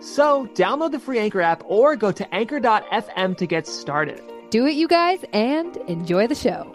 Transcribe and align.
So, 0.00 0.46
download 0.54 0.92
the 0.92 0.98
free 0.98 1.18
Anchor 1.18 1.42
app 1.42 1.62
or 1.66 1.94
go 1.94 2.10
to 2.10 2.34
anchor.fm 2.34 3.36
to 3.36 3.46
get 3.46 3.66
started. 3.66 4.22
Do 4.50 4.66
it, 4.66 4.72
you 4.72 4.88
guys, 4.88 5.22
and 5.32 5.76
enjoy 5.88 6.26
the 6.26 6.34
show. 6.34 6.74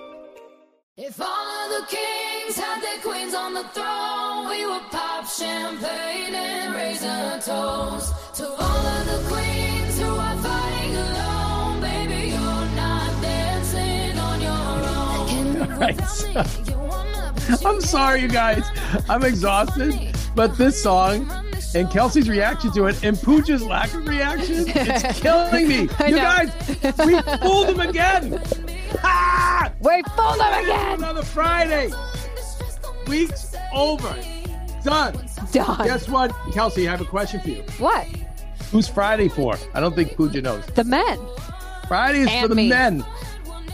If 0.95 1.19
all 1.19 1.27
of 1.27 1.69
the 1.71 1.87
kings 1.87 2.55
had 2.55 2.81
their 2.81 3.01
queens 3.01 3.33
on 3.33 3.53
the 3.53 3.63
throne, 3.69 4.47
we 4.47 4.65
would 4.65 4.83
pop 4.91 5.27
champagne 5.27 6.35
and 6.35 6.73
raise 6.73 7.03
a 7.03 7.41
toast 7.43 8.35
to 8.35 8.47
all 8.47 8.87
of 8.87 9.05
the 9.07 9.27
queens 9.27 9.99
who 9.99 10.05
are 10.05 10.37
fighting 10.37 10.95
alone. 10.95 11.81
Baby, 11.81 12.29
you're 12.29 12.69
not 12.75 13.21
dancing 13.21 14.17
on 14.19 14.39
your 14.39 15.61
own. 15.61 15.71
All 15.71 15.79
right. 15.79 17.65
I'm 17.65 17.81
sorry, 17.81 18.21
you 18.21 18.27
guys. 18.27 18.63
I'm 19.09 19.23
exhausted. 19.23 20.15
But 20.35 20.57
this 20.57 20.81
song 20.81 21.29
and 21.75 21.89
Kelsey's 21.91 22.29
reaction 22.29 22.71
to 22.73 22.85
it 22.85 23.03
and 23.03 23.17
Pooja's 23.17 23.63
lack 23.63 23.93
of 23.93 24.07
reaction, 24.07 24.65
it's 24.67 25.19
killing 25.21 25.67
me. 25.67 25.89
I 25.99 26.07
You 26.07 26.15
know. 26.15 26.21
guys, 26.21 27.05
we 27.05 27.21
fooled 27.39 27.69
him 27.69 27.79
again. 27.81 28.41
Ah! 29.03 29.71
We 29.79 30.03
fooled 30.15 30.39
them 30.39 30.63
again. 30.63 30.93
Another 30.99 31.23
Friday. 31.23 31.91
Week's 33.07 33.55
over. 33.73 34.15
Done. 34.83 35.15
Done. 35.51 35.85
Guess 35.87 36.07
what? 36.09 36.31
Kelsey, 36.53 36.87
I 36.87 36.91
have 36.91 37.01
a 37.01 37.05
question 37.05 37.39
for 37.41 37.49
you. 37.49 37.63
What? 37.77 38.07
Who's 38.71 38.87
Friday 38.87 39.27
for? 39.29 39.57
I 39.73 39.79
don't 39.79 39.95
think 39.95 40.15
Pooja 40.15 40.41
knows. 40.41 40.65
The 40.67 40.83
men. 40.83 41.19
Friday 41.87 42.21
is 42.21 42.41
for 42.41 42.47
the 42.47 42.55
me. 42.55 42.69
men. 42.69 43.05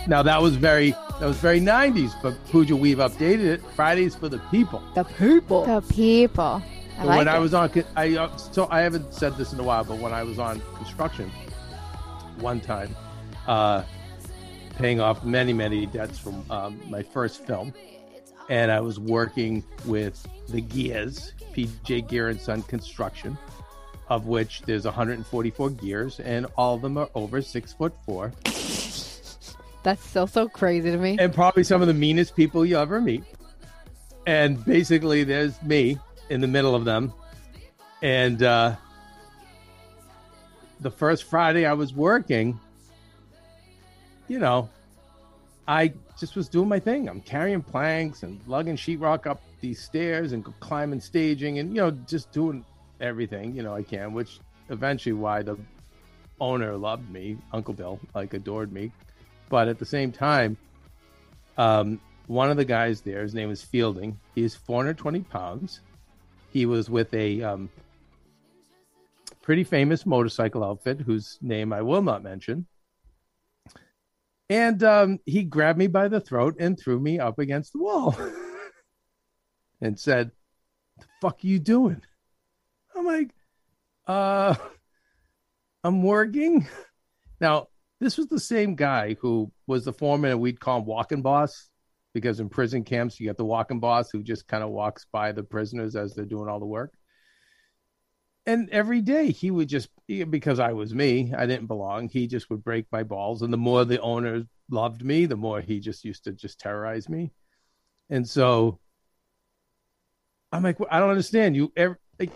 Now 0.08 0.22
that 0.24 0.42
was 0.42 0.56
very 0.56 0.92
that 1.20 1.28
was 1.28 1.38
very 1.38 1.62
90s, 1.62 2.14
but 2.24 2.34
Pooja, 2.46 2.76
we've 2.76 2.98
updated 2.98 3.46
it. 3.46 3.62
Friday's 3.76 4.16
for 4.16 4.28
the 4.28 4.40
people. 4.52 4.82
The 4.96 5.04
people. 5.04 5.66
The 5.66 5.82
people. 5.82 6.62
I 7.02 7.06
like 7.06 7.18
when 7.18 7.28
it. 7.28 7.32
I 7.32 7.40
was 7.40 7.54
on, 7.56 7.72
I 7.96 8.16
uh, 8.16 8.38
so 8.38 8.68
I 8.70 8.82
haven't 8.82 9.12
said 9.14 9.36
this 9.36 9.54
in 9.54 9.60
a 9.60 9.64
while, 9.64 9.84
but 9.84 9.98
when 9.98 10.14
I 10.14 10.22
was 10.24 10.38
on 10.38 10.62
construction, 10.76 11.32
one 12.40 12.62
time, 12.62 12.96
uh, 13.48 13.84
paying 14.78 15.00
off 15.02 15.24
many 15.24 15.52
many 15.52 15.88
debts 15.88 16.20
from 16.20 16.46
um, 16.52 16.80
my 16.90 17.02
first 17.02 17.46
film, 17.48 17.74
and 18.50 18.72
I 18.72 18.82
was 18.82 19.00
working 19.00 19.64
with 19.86 20.24
the 20.50 20.62
Gears, 20.62 21.34
PJ 21.54 22.08
Gear 22.08 22.30
and 22.30 22.40
Son 22.40 22.62
Construction, 22.64 23.36
of 24.10 24.28
which 24.28 24.62
there's 24.68 24.86
144 24.86 25.72
gears, 25.72 26.20
and 26.20 26.46
all 26.56 26.76
of 26.76 26.84
them 26.84 26.98
are 26.98 27.10
over 27.16 27.42
six 27.42 27.74
foot 27.74 27.94
four, 28.06 28.32
That's 29.82 30.04
still 30.04 30.28
so 30.28 30.48
crazy 30.48 30.92
to 30.92 30.98
me. 30.98 31.18
and 31.20 31.34
probably 31.34 31.64
some 31.64 31.82
of 31.82 31.88
the 31.88 31.96
meanest 31.96 32.36
people 32.36 32.64
you 32.64 32.78
ever 32.78 33.02
meet. 33.02 33.24
And 34.28 34.64
basically, 34.66 35.24
there's 35.24 35.60
me 35.64 35.98
in 36.32 36.40
the 36.40 36.48
middle 36.48 36.74
of 36.74 36.86
them. 36.86 37.14
And 38.02 38.42
uh, 38.42 38.76
the 40.80 40.90
first 40.90 41.26
Friday 41.26 41.66
I 41.66 41.74
was 41.74 41.94
working, 41.94 42.58
you 44.30 44.40
know, 44.40 44.70
I 45.68 45.94
just 46.18 46.36
was 46.36 46.48
doing 46.48 46.70
my 46.70 46.80
thing. 46.80 47.10
I'm 47.10 47.22
carrying 47.22 47.62
planks 47.62 48.24
and 48.24 48.40
lugging 48.48 48.78
sheetrock 48.78 49.28
up 49.28 49.42
these 49.60 49.82
stairs 49.82 50.32
and 50.32 50.44
climbing 50.62 51.02
staging 51.02 51.60
and, 51.60 51.76
you 51.76 51.82
know, 51.82 51.92
just 51.92 52.32
doing 52.32 52.66
everything, 53.02 53.54
you 53.54 53.62
know, 53.62 53.76
I 53.76 53.84
can, 53.84 54.14
which 54.14 54.40
eventually 54.70 55.14
why 55.14 55.44
the 55.44 55.58
owner 56.40 56.78
loved 56.78 57.10
me, 57.12 57.38
Uncle 57.52 57.74
Bill, 57.74 58.00
like 58.16 58.34
adored 58.34 58.72
me. 58.72 58.92
But 59.50 59.68
at 59.68 59.80
the 59.80 59.86
same 59.86 60.14
time, 60.14 60.56
um, 61.58 62.00
one 62.28 62.50
of 62.50 62.56
the 62.56 62.66
guys 62.66 63.02
there, 63.02 63.22
his 63.22 63.34
name 63.34 63.52
is 63.52 63.62
Fielding. 63.62 64.18
He's 64.34 64.56
420 64.56 65.20
pounds. 65.24 65.82
He 66.52 66.66
was 66.66 66.90
with 66.90 67.14
a 67.14 67.42
um, 67.42 67.70
pretty 69.42 69.64
famous 69.64 70.06
motorcycle 70.06 70.64
outfit 70.64 71.00
whose 71.02 71.38
name 71.42 71.74
I 71.74 71.82
will 71.82 72.02
not 72.02 72.24
mention. 72.24 72.68
And 74.50 74.84
um, 74.84 75.20
he 75.26 75.44
grabbed 75.44 75.80
me 75.80 75.88
by 75.88 76.10
the 76.10 76.20
throat 76.20 76.58
and 76.60 76.78
threw 76.78 77.00
me 77.00 77.20
up 77.20 77.40
against 77.40 77.72
the 77.72 77.80
wall 77.80 78.18
and 79.82 79.98
said, 79.98 80.32
The 81.00 81.06
fuck 81.22 81.40
are 81.44 81.48
you 81.48 81.58
doing? 81.58 82.02
I'm 82.96 83.06
like, 83.06 83.32
uh, 84.06 84.56
I'm 85.86 86.04
working. 86.04 86.68
Now, 87.40 87.70
this 88.02 88.18
was 88.18 88.28
the 88.28 88.40
same 88.40 88.76
guy 88.76 89.16
who 89.22 89.52
was 89.68 89.86
the 89.86 89.94
foreman, 89.94 90.32
and 90.32 90.42
we'd 90.42 90.60
call 90.60 90.80
him 90.80 90.86
walking 90.86 91.22
boss 91.22 91.71
because 92.14 92.40
in 92.40 92.50
prison 92.50 92.84
camps, 92.84 93.20
you 93.20 93.28
got 93.28 93.38
the 93.38 93.46
walking 93.46 93.80
boss 93.80 94.10
who 94.12 94.24
just 94.24 94.48
kind 94.48 94.64
of 94.64 94.70
walks 94.70 95.06
by 95.12 95.32
the 95.32 95.44
prisoners 95.44 95.96
as 95.96 96.14
they're 96.14 96.26
doing 96.26 96.50
all 96.50 96.60
the 96.60 96.66
work. 96.66 96.94
And 98.46 98.70
every 98.72 99.02
day 99.02 99.32
he 99.32 99.52
would 99.52 99.70
just, 99.70 99.90
because 100.08 100.60
I 100.60 100.74
was 100.74 100.96
me, 100.96 101.32
I 101.38 101.46
didn't 101.46 101.68
belong, 101.68 102.10
he 102.10 102.28
just 102.28 102.50
would 102.50 102.64
break 102.64 102.86
my 102.92 103.04
balls. 103.04 103.44
And 103.44 103.54
the 103.54 103.58
more 103.58 103.86
the 103.86 104.02
owner 104.02 104.44
loved 104.70 105.06
me, 105.06 105.26
the 105.26 105.36
more 105.36 105.62
he 105.62 105.80
just 105.80 106.04
used 106.04 106.24
to 106.24 106.32
just 106.32 106.60
terrorize 106.60 107.08
me. 107.08 107.32
And 108.10 108.28
so 108.28 108.80
I'm 110.52 110.64
like, 110.64 110.78
I 110.90 111.00
don't 111.00 111.12
understand. 111.12 111.56
You 111.56 111.72
ever, 111.78 112.00
like, 112.20 112.32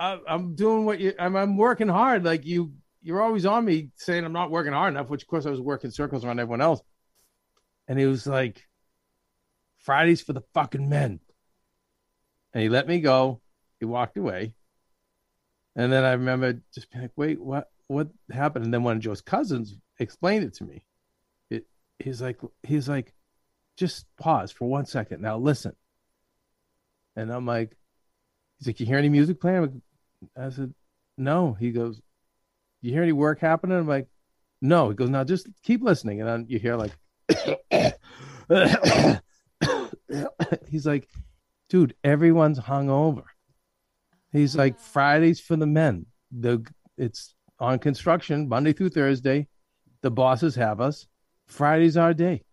I, 0.00 0.18
I'm 0.28 0.54
doing 0.54 0.84
what 0.84 0.98
you, 0.98 1.14
I'm, 1.18 1.36
I'm 1.36 1.56
working 1.56 1.88
hard. 1.88 2.24
Like 2.24 2.44
you, 2.44 2.72
you're 3.00 3.22
always 3.22 3.46
on 3.46 3.64
me 3.64 3.90
saying 3.94 4.24
I'm 4.24 4.32
not 4.32 4.50
working 4.50 4.72
hard 4.72 4.92
enough, 4.92 5.08
which 5.08 5.22
of 5.22 5.28
course 5.28 5.46
I 5.46 5.50
was 5.50 5.60
working 5.60 5.90
circles 5.90 6.24
around 6.24 6.40
everyone 6.40 6.60
else. 6.60 6.82
And 7.86 7.98
he 7.98 8.06
was 8.06 8.26
like, 8.26 8.67
Fridays 9.88 10.20
for 10.20 10.34
the 10.34 10.42
fucking 10.52 10.86
men. 10.86 11.18
And 12.52 12.62
he 12.62 12.68
let 12.68 12.86
me 12.86 13.00
go. 13.00 13.40
He 13.80 13.86
walked 13.86 14.18
away. 14.18 14.52
And 15.76 15.90
then 15.90 16.04
I 16.04 16.12
remember 16.12 16.60
just 16.74 16.90
being 16.90 17.04
like, 17.04 17.12
wait, 17.16 17.40
what 17.40 17.70
what 17.86 18.08
happened? 18.30 18.66
And 18.66 18.74
then 18.74 18.82
one 18.82 18.98
of 18.98 19.02
Joe's 19.02 19.22
cousins 19.22 19.78
explained 19.98 20.44
it 20.44 20.52
to 20.56 20.64
me. 20.64 20.84
It 21.48 21.64
he's 21.98 22.20
like 22.20 22.38
he's 22.62 22.86
like, 22.86 23.14
just 23.78 24.04
pause 24.18 24.52
for 24.52 24.68
one 24.68 24.84
second. 24.84 25.22
Now 25.22 25.38
listen. 25.38 25.74
And 27.16 27.32
I'm 27.32 27.46
like, 27.46 27.74
he's 28.58 28.66
like, 28.66 28.80
you 28.80 28.84
hear 28.84 28.98
any 28.98 29.08
music 29.08 29.40
playing? 29.40 29.80
I 30.36 30.50
said, 30.50 30.74
no. 31.16 31.54
He 31.54 31.70
goes, 31.70 31.98
you 32.82 32.92
hear 32.92 33.04
any 33.04 33.12
work 33.12 33.40
happening? 33.40 33.78
I'm 33.78 33.88
like, 33.88 34.08
no. 34.60 34.90
He 34.90 34.96
goes, 34.96 35.08
now 35.08 35.24
just 35.24 35.48
keep 35.62 35.82
listening. 35.82 36.20
And 36.20 36.28
then 36.28 36.44
you 36.46 36.58
hear 36.58 36.76
like 36.76 36.92
he's 40.68 40.86
like, 40.86 41.08
dude, 41.68 41.94
everyone's 42.04 42.58
hungover. 42.58 43.24
He's 44.32 44.56
like, 44.56 44.74
ah. 44.78 44.82
Fridays 44.82 45.40
for 45.40 45.56
the 45.56 45.66
men. 45.66 46.06
The 46.30 46.64
it's 46.96 47.34
on 47.58 47.78
construction 47.78 48.48
Monday 48.48 48.72
through 48.72 48.90
Thursday. 48.90 49.48
The 50.02 50.10
bosses 50.10 50.54
have 50.56 50.80
us. 50.80 51.06
Friday's 51.46 51.96
our 51.96 52.12
day. 52.14 52.44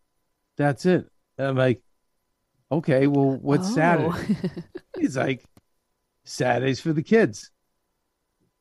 That's 0.58 0.86
it. 0.86 1.08
And 1.38 1.48
I'm 1.48 1.58
like, 1.58 1.82
okay, 2.72 3.08
well, 3.08 3.38
what's 3.42 3.70
Oh. 3.72 3.76
Saturday? 3.76 4.38
He's 4.98 5.18
like, 5.18 5.44
Saturdays 6.24 6.80
for 6.80 6.94
the 6.94 7.04
kids. 7.04 7.52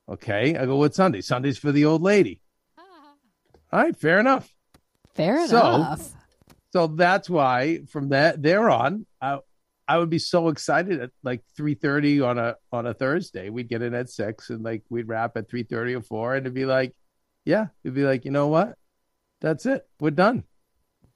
Okay. 0.08 0.56
I 0.56 0.66
go, 0.66 0.76
what's 0.76 0.96
Sunday? 0.96 1.20
Sunday's 1.20 1.56
for 1.56 1.72
the 1.72 1.84
old 1.84 2.02
lady. 2.02 2.40
Ah. 2.76 2.82
All 3.72 3.80
right, 3.80 3.96
fair 3.96 4.18
enough. 4.18 4.52
Fair 5.14 5.46
So- 5.46 5.74
enough. 5.76 6.10
So 6.74 6.88
that's 6.88 7.30
why 7.30 7.82
from 7.88 8.08
that 8.08 8.42
there 8.42 8.68
on, 8.68 9.06
I 9.20 9.38
I 9.86 9.96
would 9.96 10.10
be 10.10 10.18
so 10.18 10.48
excited 10.48 11.00
at 11.00 11.10
like 11.22 11.44
three 11.56 11.74
thirty 11.74 12.20
on 12.20 12.36
a 12.36 12.56
on 12.72 12.84
a 12.88 12.92
Thursday. 12.92 13.48
We'd 13.48 13.68
get 13.68 13.80
in 13.80 13.94
at 13.94 14.10
six 14.10 14.50
and 14.50 14.64
like 14.64 14.82
we'd 14.90 15.06
wrap 15.06 15.36
at 15.36 15.48
three 15.48 15.62
thirty 15.62 15.94
or 15.94 16.02
four, 16.02 16.34
and 16.34 16.44
it'd 16.44 16.52
be 16.52 16.66
like, 16.66 16.96
yeah, 17.44 17.66
it'd 17.84 17.94
be 17.94 18.02
like, 18.02 18.24
you 18.24 18.32
know 18.32 18.48
what? 18.48 18.76
That's 19.40 19.66
it. 19.66 19.86
We're 20.00 20.10
done. 20.10 20.42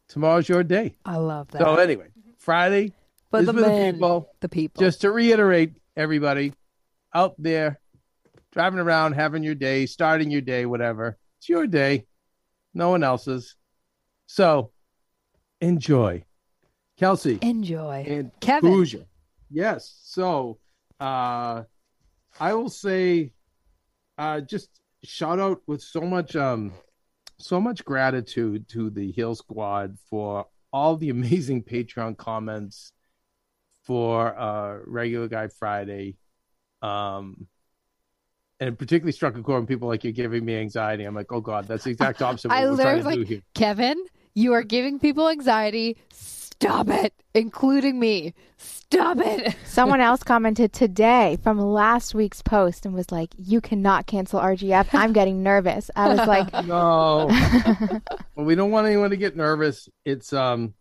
Tomorrow's 0.07 0.49
your 0.49 0.63
day. 0.63 0.95
I 1.05 1.17
love 1.17 1.49
that. 1.49 1.61
So 1.61 1.75
anyway, 1.75 2.07
Friday 2.37 2.93
but 3.33 3.45
the 3.45 3.53
for 3.53 3.61
the 3.61 3.91
people. 3.93 4.33
the 4.39 4.49
people. 4.49 4.81
Just 4.81 5.01
to 5.01 5.11
reiterate, 5.11 5.73
everybody 5.97 6.53
out 7.13 7.35
there 7.37 7.81
driving 8.53 8.79
around, 8.79 9.15
having 9.15 9.43
your 9.43 9.57
day, 9.57 9.87
starting 9.87 10.31
your 10.31 10.41
day, 10.41 10.67
whatever. 10.67 11.19
It's 11.39 11.49
your 11.49 11.67
day, 11.67 12.07
no 12.75 12.91
one 12.91 13.03
else's. 13.03 13.57
So 14.27 14.71
enjoy. 15.61 16.25
Kelsey 16.99 17.39
enjoy. 17.43 18.05
and 18.09 18.31
Kevin. 18.41 18.73
Hoosier. 18.73 19.05
Yes. 19.51 19.99
So 20.03 20.59
uh 21.01 21.63
I 22.41 22.55
will 22.55 22.71
say 22.71 23.33
uh 24.17 24.41
just 24.41 24.69
shout 25.05 25.39
out 25.39 25.63
with 25.67 25.81
so 25.81 26.01
much 26.01 26.35
um 26.35 26.73
so 27.39 27.61
much 27.61 27.85
gratitude 27.85 28.69
to 28.71 28.91
the 28.91 29.13
Heal 29.13 29.35
Squad 29.37 29.97
for 30.11 30.47
all 30.73 30.97
the 30.97 31.11
amazing 31.17 31.63
Patreon 31.63 32.17
comments 32.17 32.93
for 33.85 34.37
uh 34.39 34.79
regular 34.87 35.29
guy 35.29 35.49
Friday. 35.49 36.17
Um 36.83 37.47
and 38.61 38.69
it 38.69 38.77
particularly 38.77 39.13
struck 39.13 39.37
a 39.37 39.43
chord 39.43 39.61
when 39.61 39.67
people 39.69 39.87
like 39.87 40.03
you're 40.03 40.13
giving 40.13 40.45
me 40.45 40.57
anxiety. 40.57 41.05
I'm 41.05 41.15
like, 41.15 41.31
oh 41.31 41.41
god, 41.41 41.69
that's 41.69 41.85
the 41.85 41.91
exact 41.91 42.21
opposite 42.23 42.51
of 42.51 42.53
I 42.59 42.67
what 42.67 42.71
we're 42.77 42.83
trying 42.83 42.97
literally 42.97 43.03
to 43.03 43.07
was 43.07 43.15
do 43.15 43.21
like, 43.21 43.29
here. 43.29 43.43
Kevin, 43.55 44.05
you 44.39 44.53
are 44.53 44.63
giving 44.63 45.01
people 45.01 45.29
anxiety. 45.29 45.97
Stop 46.13 46.89
it, 46.89 47.13
including 47.35 47.99
me. 47.99 48.35
Stop 48.57 49.19
it. 49.21 49.57
Someone 49.65 50.01
else 50.01 50.23
commented 50.23 50.73
today 50.73 51.39
from 51.43 51.59
last 51.59 52.15
week's 52.15 52.41
post 52.41 52.87
and 52.87 52.95
was 52.95 53.11
like, 53.11 53.31
"You 53.37 53.61
cannot 53.61 54.07
cancel 54.07 54.41
RGF. 54.41 54.89
I'm 54.93 55.13
getting 55.13 55.43
nervous." 55.43 55.91
I 55.95 56.09
was 56.09 56.19
like, 56.27 56.53
No. 56.67 57.29
well, 58.37 58.47
we 58.47 58.55
don't 58.55 58.71
want 58.71 58.87
anyone 58.87 59.11
to 59.11 59.17
get 59.17 59.37
nervous. 59.37 59.89
It's 60.05 60.33
um 60.33 60.75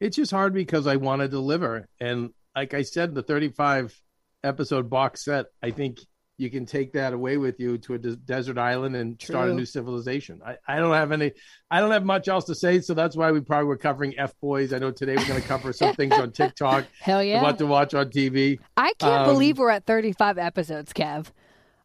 it's 0.00 0.16
just 0.16 0.32
hard 0.32 0.54
because 0.54 0.86
I 0.86 0.96
want 0.96 1.20
to 1.20 1.28
deliver. 1.28 1.86
And 2.00 2.30
like 2.56 2.74
I 2.74 2.82
said, 2.82 3.14
the 3.14 3.22
35 3.22 3.94
episode 4.42 4.90
box 4.90 5.24
set, 5.24 5.46
I 5.62 5.70
think 5.70 6.00
you 6.42 6.50
can 6.50 6.66
take 6.66 6.92
that 6.92 7.12
away 7.14 7.38
with 7.38 7.58
you 7.60 7.78
to 7.78 7.94
a 7.94 7.98
des- 7.98 8.16
desert 8.16 8.58
island 8.58 8.96
and 8.96 9.20
start 9.22 9.48
a 9.48 9.54
new 9.54 9.64
civilization. 9.64 10.40
I, 10.44 10.56
I 10.66 10.76
don't 10.76 10.92
have 10.92 11.12
any, 11.12 11.32
I 11.70 11.80
don't 11.80 11.92
have 11.92 12.04
much 12.04 12.28
else 12.28 12.44
to 12.46 12.54
say. 12.54 12.80
So 12.80 12.92
that's 12.92 13.16
why 13.16 13.30
we 13.32 13.40
probably 13.40 13.66
were 13.68 13.76
covering 13.78 14.18
F 14.18 14.34
boys. 14.40 14.72
I 14.74 14.78
know 14.78 14.90
today 14.90 15.16
we're 15.16 15.26
going 15.28 15.40
to 15.40 15.46
cover 15.48 15.72
some 15.72 15.94
things 15.94 16.12
on 16.14 16.32
TikTok, 16.32 16.84
Hell 17.00 17.22
yeah. 17.22 17.40
what 17.42 17.56
to 17.58 17.66
watch 17.66 17.94
on 17.94 18.10
TV. 18.10 18.58
I 18.76 18.92
can't 18.98 19.22
Um, 19.22 19.32
believe 19.34 19.58
we're 19.58 19.70
at 19.70 19.86
35 19.86 20.36
episodes, 20.36 20.92
Kev. 20.92 21.28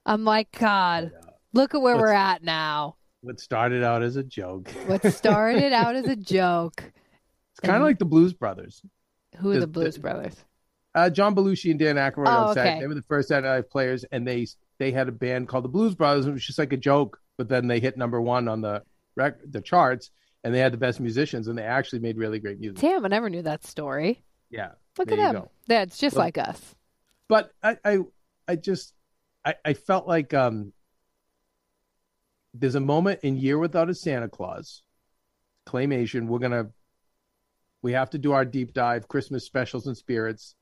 I'm 0.06 0.26
like, 0.26 0.52
God, 0.58 1.12
look 1.54 1.74
at 1.76 1.82
where 1.82 1.96
Let's- 1.96 2.02
we're 2.02 2.14
at 2.14 2.44
now. 2.44 2.96
What 3.22 3.40
started 3.40 3.84
out 3.84 4.04
as 4.04 4.16
a 4.16 4.24
joke. 4.24 4.70
What 4.88 5.04
started 5.14 5.72
out 5.74 5.96
as 5.96 6.06
a 6.08 6.16
joke. 6.36 6.84
It's 7.52 7.60
kind 7.62 7.78
of 7.78 7.84
like 7.84 8.00
the 8.00 8.06
Blues 8.06 8.34
Brothers. 8.34 8.82
Who 9.38 9.52
are 9.52 9.54
the 9.56 9.60
The- 9.62 9.68
Blues 9.68 9.96
the- 9.96 10.02
Brothers? 10.02 10.36
Uh, 10.98 11.10
John 11.10 11.36
Belushi 11.36 11.70
and 11.72 11.80
Dan 11.80 11.96
Aykroyd 11.96 12.28
Oh, 12.28 12.48
on 12.48 12.54
set. 12.56 12.68
okay. 12.68 12.80
They 12.82 12.88
were 12.88 12.96
the 12.96 13.02
first 13.04 13.30
Saturday 13.30 13.48
Night 13.48 13.70
players, 13.70 14.04
and 14.12 14.28
they 14.28 14.48
they 14.80 14.92
had 14.92 15.08
a 15.08 15.12
band 15.12 15.48
called 15.48 15.64
the 15.64 15.70
Blues 15.70 15.96
Brothers. 15.96 16.26
It 16.26 16.32
was 16.32 16.46
just 16.46 16.60
like 16.60 16.74
a 16.74 16.78
joke, 16.78 17.20
but 17.38 17.48
then 17.50 17.68
they 17.68 17.80
hit 17.80 17.98
number 17.98 18.20
one 18.22 18.48
on 18.48 18.62
the 18.62 18.84
rec- 19.16 19.40
the 19.50 19.62
charts, 19.62 20.10
and 20.44 20.54
they 20.54 20.60
had 20.60 20.74
the 20.74 20.78
best 20.78 21.00
musicians, 21.00 21.48
and 21.48 21.58
they 21.58 21.64
actually 21.64 22.00
made 22.00 22.18
really 22.18 22.40
great 22.40 22.60
music. 22.60 22.80
Damn, 22.80 23.06
I 23.06 23.08
never 23.08 23.30
knew 23.30 23.44
that 23.44 23.66
story. 23.66 24.24
Yeah, 24.50 24.72
Look 24.98 25.12
at 25.12 25.18
them. 25.34 25.46
it's 25.70 25.98
just 25.98 26.16
like 26.16 26.38
us. 26.38 26.76
but 27.28 27.52
I 27.64 27.78
I, 27.86 27.98
I 28.48 28.56
just 28.56 28.94
I, 29.46 29.56
I 29.64 29.74
felt 29.74 30.08
like 30.08 30.34
um 30.34 30.74
there's 32.54 32.76
a 32.76 32.80
moment 32.80 33.20
in 33.24 33.38
Year 33.38 33.58
Without 33.58 33.90
a 33.90 33.94
Santa 33.96 34.30
Claus 34.30 34.82
claymation. 35.68 36.28
We're 36.28 36.40
gonna 36.40 36.70
we 37.82 37.92
have 37.94 38.10
to 38.12 38.18
do 38.18 38.32
our 38.32 38.46
deep 38.46 38.74
dive 38.74 39.08
Christmas 39.08 39.46
specials 39.46 39.86
and 39.88 39.96
spirits. 39.96 40.56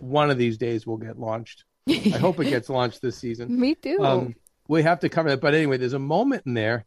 One 0.00 0.30
of 0.30 0.38
these 0.38 0.58
days 0.58 0.86
will 0.86 0.96
get 0.96 1.18
launched. 1.18 1.64
I 1.88 2.18
hope 2.18 2.38
it 2.40 2.46
gets 2.50 2.68
launched 2.68 3.00
this 3.00 3.16
season. 3.16 3.58
Me 3.60 3.74
too. 3.74 3.98
Um, 4.00 4.34
we 4.68 4.82
have 4.82 5.00
to 5.00 5.08
cover 5.08 5.30
that. 5.30 5.40
But 5.40 5.54
anyway, 5.54 5.78
there's 5.78 5.94
a 5.94 5.98
moment 5.98 6.44
in 6.46 6.54
there 6.54 6.84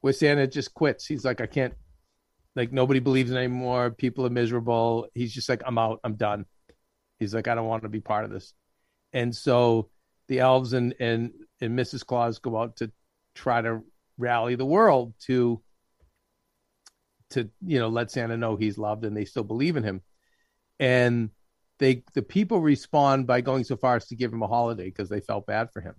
where 0.00 0.12
Santa 0.12 0.46
just 0.46 0.74
quits. 0.74 1.06
He's 1.06 1.24
like, 1.24 1.40
I 1.40 1.46
can't, 1.46 1.74
like, 2.54 2.72
nobody 2.72 3.00
believes 3.00 3.30
in 3.30 3.36
anymore. 3.36 3.90
People 3.90 4.26
are 4.26 4.30
miserable. 4.30 5.08
He's 5.14 5.32
just 5.32 5.48
like, 5.48 5.62
I'm 5.64 5.78
out. 5.78 6.00
I'm 6.04 6.16
done. 6.16 6.44
He's 7.18 7.34
like, 7.34 7.48
I 7.48 7.54
don't 7.54 7.66
want 7.66 7.84
to 7.84 7.88
be 7.88 8.00
part 8.00 8.24
of 8.24 8.30
this. 8.30 8.52
And 9.12 9.34
so 9.34 9.88
the 10.28 10.40
elves 10.40 10.72
and, 10.72 10.94
and, 11.00 11.32
and 11.60 11.78
Mrs. 11.78 12.04
Claus 12.04 12.38
go 12.38 12.58
out 12.58 12.76
to 12.76 12.90
try 13.34 13.62
to 13.62 13.82
rally 14.18 14.54
the 14.54 14.66
world 14.66 15.14
to, 15.26 15.62
to, 17.30 17.48
you 17.64 17.78
know, 17.78 17.88
let 17.88 18.10
Santa 18.10 18.36
know 18.36 18.56
he's 18.56 18.76
loved 18.76 19.04
and 19.04 19.16
they 19.16 19.24
still 19.24 19.44
believe 19.44 19.76
in 19.76 19.84
him. 19.84 20.02
And 20.78 21.30
they, 21.78 22.02
the 22.14 22.22
people 22.22 22.60
respond 22.60 23.26
by 23.26 23.40
going 23.40 23.64
so 23.64 23.76
far 23.76 23.96
as 23.96 24.06
to 24.08 24.16
give 24.16 24.32
him 24.32 24.42
a 24.42 24.46
holiday 24.46 24.84
because 24.84 25.08
they 25.08 25.20
felt 25.20 25.46
bad 25.46 25.70
for 25.72 25.80
him. 25.80 25.94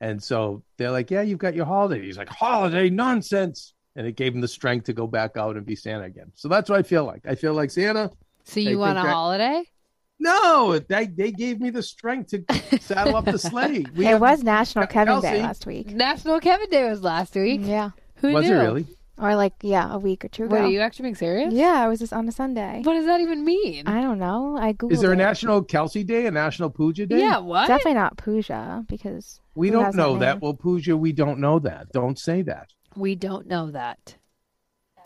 And 0.00 0.22
so 0.22 0.62
they're 0.76 0.90
like, 0.90 1.10
"Yeah, 1.10 1.22
you've 1.22 1.38
got 1.38 1.54
your 1.54 1.64
holiday." 1.64 2.04
He's 2.04 2.18
like, 2.18 2.28
"Holiday 2.28 2.90
nonsense," 2.90 3.72
and 3.94 4.06
it 4.06 4.14
gave 4.16 4.34
him 4.34 4.42
the 4.42 4.48
strength 4.48 4.84
to 4.86 4.92
go 4.92 5.06
back 5.06 5.38
out 5.38 5.56
and 5.56 5.64
be 5.64 5.74
Santa 5.74 6.04
again. 6.04 6.32
So 6.34 6.48
that's 6.48 6.68
what 6.68 6.78
I 6.78 6.82
feel 6.82 7.04
like. 7.04 7.22
I 7.26 7.34
feel 7.34 7.54
like 7.54 7.70
Santa. 7.70 8.10
so 8.44 8.60
you 8.60 8.78
want 8.78 8.98
a 8.98 9.02
that- 9.02 9.08
holiday? 9.12 9.62
No, 10.18 10.78
they 10.78 11.06
they 11.06 11.30
gave 11.30 11.60
me 11.60 11.70
the 11.70 11.82
strength 11.82 12.30
to 12.30 12.78
saddle 12.80 13.16
up 13.16 13.24
the 13.26 13.38
sleigh. 13.38 13.84
We 13.94 14.06
it 14.06 14.10
have- 14.10 14.20
was 14.20 14.42
National 14.42 14.86
Kevin 14.86 15.20
Day 15.20 15.42
last 15.42 15.66
week. 15.66 15.88
National 15.94 16.40
Kevin 16.40 16.68
Day 16.68 16.88
was 16.88 17.02
last 17.02 17.34
week. 17.34 17.60
Yeah. 17.64 17.90
Who 18.16 18.32
was 18.32 18.46
knew? 18.46 18.54
it 18.54 18.62
really? 18.62 18.86
Or 19.18 19.34
like 19.34 19.54
yeah, 19.62 19.92
a 19.92 19.98
week 19.98 20.24
or 20.24 20.28
two 20.28 20.44
ago. 20.44 20.54
Wait, 20.54 20.62
are 20.62 20.68
you 20.68 20.80
actually 20.80 21.04
being 21.04 21.14
serious? 21.14 21.52
Yeah, 21.52 21.84
it 21.84 21.88
was 21.88 21.98
just 22.00 22.12
on 22.12 22.28
a 22.28 22.32
Sunday. 22.32 22.82
What 22.84 22.94
does 22.94 23.06
that 23.06 23.20
even 23.20 23.44
mean? 23.44 23.86
I 23.86 24.00
don't 24.00 24.18
know. 24.18 24.56
I 24.58 24.72
googled 24.72 24.92
Is 24.92 25.00
there 25.00 25.10
a 25.10 25.14
it. 25.14 25.18
National 25.18 25.62
Kelsey 25.62 26.04
Day, 26.04 26.26
a 26.26 26.30
National 26.30 26.70
Pooja 26.70 27.06
Day? 27.06 27.20
yeah, 27.20 27.38
what? 27.38 27.66
Definitely 27.68 27.94
not 27.94 28.16
Pooja 28.16 28.84
because 28.88 29.40
We 29.54 29.70
don't 29.70 29.94
know 29.94 30.18
that. 30.18 30.40
Well, 30.40 30.54
Pooja, 30.54 30.96
we 30.96 31.12
don't 31.12 31.40
know 31.40 31.58
that. 31.60 31.92
Don't 31.92 32.18
say 32.18 32.42
that. 32.42 32.72
We 32.94 33.14
don't 33.14 33.46
know 33.46 33.70
that. 33.70 34.16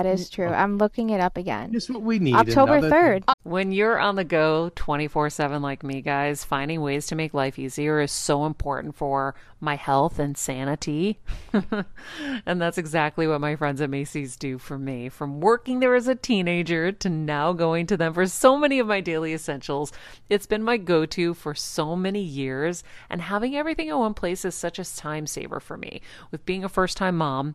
That 0.02 0.14
is 0.18 0.30
true. 0.30 0.48
Uh, 0.48 0.52
I'm 0.52 0.78
looking 0.78 1.10
it 1.10 1.20
up 1.20 1.36
again. 1.36 1.72
Just 1.72 1.90
what 1.90 2.02
we 2.02 2.18
need. 2.18 2.34
October 2.34 2.76
another- 2.76 2.90
third. 2.90 3.24
When 3.42 3.72
you're 3.72 3.98
on 3.98 4.16
the 4.16 4.24
go 4.24 4.70
24 4.74 5.30
7 5.30 5.62
like 5.62 5.82
me, 5.82 6.00
guys, 6.00 6.44
finding 6.44 6.80
ways 6.80 7.06
to 7.08 7.14
make 7.14 7.34
life 7.34 7.58
easier 7.58 8.00
is 8.00 8.12
so 8.12 8.46
important 8.46 8.94
for 8.96 9.34
my 9.60 9.76
health 9.76 10.18
and 10.18 10.36
sanity. 10.36 11.18
and 12.46 12.60
that's 12.60 12.78
exactly 12.78 13.26
what 13.26 13.40
my 13.40 13.56
friends 13.56 13.80
at 13.80 13.90
Macy's 13.90 14.36
do 14.36 14.58
for 14.58 14.78
me. 14.78 15.08
From 15.08 15.40
working 15.40 15.80
there 15.80 15.94
as 15.94 16.08
a 16.08 16.14
teenager 16.14 16.92
to 16.92 17.08
now 17.08 17.52
going 17.52 17.86
to 17.86 17.96
them 17.96 18.14
for 18.14 18.26
so 18.26 18.56
many 18.56 18.78
of 18.78 18.86
my 18.86 19.00
daily 19.00 19.34
essentials, 19.34 19.92
it's 20.28 20.46
been 20.46 20.62
my 20.62 20.76
go 20.76 21.04
to 21.06 21.34
for 21.34 21.54
so 21.54 21.94
many 21.94 22.22
years. 22.22 22.82
And 23.08 23.22
having 23.22 23.56
everything 23.56 23.88
in 23.88 23.98
one 23.98 24.14
place 24.14 24.44
is 24.44 24.54
such 24.54 24.78
a 24.78 24.96
time 24.96 25.26
saver 25.26 25.60
for 25.60 25.76
me. 25.76 26.00
With 26.30 26.46
being 26.46 26.64
a 26.64 26.68
first 26.68 26.96
time 26.96 27.16
mom, 27.16 27.54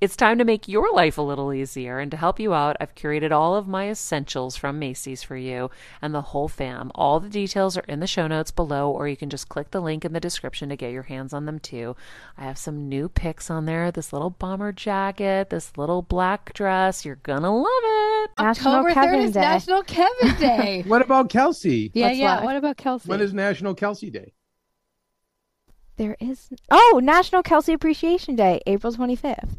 it's 0.00 0.16
time 0.16 0.38
to 0.38 0.44
make 0.44 0.66
your 0.66 0.90
life 0.94 1.18
a 1.18 1.22
little 1.22 1.52
easier. 1.52 1.98
And 1.98 2.10
to 2.10 2.16
help 2.16 2.40
you 2.40 2.54
out, 2.54 2.76
I've 2.80 2.94
curated 2.94 3.32
all 3.32 3.54
of 3.54 3.68
my 3.68 3.90
essentials 3.90 4.56
from 4.56 4.78
Macy's 4.78 5.22
for 5.22 5.36
you 5.36 5.70
and 6.00 6.14
the 6.14 6.22
whole 6.22 6.48
fam. 6.48 6.90
All 6.94 7.20
the 7.20 7.28
details 7.28 7.76
are 7.76 7.84
in 7.86 8.00
the 8.00 8.06
show 8.06 8.26
notes 8.26 8.50
below, 8.50 8.90
or 8.90 9.08
you 9.08 9.16
can 9.16 9.28
just 9.28 9.50
click 9.50 9.70
the 9.72 9.80
link 9.80 10.04
in 10.04 10.12
the 10.14 10.20
description 10.20 10.70
to 10.70 10.76
get 10.76 10.92
your 10.92 11.02
hands 11.02 11.34
on 11.34 11.44
them 11.44 11.58
too. 11.58 11.96
I 12.38 12.44
have 12.44 12.56
some 12.56 12.88
new 12.88 13.08
picks 13.10 13.50
on 13.50 13.66
there 13.66 13.90
this 13.90 14.12
little 14.12 14.30
bomber 14.30 14.72
jacket, 14.72 15.50
this 15.50 15.76
little 15.76 16.00
black 16.00 16.54
dress. 16.54 17.04
You're 17.04 17.16
gonna 17.16 17.54
love 17.54 17.66
it. 17.66 18.30
National 18.38 18.74
October 18.76 18.94
Kevin 18.94 19.20
3rd 19.20 19.24
is 19.24 19.32
Day. 19.32 19.40
National 19.40 19.82
Kevin 19.82 20.34
Day. 20.40 20.84
What 20.86 21.02
about 21.02 21.28
Kelsey? 21.28 21.90
yeah, 21.92 22.06
What's 22.06 22.18
yeah. 22.18 22.34
left? 22.36 22.44
What 22.44 22.56
about 22.56 22.76
Kelsey? 22.78 23.08
When 23.08 23.20
is 23.20 23.34
National 23.34 23.74
Kelsey 23.74 24.08
Day? 24.10 24.32
There 25.96 26.16
is 26.18 26.48
oh 26.70 27.00
National 27.02 27.42
Kelsey 27.42 27.74
Appreciation 27.74 28.34
Day, 28.34 28.62
April 28.66 28.92
25th. 28.94 29.56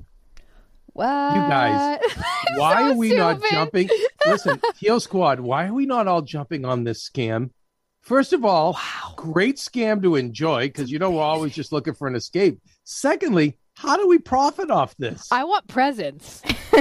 What? 0.93 1.36
You 1.36 1.41
guys, 1.41 2.00
Why 2.55 2.75
so 2.75 2.91
are 2.91 2.95
we 2.95 3.15
not 3.15 3.41
jumping? 3.50 3.89
Listen, 4.25 4.62
Heal 4.77 5.00
Squad, 5.00 5.39
why 5.39 5.67
are 5.67 5.74
we 5.74 5.86
not 5.86 6.07
all 6.07 6.21
jumping 6.21 6.65
on 6.65 6.83
this 6.83 7.07
scam? 7.07 7.51
First 8.01 8.33
of 8.33 8.43
all, 8.43 8.79
great 9.15 9.57
scam 9.57 10.01
to 10.01 10.15
enjoy 10.15 10.67
because 10.67 10.91
you 10.91 11.00
know 11.00 11.12
we're 11.12 11.21
always 11.21 11.53
just 11.53 11.71
looking 11.71 11.93
for 11.93 12.07
an 12.07 12.15
escape. 12.15 12.60
Secondly, 12.83 13.57
how 13.75 13.95
do 13.95 14.07
we 14.07 14.17
profit 14.17 14.69
off 14.71 14.95
this? 14.98 15.31
I 15.31 15.43
want 15.43 15.67
presents. 15.67 16.41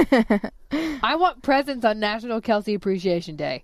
I 0.71 1.15
want 1.15 1.41
presents 1.41 1.85
on 1.85 1.99
National 1.99 2.41
Kelsey 2.41 2.73
Appreciation 2.73 3.35
Day. 3.35 3.63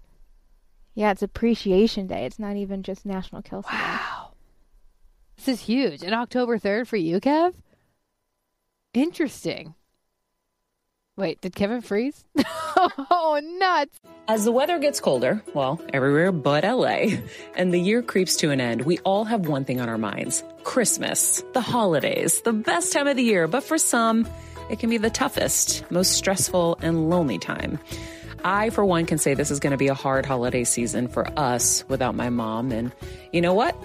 Yeah, 0.94 1.12
it's 1.12 1.24
Appreciation 1.24 2.08
Day. 2.08 2.26
It's 2.26 2.40
not 2.40 2.56
even 2.56 2.84
just 2.84 3.06
National 3.06 3.42
Kelsey 3.42 3.70
Day. 3.70 3.78
Wow. 3.78 4.32
This 5.36 5.48
is 5.48 5.62
huge. 5.62 6.04
And 6.04 6.14
October 6.14 6.58
3rd 6.58 6.88
for 6.88 6.98
you, 6.98 7.20
Kev? 7.20 7.54
Interesting. 8.94 9.76
Wait, 11.18 11.42
did 11.42 11.56
Kevin 11.56 11.82
freeze? 11.82 12.24
oh, 12.78 13.42
nuts. 13.44 14.00
As 14.28 14.46
the 14.46 14.52
weather 14.52 14.78
gets 14.78 15.00
colder, 15.00 15.42
well, 15.56 15.82
everywhere 15.92 16.32
but 16.32 16.64
LA, 16.64 17.18
and 17.56 17.74
the 17.74 17.80
year 17.80 18.04
creeps 18.04 18.36
to 18.38 18.52
an 18.52 18.62
end, 18.62 18.84
we 18.84 19.00
all 19.00 19.26
have 19.26 19.48
one 19.48 19.66
thing 19.66 19.82
on 19.82 19.90
our 19.90 19.98
minds 19.98 20.44
Christmas, 20.64 21.44
the 21.54 21.62
holidays, 21.62 22.42
the 22.42 22.54
best 22.54 22.94
time 22.94 23.08
of 23.08 23.16
the 23.16 23.24
year, 23.24 23.48
but 23.48 23.64
for 23.64 23.80
some, 23.80 24.28
it 24.70 24.78
can 24.78 24.92
be 24.92 24.98
the 24.98 25.10
toughest, 25.10 25.90
most 25.90 26.12
stressful, 26.12 26.78
and 26.84 27.10
lonely 27.10 27.40
time. 27.40 27.80
I, 28.44 28.70
for 28.70 28.86
one, 28.86 29.08
can 29.08 29.18
say 29.18 29.34
this 29.34 29.50
is 29.50 29.60
going 29.60 29.72
to 29.72 29.78
be 29.78 29.88
a 29.88 29.96
hard 29.96 30.24
holiday 30.24 30.66
season 30.66 31.08
for 31.08 31.28
us 31.38 31.84
without 31.88 32.14
my 32.14 32.30
mom. 32.30 32.72
And 32.72 32.92
you 33.34 33.42
know 33.42 33.56
what? 33.56 33.76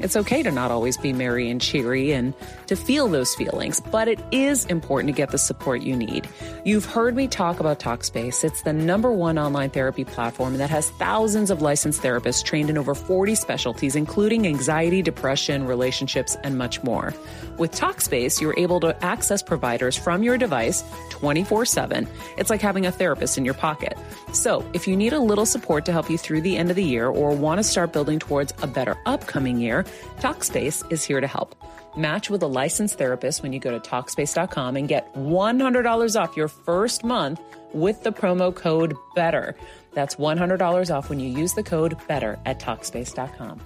It's 0.00 0.16
okay 0.16 0.42
to 0.42 0.50
not 0.50 0.70
always 0.70 0.96
be 0.96 1.12
merry 1.12 1.48
and 1.50 1.60
cheery 1.60 2.12
and 2.12 2.34
to 2.70 2.76
feel 2.76 3.08
those 3.08 3.34
feelings, 3.34 3.80
but 3.90 4.06
it 4.06 4.20
is 4.30 4.64
important 4.66 5.12
to 5.12 5.16
get 5.16 5.32
the 5.32 5.38
support 5.38 5.82
you 5.82 5.96
need. 5.96 6.28
You've 6.64 6.84
heard 6.84 7.16
me 7.16 7.26
talk 7.26 7.58
about 7.58 7.80
Talkspace. 7.80 8.44
It's 8.44 8.62
the 8.62 8.72
number 8.72 9.10
one 9.10 9.40
online 9.40 9.70
therapy 9.70 10.04
platform 10.04 10.56
that 10.58 10.70
has 10.70 10.88
thousands 10.90 11.50
of 11.50 11.62
licensed 11.62 12.00
therapists 12.00 12.44
trained 12.44 12.70
in 12.70 12.78
over 12.78 12.94
40 12.94 13.34
specialties, 13.34 13.96
including 13.96 14.46
anxiety, 14.46 15.02
depression, 15.02 15.66
relationships, 15.66 16.36
and 16.44 16.58
much 16.58 16.80
more. 16.84 17.12
With 17.58 17.72
Talkspace, 17.72 18.40
you're 18.40 18.56
able 18.56 18.78
to 18.80 19.04
access 19.04 19.42
providers 19.42 19.96
from 19.96 20.22
your 20.22 20.38
device 20.38 20.84
24 21.10 21.64
7. 21.64 22.06
It's 22.38 22.50
like 22.50 22.60
having 22.60 22.86
a 22.86 22.92
therapist 22.92 23.36
in 23.36 23.44
your 23.44 23.54
pocket. 23.54 23.98
So, 24.32 24.64
if 24.74 24.86
you 24.86 24.96
need 24.96 25.12
a 25.12 25.18
little 25.18 25.44
support 25.44 25.84
to 25.86 25.92
help 25.92 26.08
you 26.08 26.16
through 26.16 26.42
the 26.42 26.56
end 26.56 26.70
of 26.70 26.76
the 26.76 26.84
year 26.84 27.08
or 27.08 27.32
want 27.32 27.58
to 27.58 27.64
start 27.64 27.92
building 27.92 28.20
towards 28.20 28.54
a 28.62 28.68
better 28.68 28.96
upcoming 29.06 29.58
year, 29.58 29.84
Talkspace 30.20 30.88
is 30.92 31.02
here 31.02 31.20
to 31.20 31.26
help. 31.26 31.56
Match 31.96 32.30
with 32.30 32.42
a 32.42 32.46
licensed 32.46 32.98
therapist 32.98 33.42
when 33.42 33.52
you 33.52 33.58
go 33.58 33.70
to 33.70 33.80
Talkspace.com 33.80 34.76
and 34.76 34.88
get 34.88 35.12
$100 35.14 36.20
off 36.20 36.36
your 36.36 36.48
first 36.48 37.04
month 37.04 37.40
with 37.72 38.02
the 38.02 38.12
promo 38.12 38.54
code 38.54 38.94
BETTER. 39.14 39.56
That's 39.92 40.16
$100 40.16 40.94
off 40.94 41.08
when 41.08 41.20
you 41.20 41.28
use 41.28 41.54
the 41.54 41.62
code 41.62 41.96
BETTER 42.08 42.38
at 42.46 42.60
Talkspace.com. 42.60 43.60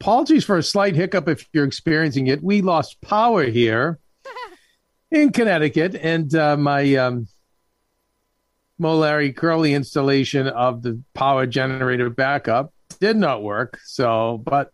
Apologies 0.00 0.44
for 0.44 0.56
a 0.56 0.62
slight 0.62 0.96
hiccup 0.96 1.28
if 1.28 1.46
you're 1.52 1.64
experiencing 1.64 2.28
it. 2.28 2.42
We 2.42 2.62
lost 2.62 3.00
power 3.02 3.44
here 3.44 3.98
in 5.10 5.30
Connecticut, 5.30 5.94
and 5.94 6.34
uh, 6.34 6.56
my 6.56 6.94
um, 6.94 7.28
Molari 8.80 9.36
Curly 9.36 9.74
installation 9.74 10.48
of 10.48 10.82
the 10.82 11.02
power 11.12 11.46
generator 11.46 12.08
backup 12.08 12.72
did 12.98 13.16
not 13.16 13.42
work. 13.42 13.78
So, 13.84 14.40
but 14.42 14.72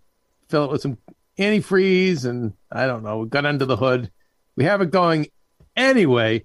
fill 0.49 0.67
it 0.67 0.71
with 0.71 0.83
some 0.83 0.99
antifreeze, 1.38 2.25
and 2.25 2.52
I 2.71 2.87
don't 2.87 3.02
know, 3.02 3.19
we 3.19 3.28
got 3.28 3.47
under 3.47 3.64
the 3.64 3.76
hood. 3.76 4.11
We 4.57 4.64
have 4.64 4.81
it 4.81 4.90
going 4.90 5.28
anyway. 5.76 6.45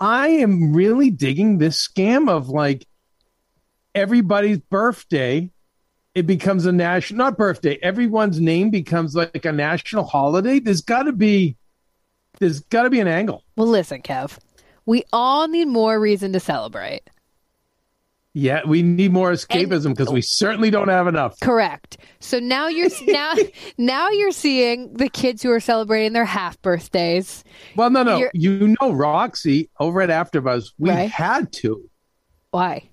I 0.00 0.28
am 0.28 0.72
really 0.72 1.10
digging 1.10 1.58
this 1.58 1.86
scam 1.86 2.28
of 2.28 2.48
like 2.48 2.86
everybody's 3.94 4.58
birthday 4.58 5.50
it 6.14 6.26
becomes 6.26 6.66
a 6.66 6.72
national 6.72 7.18
not 7.18 7.36
birthday 7.36 7.78
everyone's 7.82 8.40
name 8.40 8.70
becomes 8.70 9.14
like 9.14 9.44
a 9.44 9.52
national 9.52 10.04
holiday 10.04 10.58
there's 10.58 10.80
got 10.80 11.02
to 11.02 11.12
be 11.12 11.56
there's 12.40 12.60
got 12.60 12.84
to 12.84 12.90
be 12.90 13.00
an 13.00 13.08
angle 13.08 13.44
Well, 13.56 13.68
listen, 13.68 14.00
Kev. 14.00 14.38
We 14.86 15.04
all 15.12 15.46
need 15.46 15.68
more 15.68 16.00
reason 16.00 16.32
to 16.32 16.40
celebrate. 16.40 17.02
Yeah 18.34 18.60
we 18.66 18.82
need 18.82 19.12
more 19.12 19.30
escapism 19.32 19.90
because 19.90 20.10
we 20.10 20.22
certainly 20.22 20.70
don't 20.70 20.88
have 20.88 21.06
enough 21.06 21.38
Correct. 21.40 21.98
So 22.20 22.38
now 22.38 22.68
you're 22.68 22.88
now 23.06 23.34
now 23.78 24.08
you're 24.08 24.30
seeing 24.32 24.94
the 24.94 25.08
kids 25.08 25.42
who 25.42 25.50
are 25.50 25.60
celebrating 25.60 26.12
their 26.14 26.24
half 26.24 26.60
birthdays. 26.62 27.44
well 27.76 27.90
no 27.90 28.02
no 28.02 28.16
You're- 28.18 28.30
you 28.34 28.74
know 28.80 28.92
roxy 28.92 29.68
over 29.78 30.00
at 30.00 30.08
afterbuzz 30.10 30.72
we 30.78 30.90
Right. 30.90 31.10
had 31.10 31.52
to 31.54 31.88
Why? 32.50 32.88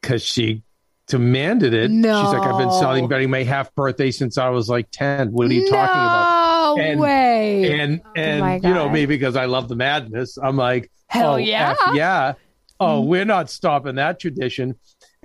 because 0.00 0.22
she 0.22 0.62
demanded 1.08 1.72
it 1.74 1.90
No. 1.90 2.22
she's 2.24 2.32
like 2.32 2.42
i've 2.42 2.58
been 2.58 2.68
No. 2.68 2.80
celebrating 2.80 3.30
my 3.30 3.42
half 3.44 3.74
birthday 3.74 4.10
since 4.10 4.38
i 4.38 4.48
was 4.48 4.68
like 4.68 4.88
10 4.92 5.32
what 5.32 5.48
are 5.48 5.52
you 5.52 5.68
talking 5.68 5.90
about 5.90 6.76
No 6.76 6.82
And- 6.82 7.00
way. 7.00 7.80
and 7.80 8.00
oh 8.04 8.10
and 8.16 8.40
my 8.40 8.54
you 8.56 8.74
know 8.74 8.88
me 8.88 9.06
because 9.06 9.34
I 9.36 9.46
love 9.46 9.68
the 9.68 9.76
madness, 9.76 10.36
I'm 10.36 10.56
like, 10.56 10.90
Hell 11.08 11.34
oh, 11.34 11.36
yeah. 11.36 11.70
F 11.70 11.94
yeah, 11.94 12.32
oh, 12.80 13.00
we're 13.02 13.24
not 13.24 13.50
stopping 13.50 13.96
that 13.96 14.18
tradition, 14.20 14.76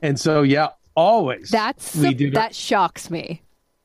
and 0.02 0.20
so 0.20 0.42
yeah, 0.44 0.70
always 0.96 1.50
That's 1.50 1.96
we 1.96 2.14
did 2.14 2.34
that 2.36 2.54
shocks 2.56 3.10
me. 3.10 3.42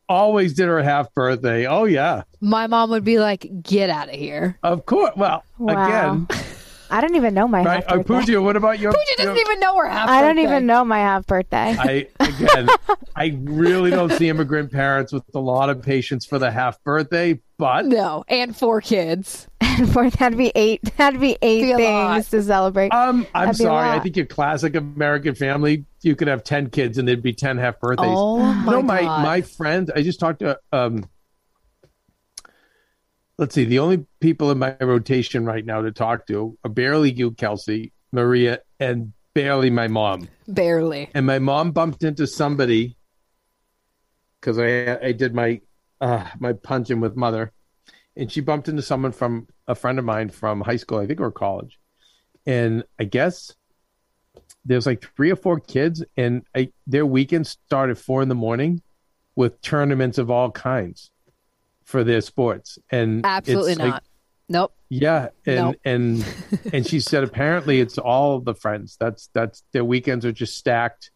always 0.09 0.55
did 0.55 0.67
her 0.67 0.83
half 0.83 1.13
birthday. 1.15 1.67
Oh 1.67 1.85
yeah, 1.85 2.23
My 2.41 2.67
mom 2.67 2.91
would 2.91 3.05
be 3.05 3.19
like, 3.19 3.47
"Get 3.63 3.91
out 3.91 4.09
of 4.09 4.15
here." 4.15 4.59
of 4.63 4.87
course. 4.87 5.13
Well, 5.17 5.45
Wow. 5.59 5.87
again, 5.87 6.29
I 6.91 7.01
don't 7.01 7.15
even 7.17 7.35
know 7.35 7.49
my 7.49 7.63
right? 7.63 7.83
half 7.85 7.93
Uh, 7.93 7.97
birthday. 8.03 8.15
Pooja, 8.33 8.43
what 8.43 8.57
about 8.57 8.79
your? 8.79 8.93
Pooja 8.93 9.17
doesn't 9.19 9.35
your- 9.37 9.45
even 9.47 9.61
know 9.61 9.77
her 9.79 9.89
half. 9.89 10.09
I 10.09 10.21
don't 10.23 10.37
birthday. 10.37 10.49
even 10.49 10.67
know 10.67 10.85
my 10.85 10.99
half 10.99 11.27
birthday. 11.27 11.77
I 11.79 12.07
again, 12.21 12.69
I 13.15 13.39
really 13.45 13.91
don't 13.91 14.13
see 14.13 14.29
immigrant 14.29 14.73
parents 14.73 15.13
with 15.13 15.25
a 15.35 15.41
lot 15.41 15.71
of 15.71 15.83
patience 15.83 16.25
for 16.27 16.39
the 16.39 16.51
half 16.51 16.83
birthday, 16.85 17.41
but 17.59 17.87
No, 17.87 18.25
and 18.29 18.57
four 18.57 18.81
kids. 18.81 19.47
and 19.61 19.91
for 19.93 20.09
that 20.09 20.31
to 20.31 20.37
be 20.37 20.53
eight, 20.55 20.81
That'd 20.97 21.21
be 21.21 21.37
eight 21.43 21.63
Be 21.63 21.75
things 21.77 22.31
to 22.31 22.43
celebrate. 22.43 22.93
um, 22.93 23.27
I'm 23.35 23.47
That'd 23.47 23.57
sorry. 23.63 23.89
I 23.91 23.99
think 24.01 24.17
your 24.17 24.27
classic 24.27 24.75
American 24.77 25.35
family, 25.35 25.85
you 26.03 26.15
could 26.17 26.29
have 26.29 26.45
ten 26.45 26.71
kids 26.71 26.99
and 26.99 27.07
there'd 27.09 27.23
be 27.23 27.33
ten 27.33 27.59
half 27.59 27.81
birthdays. 27.81 28.07
Oh 28.11 28.39
my 28.39 28.73
no, 28.73 28.83
my 28.83 29.01
god! 29.03 29.23
my 29.23 29.41
friend. 29.43 29.91
I 29.95 30.03
just 30.03 30.21
talked 30.21 30.41
to 30.41 30.59
um 30.73 31.05
let's 33.39 33.55
see. 33.55 33.65
The 33.65 33.79
only 33.79 34.07
people 34.21 34.51
in 34.51 34.59
my 34.59 34.77
rotation 34.81 35.45
right 35.45 35.65
now 35.65 35.83
to 35.83 35.93
talk 35.93 36.27
to 36.29 36.57
are 36.65 36.71
barely 36.71 37.13
you, 37.13 37.33
Kelsey, 37.33 37.93
Maria, 38.13 38.61
and 38.81 39.13
barely 39.35 39.71
my 39.71 39.89
mom. 39.89 40.29
Barely. 40.49 41.11
And 41.15 41.27
my 41.27 41.39
mom 41.39 41.73
bumped 41.73 42.03
into 42.03 42.27
somebody 42.27 42.97
because 44.41 44.59
I 44.59 44.99
I 45.09 45.13
did 45.13 45.35
my 45.35 45.61
uh, 46.01 46.27
my 46.39 46.53
punching 46.53 47.01
with 47.01 47.17
mother, 47.17 47.53
and 48.17 48.31
she 48.31 48.41
bumped 48.41 48.69
into 48.69 48.83
someone 48.83 49.13
from 49.13 49.49
a 49.67 49.75
friend 49.75 49.99
of 49.99 50.05
mine 50.05 50.31
from 50.31 50.61
high 50.61 50.77
school, 50.77 50.99
I 50.99 51.07
think, 51.07 51.21
or 51.21 51.31
college, 51.31 51.79
and 52.47 52.85
I 52.99 53.05
guess 53.05 53.55
there's 54.65 54.87
like 54.87 55.05
three 55.17 55.31
or 55.31 55.37
four 55.37 55.61
kids, 55.61 56.05
and 56.17 56.45
I, 56.55 56.73
their 56.87 57.07
weekend 57.07 57.47
started 57.47 57.97
at 57.97 58.03
four 58.03 58.21
in 58.21 58.29
the 58.29 58.35
morning 58.35 58.83
with 59.37 59.61
tournaments 59.61 60.19
of 60.19 60.31
all 60.31 60.51
kinds 60.51 61.11
for 61.87 62.05
their 62.05 62.21
sports, 62.21 62.79
and 62.91 63.25
Absolutely 63.25 63.73
it's 63.73 63.81
like- 63.81 63.91
not. 63.91 64.03
Nope. 64.49 64.73
yeah, 64.91 65.31
and 65.45 65.57
Nope. 65.57 65.77
and 65.85 66.25
and 66.73 66.87
she 66.87 67.01
said 67.01 67.25
apparently 67.25 67.81
it's 67.81 67.99
all 67.99 68.39
the 68.39 68.55
friends. 68.55 68.97
That's 69.01 69.29
that's 69.33 69.65
their 69.73 69.85
weekends 69.85 70.25
are 70.25 70.31
just 70.31 70.57
stacked 70.57 71.11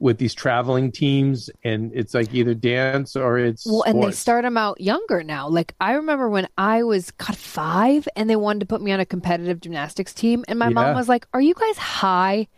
with 0.00 0.18
these 0.18 0.34
traveling 0.34 0.90
teams, 0.90 1.50
and 1.62 1.92
it's 1.94 2.14
like 2.14 2.34
either 2.34 2.52
dance 2.52 3.14
or 3.14 3.38
it's 3.38 3.64
Well, 3.64 3.82
and 3.82 4.02
they 4.02 4.10
start 4.10 4.42
them 4.42 4.56
out 4.56 4.80
younger 4.80 5.22
now. 5.22 5.48
Like 5.48 5.76
I 5.80 5.92
remember 5.92 6.28
when 6.28 6.48
I 6.58 6.82
was 6.82 7.12
God 7.12 7.36
five, 7.36 8.08
and 8.16 8.28
they 8.28 8.34
wanted 8.34 8.58
to 8.60 8.66
put 8.66 8.82
me 8.82 8.90
on 8.90 8.98
a 8.98 9.06
competitive 9.06 9.60
gymnastics 9.60 10.12
team, 10.12 10.44
and 10.48 10.58
my 10.58 10.68
mom 10.68 10.96
was 10.96 11.08
like, 11.08 11.28
"Are 11.32 11.40
you 11.40 11.54
guys 11.54 11.78
high?" 11.78 12.48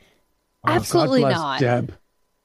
Oh, 0.65 0.71
absolutely 0.73 1.25
not. 1.25 1.61
Deb. 1.61 1.93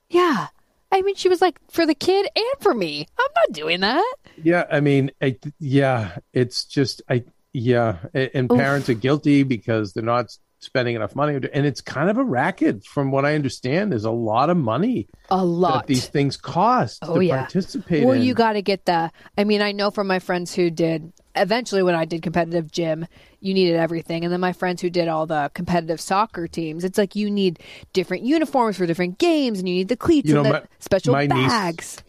Yeah. 0.10 0.48
I 0.92 1.02
mean, 1.02 1.16
she 1.16 1.30
was 1.30 1.42
like, 1.42 1.60
"For 1.70 1.86
the 1.86 1.96
kid 1.96 2.28
and 2.36 2.46
for 2.60 2.74
me, 2.74 3.08
I'm 3.18 3.32
not 3.36 3.56
doing 3.56 3.80
that." 3.82 4.14
Yeah, 4.42 4.66
I 4.72 4.80
mean, 4.80 5.12
I, 5.22 5.38
yeah, 5.60 6.18
it's 6.34 6.66
just 6.66 7.02
I 7.10 7.24
yeah, 7.54 7.98
and 8.14 8.52
Oof. 8.52 8.58
parents 8.58 8.90
are 8.90 8.94
guilty 8.94 9.44
because 9.44 9.94
they're 9.94 10.04
not 10.04 10.38
spending 10.62 10.96
enough 10.96 11.16
money, 11.16 11.36
and 11.36 11.66
it's 11.66 11.82
kind 11.82 12.10
of 12.10 12.18
a 12.18 12.24
racket. 12.24 12.86
From 12.86 13.12
what 13.12 13.26
I 13.26 13.36
understand, 13.36 13.92
there's 13.92 14.06
a 14.06 14.12
lot 14.12 14.50
of 14.50 14.58
money 14.58 15.08
A 15.32 15.38
that 15.38 15.44
lot. 15.44 15.88
these 15.88 16.08
things 16.08 16.38
cost 16.38 17.00
Oh, 17.02 17.16
to 17.16 17.22
yeah. 17.26 17.40
participate. 17.40 18.06
Well, 18.06 18.14
in. 18.16 18.22
you 18.22 18.34
got 18.34 18.54
to 18.54 18.62
get 18.62 18.86
the. 18.86 19.12
I 19.38 19.44
mean, 19.44 19.62
I 19.62 19.72
know 19.72 19.92
from 19.92 20.08
my 20.08 20.20
friends 20.20 20.54
who 20.56 20.70
did. 20.70 21.12
Eventually, 21.34 21.82
when 21.82 21.96
I 21.96 22.04
did 22.04 22.22
competitive 22.24 22.72
gym, 22.74 23.08
you 23.40 23.54
needed 23.54 23.78
everything, 23.78 24.24
and 24.26 24.34
then 24.34 24.42
my 24.42 24.52
friends 24.52 24.82
who 24.82 24.90
did 24.90 25.08
all 25.08 25.26
the 25.26 25.50
competitive 25.54 26.02
soccer 26.02 26.46
teams, 26.46 26.84
it's 26.84 26.98
like 26.98 27.16
you 27.16 27.32
need 27.32 27.60
different 27.94 28.24
uniforms 28.24 28.76
for 28.78 28.86
different 28.86 29.18
games, 29.18 29.58
and 29.60 29.68
you 29.70 29.76
need 29.76 29.88
the 29.88 29.96
cleats 29.96 30.28
You 30.30 30.36
and 30.40 30.44
know, 30.44 30.54
the 30.54 30.60
my- 30.60 30.66
special 30.80 31.14
my 31.14 31.26
niece- 31.28 31.48
bags. 31.48 32.04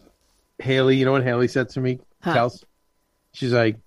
Haley, 0.59 0.97
you 0.97 1.05
know 1.05 1.13
what 1.13 1.23
Haley 1.23 1.47
said 1.47 1.69
to 1.69 1.79
me, 1.81 1.99
Huh. 2.21 2.35
Kels? 2.35 2.63
She's 3.33 3.53
like, 3.53 3.77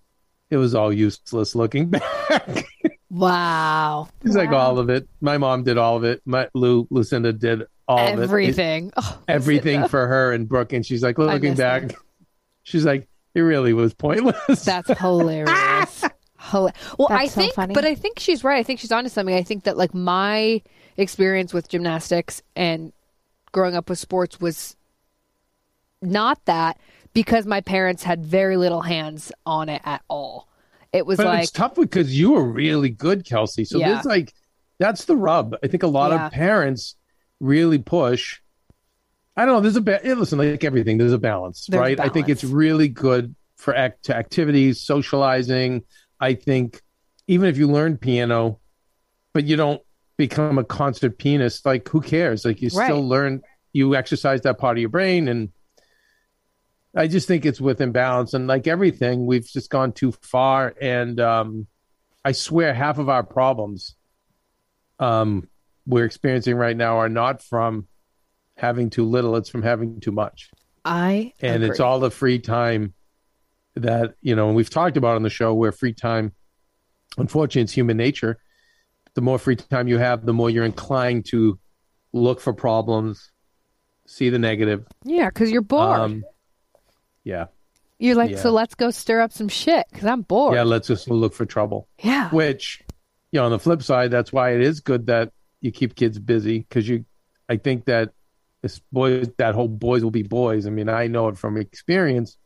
it 0.50 0.56
was 0.56 0.75
all 0.75 0.90
useless 0.92 1.54
looking 1.54 1.90
back. 1.90 2.64
Wow, 3.10 4.08
She's 4.25 4.34
like 4.34 4.50
all 4.50 4.78
of 4.78 4.90
it. 4.90 5.08
My 5.20 5.38
mom 5.38 5.62
did 5.62 5.78
all 5.78 5.96
of 5.96 6.04
it. 6.04 6.22
My 6.25 6.48
Lou 6.54 6.86
Lucinda 6.90 7.32
did 7.32 7.62
all 7.86 7.98
of 7.98 8.18
it. 8.18 8.22
everything, 8.22 8.92
Oh, 8.96 9.20
It- 9.28 9.30
everything 9.32 9.75
Lucinda. 9.82 9.88
for 9.88 10.06
her 10.08 10.32
and 10.32 10.48
Brooke. 10.48 10.72
And 10.72 10.84
she's 10.84 11.02
like, 11.04 11.16
looking 11.18 11.54
back, 11.54 11.82
her. 11.92 11.98
she's 12.64 12.84
like, 12.84 13.08
it 13.34 13.40
really 13.42 13.72
was 13.72 13.94
pointless. 13.94 14.64
That's 14.64 14.88
hilarious. 14.98 16.04
Hila- 16.40 16.75
well, 16.98 17.08
I 17.10 17.25
That's 17.25 17.34
so 17.34 17.40
think, 17.42 17.54
funny. 17.54 17.75
but 17.75 17.84
I 17.84 17.94
think 17.94 18.18
she's 18.18 18.42
right. 18.44 18.58
I 18.58 18.62
think 18.62 18.80
she's 18.80 18.92
onto 18.92 19.08
something. 19.08 19.34
I 19.34 19.42
think 19.42 19.64
that 19.64 19.76
like 19.76 19.94
my 19.94 20.62
experience 20.96 21.52
with 21.54 21.68
gymnastics 21.68 22.42
and 22.56 22.92
growing 23.52 23.75
up 23.76 23.88
with 23.88 23.98
sports 23.98 24.40
was 24.40 24.76
not 26.02 26.44
that 26.46 26.78
because 27.14 27.46
my 27.46 27.60
parents 27.60 28.02
had 28.02 28.25
very 28.25 28.56
little 28.56 28.82
hands 28.82 29.32
on 29.46 29.68
it 29.68 29.82
at 29.84 30.02
all. 30.08 30.48
It 30.93 31.07
was 31.07 31.16
but 31.19 31.26
like 31.26 31.43
it's 31.45 31.50
tough 31.52 31.75
because 31.75 32.19
you 32.19 32.33
were 32.33 32.45
really 32.45 32.90
good, 32.90 33.25
Kelsey. 33.25 33.64
So 33.64 33.78
Yeah. 33.78 33.93
there's 33.95 34.05
like, 34.07 34.33
that's 34.78 35.05
the 35.05 35.16
rub. 35.16 35.57
I 35.62 35.66
think 35.69 35.83
a 35.83 35.87
lot 35.88 36.11
Yeah. 36.12 36.26
of 36.26 36.33
parents 36.33 36.97
really 37.40 37.78
push. 37.78 38.40
I 39.37 39.45
don't 39.45 39.54
know. 39.54 39.60
There's 39.60 39.76
a 39.76 39.80
ba- 39.82 40.00
listen, 40.04 40.39
like 40.39 40.65
everything, 40.65 40.97
there's 40.99 41.13
a 41.13 41.19
balance, 41.19 41.67
There's 41.67 41.80
right? 41.80 42.00
I 42.00 42.08
think 42.08 42.28
it's 42.28 42.45
really 42.45 42.89
good 42.89 43.34
for 43.56 43.75
act- 43.75 44.04
to 44.04 44.17
activities, 44.17 44.80
socializing. 44.80 45.82
I 46.21 46.34
think 46.34 46.80
even 47.26 47.49
if 47.49 47.58
you 47.58 47.67
learn 47.69 47.99
piano, 47.99 48.60
but 49.34 49.45
you 49.45 49.56
don't 49.56 49.82
become 50.17 50.56
a 50.56 50.65
concert 50.65 51.19
pianist, 51.19 51.67
like 51.67 51.87
who 51.89 52.00
cares? 52.00 52.45
Like 52.47 52.63
you 52.63 52.71
Right. 52.75 52.87
still 52.87 53.06
learn, 53.06 53.43
you 53.75 53.95
exercise 53.95 54.41
that 54.43 54.56
part 54.58 54.78
of 54.78 54.80
your 54.80 54.89
brain, 54.89 55.28
and 55.28 55.50
I 56.97 57.06
just 57.06 57.28
think 57.28 57.45
it's 57.45 57.61
within 57.61 57.93
balance. 57.93 58.35
And 58.35 58.47
like 58.47 58.67
everything, 58.67 59.26
we've 59.26 59.47
just 59.47 59.71
gone 59.71 59.93
too 59.93 60.13
far. 60.13 60.75
And 60.80 61.21
um, 61.21 61.67
I 62.25 62.32
swear, 62.32 62.73
half 62.73 62.99
of 62.99 63.09
our 63.09 63.23
problems 63.23 63.95
um, 64.99 65.49
we're 65.87 66.04
experiencing 66.04 66.56
right 66.56 66.76
now 66.76 66.99
are 66.99 67.09
not 67.09 67.43
from 67.43 67.87
having 68.56 68.91
too 68.91 69.04
little; 69.04 69.37
it's 69.37 69.49
from 69.49 69.63
having 69.63 70.00
too 70.00 70.13
much 70.13 70.50
I 70.87 71.32
and 71.41 71.65
it's 71.65 71.80
all 71.80 72.00
the 72.00 72.11
free 72.11 72.39
time 72.39 72.95
that 73.75 74.15
you 74.23 74.35
know 74.37 74.47
and 74.47 74.56
we've 74.56 74.71
talked 74.71 74.97
about 74.97 75.17
on 75.17 75.23
the 75.23 75.30
show 75.30 75.52
where 75.52 75.73
free 75.73 75.93
time 75.93 76.32
unfortunately 77.19 77.63
it's 77.63 77.73
human 77.73 77.97
nature 77.97 78.39
the 79.15 79.21
more 79.21 79.39
free 79.39 79.56
time 79.56 79.89
you 79.89 79.99
have 79.99 80.25
the 80.25 80.32
more 80.32 80.49
you're 80.49 80.65
inclined 80.65 81.26
to 81.26 81.59
look 82.13 82.41
for 82.41 82.54
problems 82.54 83.32
see 84.06 84.30
the 84.30 84.39
negative 84.39 84.87
yeah 85.04 85.28
because 85.28 85.50
you're 85.50 85.61
bored. 85.61 85.99
um 85.99 86.25
yeah 87.26 87.47
you're 87.99 88.15
like, 88.15 88.32
yeah. 88.32 88.39
so 88.39 88.50
let's 88.50 88.75
go 88.75 88.91
stir 88.91 89.21
up 89.23 89.32
some 89.32 89.49
shit 89.49 89.86
because 89.91 90.06
I'm 90.06 90.23
bored. 90.23 90.54
yeah 90.54 90.62
let's 90.62 90.89
just 90.89 91.10
look 91.10 91.34
for 91.34 91.45
trouble 91.45 91.89
yeah. 92.02 92.30
which 92.30 92.82
you 93.32 93.41
know 93.41 93.47
on 93.47 93.50
the 93.50 93.58
flip 93.58 93.82
side 93.82 94.10
that's 94.10 94.32
why 94.32 94.54
it 94.54 94.60
is 94.60 94.80
good 94.80 95.06
that 95.06 95.32
you 95.60 95.73
keep 95.73 95.97
kids 95.97 96.19
busy 96.19 96.60
because 96.60 96.89
you 96.89 97.04
i 97.49 97.56
think 97.56 97.86
that 97.86 98.12
this 98.62 98.80
boys 98.93 99.28
that 99.39 99.54
whole 99.54 99.69
boys 99.69 100.04
will 100.04 100.10
be 100.10 100.23
boys 100.23 100.67
i 100.67 100.71
mean 100.71 100.89
i 100.89 101.06
know 101.06 101.28
it 101.28 101.36
from 101.36 101.56
experience 101.56 102.36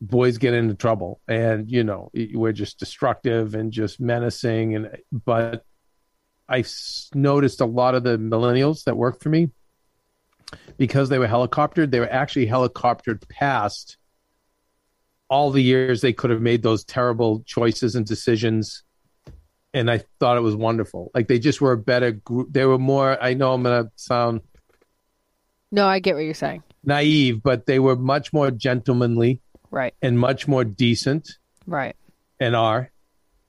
boys 0.00 0.38
get 0.38 0.54
into 0.54 0.74
trouble 0.74 1.20
and 1.28 1.70
you 1.70 1.84
know 1.84 2.10
we're 2.34 2.52
just 2.52 2.78
destructive 2.78 3.54
and 3.54 3.72
just 3.72 4.00
menacing 4.00 4.74
and 4.74 4.96
but 5.12 5.64
i 6.48 6.64
noticed 7.14 7.60
a 7.60 7.66
lot 7.66 7.94
of 7.94 8.02
the 8.02 8.18
millennials 8.18 8.84
that 8.84 8.96
work 8.96 9.20
for 9.22 9.28
me 9.28 9.50
because 10.76 11.08
they 11.08 11.18
were 11.18 11.26
helicoptered 11.26 11.90
they 11.90 12.00
were 12.00 12.12
actually 12.12 12.46
helicoptered 12.46 13.26
past 13.28 13.96
all 15.28 15.50
the 15.50 15.62
years 15.62 16.00
they 16.00 16.12
could 16.12 16.30
have 16.30 16.40
made 16.42 16.62
those 16.62 16.84
terrible 16.84 17.42
choices 17.46 17.94
and 17.94 18.06
decisions 18.06 18.82
and 19.72 19.90
I 19.90 20.02
thought 20.18 20.36
it 20.36 20.40
was 20.40 20.56
wonderful. 20.56 21.10
Like 21.14 21.28
they 21.28 21.38
just 21.38 21.60
were 21.60 21.72
a 21.72 21.78
better 21.78 22.10
group. 22.12 22.48
They 22.50 22.64
were 22.64 22.78
more. 22.78 23.22
I 23.22 23.34
know 23.34 23.52
I'm 23.52 23.62
gonna 23.62 23.90
sound 23.96 24.40
No, 25.70 25.86
I 25.86 26.00
get 26.00 26.14
what 26.14 26.24
you're 26.24 26.34
saying. 26.34 26.62
naive, 26.82 27.42
but 27.42 27.66
they 27.66 27.78
were 27.78 27.96
much 27.96 28.32
more 28.32 28.50
gentlemanly 28.50 29.40
Right. 29.70 29.94
and 30.02 30.18
much 30.18 30.48
more 30.48 30.64
decent 30.64 31.38
Right. 31.66 31.94
and 32.40 32.56
are 32.56 32.90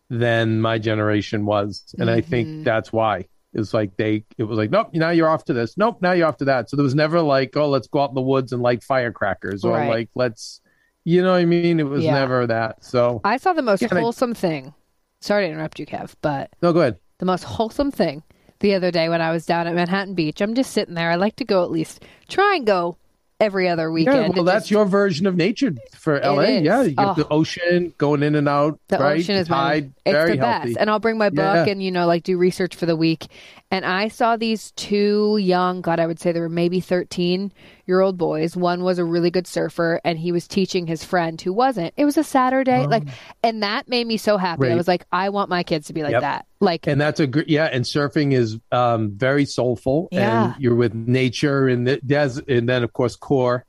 than 0.09 0.61
my 0.61 0.77
generation 0.77 1.45
was. 1.45 1.95
And 1.97 2.09
I 2.09 2.21
think 2.21 2.47
mm-hmm. 2.47 2.63
that's 2.63 2.93
why 2.93 3.27
it 3.53 3.59
was 3.59 3.73
like 3.73 3.95
they. 3.97 4.23
It 4.37 4.43
was 4.43 4.57
like, 4.57 4.69
nope, 4.71 4.89
now 4.93 5.09
you're 5.09 5.29
off 5.29 5.45
to 5.45 5.53
this. 5.53 5.77
Nope, 5.77 6.01
now 6.01 6.11
you're 6.13 6.27
off 6.27 6.37
to 6.37 6.45
that. 6.45 6.69
So 6.69 6.77
there 6.77 6.83
was 6.83 6.95
never 6.95 7.21
like, 7.21 7.55
oh, 7.57 7.69
let's 7.69 7.87
go 7.87 8.01
out 8.01 8.09
in 8.09 8.15
the 8.15 8.21
woods 8.21 8.53
and 8.53 8.61
light 8.61 8.83
firecrackers, 8.83 9.63
or 9.65 9.73
Right. 9.73 9.89
like 9.89 10.09
let's, 10.15 10.61
you 11.03 11.21
know 11.21 11.31
what 11.31 11.41
I 11.41 11.45
mean? 11.45 11.79
It 11.79 11.83
was 11.87 12.03
Yeah. 12.03 12.13
never 12.13 12.47
that. 12.47 12.83
So 12.83 13.21
I 13.23 13.37
saw 13.37 13.53
the 13.53 13.61
most 13.61 13.81
Yeah, 13.81 13.89
and 13.91 13.99
I- 13.99 14.01
wholesome 14.01 14.33
thing. 14.33 14.73
Sorry 15.19 15.45
to 15.47 15.51
interrupt 15.53 15.79
you, 15.79 15.85
Kev, 15.85 16.15
but 16.21 16.49
no, 16.61 16.73
go 16.73 16.79
ahead. 16.81 16.97
the 17.19 17.25
most 17.25 17.43
wholesome 17.43 17.91
thing 17.91 18.23
the 18.59 18.73
other 18.73 18.89
day 18.91 19.09
when 19.09 19.21
I 19.21 19.31
was 19.31 19.45
down 19.45 19.67
at 19.67 19.75
Manhattan 19.75 20.15
Beach. 20.15 20.41
I'm 20.41 20.55
just 20.55 20.71
sitting 20.71 20.95
there. 20.95 21.11
I 21.11 21.15
like 21.15 21.35
to 21.37 21.45
go 21.45 21.63
at 21.63 21.69
least 21.71 22.03
try 22.29 22.55
and 22.55 22.65
go 22.65 22.97
every 23.41 23.67
other 23.67 23.91
weekend. 23.91 24.15
Yeah, 24.15 24.29
well, 24.35 24.43
that's 24.45 24.65
just- 24.65 24.71
your 24.71 24.85
version 24.85 25.25
of 25.27 25.35
nature 25.35 25.73
for 25.93 26.19
LA. 26.23 26.41
is. 26.43 26.63
Yeah, 26.63 26.81
you 26.83 26.91
get 26.91 27.05
Oh. 27.07 27.13
the 27.15 27.27
ocean 27.29 27.93
going 27.97 28.23
in 28.23 28.35
and 28.35 28.47
out. 28.47 28.79
The 28.87 28.97
right? 28.99 29.19
ocean 29.19 29.35
is 29.35 29.49
my 29.49 29.73
it's 29.75 29.91
very 30.05 30.31
the 30.33 30.37
best. 30.37 30.63
healthy. 30.65 30.79
And 30.79 30.89
I'll 30.89 30.99
bring 30.99 31.17
my 31.17 31.29
book 31.29 31.65
Yeah. 31.65 31.71
and 31.71 31.81
you 31.83 31.91
know 31.91 32.05
like 32.07 32.23
do 32.23 32.37
research 32.37 32.75
for 32.75 32.85
the 32.85 32.95
week. 32.95 33.27
And 33.71 33.85
I 33.85 34.09
saw 34.09 34.35
these 34.35 34.71
two 34.73 35.37
young, 35.37 35.79
God, 35.79 35.99
I 35.99 36.05
would 36.05 36.19
say 36.19 36.33
they 36.33 36.41
were 36.41 36.49
maybe 36.49 36.81
13 36.81 37.53
year 37.87 38.01
old 38.01 38.17
boys. 38.17 38.55
One 38.57 38.83
was 38.83 38.99
a 38.99 39.05
really 39.05 39.31
good 39.31 39.47
surfer 39.47 40.01
and 40.03 40.19
he 40.19 40.33
was 40.33 40.45
teaching 40.47 40.85
his 40.87 41.05
friend 41.05 41.39
who 41.41 41.53
wasn't. 41.53 41.93
It 41.95 42.03
was 42.03 42.17
a 42.17 42.23
Saturday 42.23 42.85
like 42.85 43.03
and 43.41 43.63
that 43.63 43.87
made 43.87 44.05
me 44.05 44.17
so 44.17 44.37
happy. 44.37 44.69
I 44.69 44.75
was 44.75 44.89
like 44.89 45.05
I 45.11 45.29
want 45.29 45.49
my 45.49 45.63
kids 45.63 45.87
to 45.87 45.93
be 45.93 46.03
like 46.03 46.11
Yep. 46.11 46.21
that. 46.21 46.45
Like 46.59 46.85
and 46.85 46.99
that's 46.99 47.21
a 47.21 47.27
gr- 47.27 47.41
yeah. 47.47 47.65
And 47.71 47.85
surfing 47.85 48.33
is 48.33 48.59
um, 48.73 49.11
very 49.15 49.45
soulful. 49.45 50.09
Yeah. 50.11 50.53
and 50.53 50.61
you're 50.61 50.75
with 50.75 50.93
nature 50.93 51.67
and 51.69 51.87
the 51.87 51.97
des- 52.05 52.43
and 52.47 52.67
then 52.67 52.83
of 52.83 52.91
course 52.91 53.15
core. 53.15 53.65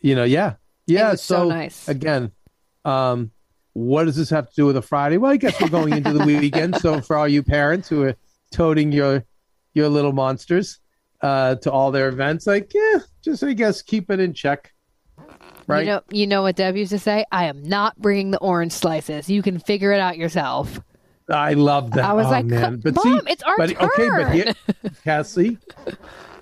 You 0.00 0.14
know, 0.14 0.24
yeah, 0.24 0.54
yeah. 0.86 1.12
was 1.12 1.22
so 1.22 1.48
nice. 1.48 1.88
Again, 1.88 2.32
um, 2.84 3.30
what 3.72 4.04
does 4.04 4.16
this 4.16 4.30
have 4.30 4.48
to 4.50 4.54
do 4.54 4.66
with 4.66 4.76
a 4.76 4.82
Friday? 4.82 5.16
Well, 5.16 5.30
I 5.32 5.36
guess 5.36 5.58
we're 5.60 5.68
going 5.68 5.94
into 5.96 6.12
the 6.12 6.24
weekend. 6.26 6.76
So 6.76 7.00
for 7.00 7.16
all 7.16 7.26
you 7.28 7.42
parents 7.42 7.88
who 7.88 8.02
are 8.02 8.16
toting 8.52 8.92
your 8.92 9.24
your 9.74 9.88
little 9.88 10.12
monsters 10.12 10.78
uh, 11.22 11.54
to 11.56 11.70
all 11.70 11.90
their 11.90 12.08
events, 12.08 12.46
like 12.46 12.72
yeah, 12.74 12.98
just 13.22 13.42
I 13.42 13.52
guess 13.52 13.82
keep 13.82 14.10
it 14.10 14.20
in 14.20 14.34
check. 14.34 14.72
right? 15.66 15.80
You 15.80 15.86
know, 15.86 16.02
you 16.10 16.26
know 16.26 16.42
what 16.42 16.56
Deb 16.56 16.76
used 16.76 16.90
to 16.90 16.98
say? 16.98 17.24
I 17.32 17.46
am 17.46 17.62
not 17.62 17.98
bringing 18.00 18.30
the 18.30 18.38
orange 18.38 18.72
slices. 18.72 19.28
You 19.28 19.42
can 19.42 19.58
figure 19.58 19.92
it 19.92 20.00
out 20.00 20.16
yourself. 20.16 20.80
I 21.28 21.54
love 21.54 21.92
that. 21.92 22.04
I 22.04 22.12
was 22.12 22.26
oh, 22.26 22.30
like, 22.30 22.44
man. 22.46 22.80
but 22.80 22.94
Mom, 22.94 23.20
see, 23.20 23.32
it's 23.32 23.42
our 23.42 23.56
but, 23.56 23.70
Okay, 23.70 23.80
but 23.80 23.96
turn. 23.96 24.32
here, 24.32 24.52
Cassie, 25.04 25.58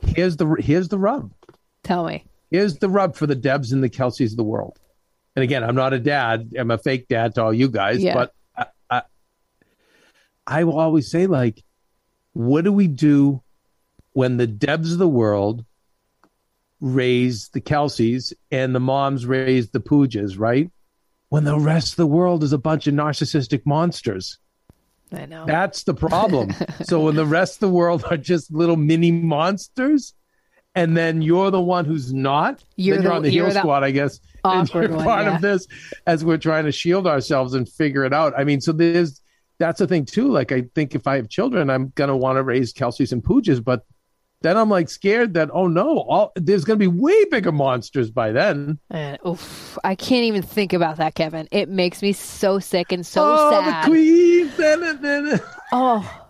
here's 0.03 0.37
the 0.37 0.47
here's 0.59 0.89
the 0.89 0.99
rub. 0.99 1.31
Tell 1.83 2.05
me. 2.05 2.25
Here's 2.51 2.79
the 2.79 2.89
rub 2.89 3.15
for 3.15 3.27
the 3.27 3.35
Debs 3.35 3.73
and 3.73 3.83
the 3.83 3.89
Kelseys 3.89 4.33
of 4.33 4.37
the 4.37 4.45
world. 4.45 4.79
And 5.37 5.45
again, 5.45 5.63
I'm 5.63 5.77
not 5.77 5.93
a 5.93 5.99
dad. 5.99 6.53
I'm 6.59 6.71
a 6.71 6.79
fake 6.79 7.07
dad 7.09 7.35
to 7.37 7.45
all 7.45 7.55
you 7.55 7.69
guys. 7.69 8.03
Yeah. 8.03 8.15
But 8.15 8.35
I, 8.57 8.67
I, 8.91 9.03
I 10.47 10.65
will 10.65 10.79
always 10.79 11.09
say, 11.09 11.27
like, 11.27 11.63
what 12.33 12.65
do 12.65 12.73
we 12.73 12.87
do 12.87 13.43
when 14.13 14.37
the 14.37 14.47
Debs 14.47 14.93
of 14.93 14.99
the 14.99 15.09
world 15.09 15.65
raise 16.81 17.49
the 17.49 17.61
Kelseys 17.61 18.33
and 18.51 18.75
the 18.75 18.81
moms 18.81 19.27
raise 19.27 19.71
the 19.71 19.81
Poojas, 19.81 20.39
right? 20.39 20.71
When 21.29 21.45
the 21.45 21.59
rest 21.59 21.93
of 21.93 21.97
the 21.97 22.07
world 22.07 22.43
is 22.43 22.53
a 22.53 22.59
bunch 22.59 22.87
of 22.87 22.95
narcissistic 22.95 23.63
monsters. 23.65 24.39
I 25.13 25.27
know. 25.27 25.45
That's 25.47 25.85
the 25.85 25.95
problem. 25.95 26.55
so 26.83 27.01
when 27.01 27.17
the 27.17 27.27
rest 27.27 27.57
of 27.57 27.61
the 27.61 27.75
world 27.75 28.05
are 28.11 28.17
just 28.17 28.53
little 28.53 28.77
mini 28.77 29.13
monsters, 29.13 30.15
and 30.75 30.97
then 30.97 31.21
you're 31.21 31.51
the 31.51 31.61
one 31.61 31.85
who's 31.85 32.13
not, 32.13 32.65
You're 32.77 32.97
then 32.97 33.03
you're 33.03 33.11
the- 33.11 33.17
on 33.17 33.23
the 33.23 33.31
heel 33.31 33.47
the 33.47 33.59
squad, 33.59 33.83
I 33.83 33.91
guess. 33.91 34.21
And 34.45 34.73
you're 34.73 34.89
one, 34.89 35.05
part 35.05 35.27
yeah. 35.27 35.35
of 35.35 35.43
this 35.43 35.67
as 36.07 36.25
we're 36.25 36.39
trying 36.39 36.65
to 36.65 36.73
shield 36.73 37.07
ourselves 37.07 37.55
and 37.55 37.69
figure 37.69 38.05
it 38.05 38.13
out. 38.13 38.33
I 38.39 38.45
mean, 38.45 38.61
so 38.61 38.73
there's 38.73 39.21
that's 39.61 39.79
the 39.79 39.87
thing 39.87 40.05
too. 40.07 40.29
Like 40.29 40.51
I 40.51 40.65
think 40.75 40.97
if 40.97 41.07
I 41.07 41.15
have 41.17 41.29
children, 41.29 41.71
I'm 41.71 41.93
gonna 41.95 42.17
want 42.17 42.37
to 42.39 42.43
raise 42.43 42.73
Kelsey's 42.73 43.13
and 43.13 43.23
Poojas, 43.23 43.63
but 43.63 43.85
then 44.43 44.57
I'm 44.57 44.71
like 44.71 44.89
scared 44.89 45.35
that 45.35 45.51
oh 45.53 45.69
no, 45.69 45.99
all 46.01 46.33
there's 46.35 46.65
gonna 46.65 46.79
be 46.79 46.87
way 46.89 47.27
bigger 47.27 47.53
monsters 47.53 48.11
by 48.11 48.33
then. 48.33 48.79
And, 48.91 49.19
oof, 49.25 49.79
I 49.85 49.95
can't 49.95 50.25
even 50.25 50.43
think 50.43 50.73
about 50.73 50.97
that, 50.97 51.15
Kevin. 51.15 51.47
It 51.53 51.69
makes 51.69 52.01
me 52.03 52.13
so 52.13 52.59
sick 52.59 52.91
and 52.91 53.07
so 53.07 53.23
oh, 53.23 53.51
sad. 53.51 53.85
the 53.85 53.89
queen. 53.91 54.51
Then, 54.57 55.03
then, 55.03 55.41
Oh. 55.73 56.27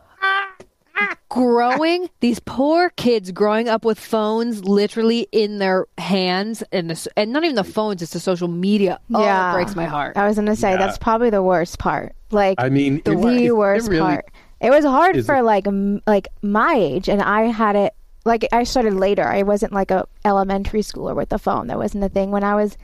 growing 1.28 2.10
these 2.18 2.40
poor 2.40 2.90
kids 2.90 3.30
growing 3.30 3.68
up 3.68 3.84
with 3.84 3.98
phones 3.98 4.64
literally 4.64 5.28
in 5.32 5.58
their 5.58 5.86
hands 5.96 6.62
and 6.72 6.90
the, 6.90 7.10
and 7.16 7.32
not 7.32 7.44
even 7.44 7.54
the 7.54 7.64
phones 7.64 8.02
it's 8.02 8.12
the 8.12 8.20
social 8.20 8.48
media 8.48 8.98
oh 9.14 9.22
Yeah. 9.22 9.50
it 9.52 9.54
breaks 9.54 9.76
my 9.76 9.86
heart 9.86 10.16
I 10.16 10.26
was 10.26 10.36
gonna 10.36 10.56
say 10.56 10.72
Yeah. 10.72 10.76
that's 10.78 10.98
probably 10.98 11.30
the 11.30 11.42
worst 11.42 11.78
part. 11.78 12.14
Like 12.30 12.56
I 12.60 12.68
mean, 12.68 13.02
the 13.04 13.12
it- 13.12 13.24
it- 13.24 13.44
it 13.46 13.56
worst 13.56 13.88
really- 13.88 14.00
part. 14.00 14.26
It 14.60 14.70
was 14.70 14.84
hard 14.84 15.24
for 15.24 15.36
it- 15.36 15.42
like 15.42 15.66
m- 15.66 16.02
like 16.06 16.28
my 16.42 16.74
age, 16.76 17.08
and 17.08 17.22
I 17.22 17.44
had 17.46 17.76
it 17.76 17.94
like 18.24 18.46
I 18.52 18.64
started 18.64 18.94
later. 18.94 19.26
I 19.26 19.42
wasn't 19.42 19.72
like 19.72 19.90
a 19.90 20.06
elementary 20.24 20.82
schooler 20.82 21.16
with 21.16 21.32
a 21.32 21.38
phone. 21.38 21.68
That 21.68 21.78
wasn't 21.78 22.04
a 22.04 22.08
thing 22.10 22.30
when 22.30 22.44
I 22.44 22.54
was 22.54 22.76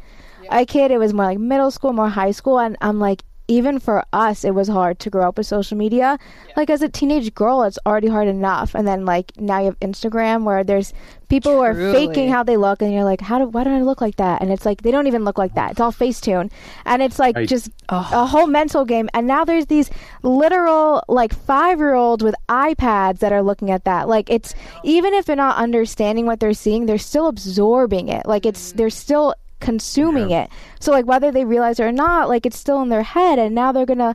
a 0.50 0.64
kid. 0.64 0.90
It 0.90 0.98
was 0.98 1.12
more 1.12 1.26
like 1.26 1.38
middle 1.38 1.70
school, 1.70 1.92
more 1.92 2.08
high 2.08 2.30
school, 2.32 2.58
and 2.58 2.76
I'm 2.80 2.98
like. 2.98 3.22
Even 3.48 3.78
for 3.78 4.04
us, 4.12 4.44
it 4.44 4.54
was 4.54 4.68
hard 4.68 4.98
to 5.00 5.10
grow 5.10 5.28
up 5.28 5.38
with 5.38 5.46
social 5.46 5.76
media. 5.76 6.18
Like 6.56 6.68
as 6.70 6.82
a 6.82 6.88
teenage 6.88 7.34
girl, 7.34 7.62
it's 7.62 7.78
already 7.86 8.08
hard 8.08 8.26
enough, 8.28 8.74
and 8.74 8.86
then 8.86 9.04
like 9.04 9.32
now 9.38 9.60
you 9.60 9.66
have 9.66 9.78
Instagram, 9.80 10.42
where 10.44 10.64
there's 10.64 10.92
people 11.28 11.52
who 11.52 11.60
are 11.60 11.74
faking 11.92 12.28
how 12.28 12.42
they 12.42 12.56
look, 12.56 12.82
and 12.82 12.92
you're 12.92 13.04
like, 13.04 13.20
how 13.20 13.38
do 13.38 13.46
why 13.46 13.62
do 13.64 13.70
I 13.70 13.82
look 13.82 14.00
like 14.00 14.16
that? 14.16 14.42
And 14.42 14.50
it's 14.52 14.66
like 14.66 14.82
they 14.82 14.90
don't 14.90 15.06
even 15.06 15.24
look 15.24 15.38
like 15.38 15.54
that. 15.54 15.70
It's 15.72 15.80
all 15.80 15.92
Facetune, 15.92 16.50
and 16.84 17.02
it's 17.02 17.18
like 17.18 17.36
Right. 17.36 17.48
just 17.48 17.70
a 17.88 18.26
whole 18.26 18.46
mental 18.48 18.84
game. 18.84 19.08
And 19.14 19.26
now 19.28 19.44
there's 19.44 19.66
these 19.66 19.90
literal 20.22 21.02
like 21.08 21.32
five 21.32 21.78
year 21.78 21.94
olds 21.94 22.24
with 22.24 22.34
iPads 22.48 23.20
that 23.20 23.32
are 23.32 23.42
looking 23.42 23.70
at 23.70 23.84
that. 23.84 24.08
Like 24.08 24.28
it's 24.28 24.54
even 24.82 25.14
if 25.14 25.24
they're 25.24 25.36
not 25.36 25.56
understanding 25.56 26.26
what 26.26 26.40
they're 26.40 26.52
seeing, 26.52 26.86
they're 26.86 26.98
still 26.98 27.28
absorbing 27.28 28.08
it. 28.08 28.26
Like 28.26 28.44
it's 28.44 28.72
they're 28.72 28.90
still 28.90 29.34
consuming 29.60 30.30
it. 30.30 30.50
So 30.80 30.92
like 30.92 31.06
whether 31.06 31.30
they 31.30 31.44
realize 31.44 31.80
it 31.80 31.84
or 31.84 31.92
not, 31.92 32.28
like 32.28 32.46
it's 32.46 32.58
still 32.58 32.82
in 32.82 32.88
their 32.88 33.02
head, 33.02 33.38
and 33.38 33.54
now 33.54 33.72
they're 33.72 33.86
gonna. 33.86 34.14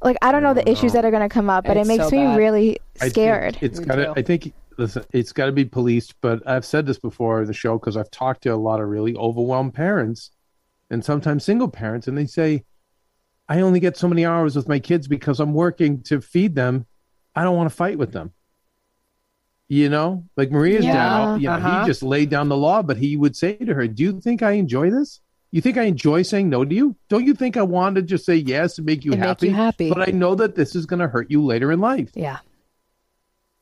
Like 0.00 0.16
I 0.22 0.30
don't 0.30 0.44
know 0.44 0.54
the 0.54 0.68
issues 0.70 0.92
that 0.92 1.04
are 1.04 1.10
going 1.10 1.28
to 1.28 1.28
come 1.28 1.50
up, 1.50 1.64
but 1.64 1.76
It's 1.76 1.88
it 1.88 1.90
makes 1.90 2.04
so 2.04 2.10
me 2.16 2.22
bad. 2.22 2.36
really 2.38 2.78
I 3.00 3.08
scared. 3.08 3.58
it's 3.60 3.80
Me 3.80 3.86
got 3.86 3.96
to. 3.96 4.12
I 4.16 4.22
think 4.22 4.52
listen, 4.76 5.04
it's 5.12 5.32
got 5.32 5.46
to 5.46 5.52
be 5.52 5.64
policed. 5.64 6.14
But 6.20 6.46
I've 6.46 6.64
said 6.64 6.86
this 6.86 7.00
before 7.00 7.44
the 7.44 7.52
show 7.52 7.80
because 7.80 7.96
I've 7.96 8.10
talked 8.12 8.44
to 8.44 8.50
a 8.50 8.54
lot 8.54 8.80
of 8.80 8.86
really 8.88 9.16
overwhelmed 9.16 9.74
parents, 9.74 10.30
and 10.88 11.04
sometimes 11.04 11.42
single 11.42 11.66
parents, 11.66 12.06
and 12.06 12.16
they 12.16 12.26
say, 12.26 12.62
"I 13.48 13.58
only 13.60 13.80
get 13.80 13.96
so 13.96 14.06
many 14.06 14.24
hours 14.24 14.54
with 14.54 14.68
my 14.68 14.78
kids 14.78 15.08
because 15.08 15.40
I'm 15.40 15.52
working 15.52 16.00
to 16.04 16.20
feed 16.20 16.54
them. 16.54 16.86
I 17.34 17.42
don't 17.42 17.56
want 17.56 17.68
to 17.68 17.74
fight 17.74 17.98
with 17.98 18.12
them." 18.12 18.32
You 19.70 19.90
know, 19.90 20.24
like 20.36 20.50
Maria's 20.50 20.84
Yeah. 20.84 20.94
dad, 20.94 21.42
yeah, 21.42 21.56
Uh-huh. 21.56 21.80
he 21.82 21.86
just 21.86 22.02
laid 22.02 22.30
down 22.30 22.48
the 22.48 22.56
law, 22.56 22.82
but 22.82 22.96
he 22.96 23.16
would 23.16 23.36
say 23.36 23.54
to 23.56 23.74
her, 23.74 23.86
"Do 23.86 24.02
you 24.02 24.20
think 24.20 24.42
I 24.42 24.52
enjoy 24.52 24.90
this? 24.90 25.20
You 25.52 25.60
think 25.60 25.76
I 25.76 25.82
enjoy 25.84 26.22
saying 26.22 26.48
no 26.48 26.64
to 26.64 26.74
you? 26.74 26.96
Don't 27.08 27.26
you 27.26 27.34
think 27.34 27.56
I 27.58 27.62
want 27.62 27.96
to 27.96 28.02
just 28.02 28.24
say 28.24 28.36
yes 28.36 28.78
and 28.78 28.86
make 28.86 29.04
you 29.04 29.12
And 29.12 29.20
make 29.20 29.28
happy? 29.28 29.48
you 29.48 29.54
happy. 29.54 29.88
But 29.90 30.08
I 30.08 30.12
know 30.12 30.34
that 30.34 30.54
this 30.54 30.74
is 30.74 30.86
going 30.86 31.00
to 31.00 31.08
hurt 31.08 31.30
you 31.30 31.44
later 31.44 31.70
in 31.72 31.80
life." 31.80 32.10
yeah 32.14 32.38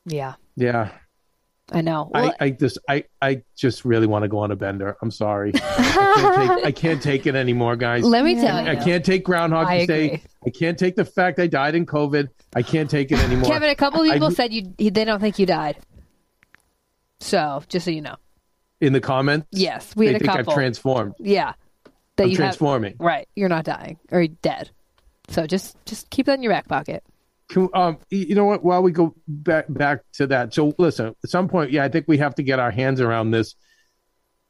yeah 0.05 0.35
Yeah. 0.55 0.89
i 1.73 1.81
know 1.81 2.09
Well, 2.13 2.33
I, 2.39 2.45
I 2.45 2.49
just 2.51 2.77
I, 2.87 3.03
I 3.21 3.41
just 3.57 3.83
really 3.83 4.07
want 4.07 4.23
to 4.23 4.29
go 4.29 4.37
on 4.39 4.51
a 4.51 4.55
bender. 4.55 4.95
I'm 5.01 5.11
sorry. 5.11 5.51
I, 5.55 5.59
can't 5.59 6.35
take, 6.57 6.65
I 6.65 6.71
can't 6.71 7.01
take 7.03 7.27
it 7.27 7.35
anymore, 7.35 7.75
guys. 7.75 8.05
let 8.05 8.23
me 8.23 8.35
tell 8.35 8.63
you 8.63 8.69
I 8.71 8.75
can't 8.77 9.03
take 9.03 9.25
Groundhog 9.25 9.67
I 9.67 9.85
Day. 9.85 10.05
agree. 10.05 10.21
I 10.45 10.49
can't 10.51 10.79
take 10.79 10.95
the 10.95 11.03
fact 11.03 11.37
I 11.39 11.47
died 11.47 11.75
in 11.75 11.85
COVID. 11.85 12.29
I 12.55 12.61
can't 12.61 12.89
take 12.89 13.11
it 13.11 13.19
anymore. 13.19 13.49
kevin 13.51 13.69
a 13.69 13.75
couple 13.75 14.01
of 14.01 14.07
I- 14.07 14.13
people 14.13 14.31
said 14.31 14.53
you 14.53 14.63
they 14.79 15.03
don't 15.03 15.19
think 15.19 15.37
you 15.39 15.45
died 15.45 15.75
so 17.19 17.63
just 17.67 17.85
so 17.85 17.91
you 17.91 18.01
know 18.01 18.15
in 18.81 18.93
the 18.93 19.01
comments, 19.01 19.47
yes 19.51 19.95
we 19.95 20.05
they 20.07 20.13
had 20.13 20.21
a 20.21 20.25
think 20.25 20.37
couple 20.37 20.51
I've 20.53 20.57
transformed. 20.57 21.15
yeah 21.19 21.53
that 22.15 22.23
I'm 22.23 22.29
you 22.29 22.37
have 22.37 22.45
transforming. 22.45 22.95
right 22.99 23.27
you're 23.35 23.49
not 23.49 23.65
dying 23.65 23.97
or 24.11 24.21
you're 24.21 24.35
dead 24.41 24.69
so 25.29 25.45
just 25.47 25.77
just 25.85 26.09
keep 26.09 26.25
that 26.27 26.33
in 26.35 26.43
your 26.43 26.53
back 26.53 26.67
pocket 26.67 27.03
Can, 27.49 27.69
um, 27.73 27.97
you 28.09 28.35
know 28.35 28.45
what? 28.45 28.63
While 28.63 28.83
we 28.83 28.91
go 28.91 29.15
back 29.27 29.65
back 29.69 30.01
to 30.13 30.27
that, 30.27 30.53
so 30.53 30.73
listen. 30.77 31.15
At 31.23 31.29
some 31.29 31.47
point, 31.47 31.71
yeah, 31.71 31.83
I 31.85 31.89
think 31.89 32.05
we 32.07 32.17
have 32.17 32.35
to 32.35 32.43
get 32.43 32.59
our 32.59 32.71
hands 32.71 32.99
around 32.99 33.31
this. 33.31 33.55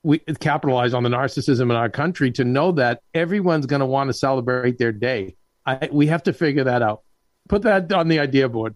We 0.03 0.17
capitalize 0.39 0.93
on 0.95 1.03
the 1.03 1.09
narcissism 1.09 1.63
in 1.63 1.71
our 1.71 1.89
country 1.89 2.31
to 2.33 2.43
know 2.43 2.71
that 2.73 3.01
everyone's 3.13 3.65
going 3.67 3.81
to 3.81 3.85
want 3.85 4.09
to 4.09 4.13
celebrate 4.13 4.77
their 4.79 4.91
day. 4.91 5.35
I, 5.65 5.89
we 5.91 6.07
have 6.07 6.23
to 6.23 6.33
figure 6.33 6.63
that 6.63 6.81
out. 6.81 7.03
Put 7.49 7.61
that 7.63 7.91
on 7.93 8.07
the 8.07 8.17
idea 8.19 8.49
board. 8.49 8.75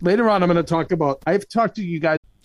Later 0.00 0.28
on, 0.28 0.42
I'm 0.42 0.48
going 0.48 0.56
to 0.56 0.62
talk 0.68 0.90
about. 0.90 1.22
I've 1.26 1.48
talked 1.48 1.76
to 1.76 1.84
you 1.84 2.00
guys 2.00 2.18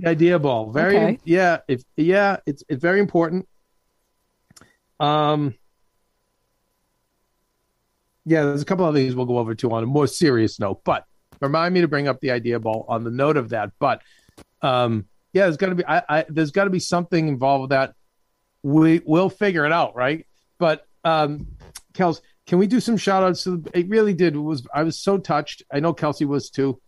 The 0.00 0.08
idea 0.08 0.38
ball. 0.38 0.72
Very 0.72 0.96
Okay. 0.96 1.18
yeah, 1.24 1.58
if 1.68 1.82
yeah, 1.96 2.38
it's 2.46 2.64
it's 2.68 2.80
very 2.80 3.00
important. 3.00 3.46
Um 4.98 5.54
Yeah, 8.24 8.44
there's 8.44 8.62
a 8.62 8.64
couple 8.64 8.86
of 8.86 8.94
things 8.94 9.14
we'll 9.14 9.26
go 9.26 9.38
over 9.38 9.54
to 9.54 9.72
on 9.72 9.82
a 9.82 9.86
more 9.86 10.06
serious 10.06 10.58
note, 10.58 10.82
but 10.84 11.04
remind 11.40 11.74
me 11.74 11.80
to 11.82 11.88
bring 11.88 12.08
up 12.08 12.20
the 12.20 12.30
idea 12.30 12.58
ball 12.60 12.84
on 12.88 13.04
the 13.04 13.10
note 13.10 13.36
of 13.36 13.50
that. 13.50 13.72
But 13.78 14.02
um 14.62 15.06
yeah, 15.32 15.44
there's 15.44 15.58
gotta 15.58 15.74
be 15.74 15.84
I, 15.86 16.02
I 16.08 16.24
there's 16.28 16.50
gotta 16.50 16.70
be 16.70 16.80
something 16.80 17.28
involved 17.28 17.62
with 17.62 17.70
that. 17.70 17.94
We 18.62 19.02
we'll 19.04 19.30
figure 19.30 19.66
it 19.66 19.72
out, 19.72 19.96
right? 19.96 20.26
But 20.58 20.86
um 21.04 21.46
Kels, 21.92 22.20
can 22.46 22.58
we 22.58 22.66
do 22.66 22.80
some 22.80 22.96
shout 22.96 23.22
outs 23.22 23.44
to 23.44 23.62
it 23.74 23.88
really 23.88 24.14
did 24.14 24.34
it 24.34 24.38
was 24.38 24.66
I 24.74 24.82
was 24.82 24.98
so 24.98 25.18
touched. 25.18 25.62
I 25.70 25.80
know 25.80 25.92
Kelsey 25.92 26.24
was 26.24 26.48
too 26.48 26.80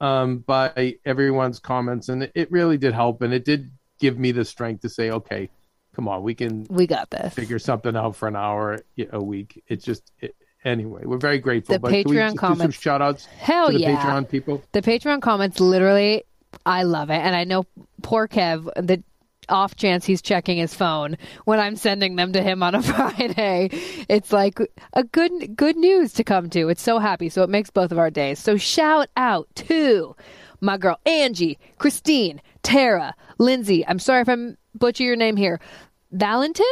um, 0.00 0.38
by 0.38 0.96
everyone's 1.04 1.58
comments, 1.58 2.08
and 2.08 2.30
it, 2.34 2.50
really 2.50 2.78
did 2.78 2.94
help, 2.94 3.22
and 3.22 3.34
it 3.34 3.44
did 3.44 3.70
give 3.98 4.18
me 4.18 4.32
the 4.32 4.44
strength 4.44 4.82
to 4.82 4.88
say, 4.88 5.10
okay, 5.10 5.50
come 5.94 6.08
on, 6.08 6.22
we 6.22 6.34
can 6.34 6.66
We 6.70 6.86
got 6.86 7.10
this. 7.10 7.34
figure 7.34 7.58
something 7.58 7.96
out 7.96 8.16
for 8.16 8.28
an 8.28 8.36
hour 8.36 8.80
a 9.12 9.22
week. 9.22 9.62
It's 9.68 9.84
just 9.84 10.10
it, 10.20 10.34
anyway, 10.64 11.02
we're 11.04 11.18
very 11.18 11.38
grateful. 11.38 11.74
The 11.74 11.78
but 11.80 11.92
Patreon 11.92 12.36
comments- 12.36 12.76
do 12.76 12.80
shout 12.80 13.02
outs 13.02 13.26
Hell 13.26 13.68
to 13.68 13.74
the 13.74 13.80
yeah. 13.80 14.00
Patreon 14.02 14.28
people? 14.28 14.62
The 14.72 14.82
Patreon 14.82 15.20
comments 15.20 15.60
literally, 15.60 16.24
I 16.64 16.84
love 16.84 17.10
it. 17.10 17.18
And 17.18 17.36
I 17.36 17.44
know 17.44 17.66
poor 18.02 18.26
Kev, 18.26 18.64
the 18.76 19.02
off 19.50 19.76
chance 19.76 20.04
he's 20.04 20.22
checking 20.22 20.58
his 20.58 20.74
phone 20.74 21.16
when 21.44 21.60
I'm 21.60 21.76
sending 21.76 22.16
them 22.16 22.32
to 22.32 22.42
him 22.42 22.62
on 22.62 22.74
a 22.74 22.82
Friday. 22.82 23.70
It's 24.08 24.32
like 24.32 24.58
a 24.92 25.04
good 25.04 25.56
good 25.56 25.76
news 25.76 26.12
to 26.14 26.24
come 26.24 26.50
to. 26.50 26.68
It's 26.68 26.82
so 26.82 26.98
happy. 26.98 27.28
So 27.28 27.42
it 27.42 27.50
makes 27.50 27.70
both 27.70 27.92
of 27.92 27.98
our 27.98 28.10
days. 28.10 28.38
So 28.38 28.56
shout 28.56 29.08
out 29.16 29.48
to 29.56 30.16
my 30.60 30.76
girl 30.76 30.98
Angie, 31.06 31.58
Christine, 31.78 32.40
Tara, 32.62 33.14
Lindsay. 33.38 33.86
I'm 33.86 33.98
sorry 33.98 34.22
if 34.22 34.28
I'm 34.28 34.56
butcher 34.74 35.04
your 35.04 35.16
name 35.16 35.36
here. 35.36 35.60
Valentin? 36.12 36.66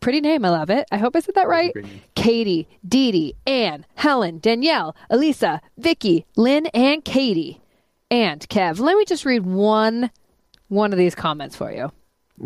Pretty 0.00 0.20
name, 0.20 0.44
I 0.44 0.50
love 0.50 0.68
it. 0.68 0.88
I 0.90 0.98
hope 0.98 1.14
I 1.14 1.20
said 1.20 1.36
that 1.36 1.46
right. 1.46 1.72
Katie, 2.16 2.66
Dee 2.86 3.12
Dee, 3.12 3.36
Anne, 3.46 3.86
Helen, 3.94 4.40
Danielle, 4.40 4.96
Elisa, 5.10 5.60
Vicky, 5.78 6.26
Lynn, 6.34 6.66
and 6.74 7.04
Katie. 7.04 7.60
And 8.10 8.40
Kev, 8.48 8.80
let 8.80 8.96
me 8.96 9.04
just 9.04 9.24
read 9.24 9.46
one 9.46 10.10
one 10.68 10.92
of 10.92 10.98
these 10.98 11.14
comments 11.14 11.54
for 11.54 11.70
you. 11.70 11.92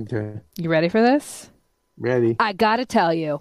Okay, 0.02 0.40
You 0.58 0.68
ready 0.68 0.88
for 0.88 1.00
this? 1.00 1.50
ready? 1.98 2.36
I 2.38 2.52
gotta 2.52 2.84
tell 2.84 3.14
you, 3.14 3.40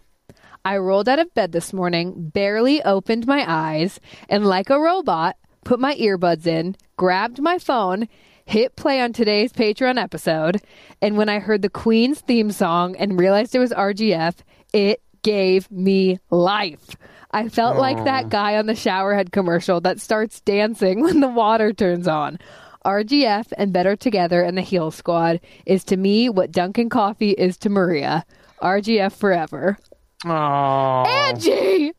I 0.63 0.77
rolled 0.77 1.09
out 1.09 1.19
of 1.19 1.33
bed 1.33 1.51
this 1.51 1.73
morning, 1.73 2.29
barely 2.29 2.81
opened 2.83 3.27
my 3.27 3.43
eyes, 3.47 3.99
and 4.29 4.45
like 4.45 4.69
a 4.69 4.79
robot, 4.79 5.35
put 5.65 5.79
my 5.79 5.95
earbuds 5.95 6.47
in, 6.47 6.75
grabbed 6.97 7.41
my 7.41 7.57
phone, 7.57 8.07
hit 8.45 8.75
play 8.77 9.01
on 9.01 9.11
today's 9.11 9.51
Patreon 9.51 10.01
episode, 10.01 10.61
and 11.01 11.17
when 11.17 11.27
I 11.29 11.39
heard 11.39 11.61
the 11.61 11.69
Queen's 11.69 12.21
theme 12.21 12.51
song 12.51 12.95
and 12.95 13.19
realized 13.19 13.53
it 13.55 13.59
was 13.59 13.71
RGF, 13.71 14.35
it 14.71 15.01
gave 15.23 15.69
me 15.71 16.19
life. 16.29 16.95
I 17.31 17.49
felt 17.49 17.75
like 17.77 18.05
that 18.05 18.29
guy 18.29 18.55
on 18.55 18.65
the 18.67 18.73
showerhead 18.73 19.33
commercial 19.33 19.81
that 19.81 19.99
starts 19.99 20.39
dancing 20.41 21.01
when 21.03 21.19
the 21.19 21.27
water 21.27 21.73
turns 21.73 22.07
on. 22.07 22.39
RGF 22.85 23.47
and 23.57 23.73
Better 23.73 23.95
Together 23.95 24.41
and 24.41 24.57
the 24.57 24.61
Heal 24.61 24.91
Squad 24.91 25.41
is 25.65 25.83
to 25.85 25.97
me 25.97 26.29
what 26.29 26.51
Dunkin' 26.51 26.89
Coffee 26.89 27.31
is 27.31 27.57
to 27.57 27.69
Maria. 27.69 28.25
RGF 28.61 29.13
forever. 29.13 29.77
Oh, 30.25 31.03
Angie! 31.05 31.91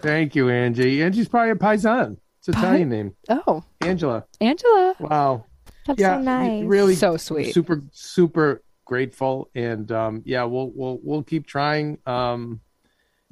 thank 0.00 0.34
you, 0.34 0.48
Angie. 0.48 1.02
Angie's 1.02 1.28
probably 1.28 1.50
a 1.50 1.54
paisan. 1.54 2.18
It's 2.38 2.48
an 2.48 2.54
Italian 2.54 2.88
name, 2.88 3.16
Oh, 3.28 3.64
Angela. 3.80 4.24
Angela. 4.40 4.94
Wow. 5.00 5.44
That's 5.86 6.00
yeah, 6.00 6.16
so 6.18 6.22
nice. 6.22 6.64
really 6.64 6.94
So 6.94 7.16
sweet. 7.16 7.52
super 7.54 7.82
super 7.92 8.62
grateful 8.84 9.50
and 9.54 9.92
um 9.92 10.22
yeah 10.24 10.44
we'll 10.44 10.72
we'll 10.74 10.98
we'll 11.02 11.22
keep 11.22 11.46
trying 11.46 11.98
um 12.06 12.58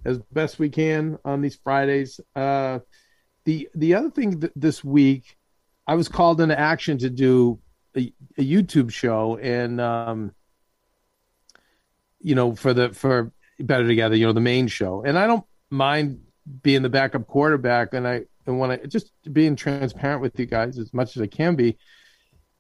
as 0.05 0.19
best 0.31 0.59
we 0.59 0.69
can 0.69 1.19
on 1.25 1.41
these 1.41 1.57
fridays 1.57 2.21
uh 2.35 2.79
the 3.47 3.67
the 3.75 3.95
other 3.95 4.11
thing 4.11 4.39
th- 4.39 4.53
this 4.55 4.85
week 4.85 5.36
i 5.87 5.95
was 5.95 6.09
called 6.09 6.41
into 6.41 6.59
action 6.59 6.99
to 6.99 7.11
do 7.11 7.59
a, 7.97 8.13
a 8.39 8.43
youtube 8.43 8.91
show 8.91 9.37
and 9.37 9.81
um 9.81 10.33
you 12.21 12.35
know 12.35 12.55
for 12.55 12.75
the 12.75 12.93
for 12.93 13.33
better 13.61 13.87
together 13.87 14.17
you 14.17 14.27
know 14.27 14.33
the 14.33 14.41
main 14.41 14.67
show. 14.69 15.03
And 15.05 15.19
i 15.19 15.27
don't 15.27 15.45
mind 15.71 16.21
being 16.63 16.83
the 16.83 16.89
backup 16.89 17.27
quarterback. 17.27 17.95
And 17.95 18.07
i 18.07 18.23
and 18.47 18.59
when 18.59 18.71
i 18.71 18.77
just 18.77 19.13
being 19.33 19.57
transparent 19.57 20.21
with 20.21 20.39
you 20.39 20.47
guys 20.47 20.79
as 20.79 20.93
much 20.93 21.17
as 21.17 21.23
i 21.23 21.27
can 21.27 21.57
be 21.57 21.79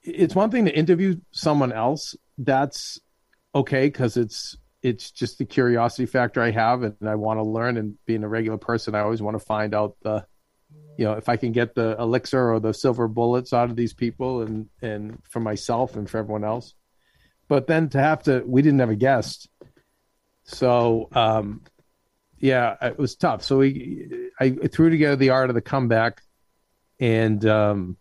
it's 0.02 0.36
one 0.36 0.50
thing 0.50 0.66
to 0.66 0.76
interview 0.76 1.16
someone 1.32 1.72
else. 1.72 2.14
That's 2.38 3.00
okay 3.54 3.86
because 3.86 4.16
it's 4.16 4.56
it's 4.82 5.10
just 5.10 5.38
the 5.38 5.44
curiosity 5.44 6.06
factor 6.06 6.42
i 6.42 6.50
have 6.50 6.82
and 6.82 6.94
i 7.06 7.14
want 7.14 7.38
to 7.38 7.42
learn 7.42 7.78
and 7.78 7.94
being 8.04 8.22
a 8.22 8.28
regular 8.28 8.58
person 8.58 8.94
i 8.94 9.00
always 9.00 9.22
want 9.22 9.34
to 9.36 9.44
find 9.44 9.74
out 9.74 9.96
the 10.02 10.24
you 10.96 11.04
know 11.04 11.12
if 11.12 11.28
i 11.28 11.36
can 11.36 11.52
get 11.52 11.74
the 11.74 11.96
elixir 11.98 12.52
or 12.52 12.60
the 12.60 12.72
silver 12.72 13.08
bullets 13.08 13.52
out 13.52 13.70
of 13.70 13.76
these 13.76 13.92
people 13.92 14.42
and 14.42 14.68
and 14.82 15.18
for 15.28 15.40
myself 15.40 15.96
and 15.96 16.08
for 16.08 16.18
everyone 16.18 16.44
else. 16.44 16.74
But 17.48 17.66
then 17.66 17.88
to 17.90 17.98
have 17.98 18.24
to 18.24 18.42
we 18.46 18.62
didn't 18.62 18.80
have 18.80 18.90
a 18.90 18.96
guest. 18.96 19.48
So 20.44 21.08
um 21.12 21.62
yeah 22.38 22.76
it 22.82 22.98
was 22.98 23.16
tough. 23.16 23.42
So 23.42 23.58
we 23.58 24.30
i 24.40 24.50
threw 24.50 24.90
together 24.90 25.16
the 25.16 25.30
art 25.30 25.50
of 25.50 25.54
the 25.54 25.60
comeback 25.60 26.22
and 26.98 27.44
um 27.46 27.96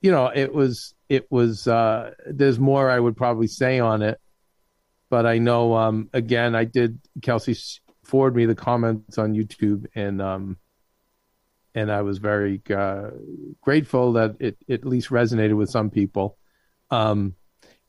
you 0.00 0.10
know 0.10 0.30
it 0.34 0.52
was 0.52 0.94
it 1.08 1.30
was 1.30 1.66
uh 1.66 2.12
there's 2.26 2.58
more 2.58 2.90
i 2.90 2.98
would 2.98 3.16
probably 3.16 3.46
say 3.46 3.80
on 3.80 4.02
it. 4.02 4.20
But 5.08 5.26
i 5.26 5.38
know 5.38 5.74
um 5.74 6.08
again 6.12 6.54
i 6.54 6.64
did 6.64 7.00
kelsey 7.22 7.56
forward 8.04 8.34
me 8.34 8.46
the 8.46 8.54
comments 8.54 9.18
on 9.18 9.34
youtube 9.34 9.86
and 9.94 10.22
um 10.22 10.56
and 11.74 11.90
i 11.90 12.02
was 12.02 12.18
very 12.18 12.60
uh 12.74 13.10
grateful 13.60 14.12
that 14.12 14.36
it, 14.40 14.56
it 14.66 14.80
at 14.80 14.86
least 14.86 15.08
resonated 15.10 15.56
with 15.56 15.70
some 15.70 15.90
people 15.90 16.36
um 16.90 17.34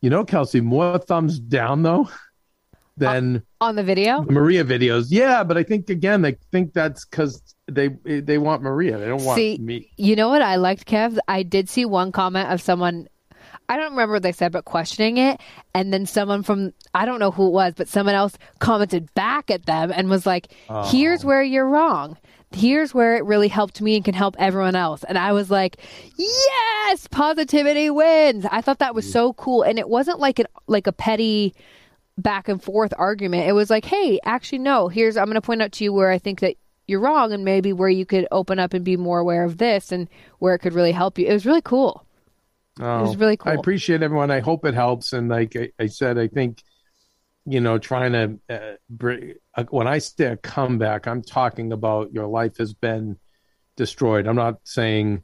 you 0.01 0.09
know 0.09 0.23
kelsey 0.23 0.61
more 0.61 0.97
thumbs 0.97 1.39
down 1.39 1.83
though 1.83 2.09
than 2.97 3.41
On 3.61 3.75
the 3.75 3.83
video? 3.83 4.21
maria 4.23 4.63
videos 4.63 5.07
yeah 5.09 5.43
but 5.43 5.57
i 5.57 5.63
think 5.63 5.89
again 5.89 6.21
they 6.21 6.37
think 6.51 6.73
that's 6.73 7.05
because 7.05 7.41
they 7.67 7.87
they 8.03 8.37
want 8.37 8.61
maria 8.61 8.97
they 8.97 9.07
don't 9.07 9.23
want 9.23 9.37
See, 9.37 9.57
me 9.57 9.89
You 9.97 10.15
know 10.15 10.29
what 10.29 10.41
I 10.41 10.57
liked, 10.57 10.85
Kev? 10.87 11.17
I 11.27 11.43
did 11.43 11.69
see 11.69 11.85
one 11.85 12.11
comment 12.11 12.51
of 12.51 12.61
someone, 12.61 13.07
I 13.69 13.77
don't 13.77 13.91
remember 13.91 14.13
what 14.15 14.23
they 14.23 14.33
said, 14.33 14.51
but 14.51 14.65
questioning 14.65 15.17
it. 15.17 15.39
And 15.73 15.93
then 15.93 16.05
someone 16.05 16.43
from, 16.43 16.73
I 16.93 17.05
don't 17.05 17.19
know 17.19 17.31
who 17.31 17.47
it 17.47 17.51
was, 17.51 17.73
but 17.75 17.87
someone 17.87 18.15
else 18.15 18.37
commented 18.59 19.11
back 19.13 19.49
at 19.49 19.65
them 19.65 19.91
and 19.95 20.09
was 20.09 20.25
like, 20.25 20.53
here's 20.87 21.23
where 21.23 21.41
you're 21.41 21.67
wrong. 21.69 22.17
Here's 22.53 22.93
where 22.93 23.15
it 23.15 23.25
really 23.25 23.47
helped 23.47 23.81
me 23.81 23.95
and 23.95 24.03
can 24.03 24.13
help 24.13 24.35
everyone 24.37 24.75
else. 24.75 25.03
And 25.03 25.17
I 25.17 25.31
was 25.31 25.49
like, 25.49 25.77
yes, 26.17 27.07
positivity 27.07 27.89
wins. 27.89 28.45
I 28.51 28.61
thought 28.61 28.79
that 28.79 28.95
was 28.95 29.09
so 29.11 29.33
cool. 29.33 29.63
And 29.63 29.79
it 29.79 29.87
wasn't 29.87 30.19
like 30.19 30.39
an, 30.39 30.47
like 30.67 30.87
a 30.87 30.91
petty, 30.91 31.53
back 32.17 32.49
and 32.49 32.61
forth 32.61 32.93
argument. 32.97 33.47
It 33.47 33.53
was 33.53 33.69
like, 33.69 33.85
hey, 33.85 34.19
actually, 34.23 34.59
no, 34.59 34.87
here's, 34.87 35.17
I'm 35.17 35.25
going 35.25 35.35
to 35.35 35.41
point 35.41 35.61
out 35.61 35.71
to 35.73 35.83
you 35.83 35.93
where 35.93 36.11
I 36.11 36.19
think 36.19 36.41
that 36.41 36.55
you're 36.87 36.99
wrong 36.99 37.31
and 37.31 37.45
maybe 37.45 37.73
where 37.73 37.89
you 37.89 38.05
could 38.05 38.27
open 38.31 38.59
up 38.59 38.73
and 38.73 38.83
be 38.83 38.97
more 38.97 39.19
aware 39.19 39.43
of 39.43 39.57
this 39.57 39.91
and 39.91 40.09
where 40.39 40.53
it 40.53 40.59
could 40.59 40.73
really 40.73 40.91
help 40.91 41.17
you. 41.17 41.27
It 41.27 41.33
was 41.33 41.45
really 41.45 41.61
cool. 41.61 42.05
Oh, 42.79 43.01
was 43.01 43.17
really 43.17 43.37
cool. 43.37 43.51
I 43.51 43.55
appreciate 43.55 44.03
everyone. 44.03 44.31
I 44.31 44.39
hope 44.39 44.65
it 44.65 44.73
helps. 44.73 45.13
And 45.13 45.29
like 45.29 45.55
I, 45.55 45.71
I 45.79 45.87
said, 45.87 46.17
I 46.17 46.27
think, 46.27 46.63
you 47.45 47.59
know, 47.59 47.77
trying 47.77 48.11
to 48.13 48.55
uh, 48.55 48.75
bring, 48.89 49.33
uh, 49.55 49.65
when 49.69 49.87
I 49.87 49.97
say 49.97 50.25
a 50.25 50.37
comeback, 50.37 51.07
I'm 51.07 51.21
talking 51.21 51.71
about 51.71 52.13
your 52.13 52.27
life 52.27 52.57
has 52.57 52.73
been 52.73 53.17
destroyed. 53.75 54.27
I'm 54.27 54.35
not 54.35 54.59
saying, 54.63 55.23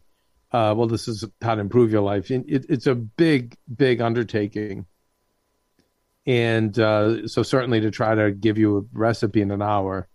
uh, 0.51 0.73
well, 0.75 0.87
this 0.87 1.07
is 1.07 1.25
how 1.41 1.55
to 1.55 1.61
improve 1.61 1.91
your 1.91 2.01
life. 2.01 2.31
It, 2.31 2.45
it, 2.47 2.65
it's 2.69 2.87
a 2.87 2.95
big, 2.95 3.55
big 3.73 4.01
undertaking. 4.01 4.85
And 6.25 6.77
uh, 6.77 7.27
so, 7.27 7.43
certainly, 7.43 7.79
to 7.81 7.91
try 7.91 8.13
to 8.15 8.31
give 8.31 8.57
you 8.57 8.77
a 8.77 8.97
recipe 8.97 9.41
in 9.41 9.51
an 9.51 9.61
hour 9.61 10.09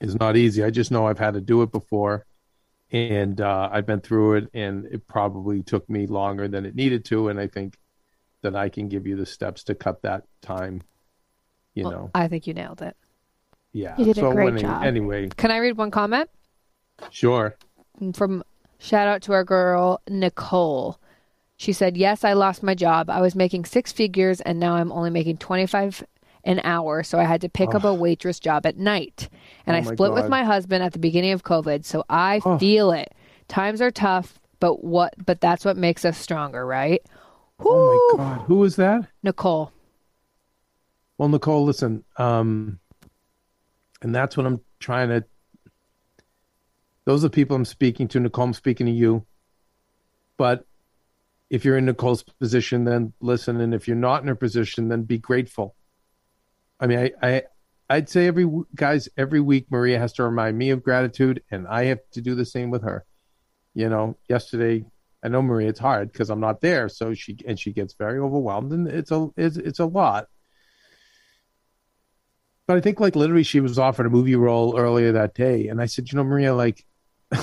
is 0.00 0.16
not 0.16 0.36
easy. 0.36 0.64
I 0.64 0.70
just 0.70 0.90
know 0.90 1.06
I've 1.06 1.18
had 1.18 1.34
to 1.34 1.40
do 1.40 1.62
it 1.62 1.70
before 1.70 2.26
and 2.92 3.40
uh, 3.40 3.68
I've 3.70 3.86
been 3.86 4.00
through 4.00 4.34
it, 4.34 4.50
and 4.52 4.86
it 4.86 5.06
probably 5.06 5.62
took 5.62 5.88
me 5.88 6.06
longer 6.06 6.48
than 6.48 6.66
it 6.66 6.74
needed 6.74 7.04
to. 7.06 7.28
And 7.28 7.38
I 7.38 7.46
think 7.46 7.76
that 8.42 8.56
I 8.56 8.68
can 8.68 8.88
give 8.88 9.06
you 9.06 9.16
the 9.16 9.26
steps 9.26 9.64
to 9.64 9.74
cut 9.74 10.02
that 10.02 10.24
time. 10.42 10.82
You 11.74 11.84
Well, 11.84 11.92
know, 11.92 12.10
I 12.14 12.28
think 12.28 12.46
you 12.46 12.54
nailed 12.54 12.82
it. 12.82 12.96
yeah. 13.72 13.94
You 13.98 14.06
did 14.06 14.18
a 14.18 14.30
great 14.32 14.48
any- 14.52 14.62
job. 14.62 14.82
Anyway, 14.84 15.28
Can 15.36 15.50
I 15.50 15.58
read 15.58 15.76
one 15.76 15.90
comment 15.90 16.28
sure. 17.10 17.56
Mm, 18.00 18.16
from 18.16 18.42
shout 18.78 19.08
out 19.08 19.22
to 19.22 19.32
our 19.32 19.44
girl 19.44 20.00
Nicole? 20.08 20.98
She 21.56 21.72
said, 21.72 21.96
"Yes, 21.96 22.24
I 22.24 22.32
lost 22.32 22.62
my 22.62 22.74
job. 22.74 23.10
I 23.10 23.20
was 23.20 23.34
making 23.36 23.66
six 23.66 23.92
figures, 23.92 24.40
and 24.40 24.58
now 24.58 24.74
I'm 24.76 24.90
only 24.92 25.10
making 25.10 25.36
25 25.36 26.04
an 26.44 26.60
hour. 26.64 27.02
So 27.02 27.18
I 27.18 27.24
had 27.24 27.42
to 27.42 27.50
pick 27.50 27.74
up 27.74 27.84
a 27.84 27.92
waitress 27.92 28.40
job 28.40 28.64
at 28.64 28.78
night, 28.78 29.28
and 29.66 29.76
Oh 29.76 29.78
I 29.78 29.82
my 29.82 29.92
split 29.92 30.12
with 30.14 30.28
my 30.30 30.42
husband 30.42 30.82
at 30.82 30.94
the 30.94 30.98
beginning 30.98 31.32
of 31.32 31.44
COVID. 31.44 31.84
So 31.84 32.02
I 32.08 32.40
Oh. 32.44 32.58
feel 32.58 32.92
it. 32.92 33.12
Times 33.48 33.82
are 33.82 33.90
tough, 33.90 34.40
but 34.58 34.82
what? 34.82 35.12
But 35.24 35.42
that's 35.42 35.64
what 35.66 35.76
makes 35.76 36.04
us 36.04 36.16
stronger, 36.18 36.66
right?" 36.66 37.02
Oh 37.64 38.16
my 38.16 38.16
God, 38.16 38.46
who 38.46 38.56
was 38.56 38.76
that? 38.76 39.08
Nicole. 39.22 39.72
Well, 41.18 41.28
Nicole, 41.28 41.64
listen, 41.64 42.04
um, 42.16 42.78
and 44.00 44.14
that's 44.14 44.36
what 44.36 44.46
I'm 44.46 44.60
trying 44.78 45.08
to. 45.10 45.24
Those 47.04 47.24
are 47.24 47.28
the 47.28 47.34
people 47.34 47.56
I'm 47.56 47.64
speaking 47.64 48.08
to. 48.08 48.20
Nicole, 48.20 48.44
I'm 48.44 48.54
speaking 48.54 48.86
to 48.86 48.92
you. 48.92 49.26
But 50.36 50.64
if 51.50 51.64
you're 51.64 51.76
in 51.76 51.84
Nicole's 51.84 52.22
position, 52.22 52.84
then 52.84 53.12
listen, 53.20 53.60
and 53.60 53.74
if 53.74 53.86
you're 53.86 53.96
not 53.96 54.22
in 54.22 54.28
her 54.28 54.34
position, 54.34 54.88
then 54.88 55.02
be 55.02 55.18
grateful. 55.18 55.74
I 56.78 56.86
mean, 56.86 56.98
I, 56.98 57.12
I 57.22 57.42
I'd 57.90 58.08
say 58.08 58.26
every 58.26 58.48
guys 58.74 59.08
every 59.16 59.40
week 59.40 59.66
Maria 59.68 59.98
has 59.98 60.12
to 60.14 60.22
remind 60.22 60.56
me 60.56 60.70
of 60.70 60.82
gratitude, 60.82 61.42
and 61.50 61.66
I 61.66 61.86
have 61.86 61.98
to 62.12 62.20
do 62.20 62.34
the 62.34 62.46
same 62.46 62.70
with 62.70 62.82
her. 62.84 63.04
You 63.74 63.88
know, 63.88 64.16
yesterday 64.28 64.84
I 65.22 65.28
know 65.28 65.42
Maria, 65.42 65.68
it's 65.68 65.80
hard 65.80 66.12
because 66.12 66.30
I'm 66.30 66.40
not 66.40 66.60
there. 66.60 66.88
So 66.88 67.14
she 67.14 67.36
and 67.46 67.58
she 67.58 67.72
gets 67.72 67.94
very 67.94 68.18
overwhelmed, 68.18 68.72
and 68.72 68.88
it's 68.88 69.10
a 69.10 69.28
it's, 69.36 69.56
it's 69.56 69.78
a 69.78 69.86
lot. 69.86 70.28
But 72.66 72.78
I 72.78 72.80
think 72.80 73.00
like 73.00 73.16
literally 73.16 73.42
she 73.42 73.60
was 73.60 73.78
offered 73.78 74.06
a 74.06 74.10
movie 74.10 74.36
role 74.36 74.78
earlier 74.78 75.12
that 75.12 75.34
day, 75.34 75.68
and 75.68 75.80
I 75.80 75.86
said, 75.86 76.10
you 76.10 76.16
know, 76.16 76.24
Maria, 76.24 76.54
like 76.54 76.86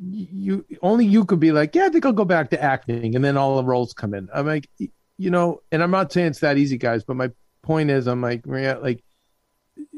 you 0.00 0.64
only 0.82 1.06
you 1.06 1.24
could 1.24 1.40
be 1.40 1.52
like, 1.52 1.74
yeah, 1.74 1.86
I 1.86 1.88
think 1.88 2.04
I'll 2.04 2.12
go 2.12 2.24
back 2.24 2.50
to 2.50 2.62
acting, 2.62 3.14
and 3.14 3.24
then 3.24 3.36
all 3.36 3.56
the 3.56 3.64
roles 3.64 3.94
come 3.94 4.12
in. 4.12 4.28
I'm 4.34 4.46
like, 4.46 4.68
you 4.78 5.30
know, 5.30 5.62
and 5.72 5.82
I'm 5.82 5.90
not 5.90 6.12
saying 6.12 6.28
it's 6.28 6.40
that 6.40 6.58
easy, 6.58 6.76
guys, 6.76 7.04
but 7.04 7.16
my 7.16 7.30
point 7.62 7.90
is, 7.90 8.06
I'm 8.06 8.20
like, 8.20 8.46
Maria, 8.46 8.78
like 8.80 9.02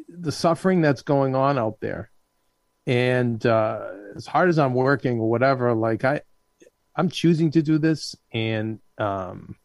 the 0.08 0.32
suffering 0.32 0.80
that's 0.80 1.02
going 1.02 1.34
on 1.34 1.58
out 1.58 1.80
there, 1.80 2.10
and 2.86 3.44
uh, 3.44 3.88
as 4.14 4.26
hard 4.26 4.48
as 4.48 4.58
I'm 4.58 4.74
working 4.74 5.18
or 5.18 5.30
whatever, 5.30 5.74
like 5.74 6.04
I, 6.04 6.20
I'm 6.94 7.08
choosing 7.08 7.50
to 7.52 7.62
do 7.62 7.78
this, 7.78 8.14
and 8.32 8.80
um, 8.98 9.56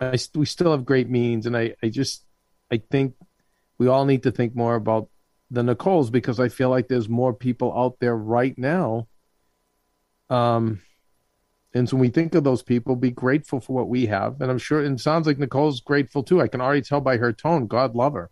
I 0.00 0.18
we 0.34 0.46
still 0.46 0.70
have 0.70 0.84
great 0.84 1.10
means, 1.10 1.46
and 1.46 1.56
I 1.56 1.74
I 1.82 1.88
just 1.88 2.24
I 2.70 2.78
think 2.90 3.14
we 3.78 3.88
all 3.88 4.04
need 4.04 4.22
to 4.24 4.30
think 4.30 4.54
more 4.54 4.74
about 4.74 5.08
the 5.50 5.62
Nicoles 5.62 6.10
because 6.10 6.40
I 6.40 6.48
feel 6.48 6.70
like 6.70 6.88
there's 6.88 7.08
more 7.08 7.32
people 7.32 7.76
out 7.76 7.98
there 8.00 8.16
right 8.16 8.56
now. 8.56 9.08
Um, 10.28 10.80
and 11.74 11.88
so 11.88 11.96
when 11.96 12.02
we 12.02 12.08
think 12.08 12.34
of 12.34 12.42
those 12.42 12.62
people, 12.62 12.96
be 12.96 13.10
grateful 13.10 13.60
for 13.60 13.74
what 13.74 13.88
we 13.88 14.06
have. 14.06 14.40
And 14.40 14.50
I'm 14.50 14.58
sure 14.58 14.82
it 14.82 14.98
sounds 15.00 15.26
like 15.26 15.38
Nicole's 15.38 15.80
grateful 15.80 16.22
too. 16.22 16.40
I 16.40 16.48
can 16.48 16.60
already 16.60 16.82
tell 16.82 17.00
by 17.00 17.18
her 17.18 17.32
tone. 17.32 17.66
God 17.66 17.94
love 17.94 18.14
her. 18.14 18.30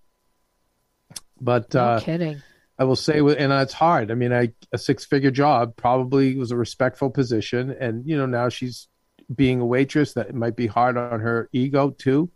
But 1.41 1.75
No 1.75 1.81
uh, 1.81 2.01
kidding. 2.01 2.43
I 2.79 2.85
will 2.85 2.97
say, 2.97 3.19
and 3.19 3.53
it's 3.53 3.73
hard. 3.73 4.11
I 4.11 4.15
mean, 4.15 4.33
I 4.33 4.53
a 4.73 4.79
six 4.79 5.05
figure 5.05 5.31
job 5.31 5.77
probably 5.77 6.37
was 6.37 6.51
a 6.51 6.57
respectful 6.57 7.11
position, 7.11 7.71
and 7.79 8.07
you 8.07 8.17
know 8.17 8.27
now 8.27 8.49
she's 8.49 8.89
being 9.35 9.61
a 9.61 9.67
waitress. 9.67 10.15
That 10.15 10.35
might 10.35 10.57
be 10.57 10.67
hard 10.67 10.97
on 10.97 11.21
her 11.21 11.49
ego 11.53 11.91
too. 11.91 12.31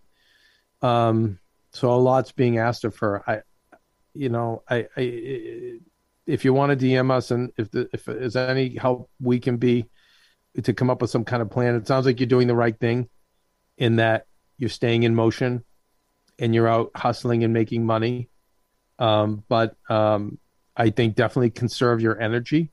Um, 0.80 1.38
so 1.72 1.92
a 1.92 1.96
lot's 1.96 2.32
being 2.32 2.58
asked 2.58 2.84
of 2.84 2.96
her. 2.98 3.22
I, 3.28 3.40
you 4.14 4.28
know, 4.28 4.62
I, 4.68 4.86
I 4.96 5.80
if 6.26 6.44
you 6.44 6.52
want 6.52 6.78
to 6.78 6.86
DM 6.86 7.10
us 7.10 7.30
and 7.30 7.52
if 7.56 7.70
the, 7.70 7.88
if 7.92 8.04
there's 8.04 8.36
any 8.36 8.76
help 8.76 9.10
we 9.20 9.40
can 9.40 9.56
be 9.56 9.86
to 10.62 10.72
come 10.72 10.90
up 10.90 11.00
with 11.00 11.10
some 11.10 11.24
kind 11.24 11.42
of 11.42 11.50
plan, 11.50 11.74
it 11.74 11.86
sounds 11.88 12.06
like 12.06 12.20
you're 12.20 12.26
doing 12.26 12.46
the 12.48 12.54
right 12.54 12.78
thing 12.78 13.08
in 13.76 13.96
that 13.96 14.26
you're 14.58 14.68
staying 14.68 15.04
in 15.04 15.14
motion 15.14 15.64
and 16.38 16.54
you're 16.54 16.68
out 16.68 16.90
hustling 16.94 17.44
and 17.44 17.52
making 17.52 17.86
money. 17.86 18.28
Um, 18.98 19.44
but 19.48 19.76
um, 19.88 20.38
I 20.76 20.90
think 20.90 21.14
definitely 21.14 21.50
conserve 21.50 22.00
your 22.00 22.20
energy 22.20 22.72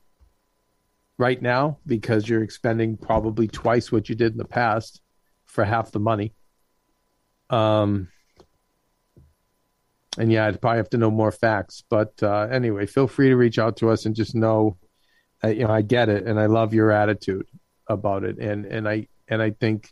right 1.17 1.41
now 1.41 1.77
because 1.85 2.27
you're 2.27 2.43
expending 2.43 2.97
probably 2.97 3.47
twice 3.47 3.91
what 3.91 4.09
you 4.09 4.15
did 4.15 4.31
in 4.31 4.37
the 4.37 4.45
past 4.45 5.01
for 5.45 5.63
half 5.63 5.91
the 5.91 5.99
money. 5.99 6.33
Um, 7.49 8.09
and 10.17 10.31
yeah, 10.31 10.45
I'd 10.45 10.61
probably 10.61 10.77
have 10.77 10.89
to 10.91 10.97
know 10.97 11.11
more 11.11 11.31
facts. 11.31 11.83
But 11.89 12.13
uh, 12.21 12.47
anyway, 12.51 12.85
feel 12.85 13.07
free 13.07 13.29
to 13.29 13.35
reach 13.35 13.59
out 13.59 13.77
to 13.77 13.89
us 13.89 14.05
and 14.05 14.15
just 14.15 14.35
know, 14.35 14.77
uh, 15.43 15.49
you 15.49 15.65
know, 15.65 15.73
I 15.73 15.81
get 15.81 16.09
it, 16.09 16.25
and 16.25 16.39
I 16.39 16.45
love 16.45 16.73
your 16.73 16.91
attitude 16.91 17.47
about 17.87 18.23
it, 18.23 18.37
and 18.39 18.65
and 18.65 18.87
I 18.87 19.07
and 19.27 19.41
I 19.41 19.51
think 19.51 19.91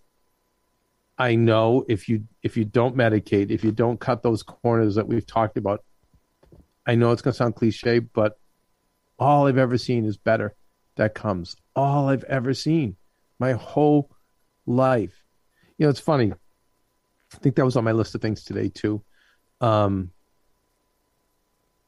I 1.18 1.36
know 1.36 1.86
if 1.88 2.08
you 2.10 2.24
if 2.42 2.58
you 2.58 2.66
don't 2.66 2.96
medicate, 2.96 3.52
if 3.52 3.64
you 3.64 3.72
don't 3.72 4.00
cut 4.00 4.24
those 4.24 4.44
corners 4.44 4.96
that 4.96 5.08
we've 5.08 5.28
talked 5.28 5.58
about, 5.58 5.84
I 6.86 6.96
know 6.96 7.12
it's 7.12 7.22
going 7.22 7.34
to 7.34 7.38
sound 7.38 7.56
cliche, 7.56 8.00
but 8.00 8.38
all 9.18 9.48
I've 9.48 9.58
ever 9.58 9.78
seen 9.78 10.06
is 10.06 10.18
better 10.18 10.56
that 10.96 11.16
comes. 11.16 11.56
All 11.76 12.10
I've 12.10 12.24
ever 12.26 12.54
seen, 12.54 12.98
my 13.40 13.54
whole 13.54 14.12
life. 14.66 15.24
You 15.78 15.86
know, 15.86 15.90
it's 15.90 16.00
funny. 16.00 16.32
I 16.32 17.38
think 17.38 17.56
that 17.56 17.66
was 17.66 17.78
on 17.78 17.84
my 17.84 17.92
list 17.92 18.16
of 18.16 18.22
things 18.22 18.44
today 18.44 18.70
too. 18.70 19.04
Um, 19.62 20.12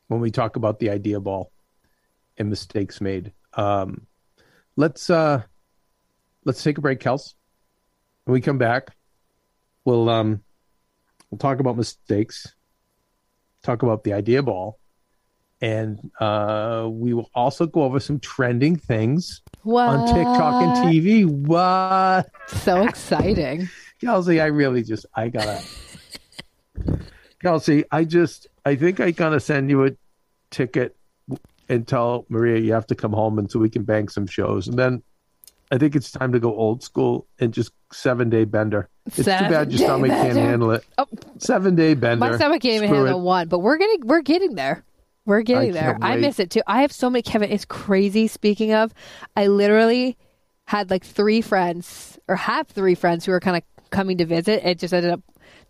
when 0.07 0.21
we 0.21 0.31
talk 0.31 0.55
about 0.55 0.79
the 0.79 0.89
idea 0.89 1.19
ball 1.19 1.51
and 2.37 2.49
mistakes 2.49 3.01
made, 3.01 3.33
um, 3.53 4.07
let's 4.75 5.09
uh, 5.09 5.43
let's 6.45 6.63
take 6.63 6.77
a 6.77 6.81
break, 6.81 6.99
Kels. 6.99 7.33
When 8.23 8.33
we 8.33 8.41
come 8.41 8.57
back, 8.57 8.95
we'll 9.83 10.09
um, 10.09 10.41
we'll 11.29 11.39
talk 11.39 11.59
about 11.59 11.77
mistakes, 11.77 12.55
talk 13.61 13.83
about 13.83 14.03
the 14.03 14.13
idea 14.13 14.41
ball, 14.41 14.79
and 15.61 16.11
uh, 16.19 16.87
we 16.91 17.13
will 17.13 17.29
also 17.33 17.65
go 17.65 17.83
over 17.83 17.99
some 17.99 18.19
trending 18.19 18.75
things 18.75 19.41
What? 19.63 19.87
on 19.87 20.07
TikTok 20.07 20.63
and 20.63 20.93
TV. 20.93 21.25
What? 21.25 22.29
So 22.47 22.83
exciting. 22.83 23.69
Kelsey, 24.01 24.41
I 24.41 24.47
really 24.47 24.83
just 24.83 25.05
I 25.15 25.29
gotta 25.29 25.61
Kelsey, 27.41 27.83
I 27.91 28.03
just 28.03 28.47
I 28.65 28.75
think 28.75 28.99
I 28.99 29.11
gotta 29.11 29.39
send 29.39 29.69
you 29.69 29.85
a 29.85 29.91
ticket 30.51 30.95
and 31.69 31.87
tell 31.87 32.25
Maria 32.29 32.59
you 32.59 32.73
have 32.73 32.87
to 32.87 32.95
come 32.95 33.13
home 33.13 33.39
and 33.39 33.49
so 33.49 33.59
we 33.59 33.69
can 33.69 33.83
bank 33.83 34.09
some 34.11 34.27
shows. 34.27 34.67
And 34.67 34.77
then 34.77 35.01
I 35.71 35.77
think 35.77 35.95
it's 35.95 36.11
time 36.11 36.31
to 36.33 36.39
go 36.39 36.53
old 36.55 36.83
school 36.83 37.25
and 37.39 37.53
just 37.53 37.71
seven 37.91 38.29
day 38.29 38.45
bender. 38.45 38.89
It's 39.07 39.17
too 39.17 39.23
bad 39.23 39.71
your 39.71 39.79
stomach 39.79 40.11
can't 40.11 40.37
handle 40.37 40.71
it. 40.71 40.85
Oh. 40.97 41.07
Seven 41.39 41.75
day 41.75 41.93
bender. 41.93 42.17
My 42.29 42.35
stomach 42.35 42.61
can't 42.61 42.75
even 42.75 42.89
Screw 42.89 43.05
handle 43.05 43.19
it. 43.21 43.23
one, 43.23 43.47
but 43.47 43.59
we're 43.59 43.77
getting 43.77 44.05
we're 44.05 44.21
getting 44.21 44.55
there. 44.55 44.83
We're 45.25 45.41
getting 45.41 45.71
there. 45.73 45.97
I 46.01 46.15
miss 46.17 46.39
it 46.39 46.51
too. 46.51 46.61
I 46.67 46.81
have 46.81 46.91
so 46.91 47.09
many 47.09 47.23
Kevin. 47.23 47.51
It's 47.51 47.65
crazy. 47.65 48.27
Speaking 48.27 48.73
of, 48.73 48.93
I 49.35 49.47
literally 49.47 50.17
had 50.65 50.89
like 50.89 51.03
three 51.03 51.41
friends 51.41 52.19
or 52.27 52.35
have 52.35 52.67
three 52.67 52.95
friends 52.95 53.25
who 53.25 53.31
are 53.31 53.39
kind 53.39 53.57
of 53.57 53.89
coming 53.89 54.17
to 54.17 54.25
visit. 54.25 54.67
It 54.67 54.79
just 54.79 54.93
ended 54.93 55.11
up 55.11 55.21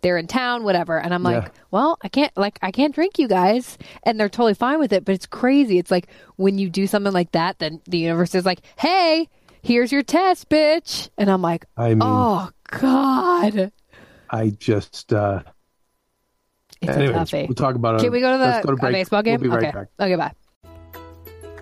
they're 0.02 0.18
in 0.18 0.28
town, 0.28 0.64
whatever. 0.64 1.00
And 1.00 1.14
I'm 1.14 1.24
like, 1.24 1.44
Yeah. 1.46 1.50
well, 1.72 1.98
I 2.02 2.10
can't 2.10 2.32
like 2.38 2.60
I 2.62 2.72
can't 2.72 2.94
drink 2.94 3.18
you 3.18 3.28
guys, 3.28 3.78
and 4.04 4.20
they're 4.20 4.30
totally 4.30 4.54
fine 4.54 4.80
with 4.80 4.94
it. 4.94 5.06
But 5.06 5.16
it's 5.16 5.26
crazy. 5.26 5.80
It's 5.80 5.92
like 5.92 6.08
when 6.36 6.58
you 6.58 6.70
do 6.70 6.86
something 6.86 7.14
like 7.14 7.32
that, 7.32 7.60
then 7.60 7.82
the 7.86 7.98
universe 7.98 8.36
is 8.36 8.46
like, 8.46 8.60
hey, 8.78 9.30
here's 9.62 9.92
your 9.92 10.04
test, 10.04 10.50
bitch. 10.50 11.10
And 11.18 11.30
I'm 11.30 11.42
like, 11.42 11.66
I 11.78 11.90
mean 11.90 12.00
oh 12.04 12.50
god, 12.70 13.72
I 14.30 14.50
just 14.50 15.14
uh 15.14 15.44
it's 16.90 16.98
anyways, 16.98 17.16
a 17.16 17.20
toughie. 17.20 17.48
we'll 17.48 17.56
talk 17.56 17.76
about 17.76 17.96
it. 17.96 18.04
Can 18.04 18.12
we 18.12 18.22
go 18.22 18.32
to 18.32 18.38
the 18.38 18.62
go 18.64 18.72
to 18.72 18.78
break. 18.78 18.94
baseball 18.94 19.22
game? 19.24 19.40
We'll 19.40 19.52
be 19.52 19.56
right 19.56 19.68
okay. 19.68 19.72
back. 19.72 19.88
Okay, 20.00 20.16
bye. 20.16 20.34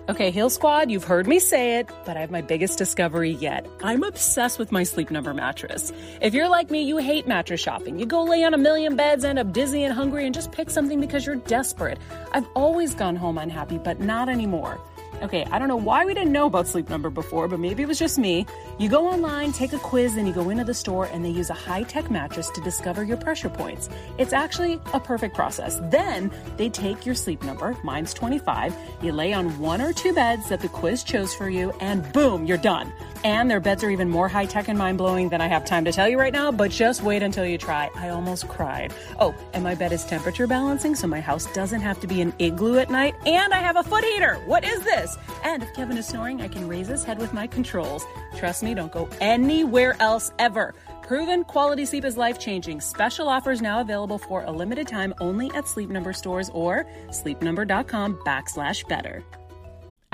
Okay, 0.06 0.30
Heal 0.30 0.50
Squad, 0.50 0.90
you've 0.90 1.04
heard 1.04 1.26
me 1.26 1.38
say 1.38 1.78
it, 1.78 1.88
but 2.04 2.18
I 2.18 2.20
have 2.20 2.30
my 2.30 2.42
biggest 2.42 2.76
discovery 2.76 3.30
yet. 3.30 3.66
I'm 3.82 4.02
obsessed 4.02 4.58
with 4.58 4.70
my 4.70 4.82
Sleep 4.82 5.10
Number 5.10 5.32
mattress. 5.32 5.94
If 6.20 6.34
you're 6.34 6.48
like 6.50 6.70
me, 6.70 6.82
you 6.82 6.98
hate 6.98 7.26
mattress 7.26 7.62
shopping. 7.62 7.98
You 7.98 8.04
go 8.04 8.22
lay 8.22 8.44
on 8.44 8.52
a 8.52 8.58
million 8.58 8.96
beds, 8.96 9.24
end 9.24 9.38
up 9.38 9.50
dizzy 9.54 9.82
and 9.82 9.94
hungry, 9.94 10.26
and 10.26 10.34
just 10.34 10.52
pick 10.52 10.68
something 10.68 11.00
because 11.00 11.24
you're 11.24 11.36
desperate. 11.36 11.98
I've 12.32 12.46
always 12.54 12.94
gone 12.94 13.16
home 13.16 13.38
unhappy, 13.38 13.78
but 13.78 13.98
not 13.98 14.28
anymore. 14.28 14.78
Okay, 15.22 15.46
I 15.50 15.58
don't 15.58 15.68
know 15.68 15.76
why 15.76 16.04
we 16.04 16.12
didn't 16.12 16.32
know 16.32 16.46
about 16.46 16.66
Sleep 16.66 16.90
Number 16.90 17.08
before, 17.08 17.48
but 17.48 17.58
maybe 17.58 17.82
it 17.82 17.86
was 17.86 17.98
just 17.98 18.18
me. 18.18 18.46
You 18.78 18.88
go 18.88 19.06
online, 19.06 19.52
take 19.52 19.72
a 19.72 19.78
quiz, 19.78 20.16
then 20.16 20.26
you 20.26 20.32
go 20.32 20.50
into 20.50 20.64
the 20.64 20.74
store, 20.74 21.06
and 21.06 21.24
they 21.24 21.30
use 21.30 21.50
a 21.50 21.54
high 21.54 21.84
tech 21.84 22.10
mattress 22.10 22.50
to 22.50 22.60
discover 22.60 23.04
your 23.04 23.16
pressure 23.16 23.48
points. 23.48 23.88
It's 24.18 24.32
actually 24.32 24.80
a 24.92 25.00
perfect 25.00 25.34
process. 25.34 25.80
Then 25.84 26.30
they 26.56 26.68
take 26.68 27.06
your 27.06 27.14
sleep 27.14 27.42
number, 27.42 27.76
mine's 27.84 28.12
25, 28.12 28.74
you 29.02 29.12
lay 29.12 29.32
on 29.32 29.58
one 29.58 29.80
or 29.80 29.92
two 29.92 30.12
beds 30.12 30.48
that 30.50 30.60
the 30.60 30.68
quiz 30.68 31.02
chose 31.02 31.34
for 31.34 31.48
you, 31.48 31.72
and 31.80 32.12
boom, 32.12 32.44
you're 32.44 32.58
done. 32.58 32.92
And 33.24 33.50
their 33.50 33.60
beds 33.60 33.82
are 33.82 33.90
even 33.90 34.10
more 34.10 34.28
high 34.28 34.44
tech 34.44 34.68
and 34.68 34.78
mind 34.78 34.98
blowing 34.98 35.30
than 35.30 35.40
I 35.40 35.46
have 35.46 35.64
time 35.64 35.86
to 35.86 35.92
tell 35.92 36.08
you 36.08 36.18
right 36.18 36.32
now, 36.32 36.52
but 36.52 36.70
just 36.70 37.02
wait 37.02 37.22
until 37.22 37.46
you 37.46 37.56
try. 37.56 37.88
I 37.96 38.10
almost 38.10 38.48
cried. 38.48 38.92
Oh, 39.18 39.34
and 39.54 39.64
my 39.64 39.74
bed 39.74 39.92
is 39.92 40.04
temperature 40.04 40.46
balancing, 40.46 40.94
so 40.94 41.06
my 41.06 41.20
house 41.20 41.46
doesn't 41.54 41.80
have 41.80 41.98
to 42.00 42.06
be 42.06 42.20
an 42.20 42.34
igloo 42.38 42.78
at 42.78 42.90
night, 42.90 43.14
and 43.24 43.54
I 43.54 43.58
have 43.58 43.76
a 43.76 43.82
foot 43.82 44.04
heater. 44.04 44.34
What 44.46 44.64
is 44.64 44.80
this? 44.84 45.03
And 45.42 45.62
if 45.62 45.72
Kevin 45.74 45.98
is 45.98 46.06
snoring, 46.06 46.42
I 46.42 46.48
can 46.48 46.68
raise 46.68 46.88
his 46.88 47.04
head 47.04 47.18
with 47.18 47.32
my 47.32 47.46
controls. 47.46 48.04
Trust 48.36 48.62
me, 48.62 48.74
don't 48.74 48.92
go 48.92 49.08
anywhere 49.20 49.96
else 50.00 50.32
ever. 50.38 50.74
Proven 51.02 51.44
quality 51.44 51.84
sleep 51.84 52.04
is 52.04 52.16
life 52.16 52.38
changing. 52.38 52.80
Special 52.80 53.28
offers 53.28 53.60
now 53.60 53.80
available 53.80 54.18
for 54.18 54.42
a 54.44 54.50
limited 54.50 54.88
time 54.88 55.14
only 55.20 55.50
at 55.52 55.68
Sleep 55.68 55.90
Number 55.90 56.12
stores 56.12 56.50
or 56.54 56.86
sleepnumber.com 57.10 58.16
backslash 58.24 58.88
better. 58.88 59.22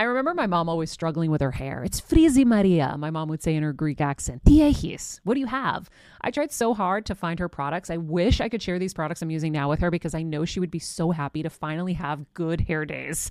I 0.00 0.04
remember 0.04 0.32
my 0.32 0.46
mom 0.46 0.70
always 0.70 0.90
struggling 0.90 1.30
with 1.30 1.42
her 1.42 1.50
hair. 1.50 1.84
It's 1.84 2.00
frizzy 2.00 2.46
Maria, 2.46 2.96
my 2.96 3.10
mom 3.10 3.28
would 3.28 3.42
say 3.42 3.54
in 3.54 3.62
her 3.62 3.74
Greek 3.74 4.00
accent. 4.00 4.42
Diehis, 4.44 5.20
what 5.24 5.34
do 5.34 5.40
you 5.40 5.46
have? 5.46 5.90
I 6.22 6.30
tried 6.30 6.52
so 6.52 6.72
hard 6.72 7.04
to 7.04 7.14
find 7.14 7.38
her 7.38 7.50
products. 7.50 7.90
I 7.90 7.98
wish 7.98 8.40
I 8.40 8.48
could 8.48 8.62
share 8.62 8.78
these 8.78 8.94
products 8.94 9.20
I'm 9.20 9.30
using 9.30 9.52
now 9.52 9.68
with 9.68 9.80
her 9.80 9.90
because 9.90 10.14
I 10.14 10.22
know 10.22 10.46
she 10.46 10.58
would 10.58 10.70
be 10.70 10.78
so 10.78 11.10
happy 11.10 11.42
to 11.42 11.50
finally 11.50 11.92
have 11.92 12.32
good 12.32 12.62
hair 12.62 12.86
days. 12.86 13.30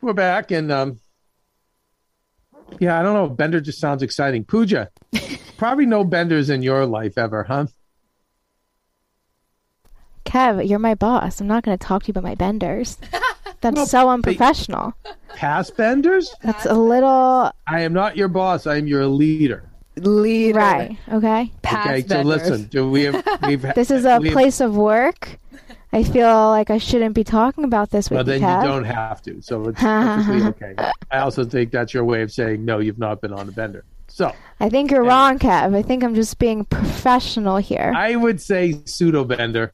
we're 0.00 0.12
back, 0.12 0.50
and 0.50 0.70
um, 0.70 1.00
yeah, 2.78 2.98
I 2.98 3.02
don't 3.02 3.14
know. 3.14 3.28
Bender 3.28 3.60
just 3.60 3.78
sounds 3.80 4.02
exciting. 4.02 4.44
Pooja, 4.44 4.90
probably 5.56 5.86
no 5.86 6.04
benders 6.04 6.50
in 6.50 6.62
your 6.62 6.86
life 6.86 7.16
ever, 7.18 7.44
huh? 7.44 7.66
Kev, 10.24 10.66
you're 10.68 10.78
my 10.78 10.94
boss. 10.94 11.40
I'm 11.40 11.46
not 11.46 11.64
going 11.64 11.76
to 11.76 11.86
talk 11.86 12.04
to 12.04 12.08
you 12.08 12.12
about 12.12 12.24
my 12.24 12.34
benders. 12.34 12.96
That's 13.60 13.76
Well, 13.76 13.86
so 13.86 14.08
unprofessional. 14.10 14.92
Past 15.34 15.76
benders? 15.76 16.34
That's 16.42 16.66
a 16.66 16.74
little 16.74 17.50
I 17.66 17.80
am 17.80 17.92
not 17.92 18.16
your 18.16 18.28
boss. 18.28 18.66
I 18.66 18.76
am 18.76 18.86
your 18.86 19.06
leader. 19.06 19.70
Leader. 19.96 20.58
right. 20.58 20.98
Okay. 21.10 21.52
Past 21.62 21.88
okay, 21.88 22.06
so 22.06 22.22
listen, 22.22 22.64
do 22.64 22.90
we 22.90 23.04
have 23.04 23.24
we've 23.46 23.62
This 23.74 23.90
is 23.90 24.04
a 24.04 24.18
we've- 24.18 24.32
place 24.32 24.60
of 24.60 24.76
work. 24.76 25.38
I 25.94 26.02
feel 26.02 26.48
like 26.48 26.70
I 26.70 26.78
shouldn't 26.78 27.14
be 27.14 27.22
talking 27.22 27.62
about 27.62 27.90
this 27.90 28.10
with 28.10 28.16
Well, 28.16 28.24
then 28.24 28.40
you, 28.40 28.46
Kev. 28.46 28.62
you 28.62 28.68
don't 28.68 28.84
have 28.84 29.22
to. 29.22 29.40
So 29.40 29.68
it's 29.68 29.80
perfectly 29.80 30.42
okay. 30.72 30.74
I 31.12 31.18
also 31.18 31.44
think 31.44 31.70
that's 31.70 31.94
your 31.94 32.02
way 32.02 32.22
of 32.22 32.32
saying 32.32 32.64
no. 32.64 32.80
You've 32.80 32.98
not 32.98 33.20
been 33.20 33.32
on 33.32 33.48
a 33.48 33.52
bender. 33.52 33.84
So 34.08 34.32
I 34.58 34.70
think 34.70 34.90
you're 34.90 35.04
wrong, 35.04 35.38
Kev. 35.38 35.72
I 35.72 35.82
think 35.82 36.02
I'm 36.02 36.16
just 36.16 36.36
being 36.40 36.64
professional 36.64 37.58
here. 37.58 37.92
I 37.94 38.16
would 38.16 38.40
say 38.40 38.80
pseudo 38.84 39.22
bender. 39.22 39.72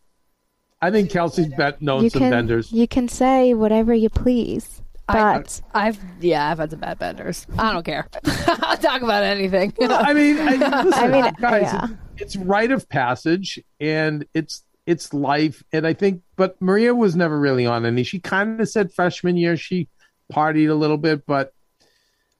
I 0.82 0.90
think 0.90 1.10
Kelsey's 1.10 1.48
bet 1.54 1.80
known 1.80 2.04
you 2.04 2.10
some 2.10 2.20
can 2.20 2.30
benders. 2.30 2.70
you 2.70 2.86
can 2.86 3.08
say 3.08 3.54
whatever 3.54 3.94
you 3.94 4.10
please, 4.10 4.82
uh, 5.08 5.38
but 5.38 5.62
I've 5.72 5.98
yeah, 6.20 6.50
I've 6.50 6.58
had 6.58 6.70
some 6.70 6.80
bad 6.80 6.98
benders. 6.98 7.46
I 7.58 7.72
don't 7.72 7.84
care. 7.84 8.06
I'll 8.46 8.76
talk 8.76 9.00
about 9.00 9.22
anything. 9.22 9.72
I 9.80 10.12
mean, 10.12 10.38
I, 10.38 10.54
listen, 10.84 10.92
I 10.92 11.08
mean, 11.08 11.32
guys, 11.40 11.62
yeah. 11.62 11.86
it's, 12.16 12.34
it's 12.34 12.36
rite 12.36 12.72
of 12.72 12.86
passage, 12.90 13.58
and 13.78 14.26
it's 14.34 14.64
it's 14.86 15.12
life. 15.12 15.62
And 15.72 15.86
I 15.86 15.92
think, 15.92 16.22
but 16.36 16.60
Maria 16.60 16.94
was 16.94 17.16
never 17.16 17.38
really 17.38 17.66
on 17.66 17.86
any. 17.86 18.02
She 18.02 18.18
kind 18.18 18.60
of 18.60 18.68
said 18.68 18.92
freshman 18.92 19.36
year 19.36 19.56
she 19.56 19.88
partied 20.32 20.70
a 20.70 20.74
little 20.74 20.98
bit, 20.98 21.26
but 21.26 21.52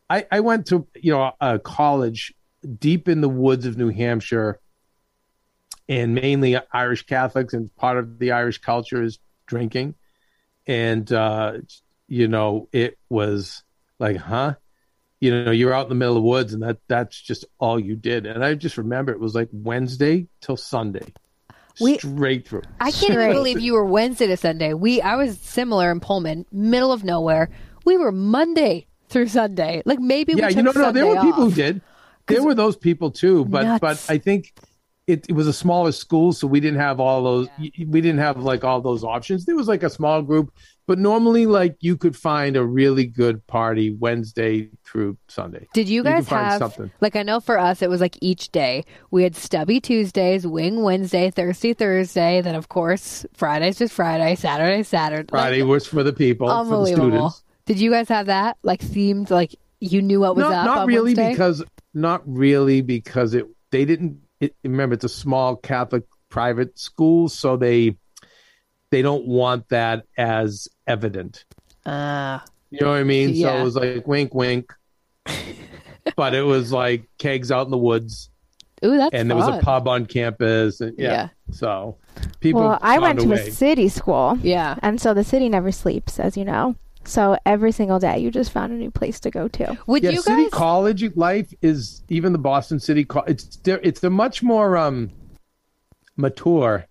I 0.09 0.26
I 0.30 0.41
went 0.41 0.66
to 0.66 0.86
you 0.95 1.12
know 1.12 1.32
a 1.41 1.59
college 1.59 2.34
deep 2.78 3.09
in 3.09 3.20
the 3.20 3.28
woods 3.28 3.66
of 3.66 3.76
New 3.76 3.91
Hampshire, 3.91 4.61
and 5.88 6.14
mainly 6.14 6.59
Irish 6.72 7.07
Catholics, 7.07 7.55
and 7.55 7.74
part 7.76 7.99
of 7.99 8.18
the 8.18 8.32
Irish 8.32 8.59
culture 8.59 9.03
is 9.03 9.18
drinking, 9.47 9.95
and 10.66 11.11
uh, 11.12 11.59
you 12.09 12.28
know 12.28 12.68
it 12.72 12.99
was 13.09 13.62
like, 13.99 14.16
huh 14.16 14.55
you 15.20 15.45
know, 15.45 15.51
you're 15.51 15.74
out 15.74 15.84
in 15.84 15.91
the 15.91 15.95
middle 15.95 16.16
of 16.16 16.22
the 16.22 16.28
woods 16.28 16.55
and 16.55 16.62
that 16.62 16.78
that's 16.88 17.20
just 17.20 17.45
all 17.59 17.78
you 17.78 17.95
did. 17.95 18.26
And 18.26 18.43
I 18.43 18.55
just 18.55 18.78
remember 18.78 19.12
it 19.12 19.20
was 19.20 19.34
like 19.34 19.49
Wednesday 19.53 20.28
till 20.41 20.57
Sunday. 20.57 21.12
We- 21.81 21.99
straight 21.99 22.49
through. 22.49 22.62
I 22.81 22.91
can't 22.91 23.12
even 23.12 23.33
believe 23.33 23.61
you 23.61 23.72
were 23.74 23.85
Wednesday 23.85 24.26
to 24.26 24.37
Sunday. 24.37 24.74
We 24.74 25.01
I 25.01 25.16
was 25.16 25.39
similar 25.39 25.91
in 25.91 26.01
Pullman, 26.01 26.47
middle 26.53 26.93
of 26.93 27.05
nowhere. 27.05 27.51
We 27.85 27.97
were 27.97 28.12
Monday 28.12 28.87
through 29.09 29.28
Sunday. 29.28 29.83
Like 29.85 29.99
maybe 29.99 30.35
yeah, 30.35 30.49
we 30.49 30.55
you 30.55 30.62
know, 30.62 30.72
took 30.72 30.83
no, 30.83 30.93
there 30.93 31.05
Sunday 31.05 31.20
were 31.20 31.26
people 31.26 31.45
who 31.45 31.53
did. 31.53 31.83
There 32.26 32.45
were 32.45 32.55
those 32.55 32.76
people 32.76 33.11
too, 33.11 33.45
but 33.47 33.64
Nuts. 33.64 33.81
but 33.81 34.07
I 34.09 34.18
think 34.18 34.53
it, 35.09 35.26
it 35.28 35.33
was 35.33 35.49
a 35.49 35.53
smaller 35.53 35.91
school, 35.91 36.33
so 36.33 36.47
we 36.47 36.61
didn't 36.61 36.78
have 36.78 37.01
all 37.01 37.24
those. 37.24 37.49
y 37.59 37.72
We 37.89 38.01
didn't 38.01 38.20
have 38.20 38.37
like 38.39 38.62
all 38.62 38.81
those 38.81 39.03
options. 39.03 39.47
There 39.47 39.57
was 39.57 39.66
like 39.66 39.83
a 39.83 39.91
small 39.91 40.22
group, 40.22 40.53
but 40.91 40.99
normally 40.99 41.47
like 41.47 41.76
you 41.78 41.97
could 41.97 42.16
find 42.16 42.57
a 42.57 42.64
really 42.64 43.07
good 43.07 43.47
party 43.47 43.91
Wednesday 43.91 44.68
through 44.82 45.16
Sunday. 45.28 45.68
Did 45.72 45.88
you 45.88 46.03
guys 46.03 46.28
find 46.28 46.49
have 46.49 46.59
something. 46.59 46.91
like 47.01 47.14
I 47.14 47.22
know 47.22 47.38
for 47.38 47.61
us 47.61 47.80
it 47.80 47.88
was 47.88 48.01
like 48.01 48.18
each 48.20 48.51
day 48.51 48.84
we 49.12 49.22
had 49.22 49.36
stubby 49.36 49.80
Tuesdays, 49.80 50.45
wing 50.49 50.82
Wednesday, 50.82 51.30
Thursday, 51.30 51.74
Thursday, 51.74 52.41
then 52.41 52.57
of 52.57 52.70
course 52.70 53.24
Friday's 53.34 53.78
just 53.78 53.95
Friday, 53.95 54.34
Saturday, 54.34 54.82
Saturday. 54.82 55.28
Like, 55.30 55.43
Friday 55.43 55.62
was 55.62 55.86
for 55.86 56.03
the 56.03 56.12
people, 56.12 56.49
for 56.49 56.84
the 56.84 56.86
students. 56.86 57.45
Did 57.66 57.78
you 57.78 57.93
guys 57.93 58.09
have 58.09 58.26
that 58.26 58.57
like 58.64 58.80
themed 58.80 59.30
like 59.30 59.55
you 59.78 60.03
knew 60.03 60.18
what 60.18 60.34
was 60.34 60.43
not, 60.43 60.53
up? 60.53 60.64
not 60.64 60.86
really 60.88 61.14
Wednesday? 61.14 61.30
because 61.30 61.62
not 61.95 62.22
really 62.26 62.80
because 62.80 63.34
it 63.34 63.47
they 63.70 63.84
didn't 63.84 64.20
it, 64.41 64.57
remember 64.64 64.95
it's 64.95 65.05
a 65.05 65.09
small 65.09 65.55
catholic 65.55 66.03
private 66.30 66.76
school 66.76 67.28
so 67.28 67.57
they 67.57 67.97
they 68.91 69.03
don't 69.03 69.26
want 69.26 69.68
that 69.68 70.05
as 70.16 70.68
evident 70.86 71.45
uh, 71.86 72.38
you 72.70 72.78
know 72.80 72.91
what 72.91 72.99
i 72.99 73.05
mean 73.05 73.34
so 73.36 73.57
it 73.57 73.62
was 73.62 73.76
like 73.76 74.07
wink 74.07 74.34
wink 74.34 74.72
but 76.16 76.34
it 76.34 76.43
was 76.43 76.72
like 76.72 77.09
kegs 77.18 77.51
out 77.51 77.66
in 77.66 77.70
the 77.70 77.78
woods 77.78 78.30
ooh, 78.84 78.97
that's 78.97 79.14
and 79.14 79.30
there 79.30 79.36
was 79.36 79.49
a 79.49 79.59
pub 79.61 79.86
on 79.88 80.07
campus 80.07 80.80
and 80.80 80.99
yeah, 80.99 81.12
Yeah. 81.12 81.28
so 81.51 81.97
people 82.41 82.62
well, 82.62 82.78
I 82.82 82.99
went 82.99 83.18
found 83.18 83.30
to 83.30 83.34
a 83.34 83.38
way. 83.38 83.49
a 83.49 83.53
city 83.53 83.88
school, 83.88 84.38
Yeah. 84.43 84.76
and 84.82 85.01
so 85.01 85.14
the 85.14 85.24
city 85.24 85.49
never 85.49 85.70
sleeps, 85.72 86.18
as 86.18 86.36
you 86.36 86.45
know. 86.45 86.74
So 87.05 87.38
every 87.47 87.72
single 87.72 87.99
day, 87.99 88.18
you 88.18 88.30
just 88.30 88.51
found 88.53 88.72
a 88.72 88.76
new 88.76 88.91
place 88.91 89.20
to 89.20 89.30
go 89.30 89.49
to. 89.49 89.78
Would 89.86 90.03
yeah, 90.03 90.11
you 90.11 90.20
city 90.22 90.49
college 90.51 91.05
life 91.16 91.53
is 91.62 92.03
even 92.09 92.32
the 92.32 92.38
Boston 92.38 92.78
City. 92.78 93.05
Co- 93.05 93.24
it's 93.26 93.59
it's 93.64 94.03
a 94.05 94.11
much 94.11 94.43
more 94.43 94.76
um 94.76 95.11
mature 96.16 96.86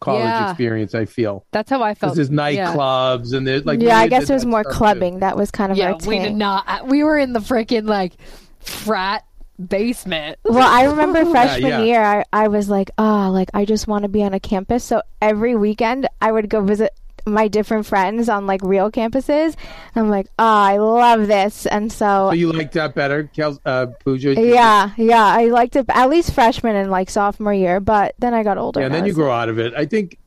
college 0.00 0.24
Yeah. 0.24 0.50
experience. 0.50 0.94
I 0.94 1.04
feel 1.04 1.44
That's 1.52 1.70
how 1.70 1.82
I 1.82 1.94
felt. 1.94 2.14
because 2.14 2.28
there's 2.28 2.30
yeah. 2.54 2.74
nightclubs 2.74 3.32
and 3.34 3.46
there's 3.46 3.64
like 3.64 3.80
yeah, 3.80 3.98
I 3.98 4.08
guess 4.08 4.22
did 4.22 4.30
it 4.30 4.34
was 4.34 4.46
more 4.46 4.62
stuff, 4.62 4.72
too. 4.72 4.78
clubbing. 4.78 5.18
That 5.20 5.36
was 5.36 5.50
kind 5.50 5.70
of 5.72 5.78
Yeah, 5.78 5.92
our 5.92 5.98
we 6.06 6.18
did 6.18 6.34
not. 6.34 6.64
Uh, 6.66 6.84
we 6.86 7.04
were 7.04 7.18
in 7.18 7.32
the 7.32 7.40
freaking 7.40 7.86
like 7.88 8.14
frat 8.60 9.24
basement. 9.68 10.38
Well, 10.44 10.66
I 10.66 10.84
remember 10.84 11.24
freshman 11.30 11.68
yeah. 11.70 11.80
year, 11.82 12.02
I, 12.02 12.24
I 12.32 12.48
was 12.48 12.68
like, 12.68 12.90
oh, 12.98 13.30
like 13.32 13.50
I 13.54 13.64
just 13.64 13.86
want 13.86 14.02
to 14.02 14.08
be 14.08 14.22
on 14.22 14.34
a 14.34 14.40
campus. 14.40 14.84
So 14.84 15.02
every 15.20 15.54
weekend, 15.56 16.08
I 16.20 16.32
would 16.32 16.48
go 16.48 16.60
visit 16.62 16.92
my 17.32 17.48
different 17.48 17.86
friends 17.86 18.28
on 18.28 18.46
like 18.46 18.60
real 18.62 18.90
campuses. 18.90 19.54
I'm 19.96 20.08
like, 20.10 20.26
oh, 20.38 20.44
I 20.44 20.76
love 20.78 21.26
this, 21.26 21.66
and 21.66 21.90
so 21.92 22.28
So 22.30 22.32
you 22.32 22.52
like 22.52 22.72
that 22.72 22.94
better, 22.94 23.24
Kel- 23.34 23.60
uh, 23.64 23.86
Pooja? 24.04 24.34
yeah, 24.34 24.90
yeah, 24.96 25.24
I 25.24 25.46
liked 25.46 25.76
it 25.76 25.86
at 25.88 26.08
least 26.10 26.32
freshman 26.34 26.76
and 26.76 26.90
like 26.90 27.10
sophomore 27.10 27.54
year. 27.54 27.80
But 27.80 28.14
then 28.18 28.34
I 28.34 28.42
got 28.42 28.58
older. 28.58 28.80
Yeah, 28.80 28.86
and 28.86 28.94
then 28.94 29.06
you 29.06 29.12
grow 29.12 29.30
out 29.30 29.48
of 29.48 29.58
it. 29.58 29.72
I 29.74 29.86
think 29.86 30.18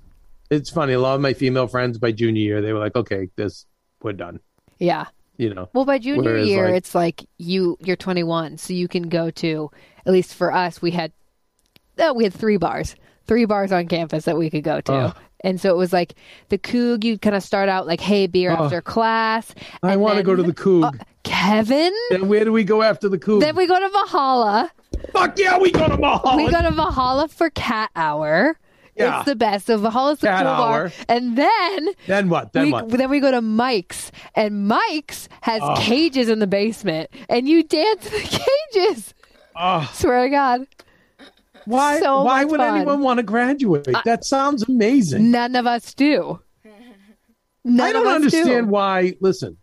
it's 0.49 0.69
funny. 0.69 0.93
A 0.93 0.99
lot 0.99 1.15
of 1.15 1.21
my 1.21 1.33
female 1.33 1.67
friends 1.67 1.97
by 1.97 2.11
junior 2.11 2.41
year, 2.41 2.61
they 2.61 2.73
were 2.73 2.79
like, 2.79 2.95
"Okay, 2.95 3.29
this 3.35 3.65
we're 4.01 4.13
done." 4.13 4.39
Yeah. 4.79 5.05
You 5.37 5.51
know, 5.53 5.67
Well, 5.73 5.83
by 5.85 5.97
junior 5.97 6.31
Whereas, 6.33 6.47
year, 6.47 6.65
like- 6.67 6.75
it's 6.75 6.93
like 6.93 7.25
you 7.39 7.75
you're 7.81 7.95
21, 7.95 8.57
so 8.59 8.71
you 8.73 8.87
can 8.87 9.09
go 9.09 9.31
to. 9.31 9.71
At 10.05 10.13
least 10.13 10.35
for 10.35 10.53
us, 10.53 10.79
we 10.81 10.91
had 10.91 11.11
uh, 11.97 12.13
we 12.15 12.23
had 12.25 12.33
three 12.33 12.57
bars, 12.57 12.95
three 13.25 13.45
bars 13.45 13.71
on 13.71 13.87
campus 13.87 14.25
that 14.25 14.37
we 14.37 14.49
could 14.51 14.63
go 14.63 14.79
to. 14.81 14.93
Oh. 14.93 15.13
And 15.43 15.59
so 15.59 15.69
it 15.69 15.77
was 15.77 15.91
like 15.93 16.15
the 16.49 16.57
Coug. 16.57 17.03
You'd 17.03 17.21
kind 17.21 17.35
of 17.35 17.43
start 17.43 17.69
out 17.69 17.85
like, 17.87 17.99
"Hey, 17.99 18.27
beer 18.27 18.55
Oh. 18.57 18.63
after 18.65 18.81
class." 18.81 19.53
I 19.81 19.97
want 19.97 20.17
to 20.17 20.23
go 20.23 20.35
to 20.35 20.43
the 20.43 20.53
Coug. 20.53 20.83
Uh, 20.99 21.03
Kevin. 21.23 21.93
then 22.09 22.27
where 22.27 22.43
do 22.45 22.51
we 22.51 22.63
go 22.63 22.81
after 22.81 23.07
the 23.09 23.17
Coug? 23.19 23.39
Then 23.41 23.55
we 23.55 23.65
go 23.67 23.79
to 23.79 23.89
Valhalla. 23.89 24.71
Fuck 25.11 25.37
yeah, 25.39 25.57
we 25.57 25.71
go 25.71 25.87
to 25.87 25.97
Mulholland. 25.97 26.45
We 26.45 26.51
go 26.51 26.61
to 26.61 26.71
Valhalla 26.71 27.27
for 27.27 27.49
cat 27.49 27.91
hour. 27.95 28.57
Yeah. 28.95 29.17
It's 29.17 29.25
the 29.25 29.35
best. 29.35 29.65
So 29.65 29.77
Valhalla's 29.79 30.19
the 30.19 30.27
Cat 30.27 30.45
cool 30.45 30.55
bar. 30.55 30.91
And 31.09 31.35
then 31.37 31.89
then 32.07 32.29
what? 32.29 32.53
Then 32.53 32.65
we, 32.67 32.71
what? 32.73 32.89
then 32.89 33.09
we 33.09 33.19
go 33.19 33.31
to 33.31 33.41
Mike's, 33.41 34.11
and 34.35 34.67
Mike's 34.67 35.27
has 35.41 35.61
Oh. 35.63 35.75
cages 35.77 36.29
in 36.29 36.37
the 36.39 36.45
basement, 36.47 37.09
and 37.27 37.49
you 37.49 37.63
dance 37.63 38.05
in 38.05 38.11
the 38.11 38.39
cages. 38.73 39.13
Oh, 39.55 39.89
Swear 39.93 40.25
to 40.25 40.29
God, 40.29 40.67
why? 41.66 41.99
so 41.99 42.24
why 42.24 42.45
would 42.45 42.59
fun. 42.59 42.76
anyone 42.76 43.01
want 43.01 43.18
to 43.18 43.24
graduate? 43.24 43.88
Uh, 43.88 44.01
that 44.05 44.26
sounds 44.26 44.64
amazing. 44.64 45.32
none 45.32 45.55
of 45.55 45.66
us 45.66 45.93
do. 45.93 46.39
None 47.66 47.88
I 47.88 47.93
don't 47.93 48.07
understand 48.07 48.68
do. 48.68 48.72
why. 48.72 49.14
Listen, 49.22 49.57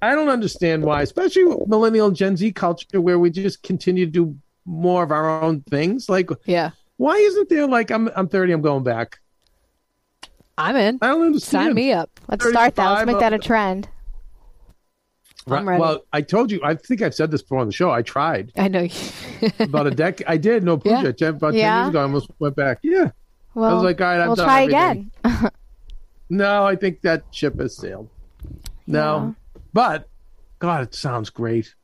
I 0.00 0.14
don't 0.14 0.28
understand 0.28 0.84
why, 0.84 1.02
especially 1.02 1.44
with 1.44 1.66
millennial 1.66 2.10
Gen 2.10 2.36
Z 2.36 2.52
culture, 2.52 3.00
where 3.00 3.18
we 3.18 3.30
just 3.30 3.62
continue 3.62 4.04
to 4.06 4.10
do 4.12 4.36
more 4.64 5.02
of 5.02 5.10
our 5.10 5.42
own 5.42 5.62
things. 5.62 6.08
Like, 6.08 6.30
Yeah, 6.44 6.70
why 6.96 7.14
isn't 7.16 7.48
there 7.48 7.66
like 7.66 7.90
I'm 7.90 8.08
I'm 8.14 8.28
30, 8.28 8.52
I'm 8.52 8.62
going 8.62 8.84
back. 8.84 9.18
I'm 10.56 10.76
in. 10.76 10.98
I 11.02 11.08
don't 11.08 11.26
understand. 11.26 11.66
Sign 11.66 11.74
me 11.74 11.92
up. 11.92 12.10
Let's 12.28 12.48
start 12.48 12.76
that. 12.76 12.90
Let's 12.92 13.06
make 13.06 13.18
that 13.18 13.32
a 13.32 13.38
trend. 13.38 13.88
I'm. 15.46 15.66
Well, 15.66 16.04
I 16.12 16.22
told 16.22 16.50
you. 16.50 16.60
I 16.64 16.74
think 16.74 17.02
I've 17.02 17.14
said 17.14 17.30
this 17.30 17.42
before 17.42 17.58
on 17.58 17.66
the 17.66 17.72
show. 17.72 17.90
I 17.90 18.02
tried 18.02 18.52
I 18.56 18.68
know. 18.68 18.88
about 19.58 19.86
a 19.86 19.90
decade. 19.90 20.26
I 20.26 20.36
did 20.38 20.64
no 20.64 20.80
Yeah. 20.84 21.02
Pooja. 21.02 21.28
About 21.28 21.52
ten 21.52 21.60
years 21.82 21.88
ago, 21.90 21.98
I 21.98 22.02
almost 22.02 22.30
went 22.38 22.56
back. 22.56 22.78
Yeah. 22.82 23.10
Well, 23.54 23.70
I 23.70 23.74
was 23.74 23.82
like, 23.82 24.00
all 24.00 24.06
right, 24.06 24.20
I've 24.20 24.26
we'll 24.28 24.36
done 24.36 24.46
try 24.46 24.62
everything. 24.64 25.10
again. 25.24 25.50
No, 26.30 26.64
I 26.66 26.74
think 26.74 27.02
that 27.02 27.22
ship 27.30 27.60
has 27.60 27.76
sailed. 27.76 28.08
No, 28.86 29.34
but 29.74 30.08
God, 30.58 30.82
it 30.84 30.94
sounds 30.94 31.28
great. 31.30 31.74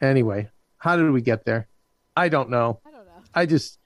Anyway, 0.00 0.48
how 0.78 0.96
did 0.96 1.10
we 1.10 1.20
get 1.20 1.44
there? 1.44 1.66
I 2.16 2.28
don't 2.28 2.48
know. 2.48 2.80
I 2.86 2.90
don't 2.92 3.04
know. 3.06 3.12
I 3.34 3.44
just, 3.46 3.78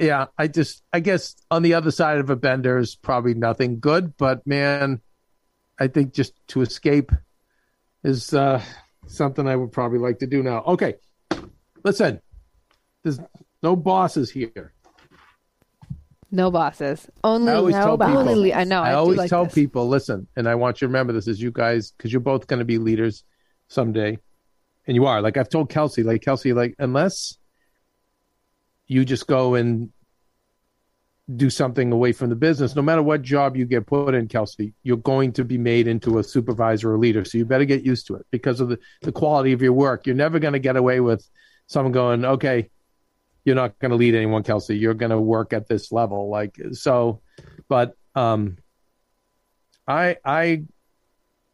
yeah, 0.00 0.26
I 0.36 0.48
just, 0.48 0.82
I 0.92 0.98
guess 1.00 1.36
on 1.50 1.62
the 1.62 1.74
other 1.74 1.92
side 1.92 2.18
of 2.18 2.28
a 2.28 2.36
bender 2.36 2.76
is 2.76 2.96
probably 2.96 3.34
nothing 3.34 3.78
good, 3.78 4.16
but 4.16 4.44
man, 4.46 5.00
I 5.78 5.86
think 5.86 6.12
just 6.12 6.34
to 6.48 6.60
escape 6.62 7.12
is 8.04 8.34
uh, 8.34 8.62
something 9.06 9.48
I 9.48 9.56
would 9.56 9.72
probably 9.72 9.98
like 9.98 10.18
to 10.20 10.26
do 10.26 10.42
now. 10.42 10.62
Okay, 10.62 10.94
listen, 11.82 12.20
there's 13.02 13.18
no 13.62 13.74
bosses 13.74 14.30
here. 14.30 14.72
no 16.30 16.50
bosses. 16.50 17.08
Only. 17.24 17.52
I 17.52 17.56
always 17.56 17.74
no 17.74 17.80
tell 17.80 17.98
people. 17.98 18.14
bosses. 18.14 18.32
Only. 18.32 18.54
I 18.54 18.64
know. 18.64 18.82
I, 18.82 18.90
I, 18.90 18.94
always 18.94 19.18
like 19.18 19.30
tell 19.30 19.44
this. 19.44 19.54
people, 19.54 19.88
listen, 19.88 20.28
and 20.36 20.48
I 20.48 20.54
want 20.54 20.76
you 20.76 20.86
to 20.86 20.88
remember 20.88 21.12
this 21.12 21.26
as 21.26 21.40
you 21.40 21.50
guys, 21.50 21.92
because 21.92 22.12
you're 22.12 22.20
both 22.20 22.46
going 22.46 22.58
to 22.58 22.64
be 22.64 22.78
leaders 22.78 23.24
someday, 23.68 24.18
and 24.86 24.94
you 24.94 25.06
are. 25.06 25.20
Like 25.22 25.36
I've 25.36 25.48
told 25.48 25.70
Kelsey, 25.70 26.02
like 26.02 26.22
Kelsey, 26.22 26.52
like 26.52 26.74
unless 26.78 27.38
you 28.86 29.04
just 29.04 29.26
go 29.26 29.54
and 29.54 29.90
do 31.36 31.48
something 31.48 31.90
away 31.90 32.12
from 32.12 32.28
the 32.28 32.36
business, 32.36 32.76
no 32.76 32.82
matter 32.82 33.02
what 33.02 33.22
job 33.22 33.56
you 33.56 33.64
get 33.64 33.86
put 33.86 34.14
in, 34.14 34.28
Kelsey, 34.28 34.74
you're 34.82 34.98
going 34.98 35.32
to 35.32 35.44
be 35.44 35.56
made 35.56 35.86
into 35.86 36.18
a 36.18 36.24
supervisor 36.24 36.92
or 36.92 36.98
leader. 36.98 37.24
So 37.24 37.38
you 37.38 37.46
better 37.46 37.64
get 37.64 37.82
used 37.82 38.06
to 38.08 38.16
it 38.16 38.26
because 38.30 38.60
of 38.60 38.68
the, 38.68 38.78
the 39.00 39.12
quality 39.12 39.52
of 39.52 39.62
your 39.62 39.72
work. 39.72 40.06
You're 40.06 40.16
never 40.16 40.38
going 40.38 40.52
to 40.52 40.58
get 40.58 40.76
away 40.76 41.00
with 41.00 41.26
someone 41.66 41.92
going, 41.92 42.24
okay, 42.24 42.68
you're 43.44 43.54
not 43.54 43.78
going 43.78 43.90
to 43.90 43.96
lead 43.96 44.14
anyone, 44.14 44.42
Kelsey. 44.42 44.76
You're 44.76 44.94
going 44.94 45.10
to 45.10 45.20
work 45.20 45.54
at 45.54 45.66
this 45.66 45.90
level. 45.90 46.28
Like, 46.28 46.58
so, 46.72 47.22
but, 47.68 47.94
um, 48.14 48.58
I, 49.86 50.16
I 50.24 50.64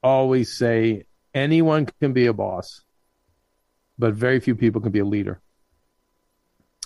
always 0.02 0.56
say 0.56 1.04
anyone 1.32 1.86
can 2.00 2.12
be 2.12 2.26
a 2.26 2.32
boss, 2.32 2.82
but 3.98 4.14
very 4.14 4.40
few 4.40 4.54
people 4.54 4.80
can 4.80 4.92
be 4.92 5.00
a 5.00 5.04
leader. 5.04 5.40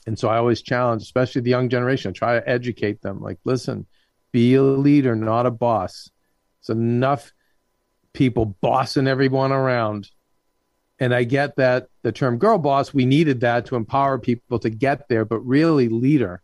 And 0.06 0.18
so 0.18 0.28
I 0.28 0.36
always 0.36 0.62
challenge, 0.62 1.02
especially 1.02 1.40
the 1.40 1.50
young 1.50 1.68
generation, 1.68 2.10
I 2.10 2.12
try 2.12 2.34
to 2.38 2.48
educate 2.48 3.00
them. 3.00 3.20
Like, 3.20 3.38
listen, 3.44 3.86
be 4.32 4.54
a 4.54 4.62
leader, 4.62 5.16
not 5.16 5.46
a 5.46 5.50
boss. 5.50 6.10
It's 6.60 6.70
enough 6.70 7.32
people 8.12 8.46
bossing 8.46 9.06
everyone 9.06 9.52
around. 9.52 10.10
And 10.98 11.14
I 11.14 11.24
get 11.24 11.56
that 11.56 11.88
the 12.02 12.12
term 12.12 12.38
girl 12.38 12.58
boss, 12.58 12.94
we 12.94 13.06
needed 13.06 13.40
that 13.40 13.66
to 13.66 13.76
empower 13.76 14.18
people 14.18 14.58
to 14.60 14.70
get 14.70 15.08
there, 15.08 15.24
but 15.24 15.40
really, 15.40 15.88
leader. 15.88 16.42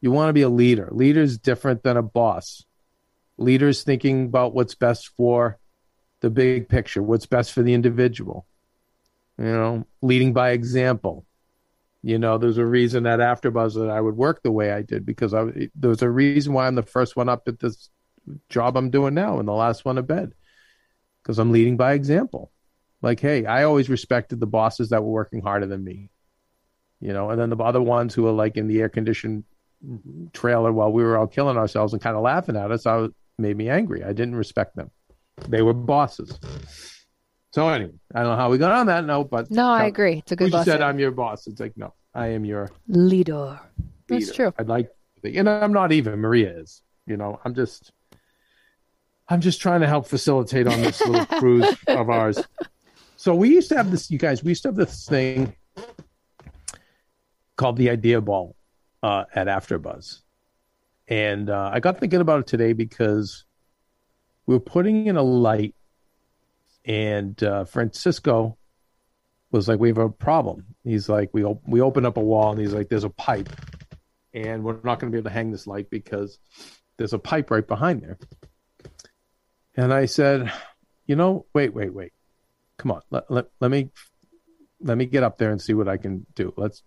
You 0.00 0.12
want 0.12 0.28
to 0.28 0.32
be 0.32 0.42
a 0.42 0.48
leader. 0.48 0.88
Leader 0.92 1.22
is 1.22 1.38
different 1.38 1.82
than 1.82 1.96
a 1.96 2.02
boss. 2.02 2.64
Leaders 3.38 3.82
thinking 3.82 4.26
about 4.26 4.54
what's 4.54 4.74
best 4.74 5.10
for 5.16 5.58
the 6.20 6.30
big 6.30 6.68
picture, 6.68 7.02
what's 7.02 7.26
best 7.26 7.52
for 7.52 7.62
the 7.62 7.74
individual. 7.74 8.46
You 9.38 9.44
know, 9.44 9.86
leading 10.00 10.32
by 10.32 10.50
example. 10.50 11.25
You 12.02 12.18
know, 12.18 12.38
there's 12.38 12.58
a 12.58 12.66
reason 12.66 13.04
that 13.04 13.18
AfterBuzz 13.18 13.74
that 13.74 13.90
I 13.90 14.00
would 14.00 14.16
work 14.16 14.42
the 14.42 14.52
way 14.52 14.70
I 14.70 14.82
did 14.82 15.04
because 15.04 15.34
I 15.34 15.70
there's 15.74 16.02
a 16.02 16.10
reason 16.10 16.52
why 16.52 16.66
I'm 16.66 16.74
the 16.74 16.82
first 16.82 17.16
one 17.16 17.28
up 17.28 17.48
at 17.48 17.58
this 17.58 17.90
job 18.48 18.76
I'm 18.76 18.90
doing 18.90 19.14
now 19.14 19.38
and 19.38 19.48
the 19.48 19.52
last 19.52 19.84
one 19.84 19.96
to 19.96 20.02
bed 20.02 20.32
because 21.22 21.38
I'm 21.38 21.52
leading 21.52 21.76
by 21.76 21.94
example. 21.94 22.52
Like, 23.02 23.20
hey, 23.20 23.44
I 23.44 23.64
always 23.64 23.88
respected 23.88 24.40
the 24.40 24.46
bosses 24.46 24.90
that 24.90 25.02
were 25.02 25.10
working 25.10 25.42
harder 25.42 25.66
than 25.66 25.84
me. 25.84 26.10
You 27.00 27.12
know, 27.12 27.30
and 27.30 27.40
then 27.40 27.50
the 27.50 27.56
other 27.56 27.82
ones 27.82 28.14
who 28.14 28.22
were 28.22 28.32
like 28.32 28.56
in 28.56 28.68
the 28.68 28.80
air 28.80 28.88
conditioned 28.88 29.44
trailer 30.32 30.72
while 30.72 30.90
we 30.90 31.02
were 31.02 31.16
all 31.16 31.26
killing 31.26 31.56
ourselves 31.56 31.92
and 31.92 32.02
kind 32.02 32.16
of 32.16 32.22
laughing 32.22 32.56
at 32.56 32.70
us, 32.70 32.86
I 32.86 32.96
was, 32.96 33.10
made 33.38 33.56
me 33.56 33.68
angry. 33.68 34.02
I 34.02 34.12
didn't 34.12 34.36
respect 34.36 34.76
them. 34.76 34.90
They 35.48 35.62
were 35.62 35.74
bosses. 35.74 36.38
So 37.56 37.66
anyway, 37.70 37.94
I 38.14 38.20
don't 38.20 38.32
know 38.32 38.36
how 38.36 38.50
we 38.50 38.58
got 38.58 38.72
on 38.72 38.84
that 38.88 39.06
note, 39.06 39.30
but 39.30 39.50
No, 39.50 39.70
I 39.70 39.86
agree. 39.86 40.18
It's 40.18 40.30
a 40.30 40.36
good 40.36 40.52
You 40.52 40.62
said. 40.62 40.82
I'm 40.82 40.98
your 40.98 41.10
boss. 41.10 41.46
It's 41.46 41.58
like 41.58 41.74
no, 41.74 41.94
I 42.14 42.26
am 42.26 42.44
your 42.44 42.70
Leader. 42.86 43.58
That's 44.08 44.30
true. 44.30 44.52
I'd 44.58 44.68
like, 44.68 44.90
to 45.22 45.34
and 45.34 45.48
I'm 45.48 45.72
not 45.72 45.90
even. 45.90 46.20
Maria 46.20 46.50
is. 46.50 46.82
You 47.06 47.16
know, 47.16 47.40
I'm 47.46 47.54
just, 47.54 47.92
I'm 49.26 49.40
just 49.40 49.62
trying 49.62 49.80
to 49.80 49.86
help 49.86 50.06
facilitate 50.06 50.66
on 50.66 50.82
this 50.82 51.00
little 51.00 51.24
cruise 51.40 51.74
of 51.88 52.10
ours. 52.10 52.38
So 53.16 53.34
we 53.34 53.48
used 53.48 53.70
to 53.70 53.76
have 53.78 53.90
this, 53.90 54.10
you 54.10 54.18
guys. 54.18 54.44
We 54.44 54.50
used 54.50 54.60
to 54.64 54.68
have 54.68 54.76
this 54.76 55.06
thing 55.06 55.56
called 57.56 57.78
the 57.78 57.88
Idea 57.88 58.20
Ball 58.20 58.54
uh, 59.02 59.24
at 59.34 59.46
AfterBuzz, 59.46 60.20
and 61.08 61.48
uh, 61.48 61.70
I 61.72 61.80
got 61.80 62.00
thinking 62.00 62.20
about 62.20 62.40
it 62.40 62.48
today 62.48 62.74
because 62.74 63.46
we 64.44 64.54
were 64.54 64.60
putting 64.60 65.06
in 65.06 65.16
a 65.16 65.22
light, 65.22 65.74
and 66.86 67.42
uh, 67.42 67.64
Francisco 67.64 68.56
was 69.50 69.68
like, 69.68 69.80
"We 69.80 69.88
have 69.88 69.98
a 69.98 70.08
problem." 70.08 70.64
He's 70.84 71.08
like, 71.08 71.30
"We 71.32 71.44
op- 71.44 71.66
we 71.66 71.80
open 71.80 72.06
up 72.06 72.16
a 72.16 72.22
wall," 72.22 72.52
and 72.52 72.60
he's 72.60 72.72
like, 72.72 72.88
"There's 72.88 73.04
a 73.04 73.10
pipe, 73.10 73.50
and 74.32 74.64
we're 74.64 74.80
not 74.84 75.00
going 75.00 75.10
to 75.10 75.14
be 75.14 75.18
able 75.18 75.28
to 75.28 75.34
hang 75.34 75.50
this 75.50 75.66
light 75.66 75.90
because 75.90 76.38
there's 76.96 77.12
a 77.12 77.18
pipe 77.18 77.50
right 77.50 77.66
behind 77.66 78.02
there." 78.02 78.18
And 79.76 79.92
I 79.92 80.06
said, 80.06 80.52
"You 81.06 81.16
know, 81.16 81.46
wait, 81.52 81.74
wait, 81.74 81.92
wait, 81.92 82.12
come 82.78 82.92
on, 82.92 83.02
let 83.10 83.30
let, 83.30 83.46
let 83.60 83.70
me 83.70 83.90
let 84.80 84.96
me 84.96 85.06
get 85.06 85.24
up 85.24 85.38
there 85.38 85.50
and 85.50 85.60
see 85.60 85.74
what 85.74 85.88
I 85.88 85.96
can 85.96 86.24
do. 86.36 86.54
Let's 86.56 86.82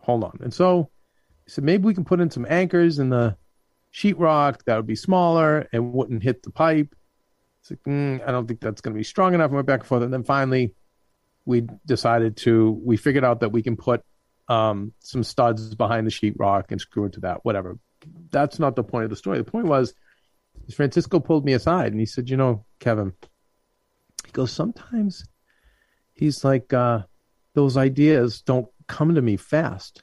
hold 0.00 0.22
on." 0.22 0.38
And 0.42 0.52
so 0.52 0.90
I 1.46 1.50
said, 1.50 1.64
"Maybe 1.64 1.84
we 1.84 1.94
can 1.94 2.04
put 2.04 2.20
in 2.20 2.30
some 2.30 2.46
anchors 2.48 2.98
in 2.98 3.08
the 3.08 3.38
sheetrock 3.92 4.64
that 4.66 4.76
would 4.76 4.86
be 4.86 4.96
smaller 4.96 5.66
and 5.72 5.94
wouldn't 5.94 6.22
hit 6.22 6.42
the 6.42 6.50
pipe." 6.50 6.94
Like, 7.70 7.82
mm, 7.84 8.26
I 8.26 8.30
don't 8.30 8.46
think 8.46 8.60
that's 8.60 8.80
going 8.80 8.94
to 8.94 8.98
be 8.98 9.04
strong 9.04 9.34
enough. 9.34 9.50
I 9.50 9.54
went 9.54 9.66
back 9.66 9.80
and 9.80 9.88
forth, 9.88 10.02
and 10.02 10.12
then 10.12 10.24
finally, 10.24 10.74
we 11.46 11.66
decided 11.86 12.36
to. 12.38 12.80
We 12.84 12.96
figured 12.96 13.24
out 13.24 13.40
that 13.40 13.50
we 13.50 13.62
can 13.62 13.76
put 13.76 14.02
um, 14.48 14.92
some 15.00 15.22
studs 15.22 15.74
behind 15.74 16.06
the 16.06 16.10
sheetrock 16.10 16.70
and 16.70 16.80
screw 16.80 17.04
into 17.04 17.20
that. 17.20 17.44
Whatever. 17.44 17.78
That's 18.30 18.58
not 18.58 18.76
the 18.76 18.84
point 18.84 19.04
of 19.04 19.10
the 19.10 19.16
story. 19.16 19.38
The 19.38 19.44
point 19.44 19.66
was, 19.66 19.94
Francisco 20.74 21.20
pulled 21.20 21.44
me 21.44 21.54
aside 21.54 21.92
and 21.92 22.00
he 22.00 22.06
said, 22.06 22.28
"You 22.28 22.36
know, 22.36 22.64
Kevin," 22.80 23.12
he 24.26 24.32
goes, 24.32 24.52
"Sometimes 24.52 25.26
he's 26.12 26.44
like 26.44 26.72
uh, 26.72 27.02
those 27.54 27.76
ideas 27.76 28.42
don't 28.42 28.68
come 28.86 29.14
to 29.14 29.22
me 29.22 29.36
fast." 29.36 30.02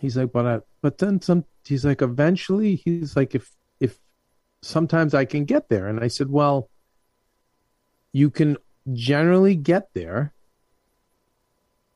He's 0.00 0.16
like, 0.16 0.32
"But 0.32 0.46
I, 0.46 0.60
but 0.80 0.98
then 0.98 1.20
some." 1.20 1.44
He's 1.64 1.84
like, 1.84 2.02
"Eventually," 2.02 2.76
he's 2.76 3.16
like, 3.16 3.34
"If 3.34 3.42
if 3.42 3.50
sometimes 4.64 5.14
I 5.14 5.24
can 5.24 5.44
get 5.44 5.68
there," 5.68 5.88
and 5.88 6.00
I 6.00 6.08
said, 6.08 6.30
"Well." 6.30 6.70
you 8.14 8.30
can 8.30 8.56
generally 8.92 9.56
get 9.56 9.92
there 9.92 10.32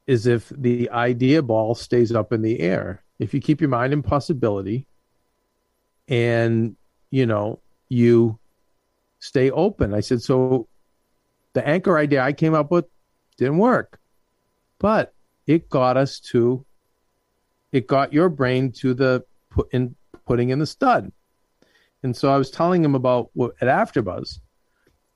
is 0.09 0.27
if 0.27 0.49
the 0.49 0.91
idea 0.91 1.41
ball 1.41 1.77
stays 1.77 2.12
up 2.12 2.33
in 2.33 2.43
the 2.43 2.59
air. 2.59 3.05
If 3.21 3.33
you 3.33 3.41
keep 3.41 3.61
your 3.61 3.71
mind 3.71 3.93
in 3.93 4.03
possibility 4.03 4.85
and, 6.09 6.77
you 7.11 7.25
know, 7.25 7.61
you 7.89 8.39
stay 9.21 9.51
open. 9.53 9.95
I 9.95 10.01
said, 10.01 10.21
so 10.21 10.66
the 11.53 11.66
anchor 11.66 11.97
idea 11.97 12.23
I 12.23 12.33
came 12.33 12.55
up 12.55 12.73
with 12.73 12.87
didn't 13.37 13.59
work, 13.59 14.01
but 14.81 15.14
it 15.47 15.71
got 15.71 15.97
us 15.97 16.19
to, 16.33 16.66
it 17.71 17.87
got 17.87 18.12
your 18.12 18.29
brain 18.29 18.73
to 18.73 18.93
the 18.93 19.25
put 19.51 19.69
in 19.73 19.95
putting 20.27 20.49
in 20.51 20.59
the 20.59 20.66
stud. 20.66 21.12
And 22.03 22.16
so 22.16 22.32
I 22.32 22.36
was 22.36 22.51
telling 22.51 22.84
him 22.84 22.94
about 22.94 23.30
what 23.34 23.53
at 23.61 23.68
AfterBuzz, 23.68 24.38